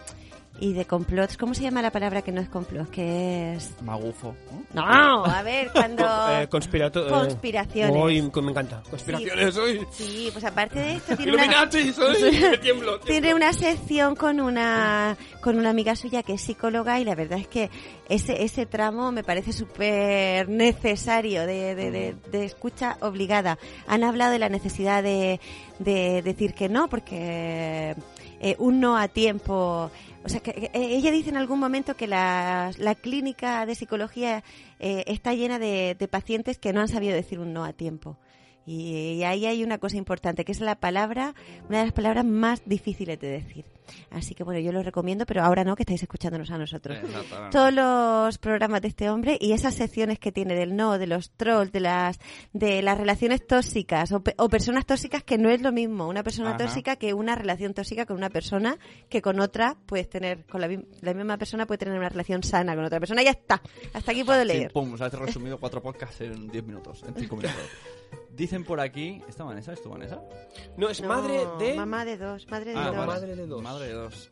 y 0.60 0.74
de 0.74 0.86
complots. 0.86 1.38
¿Cómo 1.38 1.54
se 1.54 1.62
llama 1.64 1.82
la 1.82 1.92
palabra 1.92 2.22
que 2.22 2.32
no 2.32 2.42
es 2.42 2.50
complot? 2.50 2.90
Que 2.90 3.54
es... 3.54 3.74
Magufo. 3.84 4.36
No, 4.74 4.84
a 5.26 5.42
ver, 5.44 5.72
cuando... 5.72 6.04
Eh, 6.38 6.48
conspirato- 6.50 7.06
eh, 7.08 7.10
Conspiraciones. 7.10 7.96
Uy, 8.04 8.22
me 8.44 8.52
encanta. 8.52 8.82
Conspiraciones, 8.90 9.54
Sí. 9.56 9.62
uy. 9.62 9.88
Sí, 9.92 10.30
pues 10.32 10.44
aparte 10.46 10.80
de 10.80 10.94
esto 10.96 11.16
tiene 11.16 11.34
una, 11.34 11.44
Illuminati, 11.46 11.94
soy. 11.94 12.58
Tiemblo. 12.62 13.00
tiene 13.00 13.34
una 13.34 13.54
sección 13.54 14.16
con 14.16 14.40
una 14.40 15.16
con 15.42 15.58
una 15.58 15.70
amiga 15.70 15.96
suya 15.96 16.24
que 16.24 16.34
es 16.34 16.42
psicóloga 16.42 17.00
y 17.00 17.06
la 17.06 17.16
verdad 17.16 17.40
es 17.40 17.48
que 17.48 17.70
ese 18.10 18.44
ese 18.44 18.66
tramo 18.66 19.12
me 19.12 19.24
parece 19.24 19.54
súper 19.54 20.50
necesario 20.50 21.46
de, 21.46 21.76
de, 21.76 21.92
de- 21.92 22.16
de 22.32 22.46
escucha 22.46 22.98
obligada. 23.02 23.58
Han 23.88 24.04
hablado 24.04 24.32
de 24.32 24.40
la 24.40 24.50
necesidad 24.50 25.04
de, 25.04 25.40
de 25.80 26.22
decir 26.24 26.54
que 26.54 26.68
no 26.70 26.90
porque 26.90 27.96
eh, 28.40 28.56
un 28.60 28.80
no 28.80 28.98
a 28.98 29.08
tiempo 29.08 29.90
o 30.28 30.30
sea, 30.30 30.42
que, 30.42 30.52
eh, 30.52 30.72
ella 30.74 31.10
dice 31.10 31.30
en 31.30 31.38
algún 31.38 31.58
momento 31.58 31.96
que 31.96 32.06
la, 32.06 32.72
la 32.78 32.96
clínica 32.96 33.66
de 33.66 33.76
psicología 33.76 34.44
eh, 34.78 35.06
está 35.08 35.34
llena 35.34 35.58
de, 35.58 35.96
de 35.98 36.08
pacientes 36.10 36.58
que 36.58 36.74
no 36.74 36.82
han 36.82 36.90
sabido 36.90 37.16
decir 37.16 37.40
un 37.40 37.54
no 37.54 37.64
a 37.64 37.72
tiempo. 37.72 38.18
Y, 38.68 39.24
ahí 39.24 39.46
hay 39.46 39.64
una 39.64 39.78
cosa 39.78 39.96
importante, 39.96 40.44
que 40.44 40.52
es 40.52 40.60
la 40.60 40.76
palabra, 40.80 41.34
una 41.70 41.80
de 41.80 41.86
las 41.86 41.94
palabras 41.94 42.26
más 42.26 42.62
difíciles 42.66 43.18
de 43.20 43.30
decir. 43.30 43.66
Así 44.12 44.36
que 44.36 44.44
bueno, 44.44 44.60
yo 44.60 44.74
lo 44.74 44.84
recomiendo, 44.84 45.26
pero 45.26 45.42
ahora 45.44 45.64
no, 45.64 45.78
que 45.78 45.84
estáis 45.84 46.04
escuchándonos 46.04 46.52
a 46.52 46.58
nosotros. 46.58 46.98
Todos 47.52 47.74
los 47.74 48.38
programas 48.38 48.82
de 48.82 48.90
este 48.90 49.10
hombre 49.10 49.38
y 49.40 49.54
esas 49.54 49.76
secciones 49.76 50.20
que 50.20 50.34
tiene 50.34 50.56
del 50.56 50.76
no, 50.76 50.98
de 50.98 51.08
los 51.08 51.32
trolls, 51.32 51.72
de 51.72 51.80
las 51.80 52.20
de 52.52 52.82
las 52.82 52.98
relaciones 52.98 53.48
tóxicas 53.48 54.12
o, 54.12 54.20
pe- 54.20 54.36
o 54.38 54.50
personas 54.50 54.86
tóxicas 54.86 55.24
que 55.24 55.38
no 55.38 55.50
es 55.50 55.62
lo 55.62 55.72
mismo 55.72 56.10
una 56.10 56.22
persona 56.24 56.50
Ajá. 56.50 56.58
tóxica 56.58 56.98
que 56.98 57.14
una 57.14 57.36
relación 57.36 57.74
tóxica 57.74 58.06
con 58.06 58.18
una 58.18 58.30
persona 58.30 58.78
que 59.08 59.22
con 59.22 59.40
otra 59.40 59.78
puedes 59.86 60.10
tener 60.10 60.46
con 60.46 60.60
la, 60.60 60.68
mi- 60.68 60.86
la 61.00 61.14
misma 61.14 61.38
persona 61.38 61.66
puede 61.66 61.78
tener 61.78 61.98
una 61.98 62.10
relación 62.10 62.44
sana 62.44 62.76
con 62.76 62.84
otra 62.84 63.00
persona. 63.00 63.24
Ya 63.24 63.32
está. 63.32 63.62
Hasta 63.94 64.12
aquí 64.12 64.26
puedo 64.26 64.42
Sí, 64.42 64.48
leer. 64.50 64.74
pum, 64.74 64.92
o 64.94 64.98
sea, 64.98 65.10
te 65.10 65.16
he 65.16 65.20
resumido 65.22 65.58
cuatro 65.58 65.82
podcasts 65.82 66.20
en 66.20 66.50
10 66.50 66.66
minutos, 66.66 67.04
en 67.08 67.16
5 67.16 67.36
minutos. 67.38 67.56
Dicen 68.38 68.64
por 68.64 68.80
aquí... 68.80 69.22
¿Esta 69.28 69.44
Vanessa? 69.44 69.74
¿Es 69.74 69.82
tu 69.82 69.90
Vanessa? 69.90 70.22
No, 70.78 70.90
es 70.90 71.02
No, 71.02 71.08
madre 71.08 71.40
de... 71.60 71.76
mamá 71.76 72.06
de 72.06 72.18
dos, 72.18 72.48
madre 72.50 72.72
de 72.72 72.78
Ah, 72.80 72.86
dos. 72.88 72.96
vale. 72.96 73.08
Madre 73.08 73.36
de 73.36 73.48
dos. 73.48 73.62
Madre 73.64 73.88
de 73.88 73.94
dos. 73.94 74.32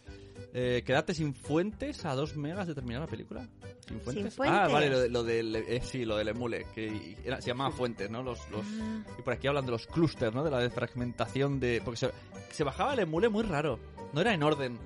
Eh, 0.54 0.84
quedarte 0.86 1.14
sin 1.14 1.34
fuentes 1.34 2.06
a 2.06 2.14
dos 2.16 2.38
megas 2.38 2.68
de 2.68 2.76
terminar 2.76 3.02
la 3.02 3.08
película. 3.08 3.48
¿Sin 3.88 4.00
fuentes? 4.00 4.36
fuentes. 4.36 4.60
Ah, 4.60 4.68
vale, 4.68 4.90
lo, 4.90 5.00
de- 5.00 5.10
lo 5.10 5.24
del... 5.24 5.56
eh, 5.56 5.82
sí, 5.84 6.06
lo 6.06 6.16
del 6.18 6.28
emule, 6.30 6.66
que 6.74 7.18
era- 7.26 7.42
se 7.42 7.48
llamaba 7.48 7.72
fuentes, 7.72 8.10
¿no? 8.10 8.22
Los, 8.24 8.40
los, 8.52 8.66
Ah. 8.82 9.04
Y 9.18 9.22
por 9.24 9.34
aquí 9.34 9.48
hablan 9.48 9.66
de 9.66 9.72
los 9.72 9.88
clústeres, 9.88 10.34
¿no? 10.34 10.44
De 10.44 10.52
la 10.52 10.70
fragmentación 10.70 11.60
de... 11.60 11.82
Porque 11.84 11.98
se, 11.98 12.12
se 12.52 12.64
bajaba 12.64 12.94
el 12.94 13.00
emule 13.00 13.28
muy 13.28 13.44
raro. 13.44 13.80
No 14.14 14.22
era 14.22 14.34
en 14.34 14.44
orden. 14.44 14.78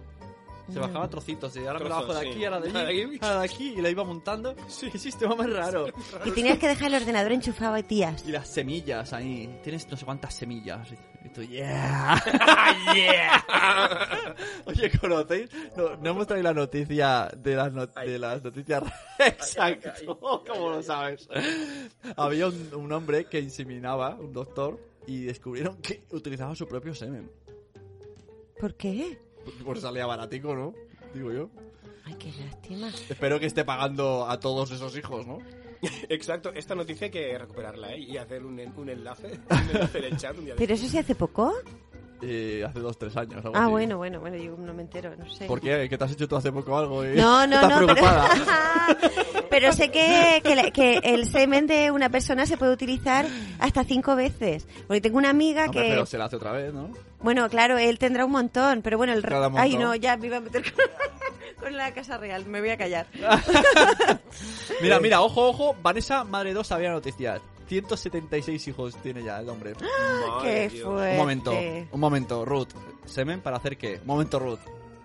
Se 0.72 0.80
bajaba 0.80 1.06
a 1.06 1.10
trocitos. 1.10 1.56
Y 1.56 1.60
ahora 1.60 1.80
me 1.80 1.86
la 1.90 1.96
Trozos, 1.98 2.08
bajo 2.08 2.20
de 2.20 2.26
sí. 2.26 2.32
aquí, 2.32 2.46
ahora 2.46 2.60
de 2.60 2.80
allí, 2.88 3.20
ahora 3.22 3.40
de 3.40 3.46
aquí. 3.46 3.74
Y 3.78 3.82
la 3.82 3.90
iba 3.90 4.04
montando. 4.04 4.56
Sí. 4.68 4.90
Qué 4.92 4.98
sistema 4.98 5.36
más 5.36 5.52
raro. 5.52 5.88
Y 6.26 6.32
tenías 6.32 6.58
que 6.60 6.68
dejar 6.68 6.88
el 6.94 7.02
ordenador 7.02 7.32
enchufado 7.32 7.76
a 7.76 7.84
tías. 7.84 8.24
Y 8.28 8.32
las 8.32 8.48
semillas 8.48 9.14
ahí. 9.14 9.60
Tienes 9.64 9.88
no 9.90 9.98
sé 9.98 10.06
cuántas 10.06 10.34
semillas. 10.36 10.88
Y 11.26 11.30
tú, 11.30 11.42
yeah. 11.44 12.22
yeah. 12.96 14.36
Oye, 14.66 14.92
¿conocéis? 15.00 15.50
No, 15.76 15.96
no 15.98 16.10
hemos 16.12 16.28
traído 16.28 16.44
la 16.44 16.54
noticia 16.54 17.30
de 17.36 17.56
las, 17.56 17.74
no- 17.74 17.88
de 17.88 18.20
las 18.20 18.44
noticias. 18.44 18.84
Exacto. 19.20 20.18
¿Cómo 20.20 20.70
lo 20.70 20.82
sabes? 20.82 21.28
Había 22.16 22.48
un, 22.48 22.70
un 22.74 22.92
hombre 22.94 23.26
que 23.26 23.40
inseminaba, 23.40 24.16
un 24.16 24.32
doctor, 24.32 24.80
y 25.08 25.24
descubrieron 25.24 25.78
que 25.82 26.04
utilizaba 26.12 26.56
su 26.56 26.68
propio 26.68 26.94
semen. 26.96 27.30
¿Por 28.60 28.76
qué? 28.76 29.20
Pues 29.64 29.82
salía 29.82 30.06
baratico, 30.06 30.56
¿no? 30.56 30.74
Digo 31.14 31.32
yo. 31.32 31.50
Ay, 32.06 32.16
qué 32.16 32.32
lástima. 32.44 32.90
Espero 33.10 33.40
que 33.40 33.46
esté 33.46 33.64
pagando 33.66 34.28
a 34.30 34.40
todos 34.40 34.72
esos 34.72 34.96
hijos, 34.98 35.28
¿no? 35.28 35.40
Exacto, 36.10 36.52
esta 36.54 36.76
noticia 36.76 37.06
hay 37.06 37.12
que 37.12 37.38
recuperarla 37.38 37.94
¿eh? 37.94 38.00
y 38.00 38.18
hacer 38.18 38.44
un, 38.46 38.60
en- 38.60 38.74
un 38.78 38.90
enlace, 38.90 39.40
un 39.50 39.70
enlace 39.76 39.98
en 40.00 40.04
el 40.06 40.18
chat 40.18 40.38
un 40.38 40.46
día 40.46 40.54
de- 40.56 40.60
¿Pero 40.60 40.74
eso 40.74 40.88
se 40.88 41.00
hace 41.00 41.16
poco? 41.16 41.54
Eh, 42.22 42.66
hace 42.68 42.80
dos, 42.80 42.98
tres 42.98 43.16
años. 43.16 43.38
algo 43.46 43.56
Ah, 43.56 43.64
así. 43.64 43.72
bueno, 43.72 43.98
bueno, 43.98 44.20
bueno, 44.20 44.36
yo 44.38 44.56
no 44.58 44.74
me 44.74 44.82
entero, 44.82 45.16
no 45.18 45.30
sé. 45.30 45.46
¿Por 45.46 45.62
qué? 45.62 45.88
¿Que 45.90 45.98
te 45.98 46.04
has 46.04 46.12
hecho 46.12 46.28
tú 46.28 46.36
hace 46.36 46.52
poco 46.52 46.78
algo? 46.78 47.06
Y 47.06 47.16
No, 47.16 47.48
no, 47.48 47.56
estás 47.62 47.70
no, 47.70 47.76
pero, 47.76 47.86
preocupada? 47.96 48.30
pero 49.50 49.72
sé 49.74 49.90
que, 49.90 50.42
que, 50.74 51.00
el 51.04 51.28
semen 51.28 51.66
de 51.68 51.92
una 51.92 52.10
persona 52.10 52.46
se 52.46 52.58
puede 52.58 52.74
utilizar 52.74 53.26
hasta 53.60 53.84
cinco 53.84 54.16
veces. 54.16 54.68
Porque 54.88 55.02
tengo 55.02 55.18
una 55.18 55.30
amiga 55.30 55.66
Hombre, 55.66 55.82
que... 55.84 55.90
pero 55.90 56.06
se 56.06 56.18
la 56.18 56.26
hace 56.26 56.36
otra 56.36 56.52
vez, 56.52 56.74
¿no? 56.74 56.90
Bueno, 57.22 57.50
claro, 57.50 57.78
él 57.78 58.00
tendrá 58.00 58.26
un 58.26 58.32
montón, 58.32 58.82
pero 58.82 58.98
bueno, 58.98 59.14
el... 59.14 59.22
Cada 59.22 59.48
Ay, 59.56 59.72
montón. 59.72 59.82
no, 59.90 59.96
ya 59.96 60.16
me 60.18 60.28
iba 60.28 60.38
a 60.38 60.42
meter 60.42 60.64
con, 60.74 60.86
con 61.64 61.78
la 61.78 61.94
Casa 61.94 62.18
Real, 62.18 62.46
me 62.46 62.60
voy 62.62 62.70
a 62.70 62.78
callar. 62.78 63.08
Mira, 64.82 65.00
mira, 65.00 65.22
ojo, 65.22 65.48
ojo. 65.50 65.76
Vanessa, 65.82 66.24
madre 66.24 66.54
2, 66.54 66.66
sabía 66.66 66.92
noticias. 66.92 67.42
176 67.70 68.68
hijos 68.68 68.96
tiene 68.98 69.24
ya 69.24 69.40
el 69.40 69.48
hombre. 69.48 69.74
¡Qué 70.42 70.70
fuerte! 70.84 71.12
Un 71.12 71.18
momento, 71.18 71.54
un 71.92 72.00
momento, 72.00 72.44
Ruth. 72.44 72.70
¿Semen 73.06 73.42
para 73.42 73.58
hacer 73.58 73.78
qué? 73.78 74.00
Un 74.02 74.08
momento, 74.08 74.40
Ruth. 74.40 74.60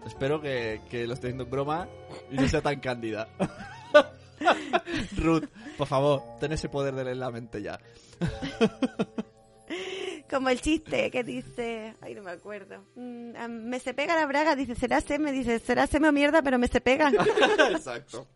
Espero 0.07 0.41
que, 0.41 0.81
que 0.91 1.07
lo 1.07 1.15
esté 1.15 1.29
haciendo 1.29 1.45
en 1.45 1.51
broma 1.51 1.89
y 2.31 2.37
no 2.37 2.49
sea 2.49 2.63
tan 2.63 2.81
cándida. 2.81 3.29
Ruth, 5.17 5.45
por 5.77 5.87
favor, 5.87 6.23
ten 6.41 6.53
ese 6.53 6.69
poder 6.69 6.95
de 6.95 7.05
leer 7.05 7.19
la 7.19 7.31
mente 7.31 7.63
ya. 7.63 7.79
Como 10.31 10.49
el 10.49 10.61
chiste 10.61 11.11
que 11.11 11.23
dice... 11.23 11.95
Ay, 12.01 12.15
no 12.15 12.23
me 12.23 12.33
acuerdo. 12.33 12.85
Mm, 12.97 13.47
me 13.47 13.79
se 13.79 13.95
pega 13.95 14.17
la 14.17 14.27
braga, 14.27 14.57
dice, 14.57 14.75
será 14.75 15.01
semen, 15.01 15.35
dice, 15.35 15.59
será 15.59 15.87
semen 15.87 16.11
o 16.11 16.13
mierda, 16.13 16.43
pero 16.43 16.59
me 16.59 16.69
se 16.69 16.81
pega. 16.81 17.11
Exacto. 17.71 18.27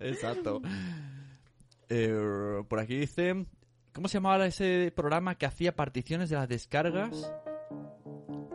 Exacto. 0.00 0.60
Eh, 1.88 2.62
por 2.68 2.80
aquí 2.80 2.96
dice... 2.96 3.46
¿Cómo 3.94 4.08
se 4.08 4.14
llamaba 4.14 4.44
ese 4.44 4.92
programa 4.94 5.36
que 5.36 5.46
hacía 5.46 5.76
particiones 5.76 6.28
de 6.28 6.34
las 6.34 6.48
descargas? 6.48 7.32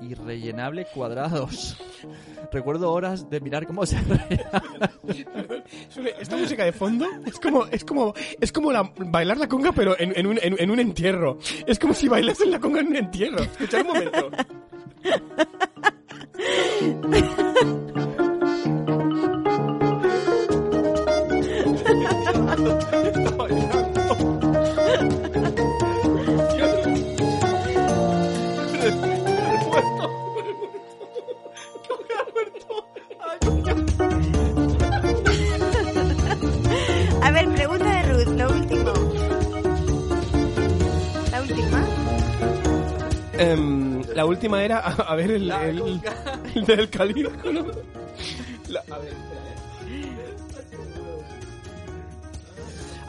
Irrellenable 0.01 0.85
cuadrados. 0.93 1.81
Recuerdo 2.51 2.91
horas 2.91 3.29
de 3.29 3.39
mirar 3.39 3.65
cómo 3.65 3.85
se 3.85 3.95
Esta 6.19 6.35
música 6.35 6.65
de 6.65 6.73
fondo 6.73 7.07
es 7.25 7.39
como 7.39 7.65
es 7.67 7.85
como 7.85 8.13
es 8.41 8.51
como 8.51 8.73
la, 8.73 8.91
bailar 8.97 9.37
la 9.37 9.47
conga 9.47 9.71
pero 9.71 9.97
en, 9.97 10.11
en 10.17 10.27
un, 10.27 10.37
en, 10.41 10.57
en 10.59 10.71
un 10.71 10.79
entierro. 10.81 11.37
Es 11.65 11.79
como 11.79 11.93
si 11.93 12.09
bailases 12.09 12.47
la 12.47 12.59
conga 12.59 12.81
en 12.81 12.87
un 12.87 12.97
entierro. 12.97 13.39
Escuchad 13.39 13.79
un 13.81 13.87
momento. 13.87 14.29
A 37.21 37.31
ver, 37.31 37.49
pregunta 37.53 37.85
de 37.85 38.03
Ruth, 38.13 38.37
lo 38.37 38.49
último. 38.49 38.93
La 41.31 41.41
última. 41.41 41.85
Em, 43.37 44.01
la 44.15 44.25
última 44.25 44.63
era 44.63 44.79
a, 44.79 44.91
a 44.93 45.15
ver 45.15 45.31
el, 45.31 45.51
el, 45.51 46.01
el 46.55 46.65
del. 46.65 47.29
La- 48.69 48.83
a 48.91 48.97
ver, 48.99 49.13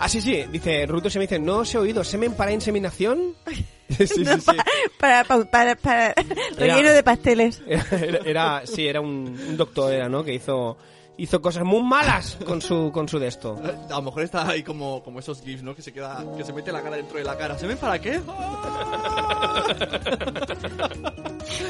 Ah, 0.03 0.09
sí, 0.09 0.21
sí, 0.23 0.45
dice, 0.51 0.87
Ruto 0.87 1.11
se 1.11 1.19
me 1.19 1.25
dice, 1.27 1.39
no 1.39 1.59
os 1.59 1.75
he 1.75 1.79
oído, 1.79 2.03
semen 2.03 2.33
para 2.35 2.53
inseminación. 2.53 3.35
sí, 3.91 4.07
sí, 4.07 4.25
sí. 4.25 4.57
Para, 4.99 5.25
para, 5.25 5.45
para, 5.45 5.77
para 5.77 6.15
relleno 6.57 6.89
de 6.91 7.03
pasteles. 7.03 7.63
Era, 7.69 8.19
era- 8.25 8.63
sí, 8.67 8.87
era 8.89 9.01
un, 9.03 9.39
un 9.49 9.57
doctor, 9.59 9.93
era, 9.93 10.09
¿no? 10.09 10.25
Que 10.25 10.33
hizo, 10.35 10.79
hizo 11.19 11.43
cosas 11.43 11.65
muy 11.65 11.83
malas 11.83 12.39
con 12.47 12.63
su, 12.63 12.91
con 12.93 13.09
su 13.09 13.19
de 13.19 13.27
esto. 13.29 13.61
A 13.91 13.97
lo 13.97 14.03
mejor 14.03 14.23
está 14.23 14.49
ahí 14.49 14.63
como, 14.63 15.03
como 15.03 15.19
esos 15.21 15.43
gifs, 15.43 15.63
¿no? 15.63 15.75
Que 15.75 15.83
se 15.83 15.93
queda, 15.93 16.25
que 16.37 16.45
se 16.45 16.53
mete 16.55 16.73
la 16.73 16.83
cara 16.83 16.97
dentro 16.97 17.19
de 17.19 17.25
la 17.25 17.37
cara. 17.37 17.59
¿Se 17.59 17.67
ven 17.67 17.77
para 17.77 17.99
qué? 18.01 18.21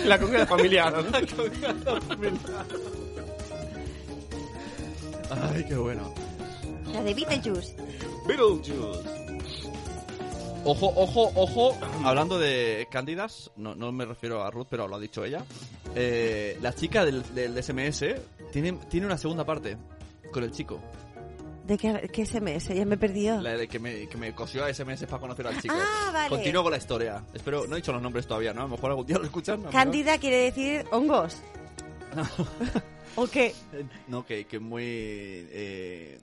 La 0.04 0.18
conga 0.18 0.40
de 0.40 0.46
familia, 0.46 0.90
¿no? 0.90 1.00
La 1.02 1.20
conga 1.26 1.72
de 1.94 2.00
familia. 2.00 2.40
Ay, 5.54 5.64
qué 5.68 5.76
bueno. 5.76 6.12
La 6.92 7.02
de 7.02 7.14
Beetlejuice. 7.14 7.74
Beetlejuice. 8.26 8.72
Ojo, 10.64 10.92
ojo, 10.94 11.32
ojo. 11.34 11.78
Hablando 12.04 12.38
de 12.38 12.86
cándidas, 12.90 13.50
no, 13.56 13.74
no 13.74 13.92
me 13.92 14.04
refiero 14.04 14.42
a 14.44 14.50
Ruth, 14.50 14.66
pero 14.68 14.86
lo 14.86 14.96
ha 14.96 15.00
dicho 15.00 15.24
ella. 15.24 15.44
Eh, 15.94 16.58
la 16.60 16.72
chica 16.74 17.04
del, 17.04 17.22
del 17.34 17.62
SMS 17.62 18.04
tiene, 18.52 18.72
tiene 18.88 19.06
una 19.06 19.16
segunda 19.18 19.44
parte 19.44 19.76
con 20.32 20.44
el 20.44 20.52
chico. 20.52 20.78
¿De 21.66 21.78
qué, 21.78 22.10
qué 22.12 22.26
SMS? 22.26 22.68
Ya 22.74 22.84
me 22.84 22.96
he 22.96 22.98
perdido. 22.98 23.40
La 23.40 23.56
de 23.56 23.68
que 23.68 23.78
me, 23.78 24.08
que 24.08 24.16
me 24.18 24.34
cosió 24.34 24.64
a 24.64 24.72
SMS 24.74 25.04
para 25.04 25.20
conocer 25.20 25.46
al 25.46 25.60
chico. 25.60 25.74
Ah, 25.76 26.10
vale. 26.12 26.28
Continúo 26.28 26.62
con 26.62 26.72
la 26.72 26.78
historia. 26.78 27.24
Espero, 27.32 27.66
no 27.66 27.74
he 27.74 27.76
dicho 27.76 27.92
los 27.92 28.02
nombres 28.02 28.26
todavía, 28.26 28.52
¿no? 28.52 28.62
A 28.62 28.64
lo 28.64 28.70
mejor 28.70 28.90
algún 28.90 29.06
día 29.06 29.18
lo 29.18 29.24
escuchan. 29.24 29.62
¿no? 29.62 29.70
Cándida 29.70 30.18
quiere 30.18 30.38
decir 30.50 30.84
hongos. 30.90 31.40
¿O 33.16 33.26
qué? 33.26 33.54
No, 34.08 34.26
que, 34.26 34.44
que 34.46 34.58
muy. 34.58 34.82
eh, 34.86 36.18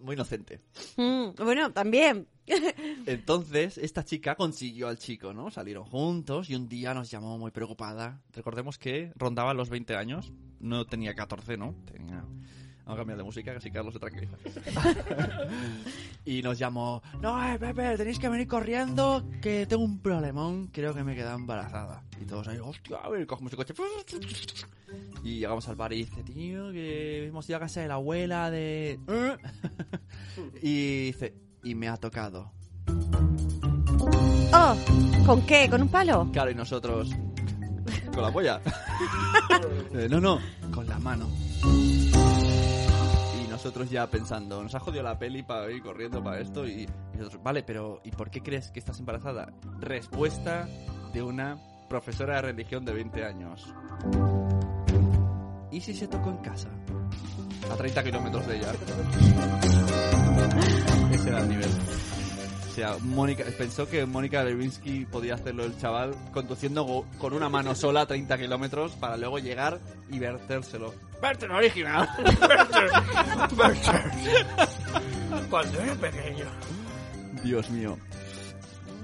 muy 0.00 0.14
inocente. 0.14 0.60
Mm, 0.96 1.30
bueno, 1.36 1.72
también. 1.72 2.26
Entonces, 3.06 3.78
esta 3.78 4.04
chica 4.04 4.34
consiguió 4.34 4.88
al 4.88 4.98
chico, 4.98 5.32
¿no? 5.32 5.50
Salieron 5.50 5.84
juntos 5.84 6.50
y 6.50 6.54
un 6.54 6.68
día 6.68 6.94
nos 6.94 7.10
llamó 7.10 7.38
muy 7.38 7.50
preocupada. 7.50 8.20
Recordemos 8.32 8.78
que 8.78 9.12
rondaba 9.16 9.54
los 9.54 9.70
20 9.70 9.96
años. 9.96 10.32
No 10.58 10.86
tenía 10.86 11.14
14, 11.14 11.56
¿no? 11.56 11.74
Tenía... 11.90 12.24
Vamos 12.90 12.98
a 12.98 13.02
cambiar 13.02 13.18
de 13.18 13.22
música, 13.22 13.52
que 13.52 13.58
así 13.58 13.70
Carlos 13.70 13.94
se 13.94 14.00
tranquiliza. 14.00 14.36
y 16.24 16.42
nos 16.42 16.58
llamó, 16.58 17.00
no, 17.20 17.40
eh, 17.48 17.56
Pepe, 17.56 17.96
tenéis 17.96 18.18
que 18.18 18.28
venir 18.28 18.48
corriendo, 18.48 19.24
que 19.40 19.64
tengo 19.66 19.84
un 19.84 20.00
problemón, 20.00 20.66
creo 20.72 20.92
que 20.92 21.04
me 21.04 21.12
he 21.12 21.14
quedado 21.14 21.36
embarazada. 21.36 22.02
Y 22.20 22.24
todos 22.24 22.48
ahí, 22.48 22.58
hostia, 22.58 22.96
a 22.96 23.08
ver, 23.08 23.28
cogemos 23.28 23.52
el 23.52 23.58
coche. 23.58 23.74
Y 25.22 25.38
llegamos 25.38 25.68
al 25.68 25.76
bar 25.76 25.92
y 25.92 25.98
dice, 25.98 26.24
tío, 26.24 26.72
que 26.72 27.28
hemos 27.28 27.48
ido 27.48 27.58
a 27.58 27.60
casa 27.60 27.80
de 27.80 27.86
la 27.86 27.94
abuela 27.94 28.50
de... 28.50 28.98
y 30.60 31.04
dice, 31.12 31.32
y 31.62 31.76
me 31.76 31.86
ha 31.86 31.96
tocado. 31.96 32.50
Oh, 34.52 34.76
¿con 35.26 35.46
qué? 35.46 35.70
¿Con 35.70 35.82
un 35.82 35.88
palo? 35.88 36.28
Claro, 36.32 36.50
y 36.50 36.56
nosotros... 36.56 37.08
con 38.12 38.22
la 38.22 38.32
polla. 38.32 38.60
Eh, 39.92 40.08
no, 40.08 40.20
no, 40.20 40.38
con 40.72 40.86
la 40.86 40.98
mano. 40.98 41.28
Nosotros 43.60 43.90
ya 43.90 44.06
pensando, 44.06 44.62
nos 44.62 44.74
ha 44.74 44.80
jodido 44.80 45.02
la 45.02 45.18
peli 45.18 45.42
para 45.42 45.70
ir 45.70 45.82
corriendo 45.82 46.24
para 46.24 46.40
esto 46.40 46.66
y, 46.66 46.88
y 47.12 47.16
nosotros, 47.18 47.42
vale, 47.42 47.62
pero 47.62 48.00
¿y 48.02 48.10
por 48.10 48.30
qué 48.30 48.40
crees 48.40 48.70
que 48.70 48.78
estás 48.78 48.98
embarazada? 49.00 49.52
Respuesta 49.78 50.66
de 51.12 51.22
una 51.22 51.58
profesora 51.86 52.36
de 52.36 52.40
religión 52.40 52.86
de 52.86 52.94
20 52.94 53.22
años. 53.22 53.74
¿Y 55.70 55.78
si 55.82 55.92
se 55.92 56.08
tocó 56.08 56.30
en 56.30 56.38
casa? 56.38 56.70
A 57.70 57.76
30 57.76 58.02
kilómetros 58.02 58.46
de 58.46 58.56
ella. 58.56 58.72
Ese 61.12 61.28
era 61.28 61.40
el 61.40 61.48
nivel. 61.50 61.70
O 62.70 62.72
sea, 62.72 62.96
Mónica, 63.00 63.44
pensó 63.58 63.88
que 63.88 64.06
Mónica 64.06 64.44
Lewinsky 64.44 65.04
podía 65.04 65.34
hacerlo 65.34 65.64
el 65.64 65.76
chaval 65.76 66.14
conduciendo 66.32 67.04
con 67.18 67.32
una 67.32 67.48
mano 67.48 67.74
sola 67.74 68.02
a 68.02 68.06
30 68.06 68.38
kilómetros 68.38 68.92
para 68.92 69.16
luego 69.16 69.40
llegar 69.40 69.80
y 70.08 70.20
vertérselo. 70.20 70.94
¡Verter 71.20 71.50
original! 71.50 72.08
Cuando 75.50 75.80
era 75.80 75.94
pequeño. 75.96 76.44
Dios 77.42 77.68
mío. 77.70 77.98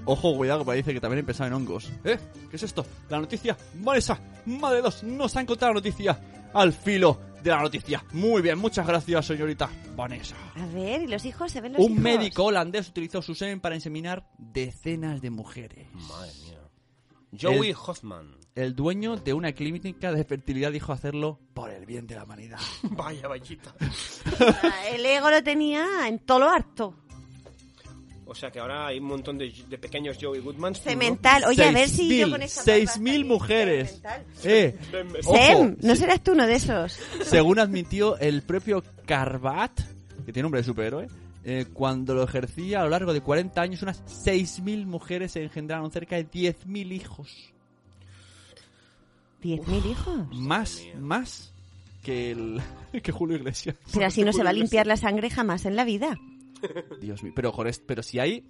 Ojo, 0.05 0.37
cuidado, 0.37 0.59
que 0.59 0.65
parece 0.65 0.93
que 0.93 1.01
también 1.01 1.19
empezaba 1.19 1.47
en 1.47 1.53
hongos. 1.53 1.91
¿Eh? 2.05 2.17
¿Qué 2.49 2.55
es 2.55 2.63
esto? 2.63 2.85
La 3.09 3.19
noticia. 3.19 3.57
Vanessa, 3.73 4.17
madre 4.45 4.81
dos, 4.81 5.03
nos 5.03 5.35
ha 5.35 5.41
encontrado 5.41 5.73
la 5.73 5.79
noticia. 5.79 6.17
Al 6.53 6.73
filo 6.73 7.19
de 7.43 7.49
la 7.51 7.61
noticia. 7.61 8.03
Muy 8.13 8.41
bien, 8.41 8.57
muchas 8.57 8.85
gracias, 8.87 9.25
señorita 9.25 9.69
Vanessa. 9.95 10.35
A 10.55 10.65
ver, 10.67 11.03
¿y 11.03 11.07
los 11.07 11.23
hijos? 11.25 11.51
¿Se 11.51 11.61
ven 11.61 11.73
los 11.73 11.81
Un 11.81 11.91
hijos? 11.93 12.03
médico 12.03 12.45
holandés 12.45 12.89
utilizó 12.89 13.21
su 13.21 13.35
semen 13.35 13.59
para 13.59 13.75
inseminar 13.75 14.27
decenas 14.37 15.21
de 15.21 15.29
mujeres. 15.29 15.87
Madre 15.93 16.31
mía. 16.43 16.59
Joey 17.39 17.69
El- 17.71 17.75
Hoffman. 17.75 18.35
El 18.55 18.73
dueño 18.75 19.17
de 19.17 19.33
una 19.33 19.51
clínica 19.51 20.11
de 20.11 20.23
fertilidad 20.23 20.71
dijo 20.71 20.91
hacerlo 20.91 21.39
por 21.53 21.69
el 21.69 21.85
bien 21.85 22.07
de 22.07 22.15
la 22.15 22.23
humanidad. 22.23 22.57
Vaya, 22.83 23.27
vallita. 23.27 23.75
El 24.91 25.05
ego 25.05 25.29
lo 25.29 25.43
tenía 25.43 26.07
en 26.07 26.17
todo 26.19 26.39
lo 26.39 26.49
harto. 26.49 26.95
O 28.27 28.35
sea 28.35 28.51
que 28.51 28.59
ahora 28.59 28.87
hay 28.87 28.99
un 28.99 29.05
montón 29.05 29.37
de, 29.37 29.53
de 29.69 29.77
pequeños 29.77 30.17
Joey 30.19 30.41
Goodmans. 30.41 30.79
¿no? 30.79 30.91
Cemental. 30.91 31.45
Oye, 31.45 31.63
a 31.63 31.71
ver 31.71 31.87
si 31.87 32.19
yo 32.19 32.29
con 32.29 32.41
Seis 32.47 32.99
mil 32.99 33.25
mujeres. 33.25 34.01
Eh, 34.43 34.75
Sem, 34.91 35.07
ojo, 35.25 35.75
¿no 35.81 35.95
serás 35.95 36.21
tú 36.21 36.33
uno 36.33 36.45
de 36.45 36.55
esos? 36.55 36.99
Según 37.23 37.59
admitió 37.59 38.17
el 38.17 38.41
propio 38.41 38.83
Carvat, 39.05 39.79
que 40.25 40.33
tiene 40.33 40.43
nombre 40.43 40.61
de 40.61 40.65
superhéroe, 40.65 41.07
eh, 41.45 41.65
cuando 41.71 42.13
lo 42.13 42.23
ejercía 42.23 42.81
a 42.81 42.83
lo 42.83 42.89
largo 42.89 43.13
de 43.13 43.21
40 43.21 43.61
años, 43.61 43.81
unas 43.81 44.03
6.000 44.05 44.85
mujeres 44.85 45.31
se 45.31 45.43
engendraron 45.43 45.89
cerca 45.91 46.17
de 46.17 46.29
10.000 46.29 46.91
hijos. 46.91 47.53
¿10.000 49.41 49.91
hijos? 49.91 50.27
Más, 50.33 50.81
más 50.99 51.53
que 52.03 52.31
el 52.31 52.61
que 53.01 53.11
Julio 53.13 53.37
Iglesias. 53.37 53.77
Pero 53.93 54.05
así 54.07 54.23
no 54.23 54.33
se 54.33 54.43
va 54.43 54.49
a 54.49 54.53
limpiar 54.53 54.87
la 54.87 54.97
sangre 54.97 55.29
jamás 55.29 55.65
en 55.65 55.77
la 55.77 55.85
vida. 55.85 56.17
Dios 57.01 57.23
mío, 57.23 57.33
pero 57.35 57.51
joder, 57.51 57.75
pero 57.85 58.01
si 58.03 58.19
hay 58.19 58.43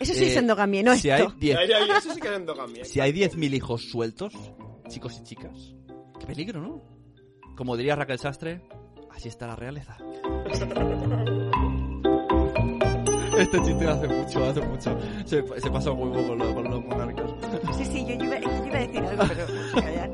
Eso 0.00 0.14
sí 0.14 0.24
Eh, 0.24 0.28
es 0.28 0.36
endogamia, 0.36 0.82
no 0.82 0.94
si 0.96 1.10
esto. 1.10 1.28
hay 1.28 1.34
diez- 1.40 1.96
eso 1.98 2.14
sí 2.14 2.20
que 2.20 2.28
es 2.28 2.34
endogamia. 2.36 2.84
Si 2.84 3.00
hay 3.00 3.12
10.000 3.12 3.54
hijos 3.54 3.82
sueltos, 3.90 4.32
chicos 4.88 5.18
y 5.20 5.24
chicas, 5.24 5.74
qué 6.20 6.26
peligro, 6.26 6.60
¿no? 6.60 6.82
Como 7.56 7.76
diría 7.76 7.96
Raquel 7.96 8.18
Sastre, 8.20 8.62
así 9.10 9.28
está 9.28 9.46
la 9.48 9.56
realeza. 9.56 9.96
Este 13.38 13.56
chiste 13.62 13.86
hace 13.86 14.08
mucho, 14.08 14.44
hace 14.44 14.60
mucho. 14.62 14.98
Se, 15.24 15.60
se 15.60 15.70
pasa 15.70 15.92
muy 15.92 16.10
poco 16.10 16.26
con, 16.28 16.38
lo- 16.38 16.54
con 16.54 16.64
los 16.64 16.84
monarcas. 16.84 17.30
Sí, 17.76 17.84
sí, 17.84 18.04
yo 18.04 18.14
iba, 18.24 18.40
yo 18.40 18.66
iba 18.66 18.76
a 18.76 18.80
decir 18.80 18.98
algo, 19.04 19.24
pero 19.28 19.46
callar. 19.80 20.10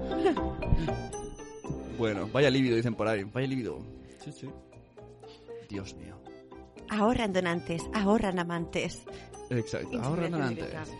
Bueno, 1.97 2.29
vaya 2.33 2.51
lívido, 2.51 2.77
dicen 2.77 2.95
por 2.95 3.09
ahí. 3.09 3.25
Vaya 3.25 3.47
lívido. 3.47 3.79
Sí, 4.23 4.31
sí. 4.33 4.49
Dios 5.71 5.95
mío. 5.97 6.14
Ahorran 6.95 7.33
donantes, 7.33 7.83
ahorran 7.93 8.39
amantes. 8.39 9.03
Exacto. 9.51 10.01
Ahora 10.01 10.29
no 10.29 10.39
Inspiración 10.51 10.77
antes. 10.79 10.95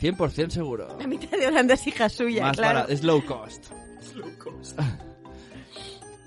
100% 0.00 0.50
seguro. 0.50 0.96
La 0.98 1.06
mitad 1.06 1.36
de 1.38 1.46
Holanda 1.46 1.74
es 1.74 1.86
hija 1.86 2.08
suya, 2.08 2.42
Más 2.46 2.56
claro. 2.56 2.74
barato, 2.76 2.92
es 2.92 3.02
low 3.02 3.24
cost. 3.24 3.66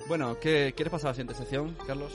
Bueno, 0.07 0.37
¿qué 0.39 0.73
quieres 0.75 0.91
pasar 0.91 1.07
a 1.07 1.11
la 1.11 1.15
siguiente 1.15 1.33
sección, 1.35 1.75
Carlos? 1.87 2.13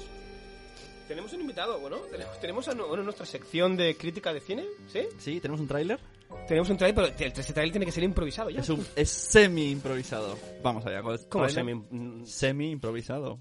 Tenemos 1.09 1.32
un 1.32 1.40
invitado, 1.40 1.81
bueno, 1.81 1.97
tenemos, 2.10 2.39
tenemos 2.40 2.68
a, 2.68 2.74
bueno, 2.74 3.02
nuestra 3.02 3.27
sección 3.27 3.77
de 3.77 3.97
crítica 3.97 4.32
de 4.32 4.40
cine, 4.40 4.64
¿sí? 4.86 5.01
Sí, 5.18 5.40
tenemos 5.40 5.60
un 5.60 5.66
tráiler. 5.66 5.98
Tenemos 6.47 6.70
un 6.70 6.77
trailer, 6.77 6.94
pero 7.16 7.27
el- 7.27 7.32
ese 7.40 7.52
trailer 7.52 7.72
tiene 7.72 7.85
que 7.86 7.90
ser 7.90 8.05
improvisado 8.05 8.48
ya. 8.51 8.60
Es, 8.60 8.68
un, 8.68 8.86
es 8.94 9.10
semi 9.10 9.70
improvisado. 9.72 10.39
Vamos 10.62 10.86
allá 10.86 11.02
¿Cómo 11.02 11.18
tráiler. 11.47 11.51
semi? 11.51 12.27
Semi 12.27 12.70
improvisado. 12.70 13.40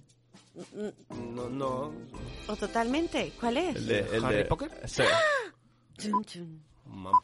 No, 1.36 1.50
no. 1.50 1.92
¿O 2.48 2.56
totalmente? 2.56 3.32
¿Cuál 3.40 3.58
es? 3.58 3.76
El 3.76 3.88
de, 3.88 4.00
el 4.18 4.26
¿Harry 4.26 4.36
de- 4.38 4.46
Potter? 4.46 4.72
Sí. 4.86 5.04
Chun, 5.98 6.24
chun. 6.26 6.64
Mam- 6.88 7.22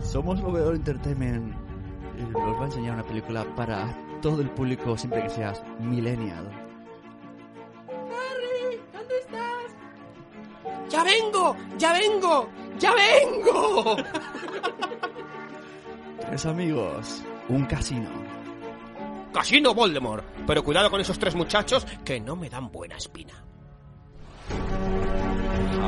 Somos 0.00 0.40
Lovedor 0.40 0.74
Entertainment 0.74 1.54
y 2.18 2.22
nos 2.22 2.56
va 2.58 2.62
a 2.62 2.66
enseñar 2.66 2.94
una 2.94 3.04
película 3.04 3.44
para 3.56 3.94
todo 4.22 4.40
el 4.40 4.50
público 4.50 4.96
siempre 4.96 5.22
que 5.22 5.30
seas 5.30 5.62
millennial. 5.80 6.46
¡Harry! 7.88 8.80
¿Dónde 8.92 9.18
estás? 9.18 10.90
¡Ya 10.90 11.04
vengo! 11.04 11.56
¡Ya 11.78 11.92
vengo! 11.92 12.48
¡Ya 12.78 12.94
vengo! 12.94 13.96
Tres 16.26 16.46
amigos, 16.46 17.22
un 17.48 17.64
casino. 17.66 18.10
Casino 19.32 19.74
Voldemort. 19.74 20.24
Pero 20.46 20.64
cuidado 20.64 20.90
con 20.90 21.00
esos 21.00 21.18
tres 21.18 21.34
muchachos 21.34 21.86
que 22.04 22.20
no 22.20 22.34
me 22.34 22.48
dan 22.50 22.70
buena 22.72 22.96
espina. 22.96 23.34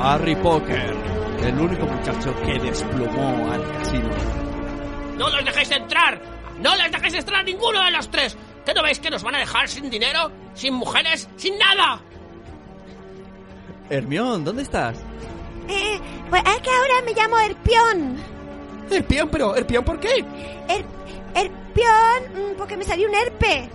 Harry 0.00 0.36
Potter, 0.36 0.94
el 1.42 1.58
único 1.58 1.86
muchacho 1.86 2.34
que 2.42 2.58
desplomó 2.58 3.50
al 3.50 3.72
casino. 3.78 4.10
¡No 5.16 5.28
los 5.28 5.44
dejéis 5.44 5.70
entrar! 5.72 6.20
¡No 6.60 6.76
les 6.76 6.92
dejéis 6.92 7.14
entrar 7.14 7.40
a 7.40 7.42
ninguno 7.44 7.84
de 7.84 7.90
los 7.90 8.08
tres! 8.08 8.36
¿Qué 8.64 8.74
no 8.74 8.82
veis 8.82 9.00
que 9.00 9.10
nos 9.10 9.22
van 9.24 9.34
a 9.34 9.38
dejar 9.38 9.68
sin 9.68 9.90
dinero? 9.90 10.30
¿Sin 10.54 10.74
mujeres? 10.74 11.28
¡Sin 11.36 11.58
nada! 11.58 12.00
Hermión, 13.90 14.44
¿dónde 14.44 14.62
estás? 14.62 14.98
Eh, 15.68 16.00
pues 16.30 16.42
es 16.46 16.58
que 16.60 16.70
ahora 16.70 17.02
me 17.04 17.14
llamo 17.14 17.38
Erpión. 17.38 18.37
¿Erpión? 18.90 19.28
¿Pero 19.30 19.54
Erpión 19.56 19.84
por 19.84 20.00
qué? 20.00 20.24
Er, 20.68 20.84
Erpión, 21.34 22.52
mm, 22.52 22.56
porque 22.56 22.76
me 22.76 22.84
salió 22.84 23.08
un 23.08 23.14
herpe. 23.14 23.68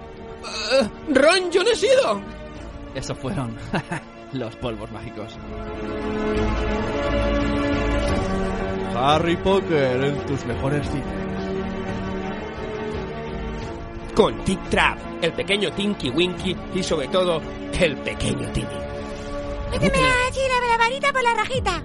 Eh, 0.74 0.90
Ron, 1.10 1.52
yo 1.52 1.64
no 1.64 1.72
he 1.72 1.76
sido. 1.76 2.22
Esos 2.96 3.18
fueron 3.18 3.56
los 4.34 4.56
polvos 4.58 4.92
mágicos. 4.92 5.38
Harry 8.96 9.36
Potter 9.38 10.04
en 10.04 10.26
tus 10.26 10.46
mejores 10.46 10.88
cines. 10.88 11.24
Con 14.16 14.44
Tic 14.44 14.70
Trap, 14.70 14.98
el 15.24 15.34
pequeño 15.34 15.72
Tinky 15.72 16.10
Winky 16.10 16.56
y 16.76 16.84
sobre 16.84 17.08
todo 17.08 17.42
el 17.80 17.98
pequeño 17.98 18.52
Timmy. 18.52 18.68
Méteme 19.72 19.98
allí 20.28 20.42
la, 20.48 20.68
la 20.68 20.78
varita 20.78 21.12
por 21.12 21.24
la 21.24 21.34
rajita. 21.34 21.84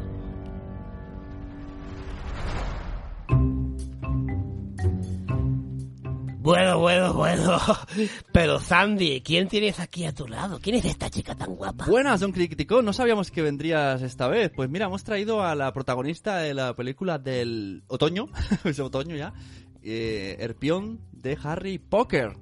Bueno, 6.48 6.78
bueno, 6.78 7.12
bueno. 7.12 7.58
Pero 8.32 8.58
Sandy, 8.58 9.20
¿quién 9.20 9.48
tienes 9.48 9.78
aquí 9.80 10.06
a 10.06 10.14
tu 10.14 10.26
lado? 10.26 10.58
¿Quién 10.62 10.76
es 10.76 10.86
esta 10.86 11.10
chica 11.10 11.34
tan 11.34 11.54
guapa? 11.54 11.84
Buenas, 11.84 12.20
Don 12.20 12.32
Criticón. 12.32 12.86
No 12.86 12.94
sabíamos 12.94 13.30
que 13.30 13.42
vendrías 13.42 14.00
esta 14.00 14.28
vez. 14.28 14.50
Pues 14.56 14.70
mira, 14.70 14.86
hemos 14.86 15.04
traído 15.04 15.42
a 15.42 15.54
la 15.54 15.70
protagonista 15.74 16.38
de 16.38 16.54
la 16.54 16.74
película 16.74 17.18
del 17.18 17.82
otoño, 17.86 18.30
es 18.64 18.80
otoño 18.80 19.14
ya, 19.14 19.34
eh, 19.82 20.38
Herpión 20.40 21.00
de 21.12 21.36
Harry 21.42 21.76
Potter. 21.76 22.34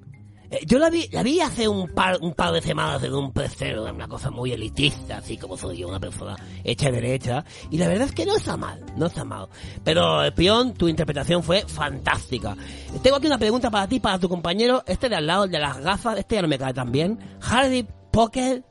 Eh, 0.49 0.59
yo 0.65 0.79
la 0.79 0.89
vi, 0.89 1.07
la 1.11 1.23
vi 1.23 1.41
hace 1.41 1.67
un 1.67 1.89
par, 1.89 2.17
un 2.21 2.33
par 2.33 2.53
de 2.53 2.61
semanas 2.61 3.03
en 3.03 3.13
un 3.13 3.31
pecero, 3.33 3.83
una 3.83 4.07
cosa 4.07 4.31
muy 4.31 4.51
elitista, 4.51 5.17
así 5.17 5.37
como 5.37 5.57
soy 5.57 5.77
yo, 5.77 5.89
una 5.89 5.99
persona 5.99 6.35
hecha 6.63 6.89
derecha, 6.89 7.43
y 7.69 7.77
la 7.77 7.87
verdad 7.87 8.07
es 8.07 8.13
que 8.13 8.25
no 8.25 8.35
está 8.35 8.55
mal, 8.55 8.81
no 8.95 9.07
está 9.07 9.25
mal. 9.25 9.47
Pero, 9.83 10.23
eh, 10.23 10.31
Pion, 10.31 10.73
tu 10.73 10.87
interpretación 10.87 11.43
fue 11.43 11.63
fantástica. 11.67 12.55
Tengo 13.03 13.17
aquí 13.17 13.27
una 13.27 13.37
pregunta 13.37 13.69
para 13.69 13.87
ti, 13.87 13.99
para 13.99 14.19
tu 14.19 14.29
compañero, 14.29 14.83
este 14.87 15.09
de 15.09 15.15
al 15.15 15.27
lado, 15.27 15.43
el 15.43 15.51
de 15.51 15.59
las 15.59 15.79
gafas, 15.79 16.17
este 16.17 16.35
ya 16.35 16.41
no 16.41 16.47
me 16.47 16.57
cae 16.57 16.73
tan 16.73 16.91
bien. 16.91 17.19
Harry 17.41 17.85
Potter, 18.11 18.63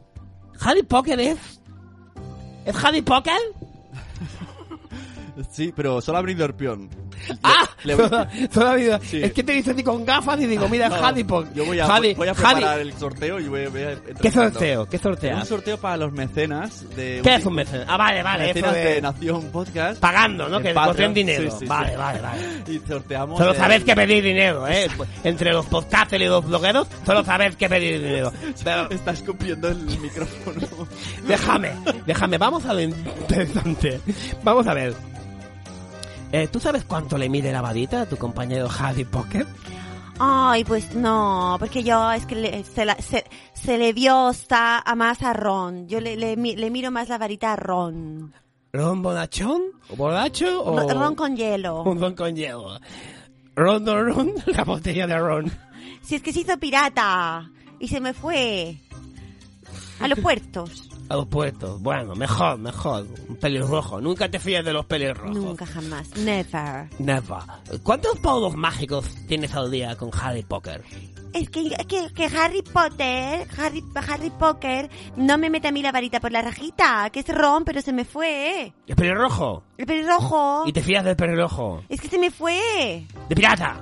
¿Harry 0.61 0.83
Potter 0.83 1.21
es? 1.21 1.39
¿Es 2.65 2.85
Harry 2.85 3.03
Potter? 3.03 3.35
Sí, 5.51 5.71
pero 5.77 6.01
solo 6.01 6.17
ha 6.17 6.23
venido 6.23 6.47
Herpión. 6.47 6.89
¡Ah! 7.43 7.69
Le 7.85 7.95
voy- 7.95 8.09
Toda, 8.09 8.29
toda 8.53 8.67
la 8.71 8.75
vida. 8.77 9.01
Sí. 9.03 9.23
Es 9.23 9.33
que 9.33 9.43
te 9.43 9.53
dice 9.53 9.71
a 9.71 9.75
ti 9.75 9.83
con 9.83 10.05
gafas 10.05 10.41
y 10.41 10.47
digo, 10.47 10.69
mira, 10.69 10.89
No, 10.89 10.95
Harry 10.97 11.25
Potter. 11.25 11.53
Yo 11.55 11.65
voy 11.65 11.79
a, 11.81 11.87
Harry, 11.87 12.15
voy 12.15 12.29
a 12.29 12.31
Harry. 12.33 12.55
preparar 12.55 12.81
el 12.81 12.93
sorteo 12.95 13.41
y 13.41 13.49
voy 13.49 13.65
a... 13.65 13.69
voy 13.69 13.83
a- 13.83 13.97
¿Qué 14.21 14.31
sorteo? 14.31 14.87
¿Qué 14.89 14.99
sorteas? 14.99 15.41
Un 15.41 15.47
sorteo 15.47 15.79
para 15.79 15.97
los 15.97 16.13
mecenas 16.13 16.85
de... 16.97 17.21
¿Qué 17.23 17.35
es 17.37 17.47
un 17.47 17.55
mecenas? 17.55 17.87
Ah, 17.89 17.97
vale, 17.97 18.23
vale, 18.23 18.47
Mecenas 18.49 18.75
de- 18.75 18.85
de 18.95 19.03
Nación 19.03 19.43
Podcast. 19.53 20.01
Pagando, 20.01 20.49
¿no? 20.49 20.61
Que 20.61 20.73
costen 20.75 21.15
dinero. 21.15 21.45
Sí, 21.45 21.51
sí, 21.51 21.57
sí. 21.61 21.67
Vale, 21.67 21.97
vale, 21.97 22.21
vale. 22.21 22.39
Y 22.69 22.81
sorteamos... 22.87 23.39
Solo 23.39 23.51
el- 23.53 23.57
sabéis 23.57 23.85
que 23.85 23.95
pedir 23.95 24.23
dinero, 24.25 24.67
¿eh? 24.69 24.89
Entre 25.25 25.53
los 25.53 25.67
podcasters 25.67 26.23
y 26.25 26.27
los 26.29 26.45
blogueros, 26.47 26.89
solo 27.05 27.25
sabéis 27.25 27.57
que 27.57 27.69
pedir 27.69 28.01
dinero. 28.03 28.33
Pero 28.65 28.91
Estás 28.91 29.23
copiando 29.23 29.69
el 29.69 29.77
micrófono. 30.01 30.87
déjame, 31.27 31.73
déjame, 32.07 32.39
vamos 32.39 32.65
a 32.67 32.73
lo 32.75 32.81
interesante. 32.83 34.01
Vamos 34.43 34.67
a 34.67 34.75
ver. 34.75 34.95
Eh, 36.33 36.49
¿Tú 36.49 36.61
sabes 36.61 36.85
cuánto 36.85 37.17
le 37.19 37.29
mide 37.29 37.53
la 37.53 37.61
vadita 37.63 38.03
a 38.03 38.07
tu 38.07 38.17
compañero 38.17 38.69
Harry 38.79 39.05
Potter? 39.05 39.47
Ay, 40.19 40.65
pues 40.65 40.95
no, 40.95 41.57
porque 41.59 41.83
yo 41.85 42.11
es 42.13 42.25
que 42.27 42.35
le- 42.35 42.65
se, 42.65 42.85
la- 42.85 42.97
se, 42.97 43.25
se 43.55 43.79
le 43.79 43.93
dio 43.93 44.31
está 44.31 44.79
a 44.79 44.95
más 44.95 45.23
a 45.23 45.33
Ron. 45.33 45.87
Yo 45.89 46.01
le, 46.01 46.17
le, 46.17 46.37
le 46.37 46.71
miro 46.71 46.91
más 46.91 47.09
la 47.09 47.19
varita 47.19 47.53
a 47.53 47.57
Ron. 47.57 48.33
¿Ron 48.73 49.03
bonachón? 49.03 49.63
¿O 49.91 49.97
borracho? 49.97 50.63
O... 50.65 50.89
Ron 50.93 51.15
con 51.15 51.37
hielo. 51.37 51.83
Un 51.83 52.01
ron 52.01 52.15
con 52.15 52.35
hielo. 52.35 52.79
Ron, 53.55 53.85
don 53.85 54.07
ron, 54.07 54.33
la 54.47 54.65
botella 54.65 55.07
de 55.07 55.19
ron. 55.19 55.53
Si 56.03 56.15
es 56.17 56.23
que 56.23 56.33
se 56.33 56.41
hizo 56.41 56.59
pirata 56.59 57.51
y 57.79 57.89
se 57.89 58.01
me 58.01 58.13
fue 58.15 58.79
a 60.01 60.09
los 60.09 60.19
puertos. 60.19 60.89
A 61.09 61.15
los 61.17 61.27
puertos. 61.27 61.81
Bueno, 61.81 62.15
mejor, 62.15 62.59
mejor. 62.59 63.07
Un 63.29 63.37
pelirrojo. 63.37 64.01
Nunca 64.01 64.29
te 64.29 64.39
fíes 64.39 64.65
de 64.65 64.73
los 64.73 64.87
pelirrojos. 64.87 65.37
Nunca 65.37 65.65
jamás. 65.67 66.17
Never. 66.17 66.89
Never. 66.99 67.39
¿Cuántos 67.83 68.19
polvos 68.19 68.57
mágicos 68.57 69.07
tienes 69.29 69.55
al 69.55 69.71
día 69.71 69.95
con 69.97 70.11
Harry 70.21 70.43
Potter? 70.43 70.83
Es 71.33 71.51
que, 71.51 71.69
que, 71.87 72.13
que 72.15 72.25
Harry 72.37 72.63
Potter, 72.63 73.47
Harry, 73.59 73.85
Harry 74.09 74.31
Potter, 74.31 74.89
no 75.17 75.37
me 75.37 75.51
mete 75.51 75.69
a 75.69 75.73
mí 75.73 75.83
la 75.83 75.93
varita 75.93 76.19
por 76.19 76.33
la 76.33 76.41
rajita, 76.41 77.11
que 77.11 77.21
es 77.21 77.29
Ron, 77.29 77.65
pero 77.65 77.83
se 77.83 77.93
me 77.93 78.05
fue. 78.07 78.73
¿El 78.87 78.97
pelirrojo? 78.97 79.63
El 79.77 79.87
pelirrojo. 79.87 80.65
¿Y 80.67 80.73
te 80.73 80.83
fías 80.83 81.05
del 81.05 81.15
pelirrojo? 81.15 81.83
Es 81.89 82.01
que 82.01 82.09
se 82.09 82.19
me 82.19 82.31
fue. 82.31 83.07
¡De 83.29 83.35
pirata! 83.35 83.81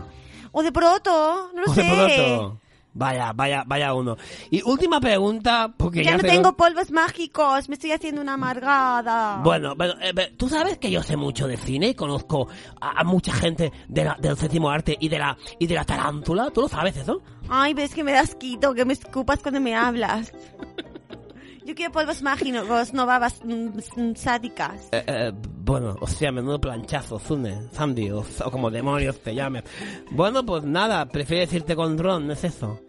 O 0.50 0.62
de 0.62 0.72
proto, 0.72 1.50
no 1.54 1.62
lo 1.62 1.70
¿O 1.70 1.74
de 1.74 1.82
sé. 1.82 2.40
Vaya, 2.96 3.32
vaya, 3.34 3.64
vaya 3.66 3.92
uno. 3.92 4.16
Y 4.50 4.62
última 4.62 5.00
pregunta, 5.00 5.72
porque 5.76 6.04
ya, 6.04 6.12
Ya 6.12 6.16
no 6.16 6.22
te- 6.22 6.28
tengo 6.28 6.56
polvos 6.56 6.92
mágicos, 6.92 7.68
me 7.68 7.74
estoy 7.74 7.90
haciendo 7.90 8.20
una 8.20 8.34
amargada. 8.34 9.40
Bueno, 9.42 9.74
bueno, 9.74 9.94
eh, 10.00 10.12
ve- 10.14 10.32
tú 10.36 10.48
sabes 10.48 10.78
que 10.78 10.90
yo 10.92 11.02
sé 11.02 11.16
mucho 11.16 11.48
de 11.48 11.56
cine 11.56 11.88
y 11.88 11.94
conozco 11.94 12.46
a, 12.80 13.00
a 13.00 13.04
mucha 13.04 13.32
gente 13.32 13.72
de 13.88 14.04
la- 14.04 14.16
del 14.20 14.36
séptimo 14.36 14.70
arte 14.70 14.96
y 15.00 15.08
de 15.08 15.18
la 15.18 15.36
y 15.58 15.66
de 15.66 15.74
la 15.74 15.84
tarántula. 15.84 16.50
¿Tú 16.50 16.60
lo 16.62 16.68
sabes 16.68 16.96
eso? 16.96 17.20
Ay, 17.48 17.74
ves 17.74 17.94
que 17.94 18.04
me 18.04 18.12
das 18.12 18.36
quito, 18.36 18.72
que 18.74 18.84
me 18.84 18.92
escupas 18.92 19.40
cuando 19.42 19.60
me 19.60 19.74
hablas. 19.74 20.32
Yo 21.64 21.74
quiero 21.74 21.92
polvos 21.92 22.22
mágicos, 22.22 22.92
no 22.92 23.06
babas 23.06 23.40
mm, 23.42 23.68
mm, 23.96 24.16
sádicas. 24.16 24.88
Eh, 24.92 25.04
eh, 25.06 25.32
bueno, 25.64 25.96
o 26.00 26.06
sea, 26.06 26.30
menudo 26.30 26.60
planchazo, 26.60 27.18
Zune, 27.18 27.68
Sandy, 27.72 28.10
o, 28.10 28.20
o 28.44 28.50
como 28.50 28.70
demonios 28.70 29.18
te 29.20 29.34
llames. 29.34 29.64
Bueno, 30.10 30.44
pues 30.44 30.62
nada, 30.64 31.06
prefiero 31.06 31.40
decirte 31.40 31.74
con 31.74 31.96
Ron, 31.96 32.26
¿no 32.26 32.34
es 32.34 32.44
eso? 32.44 32.80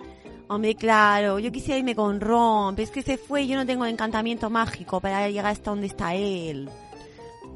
Hombre, 0.48 0.76
claro, 0.76 1.40
yo 1.40 1.52
quisiera 1.52 1.80
irme 1.80 1.96
con 1.96 2.20
Ron, 2.20 2.76
pero 2.76 2.84
es 2.84 2.92
que 2.92 3.02
se 3.02 3.18
fue 3.18 3.44
y 3.44 3.48
yo 3.48 3.56
no 3.56 3.66
tengo 3.66 3.86
encantamiento 3.86 4.50
mágico 4.50 5.00
para 5.00 5.28
llegar 5.28 5.48
hasta 5.48 5.72
donde 5.72 5.88
está 5.88 6.14
él. 6.14 6.70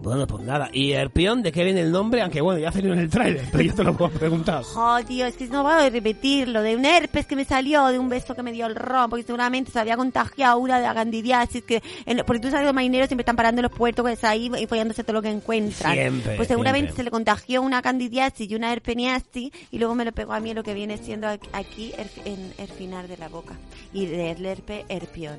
Bueno, 0.02 0.26
pues 0.28 0.44
nada. 0.46 0.70
¿Y 0.72 0.94
el 0.94 1.10
peón 1.10 1.42
de 1.44 1.52
qué 1.52 1.64
viene 1.64 1.82
el 1.82 1.92
nombre? 1.92 2.22
Aunque 2.22 2.40
bueno, 2.40 2.60
ya 2.60 2.72
salió 2.72 2.94
en 2.94 3.00
el 3.00 3.10
tráiler, 3.10 3.46
pero 3.52 3.64
yo 3.64 3.74
te 3.76 3.84
lo 3.84 3.96
puedo 3.98 4.12
preguntar. 4.12 4.64
Oh, 4.76 4.98
tío, 5.06 5.26
es 5.26 5.36
que 5.36 5.48
no 5.48 5.62
voy 5.64 5.74
a 5.74 5.90
repetirlo, 5.90 6.62
de 6.62 6.76
un 6.78 6.86
herpes 6.86 7.26
que 7.26 7.36
me 7.36 7.44
salió, 7.44 7.86
de 7.88 8.00
un 8.00 8.08
beso 8.08 8.34
que 8.34 8.42
me 8.42 8.52
dio 8.54 8.66
el 8.66 8.76
ron, 8.76 9.10
porque 9.10 9.24
seguramente 9.24 9.72
se 9.72 9.80
había 9.80 9.98
contagiado 9.98 10.58
una 10.58 10.78
de 10.80 10.84
la 10.88 10.94
candidiasis, 10.94 11.64
que, 11.64 11.84
en- 12.06 12.24
porque 12.26 12.40
tú 12.40 12.50
sabes, 12.50 12.66
los 12.66 12.74
marineros 12.74 13.08
siempre 13.10 13.24
están 13.24 13.36
parando 13.36 13.60
en 13.60 13.64
los 13.64 13.72
puertos 13.78 14.04
pues, 14.04 14.24
ahí 14.24 14.50
y 14.58 14.66
follándose 14.68 15.04
todo 15.04 15.14
lo 15.16 15.22
que 15.22 15.30
encuentran. 15.30 15.94
Siempre, 15.94 16.36
Pues 16.38 16.48
seguramente 16.48 16.88
siempre. 16.88 16.96
se 16.96 17.04
le 17.04 17.12
contagió 17.12 17.62
una 17.62 17.82
candidiasis 17.82 18.50
y 18.50 18.56
una 18.56 18.72
herpeniasis, 18.72 19.52
y 19.70 19.78
luego 19.80 19.96
me 19.96 20.06
lo 20.06 20.14
pegó 20.14 20.32
a 20.34 20.40
mí 20.40 20.54
lo 20.54 20.64
que 20.64 20.74
viene 20.74 20.98
siendo 20.98 21.28
aquí- 21.28 21.94
en 22.26 22.54
el 22.58 22.68
final 22.70 23.08
de 23.10 23.18
la 23.18 23.28
boca. 23.28 23.56
Y 23.94 24.06
del 24.06 24.46
herpe, 24.46 24.86
herpión. 24.88 25.38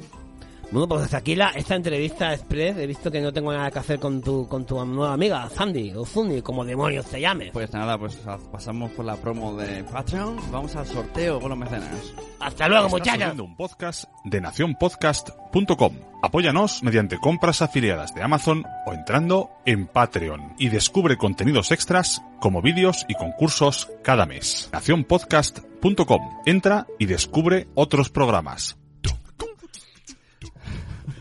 Bueno, 0.70 0.86
pues 0.86 1.02
hasta 1.02 1.16
aquí 1.16 1.34
la, 1.34 1.48
esta 1.50 1.74
entrevista 1.74 2.32
express. 2.32 2.76
He 2.76 2.86
visto 2.86 3.10
que 3.10 3.20
no 3.20 3.32
tengo 3.32 3.52
nada 3.52 3.70
que 3.70 3.80
hacer 3.80 3.98
con 3.98 4.20
tu, 4.22 4.46
con 4.46 4.64
tu 4.64 4.84
nueva 4.84 5.12
amiga, 5.12 5.48
Sandy, 5.50 5.92
o 5.96 6.04
Zuni, 6.04 6.42
como 6.42 6.64
demonios 6.64 7.06
te 7.06 7.20
llame. 7.20 7.50
Pues 7.52 7.72
nada, 7.72 7.98
pues 7.98 8.16
pasamos 8.52 8.90
por 8.92 9.04
la 9.04 9.16
promo 9.16 9.56
de 9.56 9.82
Patreon. 9.84 10.36
Vamos 10.52 10.76
al 10.76 10.86
sorteo 10.86 11.40
con 11.40 11.50
los 11.50 11.58
mecenas. 11.58 12.14
Hasta 12.38 12.68
luego, 12.68 12.88
muchachos. 12.88 13.38
un 13.38 13.56
podcast 13.56 14.04
de 14.24 14.40
nacionpodcast.com. 14.40 15.94
Apóyanos 16.22 16.82
mediante 16.82 17.18
compras 17.18 17.62
afiliadas 17.62 18.14
de 18.14 18.22
Amazon 18.22 18.64
o 18.86 18.92
entrando 18.92 19.50
en 19.66 19.86
Patreon 19.86 20.54
y 20.58 20.68
descubre 20.68 21.16
contenidos 21.16 21.72
extras 21.72 22.22
como 22.40 22.62
vídeos 22.62 23.06
y 23.08 23.14
concursos 23.14 23.90
cada 24.02 24.24
mes. 24.24 24.68
nacionpodcast.com. 24.72 26.20
Entra 26.46 26.86
y 26.98 27.06
descubre 27.06 27.66
otros 27.74 28.10
programas. 28.10 28.79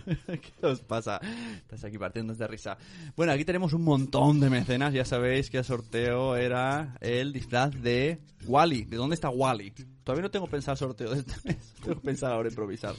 ¿Qué 0.27 0.65
os 0.65 0.81
pasa? 0.81 1.19
Estás 1.57 1.83
aquí 1.83 1.97
partiendo 1.97 2.33
de 2.33 2.47
risa. 2.47 2.77
Bueno, 3.15 3.33
aquí 3.33 3.45
tenemos 3.45 3.73
un 3.73 3.83
montón 3.83 4.39
de 4.39 4.49
mecenas. 4.49 4.93
Ya 4.93 5.05
sabéis 5.05 5.49
que 5.49 5.57
el 5.57 5.63
sorteo 5.63 6.35
era 6.35 6.95
el 7.01 7.33
disfraz 7.33 7.71
de 7.81 8.19
Wally. 8.45 8.85
¿De 8.85 8.97
dónde 8.97 9.15
está 9.15 9.29
Wally? 9.29 9.71
Todavía 10.03 10.23
no 10.23 10.31
tengo 10.31 10.47
pensado 10.47 10.73
el 10.73 10.79
sorteo 10.79 11.13
este. 11.13 11.57
Tengo 11.83 11.99
pensar 12.01 12.31
ahora 12.31 12.49
improvisar. 12.49 12.95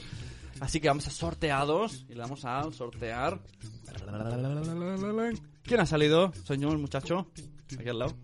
Así 0.59 0.79
que 0.79 0.87
vamos 0.87 1.07
a 1.07 1.11
sorteados 1.11 2.05
y 2.07 2.13
le 2.13 2.21
vamos 2.21 2.45
a 2.45 2.71
sortear. 2.71 3.39
¿Quién 5.63 5.79
ha 5.79 5.85
salido? 5.85 6.31
Señor 6.45 6.77
muchacho. 6.77 7.27
Aquí 7.77 7.89
al 7.89 7.99
lado. 7.99 8.15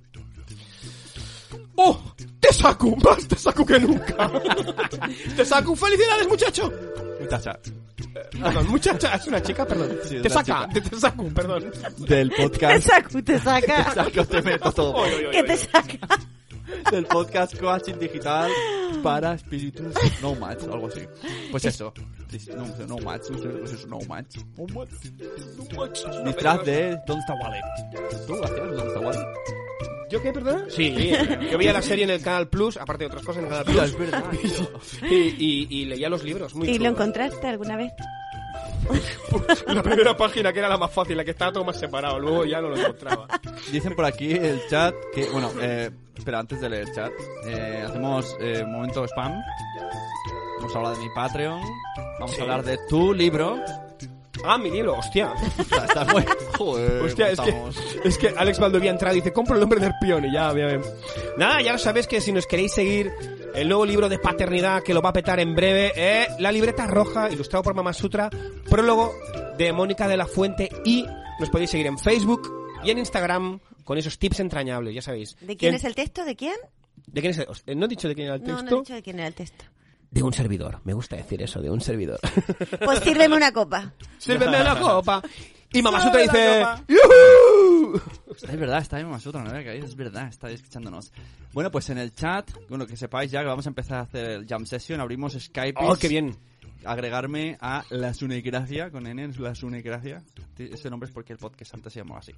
¡Oh! 1.75 1.99
¡Te 2.39 2.51
saco! 2.53 2.95
¡Más 3.03 3.27
te 3.27 3.35
saco 3.35 3.65
que 3.65 3.79
nunca! 3.79 4.31
¡Te 5.35 5.45
saco! 5.45 5.75
¡Felicidades, 5.75 6.27
muchacho! 6.27 6.71
Muchacha. 7.19 7.59
Perdón, 8.31 8.67
muchacha, 8.67 9.15
es 9.15 9.27
una 9.27 9.41
chica, 9.41 9.65
perdón. 9.65 9.97
Sí, 10.03 10.21
te 10.21 10.29
saca, 10.29 10.67
te, 10.69 10.81
te 10.81 10.99
saco, 10.99 11.23
perdón. 11.29 11.71
Del 11.99 12.29
Te 12.29 12.43
podcast. 12.43 12.87
saco, 12.87 13.23
te 13.23 13.39
saca. 13.39 13.85
Te 13.85 13.91
saco, 13.93 14.25
te 14.25 14.41
meto 14.41 14.71
todo. 14.71 15.03
¿Qué 15.31 15.43
te 15.43 15.57
saca? 15.57 15.97
del 16.91 17.05
podcast 17.05 17.57
Coaching 17.57 17.97
Digital 17.97 18.51
para 19.01 19.33
espíritus 19.33 19.93
nomads 20.21 20.65
o 20.67 20.73
algo 20.73 20.87
así. 20.87 21.01
Pues 21.51 21.65
eso. 21.65 21.93
No, 22.55 22.87
nomads, 22.87 23.29
no 23.31 23.37
sé 23.37 23.49
qué 23.49 23.63
es 23.63 23.71
eso, 23.73 23.87
nomads. 23.87 24.35
Nomads. 24.57 25.01
Disfraz 26.25 26.65
de 26.65 26.99
¿Dónde 27.07 27.21
está 27.21 27.33
hacías 27.33 28.27
¿Dónde 28.27 28.87
está 28.87 28.99
Wally? 28.99 29.19
¿Yo 30.09 30.21
qué, 30.21 30.31
perdón? 30.31 30.65
Sí, 30.69 31.11
yo 31.51 31.57
veía 31.57 31.73
la 31.73 31.81
serie 31.81 32.03
en 32.05 32.09
el 32.11 32.21
Canal 32.21 32.47
Plus, 32.47 32.77
aparte 32.77 33.03
de 33.03 33.07
otras 33.07 33.23
cosas 33.25 33.43
en 33.43 33.45
el 33.45 33.49
Canal 33.49 33.65
Plus. 33.65 33.83
Es 33.83 33.97
verdad, 33.97 34.23
y, 35.09 35.15
y, 35.15 35.67
y 35.69 35.85
leía 35.85 36.09
los 36.09 36.23
libros, 36.23 36.55
muy 36.55 36.69
¿Y 36.69 36.79
lo 36.79 36.89
encontraste 36.89 37.47
alguna 37.47 37.75
vez? 37.77 37.91
La 39.67 39.83
primera 39.83 40.15
página 40.15 40.53
que 40.53 40.59
era 40.59 40.69
la 40.69 40.77
más 40.77 40.91
fácil, 40.91 41.17
la 41.17 41.25
que 41.25 41.31
estaba 41.31 41.51
todo 41.51 41.65
más 41.65 41.77
separado, 41.77 42.19
luego 42.19 42.45
ya 42.45 42.61
no 42.61 42.69
lo 42.69 42.77
encontraba. 42.77 43.27
Dicen 43.71 43.93
por 43.95 44.05
aquí 44.05 44.31
el 44.31 44.61
chat 44.69 44.95
que, 45.13 45.25
bueno, 45.25 45.51
eh, 45.61 45.91
espera, 46.15 46.39
antes 46.39 46.61
de 46.61 46.69
leer 46.69 46.87
el 46.87 46.93
chat, 46.95 47.11
eh, 47.45 47.83
hacemos 47.85 48.35
eh, 48.39 48.61
un 48.63 48.71
momento 48.71 49.03
spam. 49.05 49.33
Vamos 50.59 50.73
a 50.73 50.77
hablar 50.77 50.95
de 50.95 51.03
mi 51.03 51.09
Patreon. 51.13 51.61
Vamos 52.19 52.31
Sí. 52.35 52.39
a 52.39 52.43
hablar 52.43 52.63
de 52.63 52.77
tu 52.89 53.13
libro. 53.13 53.57
Ah, 54.43 54.57
mi 54.57 54.69
libro, 54.71 54.93
hostia. 54.97 55.33
Está, 55.59 55.85
está 55.85 56.05
muy... 56.05 56.23
Joder, 56.57 57.01
Hostia, 57.01 57.29
es 57.31 57.39
que, 57.39 57.61
es 58.07 58.17
que 58.17 58.29
Alex 58.29 58.59
Valdovía 58.59 58.91
entrado 58.91 59.15
y 59.15 59.19
dice, 59.19 59.33
compro 59.33 59.55
el 59.55 59.61
nombre 59.61 59.79
del 59.79 59.93
peón 59.99 60.25
y 60.25 60.31
ya, 60.33 60.51
bien, 60.53 60.67
bien. 60.67 60.81
Nada, 61.37 61.61
ya 61.61 61.73
lo 61.73 61.77
sabéis 61.77 62.07
que 62.07 62.21
si 62.21 62.31
nos 62.31 62.47
queréis 62.47 62.73
seguir 62.73 63.11
el 63.53 63.67
nuevo 63.67 63.85
libro 63.85 64.09
de 64.09 64.19
paternidad 64.19 64.83
que 64.83 64.93
lo 64.93 65.01
va 65.01 65.09
a 65.09 65.13
petar 65.13 65.39
en 65.39 65.55
breve, 65.55 65.91
eh, 65.95 66.27
La 66.39 66.51
libreta 66.51 66.87
roja, 66.87 67.29
ilustrado 67.31 67.63
por 67.63 67.73
Mama 67.73 67.93
Sutra, 67.93 68.29
prólogo 68.69 69.13
de 69.57 69.71
Mónica 69.73 70.07
de 70.07 70.17
la 70.17 70.25
Fuente 70.27 70.69
y 70.85 71.05
nos 71.39 71.49
podéis 71.49 71.69
seguir 71.71 71.87
en 71.87 71.97
Facebook 71.97 72.51
y 72.83 72.91
en 72.91 72.99
Instagram 72.99 73.59
con 73.83 73.97
esos 73.97 74.17
tips 74.19 74.39
entrañables, 74.41 74.93
ya 74.93 75.01
sabéis. 75.01 75.35
¿De 75.41 75.55
quién 75.57 75.73
es 75.75 75.83
el 75.83 75.95
texto? 75.95 76.23
¿De 76.25 76.35
quién? 76.35 76.55
¿De 77.07 77.21
quién 77.21 77.31
es 77.31 77.39
el- 77.65 77.79
No 77.79 77.85
he 77.85 77.89
dicho 77.89 78.07
de 78.07 78.15
quién 78.15 78.27
era 78.27 78.35
el 78.35 78.41
No, 78.43 78.47
texto. 78.57 78.63
no 78.71 78.77
he 78.77 78.79
dicho 78.81 78.93
de 78.95 79.01
quién 79.03 79.19
era 79.19 79.27
el 79.27 79.33
texto. 79.33 79.65
De 80.11 80.23
un 80.23 80.33
servidor. 80.33 80.79
Me 80.83 80.93
gusta 80.93 81.15
decir 81.15 81.41
eso, 81.41 81.61
de 81.61 81.69
un 81.69 81.81
servidor. 81.81 82.19
Pues 82.83 82.99
sírveme 82.99 83.35
una 83.35 83.51
copa. 83.51 83.93
Sírveme 84.17 84.63
la 84.63 84.79
copa. 84.79 85.21
Y 85.73 85.81
Mama 85.81 86.01
Sutra 86.01 86.21
Sírveme 86.21 86.39
dice... 86.39 86.83
"Yujú". 86.87 88.01
Es 88.41 88.59
verdad, 88.59 88.79
está 88.79 88.99
en 88.99 89.09
Masutra, 89.09 89.43
no 89.43 89.51
caído, 89.51 89.85
es 89.85 89.95
verdad, 89.95 90.27
está 90.27 90.49
escuchándonos. 90.49 91.11
Bueno, 91.53 91.71
pues 91.71 91.89
en 91.89 91.97
el 91.97 92.13
chat, 92.13 92.49
bueno, 92.69 92.85
que 92.85 92.95
sepáis 92.95 93.31
ya 93.31 93.41
que 93.41 93.47
vamos 93.47 93.65
a 93.65 93.69
empezar 93.69 93.97
a 93.97 94.01
hacer 94.01 94.25
el 94.29 94.47
jam 94.47 94.65
session, 94.65 95.01
abrimos 95.01 95.33
Skype. 95.33 95.79
Oh, 95.81 95.95
qué 95.95 96.07
bien. 96.07 96.35
Agregarme 96.85 97.57
a 97.59 97.83
La 97.89 98.13
Sunegracia, 98.13 98.91
con 98.91 99.07
N, 99.07 99.29
La 99.39 99.55
Sunegracia. 99.55 100.23
Ese 100.57 100.89
nombre 100.89 101.07
es 101.07 101.13
porque 101.13 101.33
el 101.33 101.39
podcast 101.39 101.73
antes 101.73 101.91
se 101.91 101.99
llamaba 101.99 102.19
así. 102.19 102.33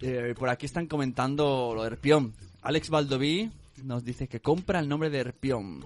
Eh, 0.00 0.34
por 0.36 0.48
aquí 0.48 0.66
están 0.66 0.86
comentando 0.86 1.72
lo 1.74 1.82
de 1.82 1.88
Herpión. 1.88 2.34
Alex 2.62 2.88
Valdoví 2.88 3.50
nos 3.84 4.04
dice 4.04 4.26
que 4.28 4.40
compra 4.40 4.80
el 4.80 4.88
nombre 4.88 5.10
de 5.10 5.18
Herpión. 5.18 5.84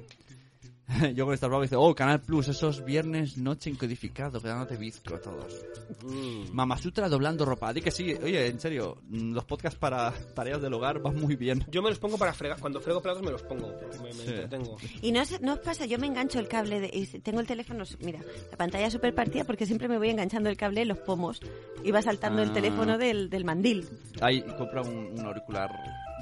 Yo 1.15 1.25
con 1.25 1.35
esta 1.35 1.47
broma 1.47 1.63
dice, 1.63 1.77
oh, 1.77 1.95
Canal 1.95 2.21
Plus, 2.21 2.49
esos 2.49 2.85
viernes 2.85 3.37
noche 3.39 3.71
encodificado, 3.71 4.41
quedándote 4.41 4.77
bizco 4.77 5.19
todos. 5.19 5.65
Mm. 6.05 6.53
Mamasutra 6.53 7.09
doblando 7.09 7.45
ropa. 7.45 7.73
Di 7.73 7.81
que 7.81 7.91
sí, 7.91 8.15
oye, 8.23 8.47
en 8.47 8.61
serio, 8.61 8.99
mm, 9.09 9.33
los 9.33 9.45
podcasts 9.45 9.79
para 9.79 10.13
tareas 10.35 10.61
del 10.63 10.75
hogar 10.75 11.01
van 11.01 11.17
muy 11.17 11.37
bien. 11.37 11.65
Yo 11.71 11.83
me 11.83 11.91
los 11.91 11.99
pongo 11.99 12.19
para 12.19 12.33
fregar. 12.33 12.59
Cuando 12.61 12.81
frego 12.81 13.01
platos 13.01 13.23
me 13.23 13.31
los 13.31 13.43
pongo. 13.43 13.69
Me, 14.03 14.09
me 14.09 14.13
Sí. 14.13 14.29
entretengo. 14.31 14.77
Y 15.01 15.13
no, 15.13 15.23
no 15.41 15.55
os 15.55 15.59
pasa, 15.61 15.87
yo 15.87 15.99
me 15.99 16.07
engancho 16.07 16.39
el 16.39 16.49
cable, 16.49 16.81
de, 16.81 16.91
y 16.93 17.07
tengo 17.21 17.41
el 17.41 17.47
teléfono, 17.47 17.85
mira, 18.01 18.21
la 18.51 18.57
pantalla 18.57 18.91
súper 18.91 19.15
partida 19.15 19.45
porque 19.45 19.67
siempre 19.67 19.89
me 19.89 19.99
voy 19.99 20.11
enganchando 20.11 20.49
el 20.51 20.57
cable 20.57 20.83
en 20.83 20.89
los 20.89 20.99
pomos 20.99 21.41
y 21.85 21.91
va 21.91 22.03
saltando 22.03 22.43
el 22.43 22.51
Ah. 22.51 22.55
teléfono 22.55 22.99
del, 22.99 23.31
del 23.31 23.45
mandil. 23.45 23.89
Ahí 24.21 24.43
compra 24.59 24.83
un, 24.83 25.19
un 25.19 25.21
auricular 25.27 25.71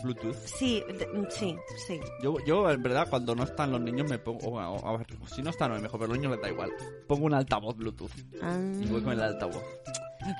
Bluetooth. 0.02 0.36
Sí, 0.46 0.82
de- 0.88 1.08
sí, 1.30 1.56
sí. 1.86 2.00
Yo, 2.22 2.36
yo, 2.46 2.70
en 2.70 2.82
verdad, 2.82 3.06
cuando 3.10 3.34
no 3.34 3.44
están 3.44 3.72
los 3.72 3.80
niños 3.80 4.08
me 4.10 4.18
pongo... 4.18 4.48
o, 4.48 4.58
o, 4.58 4.88
a 4.88 4.96
ver, 4.98 5.06
si 5.34 5.42
no 5.42 5.50
están, 5.50 5.70
mejor, 5.80 6.00
pero 6.00 6.04
a 6.04 6.08
los 6.08 6.18
niños 6.18 6.32
les 6.32 6.40
da 6.42 6.48
igual. 6.50 6.70
Pongo 7.06 7.26
un 7.26 7.34
altavoz 7.34 7.76
Bluetooth. 7.76 8.10
Ah. 8.42 8.58
Y 8.80 8.86
voy 8.86 9.02
con 9.02 9.12
el 9.12 9.22
altavoz. 9.22 9.62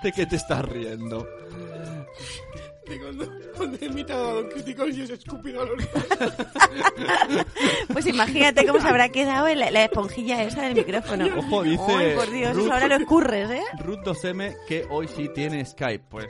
¿De 0.03 0.13
qué 0.13 0.27
te 0.27 0.37
estás 0.37 0.63
riendo? 0.67 1.27
De 2.87 2.99
cuando, 3.01 3.27
cuando 3.57 3.79
he 3.81 3.85
invitado 3.87 4.29
a 4.29 4.33
Don 4.35 4.49
Crítico 4.49 4.87
y 4.89 5.01
es 5.03 5.11
escupido 5.11 5.63
a 5.63 5.65
los 5.67 5.77
Pues 7.93 8.07
imagínate 8.07 8.67
cómo 8.67 8.81
se 8.81 8.89
habrá 8.89 9.09
quedado 9.09 9.47
la 9.55 9.85
esponjilla 9.85 10.43
esa 10.43 10.63
del 10.63 10.75
micrófono. 10.75 11.27
Ojo, 11.39 11.63
dice... 11.63 11.83
Ay, 11.97 12.15
por 12.17 12.31
Dios, 12.31 12.57
Ruth- 12.57 12.65
eso 12.65 12.73
ahora 12.73 12.89
lo 12.89 12.95
escurres, 12.97 13.51
¿eh? 13.51 13.63
Ruth 13.79 14.01
2M 14.05 14.57
que 14.67 14.87
hoy 14.91 15.09
sí 15.09 15.31
tiene 15.35 15.65
Skype. 15.65 16.05
Pues 16.11 16.27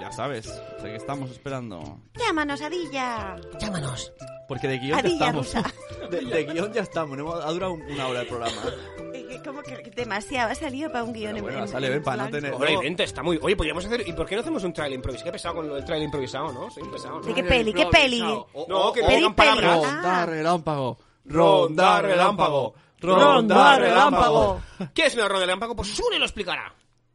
ya 0.00 0.12
sabes, 0.12 0.46
sea 0.46 0.90
que 0.90 0.96
estamos 0.96 1.30
esperando. 1.30 1.98
Llámanos, 2.14 2.60
Adilla. 2.62 3.36
Llámanos. 3.58 4.12
Porque 4.48 4.68
de 4.68 4.78
guion 4.78 5.00
ya 5.02 5.08
estamos. 5.08 5.46
rusa. 5.54 5.72
De, 6.10 6.20
de 6.20 6.44
guion 6.44 6.72
ya 6.72 6.82
estamos. 6.82 7.18
ha 7.42 7.50
durado 7.52 7.72
un- 7.72 7.82
una 7.82 8.06
hora 8.08 8.20
el 8.22 8.26
programa. 8.28 8.56
Eh, 9.14 9.26
que 9.28 9.42
Como 9.42 9.62
que 9.62 9.76
demasiado 9.94 10.50
ha 10.52 10.54
salido 10.54 10.90
para 10.90 11.04
un 11.04 11.12
guion 11.12 11.36
en 11.36 11.42
bueno, 11.42 11.58
en- 11.60 11.68
sale, 11.68 11.86
en 11.88 11.92
ven, 11.94 12.02
para 12.02 12.24
no 12.24 12.30
tener- 12.30 12.52
Hombre, 12.54 12.78
vente, 12.78 13.02
está 13.04 13.22
muy... 13.22 13.38
Oye, 13.42 13.54
podríamos 13.56 13.84
hacer... 13.84 14.06
¿Y 14.08 14.12
por 14.14 14.26
qué 14.26 14.34
no 14.36 14.40
hacemos 14.40 14.64
un 14.64 14.72
trailer 14.72 14.96
improvisado? 14.96 15.24
Qué 15.26 15.32
pesado 15.32 15.54
con 15.56 15.68
lo 15.68 15.74
del 15.74 15.84
trailer 15.84 16.06
improvisado, 16.06 16.50
¿no? 16.52 16.70
Soy 16.70 16.82
un 16.82 16.90
pesado. 16.90 17.20
¿no? 17.20 17.26
¿De 17.26 17.34
qué 17.34 17.42
peli? 17.42 17.72
¿Qué 17.74 17.86
peli? 17.86 18.20
No, 18.20 18.92
que 18.92 19.02
me 19.02 19.08
Peli, 19.08 19.16
digan 19.18 19.34
peli. 19.34 19.48
palabras. 19.50 19.74
Ronda 19.82 20.26
relámpago. 20.26 20.98
Ronda 21.26 22.00
relámpago. 22.02 22.74
Ronda 23.00 23.78
relámpago. 23.78 24.60
¿Qué 24.94 25.06
es 25.06 25.14
una 25.14 25.28
ronda 25.28 25.44
relámpago? 25.46 25.76
Pues 25.76 25.88
Sune 25.88 26.18
lo 26.18 26.24
explicará. 26.24 26.74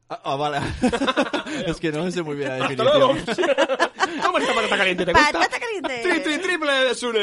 Ah, 0.10 0.22
ah, 0.24 0.36
vale. 0.38 0.58
es 1.68 1.78
que 1.78 1.92
no 1.92 2.10
sé 2.10 2.22
muy 2.24 2.36
bien 2.38 2.58
la 2.60 2.66
Hasta 2.66 2.84
luego. 2.84 3.14
definición. 3.14 3.50
¿Cómo 4.26 4.38
está 4.38 4.54
patata 4.54 4.78
caliente? 4.78 5.06
¿Te 5.06 5.12
gusta? 5.12 5.32
Patata 5.34 5.60
caliente. 5.60 6.02
Tri, 6.02 6.20
tri, 6.24 6.38
triple 6.42 6.72
de 6.72 6.96
Sune. 6.96 7.20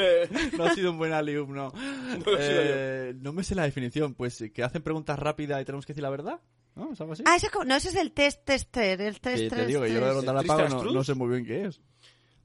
No 0.56 0.64
ha 0.64 0.74
sido 0.74 0.90
un 0.90 0.98
buen 0.98 1.12
alumno. 1.12 1.72
No 1.74 2.24
sido 2.24 2.36
Eh, 2.38 3.14
no 3.20 3.32
me 3.32 3.42
sé 3.42 3.54
la 3.54 3.62
definición. 3.64 4.12
Pues 4.14 4.44
que 4.52 4.62
hacen 4.62 4.82
preguntas 4.82 5.18
rápidas 5.18 5.62
y 5.62 5.64
tenemos 5.64 5.86
que 5.86 5.92
decir 5.94 6.02
la 6.02 6.10
verdad. 6.10 6.40
¿No? 6.74 6.92
¿Es 6.92 7.00
algo 7.00 7.12
así? 7.14 7.22
Ah, 7.26 7.36
eso 7.36 7.46
es 7.46 7.52
como, 7.52 7.64
no, 7.64 7.76
eso 7.76 7.88
es 7.88 7.94
el 7.94 8.12
test 8.12 8.44
tester, 8.44 9.00
el 9.00 9.20
test 9.20 9.36
Que 9.44 9.48
te 9.48 9.56
test, 9.56 9.68
digo 9.68 9.82
que 9.82 9.92
yo 9.94 10.00
lo 10.00 10.06
de 10.06 10.12
test. 10.12 10.26
¿Tristas 10.26 10.56
relámpago 10.58 10.84
no, 10.84 10.92
no 10.92 11.04
sé 11.04 11.14
muy 11.14 11.28
bien 11.30 11.46
qué 11.46 11.64
es. 11.68 11.80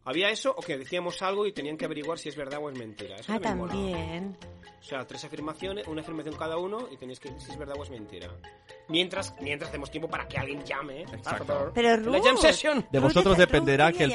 ¿Había 0.05 0.29
eso 0.29 0.53
o 0.55 0.61
que 0.61 0.77
decíamos 0.77 1.21
algo 1.21 1.45
y 1.47 1.51
tenían 1.51 1.77
que 1.77 1.85
averiguar 1.85 2.17
si 2.17 2.29
es 2.29 2.35
verdad 2.35 2.59
o 2.61 2.69
es 2.69 2.77
mentira? 2.77 3.17
Eso 3.17 3.33
Ah, 3.33 3.39
también 3.39 3.57
mola. 3.57 4.35
O 4.79 4.83
sea, 4.83 5.05
tres 5.05 5.23
afirmaciones, 5.23 5.87
una 5.87 6.01
afirmación 6.01 6.35
cada 6.35 6.57
uno 6.57 6.87
y 6.91 6.97
tenéis 6.97 7.19
que 7.19 7.29
decir 7.29 7.45
si 7.45 7.51
es 7.51 7.57
verdad 7.57 7.75
o 7.77 7.83
es 7.83 7.89
mentira. 7.89 8.29
Mientras, 8.87 9.35
mientras 9.41 9.69
hacemos 9.69 9.91
tiempo 9.91 10.09
para 10.09 10.27
que 10.27 10.37
alguien 10.37 10.63
llame. 10.63 11.01
¿eh? 11.01 11.05
Exacto. 11.13 11.71
Pero 11.73 11.89
La 11.89 11.97
Ruth, 11.97 12.23
jam 12.23 12.37
session. 12.37 12.85
De 12.91 12.99
vosotros 12.99 13.37
dependerá 13.37 13.89
Ruth 13.89 13.97
que 13.97 14.03
el 14.05 14.13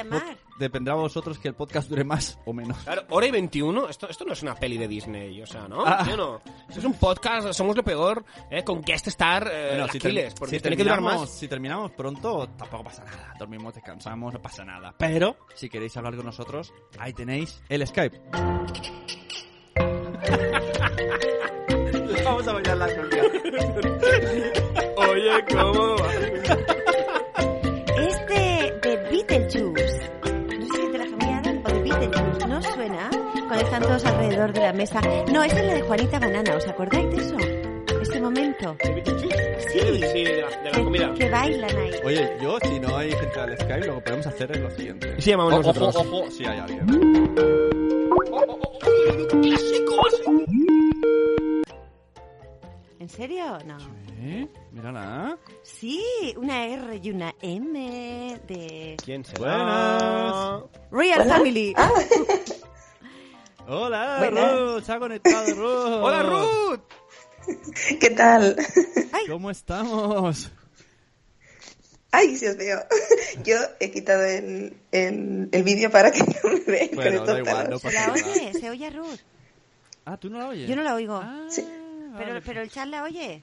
dependerá 0.59 0.97
a 0.97 1.01
vosotros 1.01 1.39
que 1.39 1.49
el 1.49 1.55
podcast 1.55 1.89
dure 1.89 2.05
más 2.05 2.39
o 2.45 2.53
menos. 2.53 2.79
Claro, 2.79 3.05
hora 3.11 3.27
y 3.27 3.31
21, 3.31 3.89
esto, 3.89 4.09
esto 4.09 4.25
no 4.25 4.33
es 4.33 4.43
una 4.43 4.55
peli 4.55 4.79
de 4.79 4.89
Disney, 4.89 5.41
o 5.43 5.47
sea, 5.47 5.69
¿no? 5.69 5.85
Ah. 5.85 6.05
Yo 6.09 6.17
no. 6.17 6.41
Esto 6.69 6.81
es 6.81 6.85
un 6.85 6.95
podcast, 6.95 7.53
somos 7.53 7.77
lo 7.77 7.83
peor, 7.83 8.25
¿eh? 8.51 8.63
con 8.63 8.81
guest 8.83 9.09
star 9.09 9.49
eh, 9.53 9.69
Bueno, 9.71 9.89
si, 9.89 9.99
Aquiles, 9.99 10.35
porque 10.35 10.57
si 10.57 10.63
tiene 10.63 10.77
que 10.77 10.85
durar 10.85 11.01
más. 11.01 11.31
si 11.31 11.49
terminamos 11.49 11.93
pronto, 11.93 12.49
tampoco 12.57 12.85
pasa 12.85 13.05
nada. 13.05 13.35
Dormimos, 13.39 13.75
descansamos, 13.75 14.33
no 14.33 14.43
pasa 14.43 14.65
nada. 14.65 14.95
Pero, 14.99 15.37
si 15.55 15.69
queréis 15.69 15.97
hablar 15.97 16.17
con 16.17 16.27
nosotros, 16.27 16.73
ahí 16.99 17.13
tenéis 17.13 17.63
el 17.69 17.87
Skype. 17.87 18.21
Vamos 22.25 22.49
a 22.49 22.53
bailar 22.53 22.77
la 22.77 22.89
cumbia. 22.95 23.23
Oye, 24.97 25.45
¿cómo 25.51 25.97
va? 25.97 26.13
Es 28.01 28.17
de, 28.29 28.73
de 28.83 28.97
Beetlejuice. 29.11 30.11
No 30.25 30.67
sé 30.67 30.75
si 30.75 30.81
es 30.83 30.93
de 30.93 30.99
la 30.99 31.07
familia 31.07 31.39
Adam 31.39 31.63
o 31.65 31.69
de 31.69 31.81
Beetlejuice. 31.83 32.47
¿No 32.49 32.63
suena? 32.63 33.11
Cuando 33.47 33.65
están 33.65 33.83
todos 33.83 34.05
alrededor 34.07 34.53
de 34.53 34.61
la 34.61 34.73
mesa. 34.73 35.01
No, 35.33 35.43
esa 35.45 35.61
es 35.61 35.67
la 35.67 35.75
de 35.75 35.83
Juanita 35.83 36.19
Banana. 36.19 36.57
¿Os 36.57 36.67
acordáis 36.69 37.11
de 37.11 37.17
eso? 37.17 37.37
Ese 38.03 38.21
momento. 38.21 38.77
Sí. 38.81 38.91
Sí, 39.73 39.81
de 40.25 40.41
la, 40.41 40.49
de 40.63 40.71
la 40.71 40.85
comida. 40.85 41.13
que 41.15 41.29
bailan 41.29 41.77
ahí. 41.77 41.93
Oye, 42.05 42.37
yo, 42.41 42.59
si 42.63 42.79
no 42.81 42.97
hay 42.97 43.11
gente 43.11 43.41
al 43.41 43.57
Skype, 43.59 43.87
lo 43.87 43.95
que 43.97 44.01
podemos 44.03 44.27
hacer 44.27 44.51
es 44.53 44.61
lo 44.61 44.71
siguiente. 44.71 45.15
Si 45.21 45.31
llamamos 45.31 45.53
ojo, 45.55 45.63
nosotros. 45.63 45.97
ojo, 45.97 46.31
si 46.31 46.45
hay 46.47 46.59
alguien. 46.59 47.84
¿En 52.99 53.09
serio? 53.09 53.59
No. 53.67 53.77
¿Eh? 54.21 54.49
Mírala. 54.73 55.37
Sí, 55.63 56.03
una 56.37 56.67
R 56.67 57.01
y 57.03 57.11
una 57.11 57.35
M 57.43 58.41
de 58.47 58.97
¿Quién 59.05 59.25
será? 59.25 59.41
Buenas. 59.41 60.63
Real 60.91 61.21
Hola. 61.21 61.35
Family. 61.37 61.75
Hola, 63.67 64.17
Buenas. 64.19 64.59
Ruth. 64.59 64.83
Se 64.85 64.93
ha 64.93 64.99
conectado, 64.99 65.55
Ruth. 65.55 66.03
¡Hola, 66.03 66.23
Ruth! 66.23 66.81
¿Qué 68.01 68.11
tal? 68.11 68.57
¿Cómo 69.29 69.51
estamos? 69.51 70.51
Ay, 72.17 72.37
si 72.37 72.47
os 72.47 72.57
veo. 72.57 72.81
Yo 73.45 73.57
he 73.81 73.91
quitado 73.91 74.23
el, 74.25 74.75
el, 74.93 75.49
el 75.51 75.63
vídeo 75.63 75.91
para 75.91 76.11
que 76.13 76.21
no 76.45 76.51
me 76.53 76.61
vean. 76.61 76.89
Bueno, 76.95 77.19
con 77.19 77.27
da 77.27 77.39
igual, 77.39 77.71
no 77.71 77.79
pasa 77.79 77.93
¿La 77.93 78.07
nada. 78.15 78.33
oye? 78.33 78.53
¿Se 78.61 78.71
oye 78.71 78.87
a 78.87 78.91
Ruth? 78.91 79.21
Ah, 80.07 80.17
¿tú 80.19 80.31
no 80.31 80.39
la 80.39 80.49
oyes? 80.49 80.69
Yo 80.69 80.77
no 80.77 80.83
la 80.83 80.95
oigo. 80.95 81.17
Ah, 81.23 81.49
Pero, 82.17 82.29
vale. 82.35 82.43
pero 82.45 82.61
el 82.63 82.71
chat 82.71 82.87
la 82.89 83.03
oye. 83.03 83.43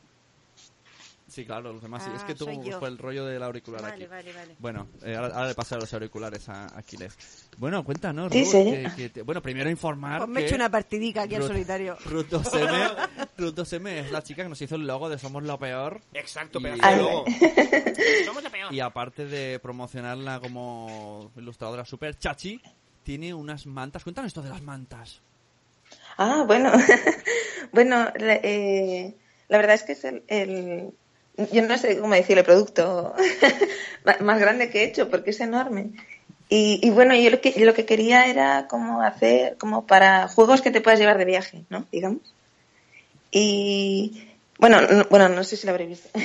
Sí, 1.32 1.46
claro, 1.46 1.72
los 1.72 1.82
demás 1.82 2.04
sí. 2.04 2.10
Ah, 2.12 2.18
Es 2.18 2.24
que 2.26 2.36
tú 2.36 2.46
fue 2.78 2.90
el 2.90 2.98
rollo 2.98 3.26
del 3.26 3.42
auricular 3.42 3.82
Vale, 3.82 3.94
aquí. 4.04 4.06
vale, 4.06 4.34
vale. 4.34 4.56
Bueno, 4.60 4.90
eh, 5.02 5.16
ahora, 5.16 5.34
ahora 5.34 5.48
le 5.48 5.56
paso 5.56 5.78
los 5.78 5.94
auriculares 5.94 6.50
a 6.50 6.78
Aquiles. 6.78 7.18
Bueno, 7.58 7.86
cuéntanos, 7.86 8.34
Sí, 8.34 8.44
Ruth, 8.44 8.52
se 8.52 8.58
oye. 8.62 8.84
que- 8.84 8.96
que 8.96 9.10
te- 9.10 9.22
bueno, 9.22 9.42
primero 9.42 9.70
informar 9.70 10.18
Pues 10.20 10.30
me 10.30 10.42
he 10.42 10.46
hecho 10.46 10.56
una 10.56 10.70
partidica 10.70 11.22
aquí 11.22 11.36
al 11.36 11.44
solitario. 11.44 11.96
Ruth 12.06 12.28
2M, 12.30 13.10
Ruth 13.38 13.54
2M 13.56 13.88
es 14.00 14.12
la 14.12 14.22
chica 14.24 14.44
que 14.44 14.50
nos 14.50 14.62
hizo 14.62 14.76
el 14.76 14.86
logo 14.86 15.08
de 15.08 15.18
Somos 15.18 15.44
lo 15.44 15.58
Peor. 15.58 16.02
Exacto, 16.14 16.60
de 16.60 16.76
logo. 16.76 17.24
Somos 18.26 18.44
la 18.44 18.50
peor. 18.50 18.74
Y 18.74 18.80
aparte 18.82 19.26
de 19.26 19.58
promocionarla 19.60 20.42
como 20.42 21.32
ilustradora 21.38 21.86
super 21.86 22.18
chachi, 22.18 22.62
tiene 23.04 23.34
unas 23.34 23.66
mantas. 23.66 24.04
Cuéntanos 24.04 24.28
esto 24.28 24.42
de 24.42 24.50
las 24.50 24.62
mantas. 24.62 25.22
Ah, 26.18 26.44
bueno. 26.46 26.72
bueno, 27.72 28.08
la, 28.20 28.36
eh, 28.36 29.16
la 29.48 29.58
verdad 29.58 29.76
es 29.76 29.84
que 29.84 29.92
es 29.94 30.04
el, 30.04 30.24
el- 30.28 30.92
Yo 31.52 31.62
no 31.62 31.78
sé 31.78 31.98
cómo 32.00 32.14
decir 32.14 32.38
el 32.38 32.44
producto 32.44 33.14
más 34.22 34.40
grande 34.40 34.70
que 34.70 34.82
he 34.82 34.86
hecho 34.86 35.10
porque 35.10 35.32
es 35.32 35.40
enorme. 35.40 35.92
Y, 36.54 36.90
bueno, 36.90 37.16
yo 37.16 37.30
lo 37.30 37.40
que, 37.40 37.54
lo 37.64 37.74
que 37.74 37.86
quería 37.86 38.26
era 38.26 38.68
como 38.68 39.02
hacer 39.02 39.56
como 39.58 39.88
para 39.88 40.28
juegos 40.28 40.62
que 40.62 40.70
te 40.70 40.82
puedas 40.82 41.00
llevar 41.00 41.18
de 41.18 41.24
viaje, 41.24 41.64
¿no? 41.70 41.86
Digamos. 41.94 42.20
Y 43.32 44.28
bueno, 44.58 44.82
no, 44.82 45.06
bueno, 45.10 45.30
no 45.30 45.46
sé 45.46 45.56
si 45.56 45.66
lo 45.66 45.72
habréis 45.72 45.90
visto. 45.90 46.10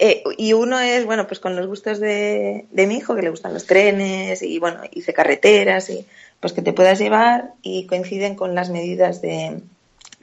Eh, 0.00 0.24
y 0.38 0.54
uno 0.54 0.80
es, 0.80 1.06
bueno, 1.06 1.28
pues 1.28 1.38
con 1.38 1.54
los 1.54 1.68
gustos 1.68 2.00
de, 2.00 2.66
de 2.72 2.86
mi 2.88 2.96
hijo, 2.96 3.14
que 3.14 3.22
le 3.22 3.30
gustan 3.30 3.54
los 3.54 3.64
trenes 3.64 4.42
y 4.42 4.58
bueno, 4.58 4.80
hice 4.90 5.14
carreteras 5.14 5.88
y 5.88 6.04
pues 6.40 6.52
que 6.52 6.62
te 6.62 6.72
puedas 6.72 6.98
llevar 6.98 7.52
y 7.62 7.86
coinciden 7.86 8.34
con 8.34 8.56
las 8.56 8.70
medidas 8.70 9.22
de, 9.22 9.60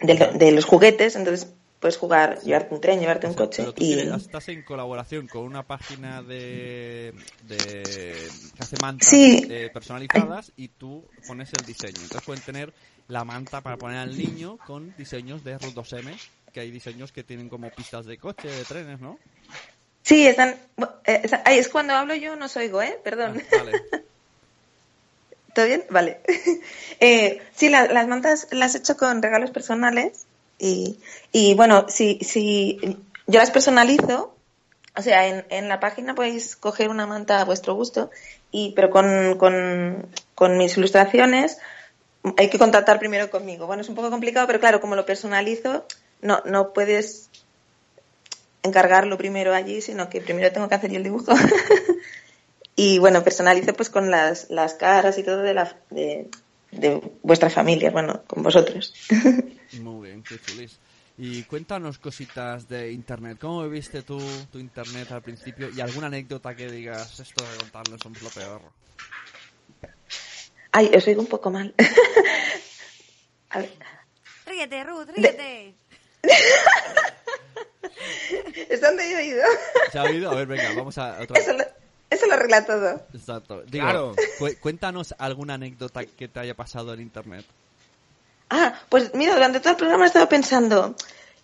de 0.02 0.52
los 0.52 0.66
juguetes, 0.66 1.16
entonces 1.16 1.48
puedes 1.82 1.98
jugar, 1.98 2.40
llevarte 2.44 2.76
un 2.76 2.80
tren, 2.82 3.00
llevarte 3.00 3.28
un 3.28 3.34
coche 3.34 3.64
Pero 3.64 3.74
tú 3.74 3.84
y 3.84 3.94
estás 3.94 4.48
en 4.50 4.62
colaboración 4.62 5.28
con 5.28 5.44
una 5.44 5.64
página 5.68 6.22
de, 6.22 7.12
de 7.42 8.30
que 8.56 8.64
hace 8.64 8.78
mantas 8.78 9.10
Sí. 9.10 9.46
eh, 9.50 9.70
personalizadas 9.74 10.54
y 10.56 10.70
tú 10.70 11.04
pones 11.26 11.52
el 11.54 11.66
diseño. 11.66 12.04
Entonces 12.04 12.24
pueden 12.24 12.42
tener 12.44 12.72
la 13.08 13.26
manta 13.26 13.62
para 13.62 13.78
poner 13.78 13.98
al 13.98 14.16
niño 14.16 14.60
con 14.64 14.96
diseños 14.96 15.44
de 15.44 15.58
Ruth 15.58 15.74
2M, 15.74 16.20
que 16.54 16.60
hay 16.60 16.72
diseños 16.72 17.12
que 17.12 17.24
tienen 17.24 17.50
como 17.50 17.72
pistas 17.72 18.06
de 18.06 18.18
coche, 18.18 18.48
de 18.48 18.64
trenes, 18.66 19.00
¿no? 19.02 19.18
Sí, 20.04 20.28
están. 20.28 20.56
eh, 21.06 21.22
ay, 21.46 21.58
es 21.60 21.70
cuando 21.70 21.94
hablo 21.94 22.16
yo, 22.16 22.36
no 22.36 22.46
os 22.46 22.56
oigo, 22.58 22.82
¿eh? 22.82 23.00
Perdón. 23.04 23.42
Vale. 23.52 23.74
¿Todo 25.54 25.66
bien? 25.66 25.84
Vale. 25.90 26.22
Eh, 27.04 27.42
sí, 27.56 27.70
la- 27.70 27.88
las 27.88 28.08
mantas 28.08 28.48
las 28.52 28.76
he 28.76 28.78
hecho 28.78 28.96
con 28.96 29.24
regalos 29.24 29.50
personales 29.50 30.28
y, 30.62 31.00
y 31.32 31.56
bueno, 31.56 31.88
si, 31.90 32.20
si 32.22 32.80
yo 33.28 33.40
las 33.40 33.52
personalizo 33.52 34.36
o 34.98 35.02
sea, 35.02 35.28
en, 35.28 35.46
en 35.50 35.70
la 35.70 35.80
página 35.80 36.16
podéis 36.16 36.56
coger 36.56 36.90
una 36.90 37.08
manta 37.08 37.40
a 37.40 37.46
vuestro 37.46 37.76
gusto, 37.76 38.12
y 38.52 38.74
pero 38.76 38.90
con, 38.90 39.38
con, 39.38 40.08
con 40.36 40.58
mis 40.58 40.78
ilustraciones 40.78 41.58
hay 42.38 42.50
que 42.50 42.60
contactar 42.60 43.00
primero 43.00 43.30
conmigo. 43.32 43.68
Bueno, 43.68 43.82
es 43.82 43.90
un 43.90 43.96
poco 43.96 44.10
complicado, 44.10 44.48
pero 44.48 44.60
claro, 44.60 44.82
como 44.82 44.96
lo 44.96 45.06
personalizo, 45.06 45.86
no, 46.22 46.42
no 46.46 46.74
puedes 46.74 47.30
encargarlo 48.64 49.18
primero 49.18 49.54
allí, 49.54 49.82
sino 49.82 50.10
que 50.10 50.22
primero 50.22 50.52
tengo 50.52 50.68
que 50.68 50.76
hacer 50.76 50.92
yo 50.92 50.98
el 50.98 51.04
dibujo. 51.04 51.32
y 52.76 53.00
bueno, 53.00 53.24
personalizo 53.24 53.74
pues 53.74 53.90
con 53.90 54.12
las, 54.12 54.50
las 54.50 54.74
caras 54.74 55.18
y 55.18 55.24
todo 55.24 55.38
de, 55.38 55.54
la, 55.54 55.74
de, 55.90 56.30
de 56.72 57.02
vuestra 57.22 57.50
familia, 57.50 57.92
bueno, 57.92 58.24
con 58.28 58.44
vosotros. 58.44 58.94
Muy 59.80 60.10
bien, 60.10 60.24
qué 60.24 60.40
chulis. 60.40 60.80
Y 61.18 61.44
cuéntanos 61.44 62.00
cositas 62.00 62.68
de 62.68 62.92
internet. 62.92 63.38
¿Cómo 63.40 63.64
viviste 63.64 64.02
tú 64.02 64.20
tu 64.52 64.58
internet 64.58 65.12
al 65.12 65.22
principio? 65.22 65.70
Y 65.70 65.82
alguna 65.82 66.08
anécdota 66.08 66.56
que 66.56 66.72
digas, 66.72 67.20
esto 67.20 67.44
de 67.44 67.58
contarlo 67.58 67.98
somos 67.98 68.22
lo 68.22 68.30
peor. 68.30 68.62
Ay, 70.72 70.90
os 70.96 71.06
oigo 71.06 71.22
un 71.22 71.28
poco 71.28 71.52
mal. 71.52 71.76
A 73.50 73.60
ver. 73.60 73.72
Ríete, 74.46 74.84
Ruth, 74.84 75.10
ríete. 75.16 75.76
¿Están 78.70 78.98
de 78.98 79.16
oído? 79.16 79.44
¿Se 79.92 80.00
ha 80.00 80.04
oído? 80.04 80.32
A 80.32 80.36
ver, 80.36 80.48
venga, 80.48 80.74
vamos 80.76 80.98
a 80.98 81.20
otra 81.22 81.40
Eso 81.40 81.54
lo, 81.54 81.64
eso 82.12 82.28
lo 82.28 82.34
arregla 82.34 82.66
todo. 82.66 83.02
Exacto. 83.14 83.64
Digo, 83.66 83.86
Claro. 83.86 84.16
cu- 84.38 84.56
cuéntanos 84.62 85.16
alguna 85.18 85.56
anécdota 85.56 86.06
que 86.06 86.28
te 86.28 86.40
haya 86.40 86.54
pasado 86.54 86.94
en 86.94 87.02
internet. 87.02 87.44
Ah, 88.50 88.74
pues 88.90 89.14
mira, 89.16 89.34
durante 89.34 89.60
todo 89.60 89.72
el 89.72 89.78
programa 89.78 90.04
he 90.04 90.08
estado 90.08 90.28
pensando, 90.30 90.94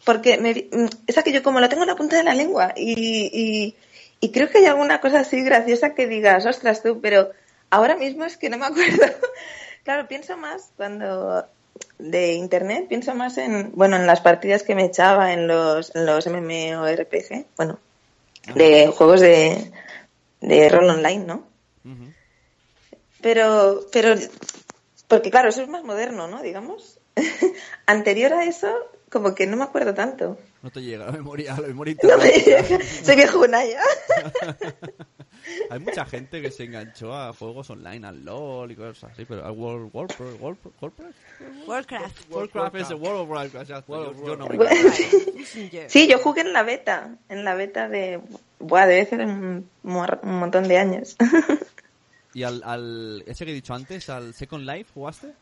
porque 0.06 0.38
me, 0.38 0.54
mm, 0.72 0.88
esa 1.08 1.24
que 1.24 1.32
yo 1.32 1.42
como 1.42 1.60
la 1.60 1.70
tengo 1.70 1.84
en 1.84 1.90
la 1.90 1.96
punta 1.96 2.18
de 2.18 2.24
la 2.24 2.34
lengua 2.36 2.74
y, 2.76 3.30
y, 3.32 3.76
y 4.20 4.32
creo 4.32 4.50
que 4.50 4.58
hay 4.60 4.66
alguna 4.66 5.00
cosa 5.00 5.22
así 5.22 5.42
graciosa 5.42 5.96
que 5.96 6.06
digas, 6.08 6.46
ostras 6.46 6.84
tú, 6.84 7.00
pero 7.02 7.32
ahora 7.70 7.96
mismo 7.96 8.26
es 8.26 8.36
que 8.38 8.50
no 8.50 8.58
me 8.58 8.66
acuerdo. 8.66 9.06
claro, 9.86 10.08
pienso 10.08 10.36
más 10.38 10.72
cuando 10.76 11.46
de 12.00 12.34
internet, 12.34 12.88
pienso 12.90 13.16
más 13.16 13.38
en, 13.38 13.72
bueno, 13.74 13.96
en 13.96 14.06
las 14.08 14.20
partidas 14.20 14.64
que 14.64 14.76
me 14.76 14.84
echaba 14.86 15.32
en 15.32 15.48
los, 15.48 15.96
en 15.96 16.06
los 16.06 16.28
MMORPG, 16.28 17.46
bueno, 17.56 17.80
de 18.56 18.88
juegos 18.88 19.22
de, 19.22 19.72
de 20.42 20.70
rol 20.70 20.90
online, 20.90 21.26
¿no? 21.26 21.48
Pero, 23.22 23.86
pero, 23.92 24.16
porque 25.08 25.32
claro, 25.32 25.50
eso 25.50 25.62
es 25.62 25.70
más 25.70 25.84
moderno, 25.84 26.28
¿no? 26.28 26.42
Digamos. 26.42 27.00
Anterior 27.86 28.34
a 28.34 28.46
eso, 28.46 28.68
como 29.10 29.34
que 29.34 29.48
no 29.48 29.58
me 29.58 29.64
acuerdo 29.64 29.94
tanto. 29.94 30.38
No 30.62 30.72
te 30.72 30.82
llega 30.82 31.06
la 31.06 31.12
memoria, 31.12 31.56
la 31.60 31.68
memoria 31.68 31.96
No 32.04 32.18
me 32.18 32.32
llega. 32.32 32.64
Soy 33.04 33.16
viejuna 33.16 33.66
ya. 33.66 33.82
Hay 35.70 35.80
mucha 35.80 36.06
gente 36.06 36.42
que 36.42 36.52
se 36.52 36.66
enganchó 36.66 37.14
a 37.14 37.34
juegos 37.34 37.70
online, 37.70 38.08
al 38.08 38.24
LOL 38.24 38.72
y 38.72 38.76
cosas 38.76 39.12
así, 39.12 39.26
pero 39.26 39.46
al 39.46 39.52
World 39.52 39.90
Warcraft, 39.94 40.42
Warcraft, 40.42 40.82
Warcraft, 40.82 41.16
Warcraft. 41.68 42.32
Warcraft 42.32 42.76
es 42.76 42.90
el 42.90 42.96
World 42.96 43.22
of 43.22 43.30
Warcraft, 43.30 43.70
ya 43.70 43.78
está, 43.78 43.94
yo, 43.94 44.26
yo 44.26 44.36
no 44.36 44.48
me 44.48 44.58
Bueno, 44.58 44.72
engancho. 44.72 45.90
Sí, 45.90 46.08
yo 46.08 46.20
jugué 46.20 46.42
en 46.42 46.54
la 46.54 46.64
beta, 46.64 47.16
en 47.30 47.44
la 47.44 47.56
beta 47.56 47.88
de, 47.90 48.20
buah, 48.60 48.86
debe 48.86 49.06
ser 49.06 49.22
un, 49.22 49.70
un 49.84 50.40
montón 50.40 50.68
de 50.68 50.78
años. 50.78 51.16
Y 52.34 52.44
al, 52.44 52.62
al, 52.64 53.24
ese 53.26 53.46
que 53.46 53.52
he 53.52 53.56
dicho 53.56 53.74
antes, 53.74 54.12
al 54.12 54.32
Second 54.36 54.64
Life, 54.64 54.92
¿jugaste? 54.94 55.34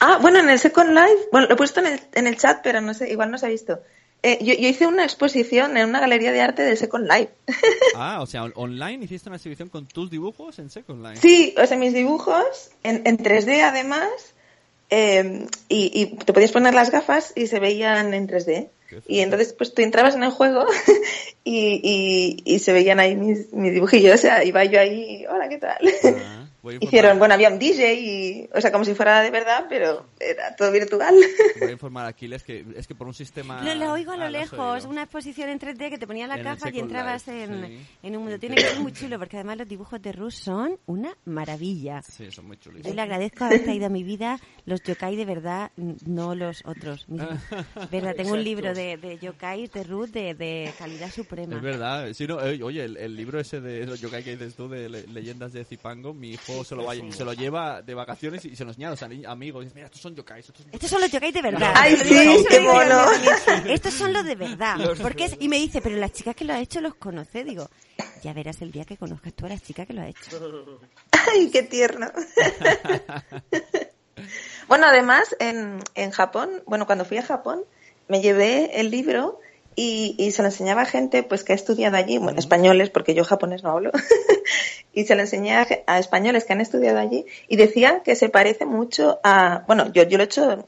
Ah, 0.00 0.16
bueno, 0.22 0.38
en 0.38 0.48
el 0.48 0.58
Second 0.58 0.88
Life, 0.90 1.28
bueno, 1.30 1.48
lo 1.48 1.52
he 1.52 1.56
puesto 1.56 1.80
en 1.80 1.86
el, 1.86 2.00
en 2.14 2.26
el 2.26 2.38
chat, 2.38 2.60
pero 2.62 2.80
no 2.80 2.94
sé, 2.94 3.10
igual 3.10 3.30
no 3.30 3.36
se 3.36 3.44
ha 3.44 3.50
visto. 3.50 3.78
Eh, 4.24 4.38
yo, 4.40 4.54
yo 4.54 4.68
hice 4.68 4.86
una 4.86 5.02
exposición 5.02 5.76
en 5.76 5.88
una 5.88 5.98
galería 6.00 6.30
de 6.32 6.40
arte 6.40 6.62
de 6.62 6.76
Second 6.76 7.08
Life. 7.10 7.30
Ah, 7.96 8.20
o 8.22 8.26
sea, 8.26 8.44
on- 8.44 8.52
online 8.56 9.04
hiciste 9.04 9.28
una 9.28 9.36
exhibición 9.36 9.68
con 9.68 9.86
tus 9.86 10.10
dibujos 10.10 10.58
en 10.58 10.70
Second 10.70 11.04
Life. 11.04 11.20
Sí, 11.20 11.54
o 11.60 11.66
sea, 11.66 11.76
mis 11.76 11.92
dibujos 11.92 12.70
en, 12.84 13.02
en 13.06 13.18
3D 13.18 13.62
además, 13.62 14.08
eh, 14.90 15.46
y, 15.68 15.90
y 16.00 16.06
te 16.16 16.32
podías 16.32 16.52
poner 16.52 16.72
las 16.74 16.90
gafas 16.90 17.32
y 17.36 17.48
se 17.48 17.58
veían 17.60 18.14
en 18.14 18.28
3D. 18.28 18.68
Y 19.08 19.20
entonces, 19.20 19.52
pues 19.54 19.72
tú 19.74 19.80
entrabas 19.82 20.14
en 20.14 20.22
el 20.22 20.30
juego 20.30 20.66
y, 21.44 21.80
y, 21.82 22.42
y 22.54 22.58
se 22.60 22.72
veían 22.72 23.00
ahí 23.00 23.16
mis, 23.16 23.52
mis 23.52 23.72
dibujillos. 23.74 24.14
O 24.14 24.18
sea, 24.18 24.44
iba 24.44 24.64
yo 24.64 24.78
ahí, 24.80 25.24
hola, 25.26 25.48
¿qué 25.48 25.58
tal? 25.58 25.78
Ah, 26.04 26.41
Hicieron, 26.80 27.18
bueno, 27.18 27.34
había 27.34 27.48
un 27.50 27.58
DJ 27.58 27.94
y, 27.94 28.48
o 28.54 28.60
sea, 28.60 28.70
como 28.70 28.84
si 28.84 28.94
fuera 28.94 29.20
de 29.20 29.30
verdad, 29.30 29.66
pero 29.68 30.06
era 30.20 30.54
todo 30.54 30.70
virtual. 30.70 31.14
Voy 31.58 31.68
a 31.70 31.72
informar 31.72 32.04
a 32.04 32.08
Aquiles 32.08 32.44
que 32.44 32.64
es 32.76 32.86
que 32.86 32.94
por 32.94 33.06
un 33.08 33.14
sistema... 33.14 33.62
Lo, 33.62 33.74
lo 33.74 33.92
oigo 33.92 34.12
a 34.12 34.16
lo 34.16 34.24
Ah, 34.26 34.30
lejos, 34.30 34.84
una 34.84 35.02
exposición 35.02 35.48
en 35.50 35.58
3D 35.58 35.90
que 35.90 35.98
te 35.98 36.06
ponía 36.06 36.26
la 36.28 36.36
En 36.36 36.44
gafa 36.44 36.70
y 36.70 36.78
entrabas 36.78 37.26
Life, 37.26 37.42
en, 37.44 37.66
sí. 37.66 37.86
en 38.04 38.16
un 38.16 38.22
mundo. 38.22 38.38
Tiene 38.38 38.54
que 38.56 38.62
ser 38.62 38.78
muy 38.80 38.92
chulo 38.92 39.18
porque 39.18 39.36
además 39.36 39.58
los 39.58 39.68
dibujos 39.68 40.00
de 40.00 40.12
Ruth 40.12 40.30
son 40.32 40.78
una 40.86 41.16
maravilla. 41.24 42.02
Sí, 42.02 42.30
son 42.30 42.46
muy 42.46 42.56
chulis. 42.58 42.84
Yo 42.86 42.94
le 42.94 43.02
agradezco 43.02 43.44
haber 43.44 43.64
traído 43.64 43.86
a 43.86 43.88
mi 43.88 44.04
vida 44.04 44.38
los 44.64 44.82
yokai 44.84 45.16
de 45.16 45.24
verdad, 45.24 45.72
no 46.06 46.34
los 46.36 46.62
otros. 46.64 47.08
mismos. 47.08 47.38
verdad, 47.90 48.14
tengo 48.14 48.34
un 48.34 48.44
libro 48.44 48.72
de, 48.74 48.96
de 48.96 49.18
yokai 49.18 49.66
de 49.66 49.82
Ruth 49.82 50.10
de, 50.10 50.34
de 50.34 50.72
calidad 50.78 51.10
suprema. 51.10 51.56
Es 51.56 51.62
verdad. 51.62 52.12
Sí, 52.12 52.26
no, 52.26 52.40
eh, 52.40 52.62
oye, 52.62 52.84
el, 52.84 52.96
el 52.96 53.16
libro 53.16 53.40
ese 53.40 53.60
de 53.60 53.84
los 53.86 54.00
yokai 54.00 54.22
que 54.22 54.36
dices 54.36 54.54
tú, 54.54 54.68
de 54.68 54.88
le- 54.88 55.06
leyendas 55.08 55.52
de 55.52 55.64
Zipango, 55.64 56.14
mi 56.14 56.30
hijo 56.30 56.51
se 56.64 56.74
lo, 56.74 56.84
va- 56.84 56.94
se 57.10 57.24
lo 57.24 57.32
lleva 57.32 57.82
de 57.82 57.94
vacaciones 57.94 58.44
y 58.44 58.56
se 58.56 58.64
lo 58.64 58.70
enseña 58.70 58.88
a 58.88 58.90
los 58.92 59.02
amigos. 59.02 59.64
Dice, 59.64 59.74
mira, 59.74 59.86
estos 59.86 60.00
son 60.00 60.14
yokais. 60.14 60.46
Estos 60.48 60.62
son 60.64 60.74
Estos 60.74 60.90
son 60.90 61.00
los 61.00 61.10
yokai 61.10 61.32
de 61.32 61.42
verdad. 61.42 61.72
Ay, 61.76 61.96
sí, 61.96 62.44
qué 62.48 62.60
mono. 62.60 63.04
Estos 63.66 63.94
son 63.94 64.12
los 64.12 64.24
de 64.24 64.34
verdad. 64.34 64.76
Porque 65.00 65.24
es- 65.26 65.36
y 65.40 65.48
me 65.48 65.58
dice, 65.58 65.80
pero 65.80 65.96
las 65.96 66.12
chicas 66.12 66.34
que 66.36 66.44
lo 66.44 66.52
ha 66.54 66.60
hecho 66.60 66.80
los 66.80 66.94
conoce. 66.96 67.44
Digo, 67.44 67.68
ya 68.22 68.32
verás 68.32 68.60
el 68.62 68.72
día 68.72 68.84
que 68.84 68.96
conozcas 68.96 69.32
tú 69.34 69.46
a 69.46 69.50
las 69.50 69.62
chicas 69.62 69.86
que 69.86 69.92
lo 69.92 70.02
ha 70.02 70.08
hecho. 70.08 70.30
Ay, 71.32 71.50
qué 71.50 71.62
tierno. 71.62 72.10
bueno, 74.68 74.86
además, 74.86 75.34
en, 75.38 75.80
en 75.94 76.10
Japón, 76.10 76.62
bueno, 76.66 76.86
cuando 76.86 77.04
fui 77.04 77.18
a 77.18 77.22
Japón, 77.22 77.62
me 78.08 78.20
llevé 78.20 78.80
el 78.80 78.90
libro 78.90 79.40
y, 79.74 80.14
y 80.18 80.30
se 80.32 80.42
lo 80.42 80.48
enseñaba 80.48 80.82
a 80.82 80.86
gente 80.86 81.22
pues 81.22 81.44
que 81.44 81.52
ha 81.52 81.56
estudiado 81.56 81.96
allí, 81.96 82.18
bueno, 82.18 82.38
españoles, 82.38 82.90
porque 82.90 83.14
yo 83.14 83.24
japonés 83.24 83.62
no 83.62 83.70
hablo, 83.70 83.90
y 84.92 85.04
se 85.04 85.14
lo 85.14 85.22
enseñé 85.22 85.54
a, 85.86 85.98
españoles 85.98 86.44
que 86.44 86.52
han 86.52 86.60
estudiado 86.60 86.98
allí 86.98 87.26
y 87.48 87.56
decían 87.56 88.02
que 88.04 88.14
se 88.14 88.28
parece 88.28 88.66
mucho 88.66 89.20
a, 89.24 89.64
bueno, 89.66 89.92
yo, 89.92 90.02
yo 90.04 90.18
lo 90.18 90.24
he 90.24 90.26
hecho, 90.26 90.64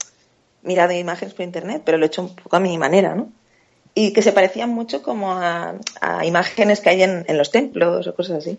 mirado 0.63 0.93
imágenes 0.93 1.35
por 1.35 1.45
internet, 1.45 1.83
pero 1.85 1.99
lo 1.99 2.05
he 2.05 2.09
hecho 2.09 2.23
un 2.23 2.35
poco 2.35 2.57
a 2.57 2.61
mi 2.61 2.77
manera, 2.79 3.15
¿no? 3.15 3.31
Y 3.95 4.13
que 4.13 4.23
se 4.23 4.33
parecían 4.33 4.71
mucho 4.71 5.03
como 5.03 5.33
a, 5.33 5.75
a 6.01 6.27
imágenes 6.27 6.81
que 6.81 6.91
hay 6.91 7.03
en, 7.03 7.25
en 7.29 7.39
los 7.39 7.53
templos 7.53 8.07
o 8.07 8.15
cosas 8.15 8.39
así. 8.39 8.59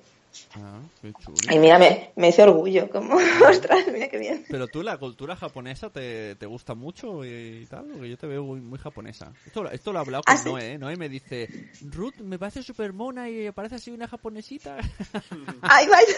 Ah, 0.57 0.80
qué 1.02 1.12
chulo. 1.20 1.38
Ay, 1.49 1.60
mira, 1.60 1.78
me, 1.78 2.12
me 2.16 2.30
hice 2.30 2.44
orgullo, 2.44 2.90
como, 2.90 3.16
ostras, 3.49 3.86
mira 3.91 4.07
qué 4.07 4.18
bien. 4.18 4.45
Pero 4.49 4.70
tú, 4.70 4.84
la 4.84 4.98
cultura 4.98 5.36
japonesa 5.36 5.90
te, 5.90 6.36
te 6.36 6.45
gusta 6.45 6.76
mucho 6.76 7.26
y 7.26 7.66
tal, 7.70 7.86
porque 7.94 8.10
yo 8.10 8.18
te 8.18 8.28
veo 8.28 8.44
muy, 8.44 8.62
muy 8.62 8.80
japonesa. 8.80 9.34
Esto, 9.45 9.64
lo- 9.64 9.72
esto 9.72 9.91
lo 9.91 9.99
he 9.99 10.02
hablado 10.02 10.24
con 10.24 10.36
¿Ah? 10.36 10.41
Noé, 10.45 10.74
¿eh? 10.74 10.78
Noé 10.78 10.95
me 10.95 11.10
dice, 11.10 11.49
Ruth, 11.82 12.20
me 12.22 12.40
parece 12.40 12.64
súper 12.64 12.94
mona 12.94 13.30
y 13.30 13.52
parece 13.52 13.76
así 13.76 13.91
una 13.91 14.07
japonesita. 14.07 14.78
Ay, 15.64 15.88
vaya. 15.88 16.16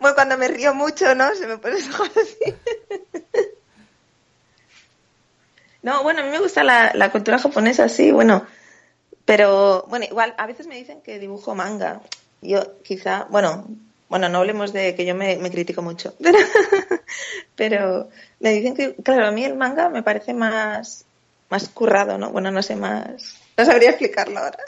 Bueno, 0.00 0.14
cuando 0.16 0.36
me 0.36 0.48
río 0.48 0.74
mucho, 0.74 1.14
¿no? 1.14 1.32
Se 1.36 1.46
me 1.46 1.58
pone 1.58 1.74
los 1.74 1.88
ojos 1.94 2.10
así. 2.16 2.54
No, 5.82 6.04
bueno, 6.04 6.20
a 6.20 6.22
mí 6.24 6.30
me 6.30 6.38
gusta 6.38 6.62
la, 6.62 6.92
la 6.94 7.10
cultura 7.10 7.38
japonesa, 7.40 7.88
sí, 7.88 8.12
bueno. 8.12 8.46
Pero, 9.24 9.84
bueno, 9.88 10.04
igual, 10.04 10.34
a 10.38 10.46
veces 10.46 10.66
me 10.66 10.76
dicen 10.76 11.00
que 11.02 11.18
dibujo 11.18 11.54
manga. 11.54 12.00
Yo, 12.40 12.80
quizá, 12.82 13.26
bueno, 13.30 13.66
bueno, 14.12 14.28
no 14.28 14.38
hablemos 14.38 14.74
de 14.74 14.94
que 14.94 15.06
yo 15.06 15.14
me, 15.14 15.38
critico 15.50 15.80
mucho. 15.80 16.14
Pero, 16.20 16.38
pero 17.54 18.08
me 18.40 18.50
dicen 18.50 18.74
que, 18.74 18.94
claro, 18.96 19.26
a 19.26 19.30
mí 19.30 19.44
el 19.44 19.54
manga 19.54 19.88
me 19.88 20.02
parece 20.02 20.34
más, 20.34 21.04
más 21.48 21.68
currado, 21.68 22.18
¿no? 22.18 22.30
Bueno, 22.30 22.50
no 22.50 22.62
sé 22.62 22.76
más. 22.76 23.36
No 23.56 23.64
sabría 23.64 23.90
explicarlo 23.90 24.38
ahora. 24.38 24.58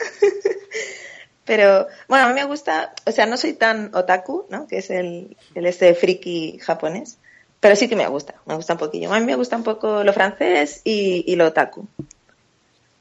Pero, 1.45 1.87
bueno, 2.07 2.25
a 2.25 2.27
mí 2.29 2.33
me 2.33 2.45
gusta, 2.45 2.93
o 3.05 3.11
sea, 3.11 3.27
no 3.27 3.37
soy 3.37 3.53
tan 3.53 3.93
otaku, 3.93 4.45
¿no? 4.49 4.67
Que 4.67 4.79
es 4.79 4.89
el, 4.89 5.37
el 5.53 5.65
este 5.67 5.93
friki 5.93 6.57
japonés. 6.59 7.17
Pero 7.59 7.75
sí 7.75 7.87
que 7.87 7.95
me 7.95 8.07
gusta, 8.07 8.35
me 8.45 8.55
gusta 8.55 8.73
un 8.73 8.79
poquillo. 8.79 9.13
A 9.13 9.19
mí 9.19 9.25
me 9.25 9.35
gusta 9.35 9.57
un 9.57 9.63
poco 9.63 10.03
lo 10.03 10.13
francés 10.13 10.81
y, 10.83 11.23
y 11.27 11.35
lo 11.35 11.47
otaku. 11.47 11.87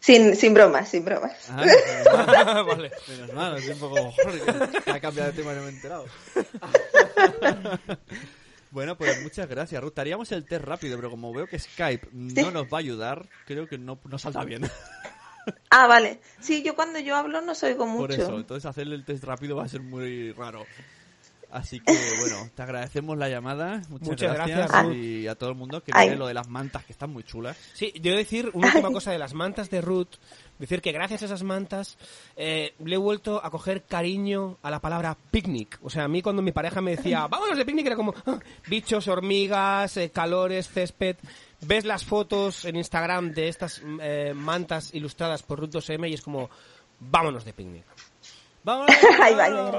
Sin, 0.04 0.36
sin 0.36 0.52
bromas, 0.52 0.90
sin 0.90 1.02
bromas. 1.02 1.32
Ah, 1.48 2.62
vale. 2.68 2.92
Menos 3.08 3.32
mal, 3.32 3.54
así 3.54 3.70
un 3.70 3.78
poco... 3.78 4.12
ha 4.84 5.00
cambiado 5.00 5.32
de 5.32 5.36
tema 5.38 5.54
y 5.54 5.56
no 5.56 5.62
me 5.62 5.68
he 5.68 5.70
enterado. 5.70 6.04
Bueno, 8.70 8.98
pues 8.98 9.22
muchas 9.22 9.48
gracias, 9.48 9.80
Ruth. 9.80 9.96
Haríamos 10.00 10.32
el 10.32 10.44
test 10.44 10.64
rápido, 10.64 10.96
pero 10.96 11.08
como 11.08 11.32
veo 11.32 11.46
que 11.46 11.60
Skype 11.60 12.08
no 12.10 12.50
nos 12.50 12.64
va 12.64 12.78
a 12.78 12.80
ayudar, 12.80 13.28
creo 13.46 13.68
que 13.68 13.78
no, 13.78 14.00
no 14.04 14.18
saldrá 14.18 14.44
bien. 14.44 14.68
Ah, 15.70 15.86
vale. 15.86 16.18
Sí, 16.40 16.64
yo 16.64 16.74
cuando 16.74 16.98
yo 16.98 17.14
hablo 17.14 17.40
no 17.40 17.52
os 17.52 17.62
oigo 17.62 17.86
mucho. 17.86 18.00
Por 18.00 18.12
eso, 18.12 18.36
entonces 18.36 18.66
hacerle 18.66 18.96
el 18.96 19.04
test 19.04 19.22
rápido 19.22 19.54
va 19.54 19.64
a 19.64 19.68
ser 19.68 19.80
muy 19.80 20.32
raro. 20.32 20.66
Así 21.54 21.78
que, 21.78 21.92
bueno, 22.18 22.50
te 22.54 22.62
agradecemos 22.62 23.16
la 23.16 23.28
llamada. 23.28 23.80
Muchas, 23.88 24.08
Muchas 24.08 24.34
gracias. 24.34 24.68
gracias, 24.72 24.94
y 24.96 25.28
a 25.28 25.36
todo 25.36 25.50
el 25.50 25.54
mundo 25.56 25.82
que 25.84 25.92
mire 25.96 26.16
lo 26.16 26.26
de 26.26 26.34
las 26.34 26.48
mantas, 26.48 26.84
que 26.84 26.90
están 26.92 27.10
muy 27.10 27.22
chulas. 27.22 27.56
Sí, 27.74 27.92
yo 27.94 28.10
voy 28.10 28.14
a 28.14 28.16
decir 28.16 28.50
una 28.54 28.66
última 28.66 28.90
cosa 28.90 29.12
de 29.12 29.18
las 29.18 29.34
mantas 29.34 29.70
de 29.70 29.80
Ruth. 29.80 30.16
Decir 30.58 30.80
que 30.82 30.90
gracias 30.92 31.22
a 31.22 31.24
esas 31.26 31.42
mantas 31.44 31.96
eh, 32.36 32.74
le 32.84 32.94
he 32.94 32.98
vuelto 32.98 33.44
a 33.44 33.50
coger 33.50 33.84
cariño 33.84 34.58
a 34.62 34.70
la 34.70 34.80
palabra 34.80 35.16
picnic. 35.30 35.78
O 35.82 35.90
sea, 35.90 36.04
a 36.04 36.08
mí 36.08 36.22
cuando 36.22 36.42
mi 36.42 36.52
pareja 36.52 36.80
me 36.80 36.96
decía, 36.96 37.26
vámonos 37.28 37.56
de 37.56 37.64
picnic, 37.64 37.86
era 37.86 37.96
como 37.96 38.14
"Ah, 38.26 38.38
bichos, 38.68 39.06
hormigas, 39.08 39.96
eh, 39.96 40.10
calores, 40.10 40.68
césped. 40.68 41.16
Ves 41.60 41.84
las 41.84 42.04
fotos 42.04 42.64
en 42.64 42.76
Instagram 42.76 43.32
de 43.32 43.48
estas 43.48 43.80
eh, 44.00 44.32
mantas 44.34 44.92
ilustradas 44.94 45.42
por 45.44 45.60
Ruth 45.60 45.70
2M 45.70 46.08
y 46.10 46.14
es 46.14 46.22
como, 46.22 46.50
vámonos 47.00 47.44
de 47.44 47.52
picnic. 47.52 47.84
¡Vámonos! 48.64 48.96
Ay, 49.22 49.34
vaya. 49.34 49.70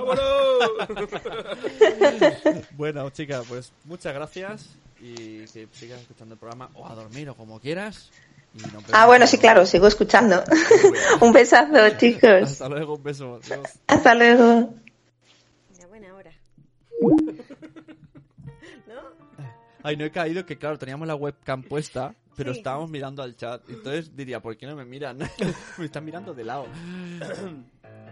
bueno, 2.71 3.09
chica, 3.09 3.41
pues 3.47 3.73
muchas 3.83 4.13
gracias 4.13 4.69
y 5.01 5.45
que 5.45 5.67
sigas 5.73 5.99
escuchando 6.01 6.35
el 6.35 6.39
programa 6.39 6.69
o 6.75 6.87
a 6.87 6.95
dormir 6.95 7.29
o 7.29 7.35
como 7.35 7.59
quieras. 7.59 8.11
Y 8.53 8.61
vemos. 8.61 8.85
Ah, 8.93 9.07
bueno, 9.07 9.27
sí, 9.27 9.37
claro, 9.37 9.65
sigo 9.65 9.87
escuchando. 9.87 10.43
un 11.21 11.33
besazo, 11.33 11.97
chicos. 11.97 12.43
Hasta 12.43 12.69
luego, 12.69 12.95
un 12.95 13.03
beso. 13.03 13.39
Adiós. 13.43 13.79
Hasta 13.87 14.15
luego. 14.15 14.73
Ay, 19.85 19.97
no 19.97 20.03
he 20.03 20.09
caído 20.09 20.43
que, 20.47 20.57
claro, 20.57 20.79
teníamos 20.79 21.07
la 21.07 21.13
webcam 21.13 21.61
puesta, 21.61 22.15
pero 22.35 22.51
estábamos 22.51 22.89
mirando 22.89 23.21
al 23.21 23.35
chat. 23.35 23.61
Entonces 23.69 24.15
diría, 24.15 24.41
¿por 24.41 24.57
qué 24.57 24.65
no 24.65 24.75
me 24.75 24.83
miran? 24.83 25.19
me 25.77 25.85
están 25.85 26.03
mirando 26.03 26.33
de 26.33 26.43
lado. 26.43 26.65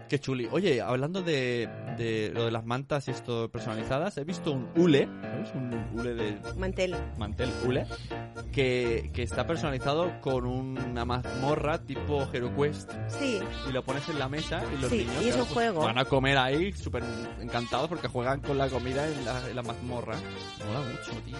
Qué 0.08 0.18
chuli. 0.18 0.46
Oye, 0.52 0.80
hablando 0.82 1.22
de, 1.22 1.68
de 1.96 2.30
lo 2.34 2.44
de 2.44 2.50
las 2.50 2.64
mantas 2.64 3.08
y 3.08 3.10
esto 3.10 3.48
personalizadas, 3.50 4.16
he 4.18 4.24
visto 4.24 4.52
un 4.52 4.68
hule, 4.76 5.08
¿sabes? 5.22 5.50
Un 5.54 5.72
hule 5.94 6.14
de 6.14 6.38
Mantel. 6.56 6.94
mantel 7.16 7.50
hule, 7.64 7.86
que, 8.52 9.10
que 9.14 9.22
está 9.22 9.46
personalizado 9.46 10.20
con 10.20 10.46
una 10.46 11.04
mazmorra 11.04 11.78
tipo 11.84 12.28
HeroQuest. 12.32 12.90
Sí. 13.08 13.40
Y 13.68 13.72
lo 13.72 13.82
pones 13.82 14.08
en 14.08 14.18
la 14.18 14.28
mesa 14.28 14.62
y 14.76 14.80
los 14.80 14.90
Sí, 14.90 14.98
niños 14.98 15.14
y 15.24 15.28
es 15.28 15.34
claro, 15.34 15.42
un 15.42 15.48
pues, 15.48 15.52
juego. 15.54 15.80
van 15.84 15.98
a 15.98 16.04
comer 16.04 16.36
ahí 16.38 16.72
súper 16.72 17.02
encantados 17.40 17.88
porque 17.88 18.08
juegan 18.08 18.40
con 18.40 18.58
la 18.58 18.68
comida 18.68 19.06
en 19.08 19.24
la, 19.24 19.48
en 19.48 19.56
la 19.56 19.62
mazmorra. 19.62 20.16
Mola 20.66 20.80
mucho, 20.80 21.12
tío. 21.24 21.36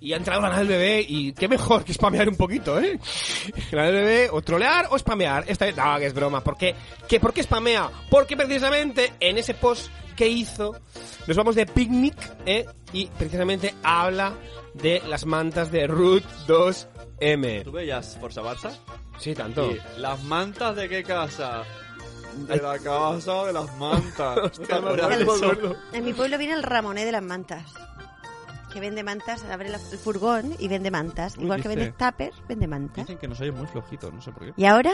Y 0.00 0.14
ha 0.14 0.16
entrado 0.16 0.40
la 0.42 0.58
del 0.58 0.66
bebé 0.66 1.04
y 1.08 1.32
qué 1.32 1.46
mejor 1.46 1.84
que 1.84 1.94
spamear 1.94 2.28
un 2.28 2.34
poquito, 2.36 2.80
¿eh? 2.80 2.98
La 3.70 3.84
del 3.84 3.94
bebé, 3.94 4.28
o 4.32 4.42
trolear 4.42 4.88
o 4.90 4.98
spamear. 4.98 5.44
Esta 5.46 5.64
vez, 5.66 5.76
no, 5.76 5.96
que 5.98 6.06
es 6.06 6.12
broma. 6.14 6.42
¿Por 6.42 6.56
qué? 6.56 6.74
¿Qué, 7.06 7.20
¿Por 7.20 7.32
qué 7.32 7.40
spamea? 7.44 7.81
Porque 8.10 8.36
precisamente 8.36 9.12
en 9.20 9.38
ese 9.38 9.54
post 9.54 9.88
que 10.16 10.28
hizo 10.28 10.76
nos 11.26 11.36
vamos 11.36 11.54
de 11.54 11.66
picnic, 11.66 12.14
¿eh? 12.46 12.66
Y 12.92 13.06
precisamente 13.06 13.74
habla 13.82 14.34
de 14.74 15.02
las 15.08 15.24
mantas 15.26 15.70
de 15.70 15.86
Root 15.86 16.24
2M. 16.46 17.64
¿Tú 17.64 17.72
veías 17.72 18.18
Forza 18.20 18.42
Barça? 18.42 18.70
Sí, 19.18 19.34
tanto. 19.34 19.70
Sí. 19.70 19.78
¿Las 19.98 20.22
mantas 20.24 20.76
de 20.76 20.88
qué 20.88 21.02
casa? 21.02 21.62
De 22.36 22.56
la 22.56 22.78
casa 22.78 23.44
de 23.44 23.52
las 23.52 23.76
mantas. 23.78 24.58
¿No 24.70 24.96
de 24.96 25.22
eso? 25.22 25.76
En 25.92 26.04
mi 26.04 26.12
pueblo 26.12 26.38
viene 26.38 26.54
el 26.54 26.62
Ramoné 26.62 27.04
de 27.04 27.12
las 27.12 27.22
mantas. 27.22 27.64
Que 28.72 28.80
vende 28.80 29.02
mantas, 29.04 29.44
abre 29.44 29.68
el 29.68 29.78
furgón 29.98 30.54
y 30.58 30.66
vende 30.66 30.90
mantas. 30.90 31.36
Igual 31.36 31.60
que 31.62 31.68
Dice- 31.68 31.80
vende 31.80 31.92
tapers, 31.92 32.36
vende 32.48 32.66
mantas. 32.66 33.06
Dicen 33.06 33.18
que 33.18 33.28
nos 33.28 33.38
oye 33.40 33.52
muy 33.52 33.66
flojito, 33.66 34.10
no 34.10 34.22
sé 34.22 34.32
por 34.32 34.46
qué. 34.46 34.54
Y 34.56 34.64
ahora, 34.64 34.92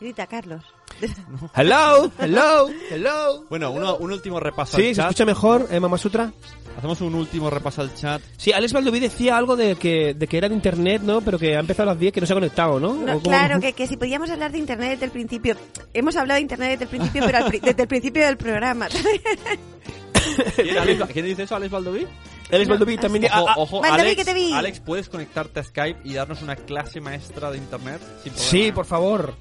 grita 0.00 0.26
Carlos. 0.26 0.62
Hello, 1.54 2.10
hello, 2.18 2.68
hello. 2.90 3.44
Bueno, 3.48 3.70
uno- 3.70 3.96
un 3.98 4.10
último 4.12 4.40
repaso 4.40 4.76
Sí, 4.76 4.88
al 4.88 4.88
¿se 4.88 4.94
chat. 4.96 5.04
escucha 5.10 5.24
mejor, 5.26 5.68
eh, 5.70 5.78
Mama 5.78 5.96
Sutra? 5.96 6.32
Hacemos 6.76 7.00
un 7.00 7.14
último 7.14 7.50
repaso 7.50 7.82
al 7.82 7.94
chat. 7.94 8.20
Sí, 8.36 8.52
Alex 8.52 8.72
Valdoví 8.72 8.98
decía 9.00 9.36
algo 9.36 9.54
de 9.56 9.76
que, 9.76 10.14
de 10.14 10.26
que 10.26 10.38
era 10.38 10.48
de 10.48 10.54
internet, 10.54 11.02
¿no? 11.02 11.20
Pero 11.20 11.38
que 11.38 11.56
ha 11.56 11.60
empezado 11.60 11.90
a 11.90 11.92
las 11.92 12.00
10 12.00 12.12
que 12.12 12.20
no 12.20 12.26
se 12.26 12.32
ha 12.32 12.36
conectado, 12.36 12.78
¿no? 12.80 12.94
No, 12.94 13.02
¿O 13.16 13.20
cómo? 13.20 13.22
claro, 13.22 13.60
que, 13.60 13.72
que 13.72 13.86
si 13.86 13.96
podíamos 13.96 14.30
hablar 14.30 14.50
de 14.52 14.58
Internet 14.58 14.90
desde 14.92 15.04
el 15.06 15.10
principio. 15.10 15.56
Hemos 15.94 16.16
hablado 16.16 16.36
de 16.36 16.42
Internet 16.42 16.70
desde 16.78 16.84
el 16.84 16.90
principio, 16.90 17.22
pero 17.26 17.38
al 17.38 17.44
pri- 17.46 17.60
desde 17.60 17.82
el 17.82 17.88
principio 17.88 18.24
del 18.24 18.36
programa. 18.36 18.88
¿Quién, 20.56 20.78
Alex- 20.78 21.06
¿quién 21.12 21.24
dice 21.26 21.42
eso, 21.44 21.56
Alex 21.56 21.70
Baldoví? 21.72 22.06
Alex 22.50 22.68
Baldoví 22.68 22.96
también... 22.96 23.24
Ojo, 23.26 23.34
ah, 23.48 23.52
ah, 23.52 23.54
ojo, 23.58 23.84
Alex, 23.84 24.16
que 24.16 24.24
te 24.24 24.34
vi. 24.34 24.52
Alex, 24.52 24.80
¿puedes 24.80 25.08
conectarte 25.08 25.60
a 25.60 25.64
Skype 25.64 26.00
y 26.04 26.14
darnos 26.14 26.40
una 26.42 26.56
clase 26.56 27.00
maestra 27.00 27.50
de 27.50 27.58
internet? 27.58 28.00
Sin? 28.22 28.34
Sí, 28.34 28.72
por 28.72 28.84
favor. 28.86 29.34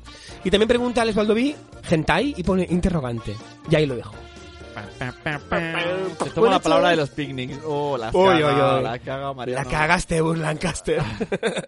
Y 0.43 0.51
también 0.51 0.67
pregunta 0.67 1.01
Alex 1.01 1.15
Baldoví, 1.15 1.55
¿hentai? 1.89 2.33
Y 2.37 2.43
pone 2.43 2.67
interrogante. 2.69 3.35
Y 3.69 3.75
ahí 3.75 3.85
lo 3.85 3.95
dejo. 3.95 4.13
Se 6.23 6.29
toma 6.31 6.49
la 6.51 6.59
palabra 6.59 6.89
de 6.89 6.97
los 6.97 7.09
picnics. 7.09 7.57
Oh, 7.65 7.97
la 7.97 8.09
Uy, 8.13 8.39
caga, 8.41 8.73
uy, 8.73 8.77
uy. 8.77 8.83
la 8.83 8.99
caga, 8.99 9.33
Mariano. 9.33 9.63
La 9.63 9.69
cagaste, 9.69 10.21
Lancaster. 10.21 11.01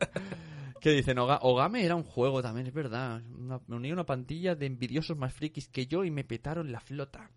¿Qué 0.82 0.92
dicen? 0.92 1.18
Oga- 1.18 1.40
Ogame 1.42 1.84
era 1.84 1.96
un 1.96 2.04
juego 2.04 2.42
también, 2.42 2.68
es 2.68 2.74
verdad. 2.74 3.22
Una- 3.38 3.60
me 3.68 3.76
uní 3.76 3.90
a 3.90 3.94
una 3.94 4.06
pantilla 4.06 4.56
de 4.56 4.66
envidiosos 4.66 5.18
más 5.18 5.34
frikis 5.34 5.68
que 5.68 5.88
yo 5.88 6.04
y 6.06 6.12
me 6.12 6.24
petaron 6.24 6.72
la 6.72 6.80
flota. 6.80 7.32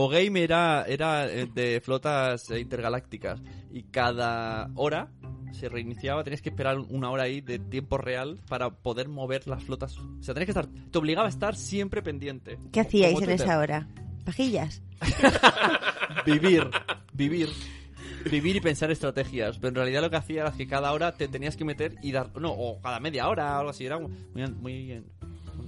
Ogame 0.00 0.44
era, 0.44 0.84
era 0.86 1.26
eh, 1.26 1.48
de 1.52 1.80
flotas 1.80 2.48
eh, 2.52 2.60
intergalácticas 2.60 3.42
y 3.72 3.82
cada 3.82 4.70
hora 4.76 5.10
se 5.50 5.68
reiniciaba, 5.68 6.22
tenías 6.22 6.40
que 6.40 6.50
esperar 6.50 6.78
una 6.78 7.10
hora 7.10 7.24
ahí 7.24 7.40
de 7.40 7.58
tiempo 7.58 7.98
real 7.98 8.38
para 8.48 8.70
poder 8.70 9.08
mover 9.08 9.48
las 9.48 9.64
flotas. 9.64 9.98
O 9.98 10.22
sea, 10.22 10.34
tenías 10.34 10.46
que 10.46 10.52
estar, 10.52 10.68
te 10.68 10.98
obligaba 10.98 11.26
a 11.26 11.30
estar 11.30 11.56
siempre 11.56 12.00
pendiente. 12.00 12.60
¿Qué 12.70 12.78
hacíais 12.78 13.20
en 13.20 13.30
esa 13.30 13.58
hora? 13.58 13.88
¿Pajillas? 14.24 14.82
Vivir, 16.24 16.70
vivir. 17.12 17.48
Vivir 18.30 18.54
y 18.54 18.60
pensar 18.60 18.92
estrategias. 18.92 19.56
Pero 19.56 19.70
en 19.70 19.74
realidad 19.74 20.02
lo 20.02 20.10
que 20.10 20.16
hacía 20.16 20.42
era 20.42 20.52
que 20.52 20.68
cada 20.68 20.92
hora 20.92 21.16
te 21.16 21.26
tenías 21.26 21.56
que 21.56 21.64
meter 21.64 21.96
y 22.02 22.12
dar. 22.12 22.30
No, 22.38 22.52
o 22.52 22.80
cada 22.80 23.00
media 23.00 23.28
hora 23.28 23.56
o 23.56 23.58
algo 23.58 23.70
así. 23.70 23.86
Era 23.86 23.98
muy, 23.98 24.12
muy, 24.60 25.02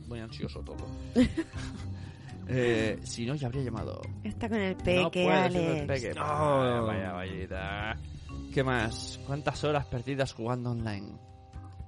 muy 0.06 0.20
ansioso 0.20 0.60
todo. 0.60 0.86
Eh, 2.52 2.98
si 3.02 3.24
no, 3.26 3.34
ya 3.34 3.46
habría 3.46 3.62
llamado. 3.62 4.00
Está 4.24 4.48
con 4.48 4.58
el 4.58 4.76
no 4.76 4.82
peque, 4.82 5.24
puede 5.24 5.50
ser 5.50 5.62
Alex. 5.62 5.80
el 5.80 5.86
peque. 5.86 6.12
Vaya, 6.14 6.80
vaya, 6.80 7.12
vayita. 7.12 7.96
¿Qué 8.52 8.64
más? 8.64 9.20
¿Cuántas 9.26 9.62
horas 9.62 9.86
perdidas 9.86 10.32
jugando 10.32 10.70
online? 10.72 11.30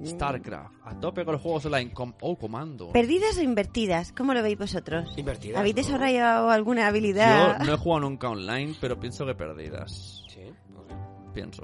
StarCraft. 0.05 0.74
A 0.84 0.98
tope 0.98 1.24
con 1.24 1.34
los 1.34 1.43
juegos 1.43 1.66
online. 1.66 1.93
Com 1.93 2.12
oh, 2.20 2.36
comando. 2.36 2.93
¿Perdidas 2.93 3.36
o 3.39 3.43
invertidas? 3.43 4.12
¿Cómo 4.12 4.34
lo 4.34 4.43
veis 4.43 4.59
vosotros? 4.59 5.12
Invertidas. 5.16 5.59
¿Habéis 5.59 5.74
desarrollado 5.74 6.51
alguna 6.51 6.89
habilidad? 6.89 7.59
Yo 7.59 7.64
no 7.66 7.74
he 7.74 7.76
jugado 7.76 8.01
nunca 8.01 8.28
online, 8.28 8.74
pero 8.80 8.98
pienso 8.98 9.26
que 9.26 9.34
perdidas. 9.34 10.24
Sí, 10.28 10.40
Pienso. 11.34 11.62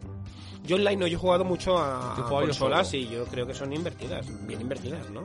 Yo 0.65 0.77
online 0.77 0.97
no, 0.97 1.07
yo 1.07 1.19
he 1.19 1.21
jugado 1.21 1.45
mucho 1.45 1.79
a, 1.79 2.15
Yo 2.17 2.23
he 2.23 2.27
a 2.27 2.47
consolas 2.47 2.93
y 2.95 3.07
yo 3.09 3.25
creo 3.27 3.47
que 3.47 3.55
son 3.55 3.73
invertidas. 3.73 4.27
Bien 4.47 4.61
invertidas, 4.61 5.11
¿no? 5.11 5.25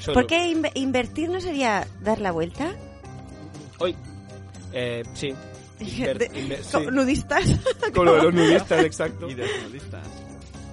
Solo- 0.00 0.14
¿Por 0.14 0.26
qué 0.26 0.52
inve- 0.52 0.72
invertir 0.74 1.28
no 1.30 1.40
sería 1.40 1.86
dar 2.02 2.20
la 2.20 2.32
vuelta? 2.32 2.74
Hoy. 3.78 3.94
Eh, 4.72 5.02
sí. 5.14 5.34
Inver- 5.80 6.18
De- 6.18 6.30
inver- 6.32 6.62
sí. 6.62 6.72
co- 6.72 6.90
¿Nudistas? 6.90 7.44
Con 7.94 8.06
lo 8.06 8.14
de 8.16 8.22
los 8.24 8.34
nudistas, 8.34 8.84
exacto. 8.84 9.28
Y 9.28 9.34
de 9.34 9.46
los 9.46 9.62
nudistas. 9.68 10.06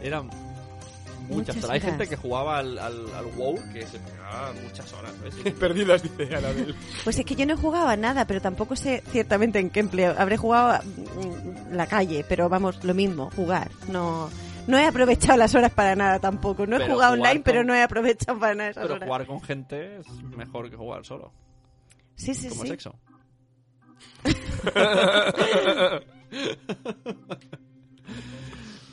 Eran 0.02 0.28
muchas, 0.28 1.30
Muchas 1.30 1.56
pero 1.62 1.72
hay 1.74 1.80
gente 1.82 2.08
que 2.08 2.16
jugaba 2.18 2.60
al, 2.60 2.78
al, 2.78 3.14
al 3.16 3.26
WoW 3.38 3.58
que 3.72 3.82
se 3.88 3.98
pegaba 4.00 4.52
muchas 4.62 4.92
horas. 4.94 5.14
¿ves? 5.22 5.54
Perdidas, 5.60 6.04
dice 6.04 6.36
Anabel. 6.36 6.76
Pues 7.06 7.18
es 7.18 7.26
que 7.26 7.36
yo 7.36 7.46
no 7.46 7.54
he 7.54 7.58
jugado 7.58 7.88
a 7.88 7.96
nada, 7.96 8.26
pero 8.28 8.42
tampoco 8.42 8.76
sé 8.76 9.04
ciertamente 9.12 9.60
en 9.60 9.70
qué 9.70 9.80
empleo. 9.80 10.14
Habré 10.18 10.36
jugado 10.38 10.72
a 10.72 10.80
mm, 10.82 11.74
la 11.76 11.88
calle, 11.88 12.26
pero 12.28 12.50
vamos, 12.50 12.84
lo 12.84 12.94
mismo, 12.94 13.30
jugar. 13.36 13.72
No, 13.90 14.30
no 14.68 14.78
he 14.78 14.86
aprovechado 14.86 15.38
las 15.38 15.54
horas 15.56 15.72
para 15.72 15.96
nada 15.96 16.20
tampoco. 16.20 16.66
No 16.68 16.76
he 16.76 16.80
Pero 16.80 16.94
jugado 16.94 17.14
online, 17.14 17.34
con- 17.36 17.44
pero 17.44 17.64
no 17.64 17.74
he 17.76 17.82
aprovechado 17.84 18.40
para 18.40 18.56
nada 18.56 18.70
esas 18.72 18.84
Pero 18.84 18.96
horas. 18.96 19.08
jugar 19.08 19.26
con 19.28 19.42
gente 19.42 19.98
es 19.98 20.08
mejor 20.36 20.70
que 20.70 20.76
jugar 20.78 21.06
solo. 21.06 21.32
Sí, 22.16 22.34
sí, 22.34 22.50
Como 22.50 22.64
sí. 22.64 22.68
sexo. 22.70 22.96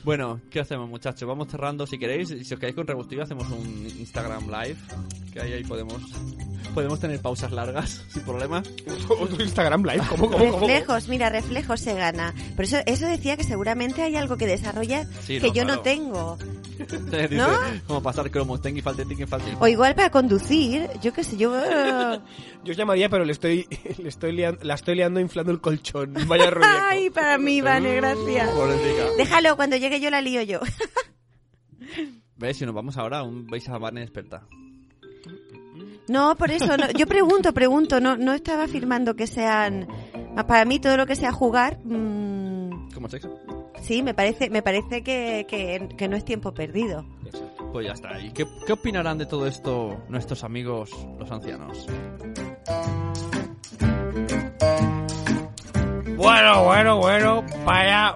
Bueno, 0.03 0.41
¿qué 0.49 0.59
hacemos, 0.59 0.89
muchachos? 0.89 1.27
Vamos 1.27 1.47
cerrando 1.49 1.85
si 1.85 1.97
queréis. 1.99 2.31
Y 2.31 2.43
si 2.43 2.53
os 2.53 2.59
quedáis 2.59 2.75
con 2.75 2.87
Rebustillo, 2.87 3.23
hacemos 3.23 3.49
un 3.49 3.87
Instagram 3.99 4.47
Live. 4.47 4.77
Que 5.31 5.41
ahí, 5.41 5.53
ahí 5.53 5.63
podemos 5.63 6.01
podemos 6.73 6.99
tener 6.99 7.19
pausas 7.21 7.51
largas, 7.51 8.03
sin 8.09 8.23
problema. 8.23 8.63
Otro 9.09 9.43
Instagram 9.43 9.83
Live, 9.83 10.03
¿cómo, 10.09 10.29
cómo, 10.29 10.51
cómo? 10.51 10.67
Reflejos, 10.67 11.07
mira, 11.07 11.29
reflejos 11.29 11.79
se 11.81 11.93
gana. 11.93 12.33
Por 12.55 12.65
eso, 12.65 12.77
eso 12.85 13.05
decía 13.07 13.37
que 13.37 13.43
seguramente 13.43 14.01
hay 14.01 14.15
algo 14.15 14.37
que 14.37 14.47
desarrollas 14.47 15.07
Sí, 15.25 15.39
que 15.39 15.47
no, 15.47 15.53
yo 15.53 15.63
claro. 15.63 15.75
no 15.75 15.81
tengo. 15.81 16.37
Dice, 17.29 17.35
¿No? 17.35 17.47
Como 17.87 18.01
pasar 18.03 18.29
cromos, 18.31 18.61
tengo 18.61 18.79
y 18.79 18.81
falte, 18.81 19.05
tengo 19.05 19.23
y 19.23 19.27
falte. 19.27 19.55
O 19.59 19.67
igual 19.67 19.95
para 19.95 20.09
conducir, 20.09 20.89
yo 21.01 21.13
qué 21.13 21.23
sé, 21.23 21.37
yo... 21.37 21.53
eh, 21.57 22.19
Yo 22.63 22.71
os 22.71 22.77
llamaría, 22.77 23.09
pero 23.09 23.25
le 23.25 23.31
estoy, 23.31 23.67
le 23.97 24.09
estoy 24.09 24.33
liando, 24.33 24.59
la 24.63 24.75
estoy 24.75 24.95
liando 24.95 25.19
inflando 25.19 25.51
el 25.51 25.59
colchón. 25.61 26.13
Vaya 26.27 26.49
rollo. 26.51 26.67
Ay, 26.67 27.09
para 27.09 27.37
mí, 27.37 27.61
Vane, 27.61 27.95
gracias. 27.95 28.49
Déjalo, 29.17 29.55
cuando 29.55 29.77
llegue 29.77 29.99
yo 29.99 30.09
la 30.09 30.21
lío 30.21 30.41
yo. 30.43 30.59
¿Ves? 32.37 32.57
Si 32.57 32.65
nos 32.65 32.75
vamos 32.75 32.97
ahora, 32.97 33.23
un 33.23 33.47
veis 33.47 33.67
a 33.69 33.77
Vane 33.77 34.01
experta. 34.03 34.43
No, 36.07 36.35
por 36.35 36.51
eso, 36.51 36.75
no, 36.77 36.91
yo 36.91 37.07
pregunto, 37.07 37.53
pregunto, 37.53 37.99
no, 37.99 38.17
no 38.17 38.33
estaba 38.33 38.63
afirmando 38.63 39.15
que 39.15 39.27
sean 39.27 39.87
Ah, 40.35 40.47
Para 40.47 40.65
mí 40.65 40.79
todo 40.79 40.97
lo 40.97 41.05
que 41.05 41.15
sea 41.15 41.31
jugar, 41.31 41.79
mm, 41.83 42.89
¿Cómo 42.93 43.09
sexo? 43.09 43.29
Sí, 43.81 44.03
me 44.03 44.13
parece, 44.13 44.49
me 44.49 44.61
parece 44.61 45.03
que, 45.03 45.45
que- 45.47 45.89
que 45.97 46.07
no 46.07 46.15
es 46.17 46.25
tiempo 46.25 46.53
perdido. 46.53 47.05
Pues 47.71 47.85
ya 47.87 47.93
está. 47.93 48.19
¿Y 48.19 48.31
qué, 48.31 48.45
qué 48.65 48.73
opinarán 48.73 49.17
de 49.17 49.25
todo 49.25 49.47
esto 49.47 49.97
nuestros 50.09 50.43
amigos, 50.43 50.89
los 51.17 51.31
ancianos? 51.31 51.87
Bueno, 56.17 56.63
bueno, 56.65 56.97
bueno, 56.97 57.43
vaya... 57.65 58.13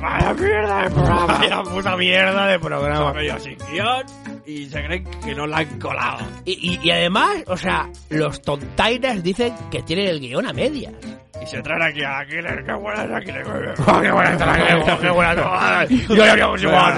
Vaya 0.00 0.34
mierda 0.34 0.82
de 0.82 0.90
programa. 0.90 1.26
Vaya 1.38 1.62
puta 1.62 1.96
mierda 1.96 2.46
de 2.48 2.58
programa. 2.58 3.12
Medio 3.14 3.40
sin 3.40 3.56
guion 3.72 4.04
y 4.44 4.66
se 4.66 4.84
creen 4.84 5.04
que 5.24 5.34
no 5.34 5.46
la 5.46 5.58
han 5.58 5.78
colado. 5.80 6.26
Y, 6.44 6.52
y, 6.74 6.86
y 6.86 6.90
además, 6.90 7.36
o 7.46 7.56
sea, 7.56 7.90
los 8.10 8.42
tontainas 8.42 9.22
dicen 9.22 9.54
que 9.70 9.82
tienen 9.82 10.08
el 10.08 10.20
guion 10.20 10.46
a 10.46 10.52
medias. 10.52 10.92
Y 11.46 11.48
se 11.48 11.62
traen 11.62 11.82
aquí 11.82 12.02
a 12.02 12.18
Aquiles. 12.18 12.64
¡Qué 12.64 12.72
buena 12.72 13.04
es 13.04 13.10
Aquiles! 13.12 13.46
¡Qué 13.46 14.10
buena 14.10 14.34
la 14.34 14.52
Aquiles! 14.52 15.00
¡Qué 15.00 15.10
buena 15.10 15.32
está! 15.32 15.84
Yo 15.84 16.16
ya 16.16 16.32
habíamos 16.32 16.62
igual. 16.62 16.94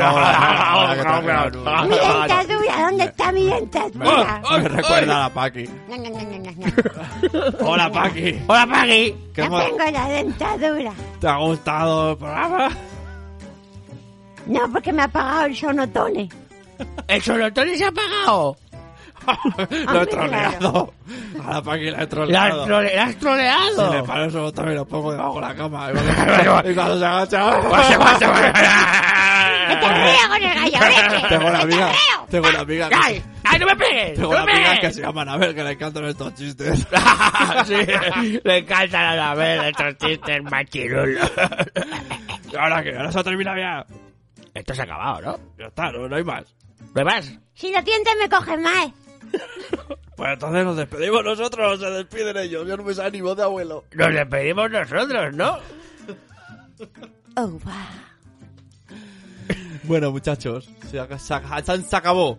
Mi 1.87 1.99
dentadura, 1.99 2.81
¿dónde 2.81 3.05
está 3.05 3.33
mi 3.33 3.45
dentadura? 3.45 4.43
Me 4.51 4.69
recuerda 4.69 5.17
a 5.17 5.21
la 5.21 5.35
Paqui. 5.35 5.71
Hola, 7.61 7.93
Paqui. 7.93 8.41
Hola, 8.47 8.67
Paqui. 8.67 9.15
¿Qué 9.35 9.49
No 9.49 9.61
tengo 9.61 9.91
la 9.91 10.09
dentadura. 10.09 10.93
¿Te 11.21 11.29
ha 11.29 11.37
gustado 11.37 12.13
el 12.13 12.17
programa? 12.17 12.69
No, 14.47 14.73
porque 14.73 14.93
me 14.95 15.03
ha 15.03 15.05
apagado 15.05 15.45
el 15.45 15.57
sonotone. 15.57 16.29
¡El 17.07 17.23
sonotone 17.23 17.77
se 17.77 17.85
ha 17.85 17.89
apagado! 17.89 18.57
Lo 19.93 20.03
he 20.03 20.07
troleado. 20.07 20.93
A 21.45 21.53
la 21.55 21.63
Paqui 21.63 21.91
la 21.91 21.99
he 21.99 22.01
¡La 22.01 22.09
troleado. 22.09 22.67
la 22.83 23.05
has 23.05 23.17
troleado! 23.17 23.91
Si 23.91 23.97
le 23.97 24.03
paro 24.03 24.25
eso 24.27 24.53
también 24.53 24.77
lo 24.77 24.87
pongo 24.87 25.13
debajo 25.13 25.35
de 25.37 25.41
la 25.41 25.55
cama. 25.55 25.91
Y 26.65 26.75
cuando 26.75 26.99
se 26.99 27.07
agacha... 27.07 27.61
¡Que 29.69 29.77
te 29.77 29.89
río 29.89 30.29
con 30.29 30.43
el 30.43 30.55
gallo! 30.55 30.79
vete! 30.81 31.29
Tengo 31.29 31.47
una 31.49 31.61
¡Que 31.61 31.67
te 31.67 31.75
amiga... 31.75 31.93
Tengo 32.31 32.49
una 32.49 32.61
amiga... 32.61 32.89
¡Ay! 33.03 33.23
¡Ay, 33.45 33.59
no 33.59 33.67
me 33.67 33.77
pegues! 33.77 34.15
Tengo 34.15 34.33
¡No 34.33 34.43
una 34.43 34.45
me 34.45 34.53
amiga 34.53 34.81
que 34.81 34.91
se 34.93 35.01
llama 35.03 35.23
Anabel, 35.23 35.55
que 35.55 35.65
le 35.65 35.71
encantan 35.73 36.05
estos 36.07 36.35
chistes. 36.35 36.87
sí, 37.67 38.41
le 38.45 38.59
encantan 38.59 39.19
a 39.19 39.35
ver 39.35 39.65
estos 39.67 39.97
chistes 39.99 40.43
machirulos. 40.45 41.31
Y 42.53 42.57
ahora 42.57 42.83
que 42.83 42.97
ahora 42.97 43.13
se 43.13 43.19
ha 43.19 43.25
terminado 43.25 43.59
ya. 43.59 43.85
Esto 44.55 44.75
se 44.75 44.81
ha 44.83 44.85
acabado, 44.85 45.21
¿no? 45.23 45.39
Ya 45.59 45.67
está, 45.67 45.91
no, 45.93 46.09
no 46.09 46.17
hay 46.17 46.25
más. 46.25 46.45
¿No 46.95 47.01
hay 47.01 47.05
más? 47.05 47.33
Si 47.55 47.73
los 47.73 47.85
dientes 47.85 48.13
me 48.21 48.29
cogen 48.29 48.63
más. 48.63 48.89
Pues 50.17 50.31
entonces 50.33 50.65
nos 50.65 50.77
despedimos 50.77 51.25
nosotros, 51.25 51.75
o 51.75 51.79
se 51.85 51.91
despiden 51.93 52.37
ellos. 52.39 52.67
Yo 52.67 52.77
no 52.77 52.83
me 52.83 52.93
sale 52.95 53.13
ni 53.13 53.21
voz 53.21 53.37
de 53.37 53.45
abuelo. 53.45 53.85
Nos 53.95 54.13
despedimos 54.13 54.71
nosotros, 54.71 55.35
¿no? 55.35 55.59
Oh, 57.37 57.47
wow. 57.49 57.61
Bueno, 59.85 60.11
muchachos, 60.11 60.69
se, 60.91 61.01
ac- 61.01 61.19
se 61.19 61.35
ac- 61.35 61.83
se 61.85 61.97
acabó. 61.97 62.39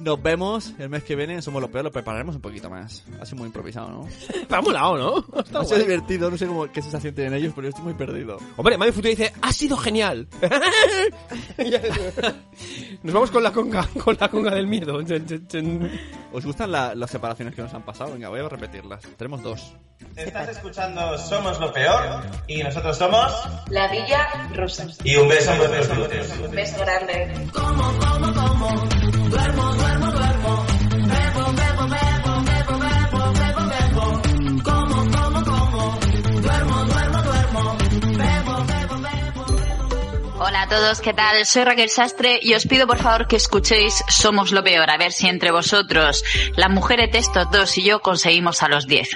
Nos 0.00 0.22
vemos 0.22 0.72
el 0.78 0.88
mes 0.88 1.04
que 1.04 1.14
viene. 1.14 1.42
Somos 1.42 1.60
lo 1.60 1.70
peor, 1.70 1.84
lo 1.84 1.92
prepararemos 1.92 2.34
un 2.34 2.40
poquito 2.40 2.70
más. 2.70 3.04
Ha 3.20 3.26
sido 3.26 3.38
muy 3.38 3.46
improvisado, 3.46 3.90
¿no? 3.90 4.08
Está 4.34 4.60
molado, 4.62 4.96
¿no? 4.96 5.18
Está 5.40 5.60
ha 5.60 5.64
sido 5.64 5.76
guay. 5.76 5.80
divertido, 5.82 6.30
no 6.30 6.36
sé 6.38 6.46
cómo, 6.46 6.70
qué 6.72 6.80
sensación 6.82 7.14
tienen 7.14 7.34
ellos, 7.34 7.52
pero 7.54 7.66
yo 7.66 7.70
estoy 7.70 7.84
muy 7.84 7.94
perdido. 7.94 8.38
Hombre, 8.56 8.78
Mami 8.78 8.92
Futuro 8.92 9.10
dice, 9.10 9.32
ha 9.42 9.52
sido 9.52 9.76
genial. 9.76 10.26
Nos 13.02 13.14
vamos 13.14 13.30
con 13.30 13.42
la 13.42 13.52
conga, 13.52 13.86
con 14.02 14.16
la 14.18 14.28
conga 14.28 14.54
del 14.54 14.66
miedo. 14.66 14.98
¿Os 16.32 16.44
gustan 16.44 16.72
la- 16.72 16.94
las 16.94 17.10
separaciones 17.10 17.54
que 17.54 17.62
nos 17.62 17.72
han 17.74 17.82
pasado? 17.84 18.12
Venga, 18.12 18.28
voy 18.28 18.40
a 18.40 18.48
repetirlas. 18.48 19.00
Tenemos 19.16 19.42
dos. 19.42 19.74
Estás 20.16 20.48
escuchando 20.48 21.18
Somos 21.18 21.60
lo 21.60 21.72
Peor 21.72 22.22
y 22.46 22.62
nosotros 22.62 22.96
somos... 22.96 23.32
La 23.68 23.90
Villa 23.90 24.48
Rosa. 24.54 24.86
Y 25.04 25.16
un 25.16 25.28
beso 25.28 25.52
en 25.52 25.58
vuestros 25.58 25.98
glúteos. 25.98 26.28
Un 26.42 26.50
beso 26.52 26.78
grande. 26.80 27.34
Hola 40.42 40.62
a 40.62 40.68
todos, 40.68 41.00
¿qué 41.00 41.12
tal? 41.12 41.46
Soy 41.46 41.64
Raquel 41.64 41.90
Sastre 41.90 42.40
y 42.42 42.54
os 42.54 42.66
pido 42.66 42.86
por 42.86 42.98
favor 42.98 43.28
que 43.28 43.36
escuchéis 43.36 44.02
Somos 44.08 44.50
lo 44.50 44.64
peor, 44.64 44.90
a 44.90 44.96
ver 44.96 45.12
si 45.12 45.28
entre 45.28 45.52
vosotros, 45.52 46.24
las 46.56 46.70
mujeres 46.70 47.12
de 47.12 47.18
estos 47.18 47.50
dos 47.52 47.78
y 47.78 47.84
yo 47.84 48.00
conseguimos 48.00 48.62
a 48.62 48.68
los 48.68 48.86
10. 48.86 49.10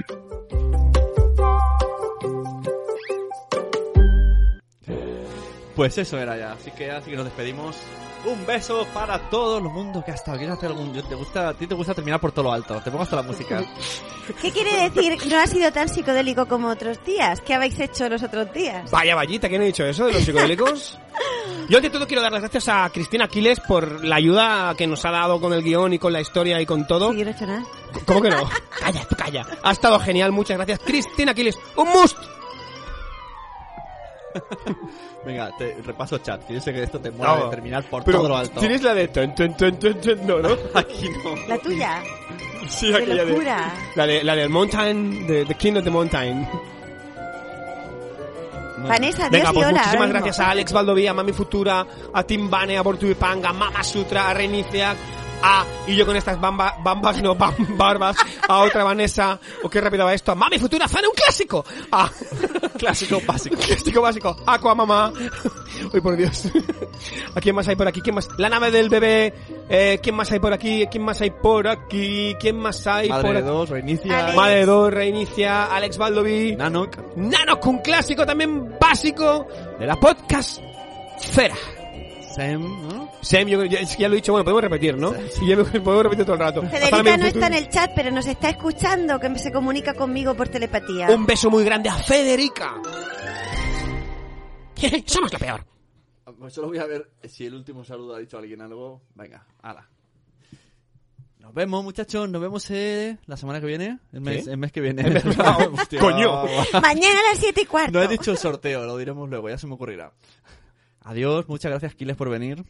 Pues 5.75 5.99
eso 5.99 6.19
era 6.19 6.37
ya, 6.37 6.53
así 6.53 6.71
que 6.71 6.91
así 6.91 7.11
que 7.11 7.17
nos 7.17 7.25
despedimos. 7.25 7.77
Un 8.27 8.47
beso 8.47 8.87
para 8.95 9.19
todo 9.29 9.59
el 9.59 9.65
mundo 9.65 10.03
que 10.05 10.11
ha 10.11 10.15
estado. 10.15 10.39
¿Quieres 10.39 10.57
hacer 10.57 10.71
algún.? 10.71 10.93
¿Te 10.93 11.15
gusta, 11.15 11.49
a 11.49 11.55
ti 11.55 11.67
te 11.67 11.75
gusta 11.75 11.95
terminar 11.95 12.21
por 12.21 12.33
todo 12.33 12.45
lo 12.45 12.53
alto. 12.53 12.81
Te 12.81 12.91
pongo 12.91 13.03
hasta 13.03 13.17
la 13.17 13.23
música. 13.23 13.63
¿Qué 14.41 14.51
quiere 14.51 14.89
decir? 14.89 15.19
No 15.31 15.39
ha 15.39 15.47
sido 15.47 15.71
tan 15.73 15.89
psicodélico 15.89 16.47
como 16.47 16.69
otros 16.69 17.05
días. 17.05 17.41
¿Qué 17.43 17.53
habéis 17.55 17.79
hecho 17.79 18.09
los 18.09 18.23
otros 18.23 18.53
días? 18.53 18.91
Vaya 18.91 19.15
vallita, 19.15 19.49
¿quién 19.49 19.61
ha 19.61 19.65
dicho 19.65 19.85
eso 19.85 20.07
de 20.07 20.15
los 20.15 20.23
psicodélicos? 20.23 20.99
Yo 21.69 21.79
ante 21.79 21.91
todo 21.91 22.07
quiero 22.07 22.23
dar 22.23 22.33
las 22.33 22.43
gracias 22.43 22.69
a 22.69 22.89
Cristina 22.91 23.25
Aquiles 23.25 23.61
por 23.61 24.05
la 24.05 24.17
ayuda 24.17 24.75
que 24.77 24.87
nos 24.87 25.05
ha 25.05 25.11
dado 25.11 25.41
con 25.41 25.53
el 25.53 25.63
guion 25.63 25.93
y 25.93 25.99
con 25.99 26.13
la 26.13 26.21
historia 26.21 26.61
y 26.61 26.67
con 26.67 26.87
todo. 26.87 27.13
Yo 27.13 27.25
no 27.25 27.31
he 27.31 27.35
hecho 27.35 27.47
nada. 27.47 27.65
¿Cómo 28.07 28.21
que 28.21 28.31
no? 28.31 28.49
Calla, 28.79 29.05
tú 29.09 29.17
calla. 29.17 29.47
Ha 29.63 29.73
estado 29.73 29.99
genial, 30.01 30.33
muchas 30.33 30.57
gracias. 30.57 30.81
Cristina 30.81 31.33
Aquiles, 31.33 31.59
un 31.77 31.89
must. 31.89 32.19
Venga, 35.27 35.51
te 35.57 35.77
repaso 35.83 36.19
chat. 36.19 36.45
Que 36.47 36.55
yo 36.55 36.61
sé 36.61 36.73
que 36.73 36.83
esto 36.83 36.99
te 37.01 37.11
mola 37.11 37.37
No, 37.37 37.45
de 37.45 37.51
terminar 37.51 37.85
por 37.85 38.05
pero 38.05 38.19
todo 38.19 38.29
lo 38.29 38.37
alto. 38.37 38.61
Tienes 38.61 38.83
la 38.83 38.95
de... 38.95 39.09
tun, 39.09 39.35
no, 40.25 40.39
¿no? 40.41 40.57
Aquí 40.75 41.09
no. 41.09 41.35
La 41.49 41.59
tuya. 41.59 42.03
Sí, 42.69 42.93
aquella 42.93 43.25
de... 43.25 43.31
locura. 43.31 43.75
La, 43.95 44.07
de, 44.07 44.25
la 44.25 44.37
del 44.37 44.51
Mountain, 44.51 45.27
de 45.27 45.45
The 45.45 45.55
King 45.55 45.77
of 45.77 45.85
the 45.85 45.91
Mountain. 45.91 46.49
Vanessa, 48.89 49.31
Dios 49.31 49.31
Venga, 49.31 49.51
y 49.51 49.55
pues 49.55 49.67
hola. 49.67 49.79
muchísimas 49.79 50.09
gracias 50.11 50.41
a 50.41 50.51
Alex 50.51 50.73
Valdovía, 50.73 51.11
a 51.13 51.15
Mami 51.15 51.33
Futura, 51.33 51.87
a 52.13 52.23
Tim 52.25 52.51
Bane, 52.51 52.77
a 52.77 52.83
Bortuipanga, 52.83 53.49
a 53.49 53.53
Mama 53.53 53.83
Sutra, 53.83 54.29
a 54.29 54.35
Reinicia, 54.35 54.95
a... 55.43 55.65
Y 55.87 55.97
yo 55.97 56.07
con 56.07 56.17
estas 56.17 56.39
bamba- 56.41 56.77
bambas, 56.83 57.21
no, 57.23 57.37
bam- 57.37 57.77
barbas, 57.77 58.17
a 58.49 58.59
otra 58.61 58.85
Vanessa, 58.85 59.39
o 59.63 59.69
qué 59.69 59.81
rápido 59.81 60.05
va 60.05 60.15
esto, 60.15 60.33
a 60.33 60.35
Mami 60.35 60.59
Futura, 60.59 60.89
fan 60.89 61.05
un 61.07 61.13
clásico, 61.15 61.65
a... 61.93 62.11
Clásico 62.79 63.21
básico. 63.27 63.57
Clásico 63.67 64.01
básico, 64.03 64.37
Aqua 64.47 64.75
Mamá. 64.75 65.13
Uy, 65.93 66.01
por 66.01 66.17
Dios. 66.17 66.49
¿A 67.35 67.41
quién 67.41 67.55
más 67.55 67.69
hay 67.69 67.77
por 67.77 67.87
aquí? 67.89 68.01
¿Quién 68.01 68.15
más? 68.15 68.29
La 68.39 68.49
nave 68.49 68.71
del 68.71 68.89
bebé. 68.89 69.33
Eh, 69.69 69.99
¿Quién 70.03 70.15
más 70.17 70.31
hay 70.33 70.39
por 70.41 70.53
aquí? 70.53 70.87
¿Quién 70.91 71.05
más 71.05 71.21
hay 71.21 71.31
por 71.31 71.69
aquí? 71.69 72.35
¿Quién 72.41 72.57
más 72.59 72.87
hay 72.87 73.09
Madre 73.09 73.23
por 73.25 73.33
de 73.33 73.39
aquí? 73.39 73.49
dos, 73.49 73.69
reinicia. 73.71 74.33
Madre 74.35 74.57
de 74.57 74.67
dos, 74.67 74.93
reinicia, 74.93 75.65
Alex 75.67 75.99
Baldoví. 75.99 76.57
Nanok. 76.57 77.17
Nanok, 77.17 77.67
un 77.67 77.79
clásico 77.79 78.27
también 78.27 78.77
básico 78.81 79.47
de 79.79 79.87
la 79.87 79.97
podcast 79.97 80.61
Fera. 81.21 81.55
Sem, 82.35 82.61
¿no? 82.89 83.11
Sem, 83.23 83.47
yo, 83.49 83.65
ya, 83.65 83.83
ya 83.83 84.09
lo 84.09 84.15
he 84.15 84.17
dicho, 84.17 84.33
bueno, 84.33 84.45
podemos 84.45 84.63
repetir, 84.63 84.97
¿no? 84.97 85.13
Sí, 85.31 85.47
ya 85.47 85.57
lo 85.57 85.65
podemos 85.65 86.03
repetir 86.03 86.25
todo 86.25 86.35
el 86.35 86.41
rato. 86.41 86.63
La 86.63 86.69
Federica 86.71 87.17
no 87.17 87.27
está 87.27 87.47
en 87.47 87.55
el 87.55 87.69
chat, 87.69 87.93
pero 87.95 88.11
nos 88.11 88.27
está 88.27 88.51
escuchando, 88.51 89.21
que 89.21 89.39
se 89.39 89.53
comunica 89.53 89.95
conmigo 89.95 90.35
por 90.35 90.49
telepatía. 90.49 91.09
Un 91.11 91.27
beso 91.27 91.49
muy 91.51 91.65
grande 91.65 91.89
a 91.89 91.95
Federica. 91.95 92.75
Somos 95.07 95.33
lo 95.33 95.39
peor. 95.39 95.65
Pues 96.39 96.53
solo 96.53 96.69
voy 96.69 96.79
a 96.79 96.87
ver 96.87 97.11
si 97.25 97.47
el 97.47 97.55
último 97.55 97.85
saludo 97.85 98.17
ha 98.17 98.19
dicho 98.19 98.37
alguien 98.39 98.61
algo. 98.61 99.03
Venga, 99.15 99.47
hala. 99.63 99.89
Nos 101.39 101.55
vemos, 101.55 101.85
muchachos. 101.85 102.29
Nos 102.29 102.41
vemos 102.43 102.69
eh, 102.71 103.19
la 103.27 103.37
semana 103.37 103.61
que 103.61 103.67
viene. 103.67 103.99
El 104.13 104.21
mes, 104.23 104.47
el 104.47 104.57
mes 104.57 104.73
que 104.73 104.81
viene. 104.81 105.03
El 105.07 105.13
mes- 105.15 105.25
Hostia, 105.27 106.01
Coño. 106.01 106.45
Mañana 106.83 107.21
a 107.21 107.33
las 107.33 107.39
7 107.39 107.61
y 107.61 107.65
cuarto. 107.67 107.93
No 107.93 108.03
he 108.03 108.09
dicho 108.09 108.31
el 108.31 108.39
sorteo, 108.39 108.85
lo 108.85 108.97
diremos 108.97 109.29
luego, 109.29 109.49
ya 109.49 109.59
se 109.59 109.67
me 109.67 109.75
ocurrirá. 109.75 110.13
Adiós, 111.05 111.49
muchas 111.49 111.71
gracias, 111.71 111.95
Kiles, 111.95 112.17
por 112.17 112.29
venir. 112.31 112.65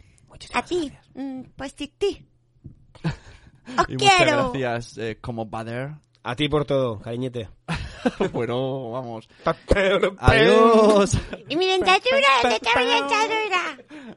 A 0.52 0.62
ti. 0.62 0.93
Mm, 1.15 1.43
pues 1.56 1.74
ti. 1.74 1.89
Os 3.78 3.89
Y 3.89 3.93
muchas 3.94 4.16
quiero. 4.16 4.52
gracias, 4.52 4.98
eh, 4.98 5.19
como 5.20 5.47
Bader. 5.47 5.93
A 6.23 6.35
ti 6.36 6.48
por 6.48 6.65
todo, 6.65 6.98
cariñete. 7.01 7.48
bueno, 8.32 8.90
vamos. 8.90 9.28
Adiós. 9.44 10.15
Adiós. 10.19 11.19
Y 11.48 11.56
mi 11.56 11.66
dentadura, 11.66 12.28
¿dónde 12.43 12.56
está 12.56 12.81
mi 12.81 12.86
dentadura? 12.86 14.16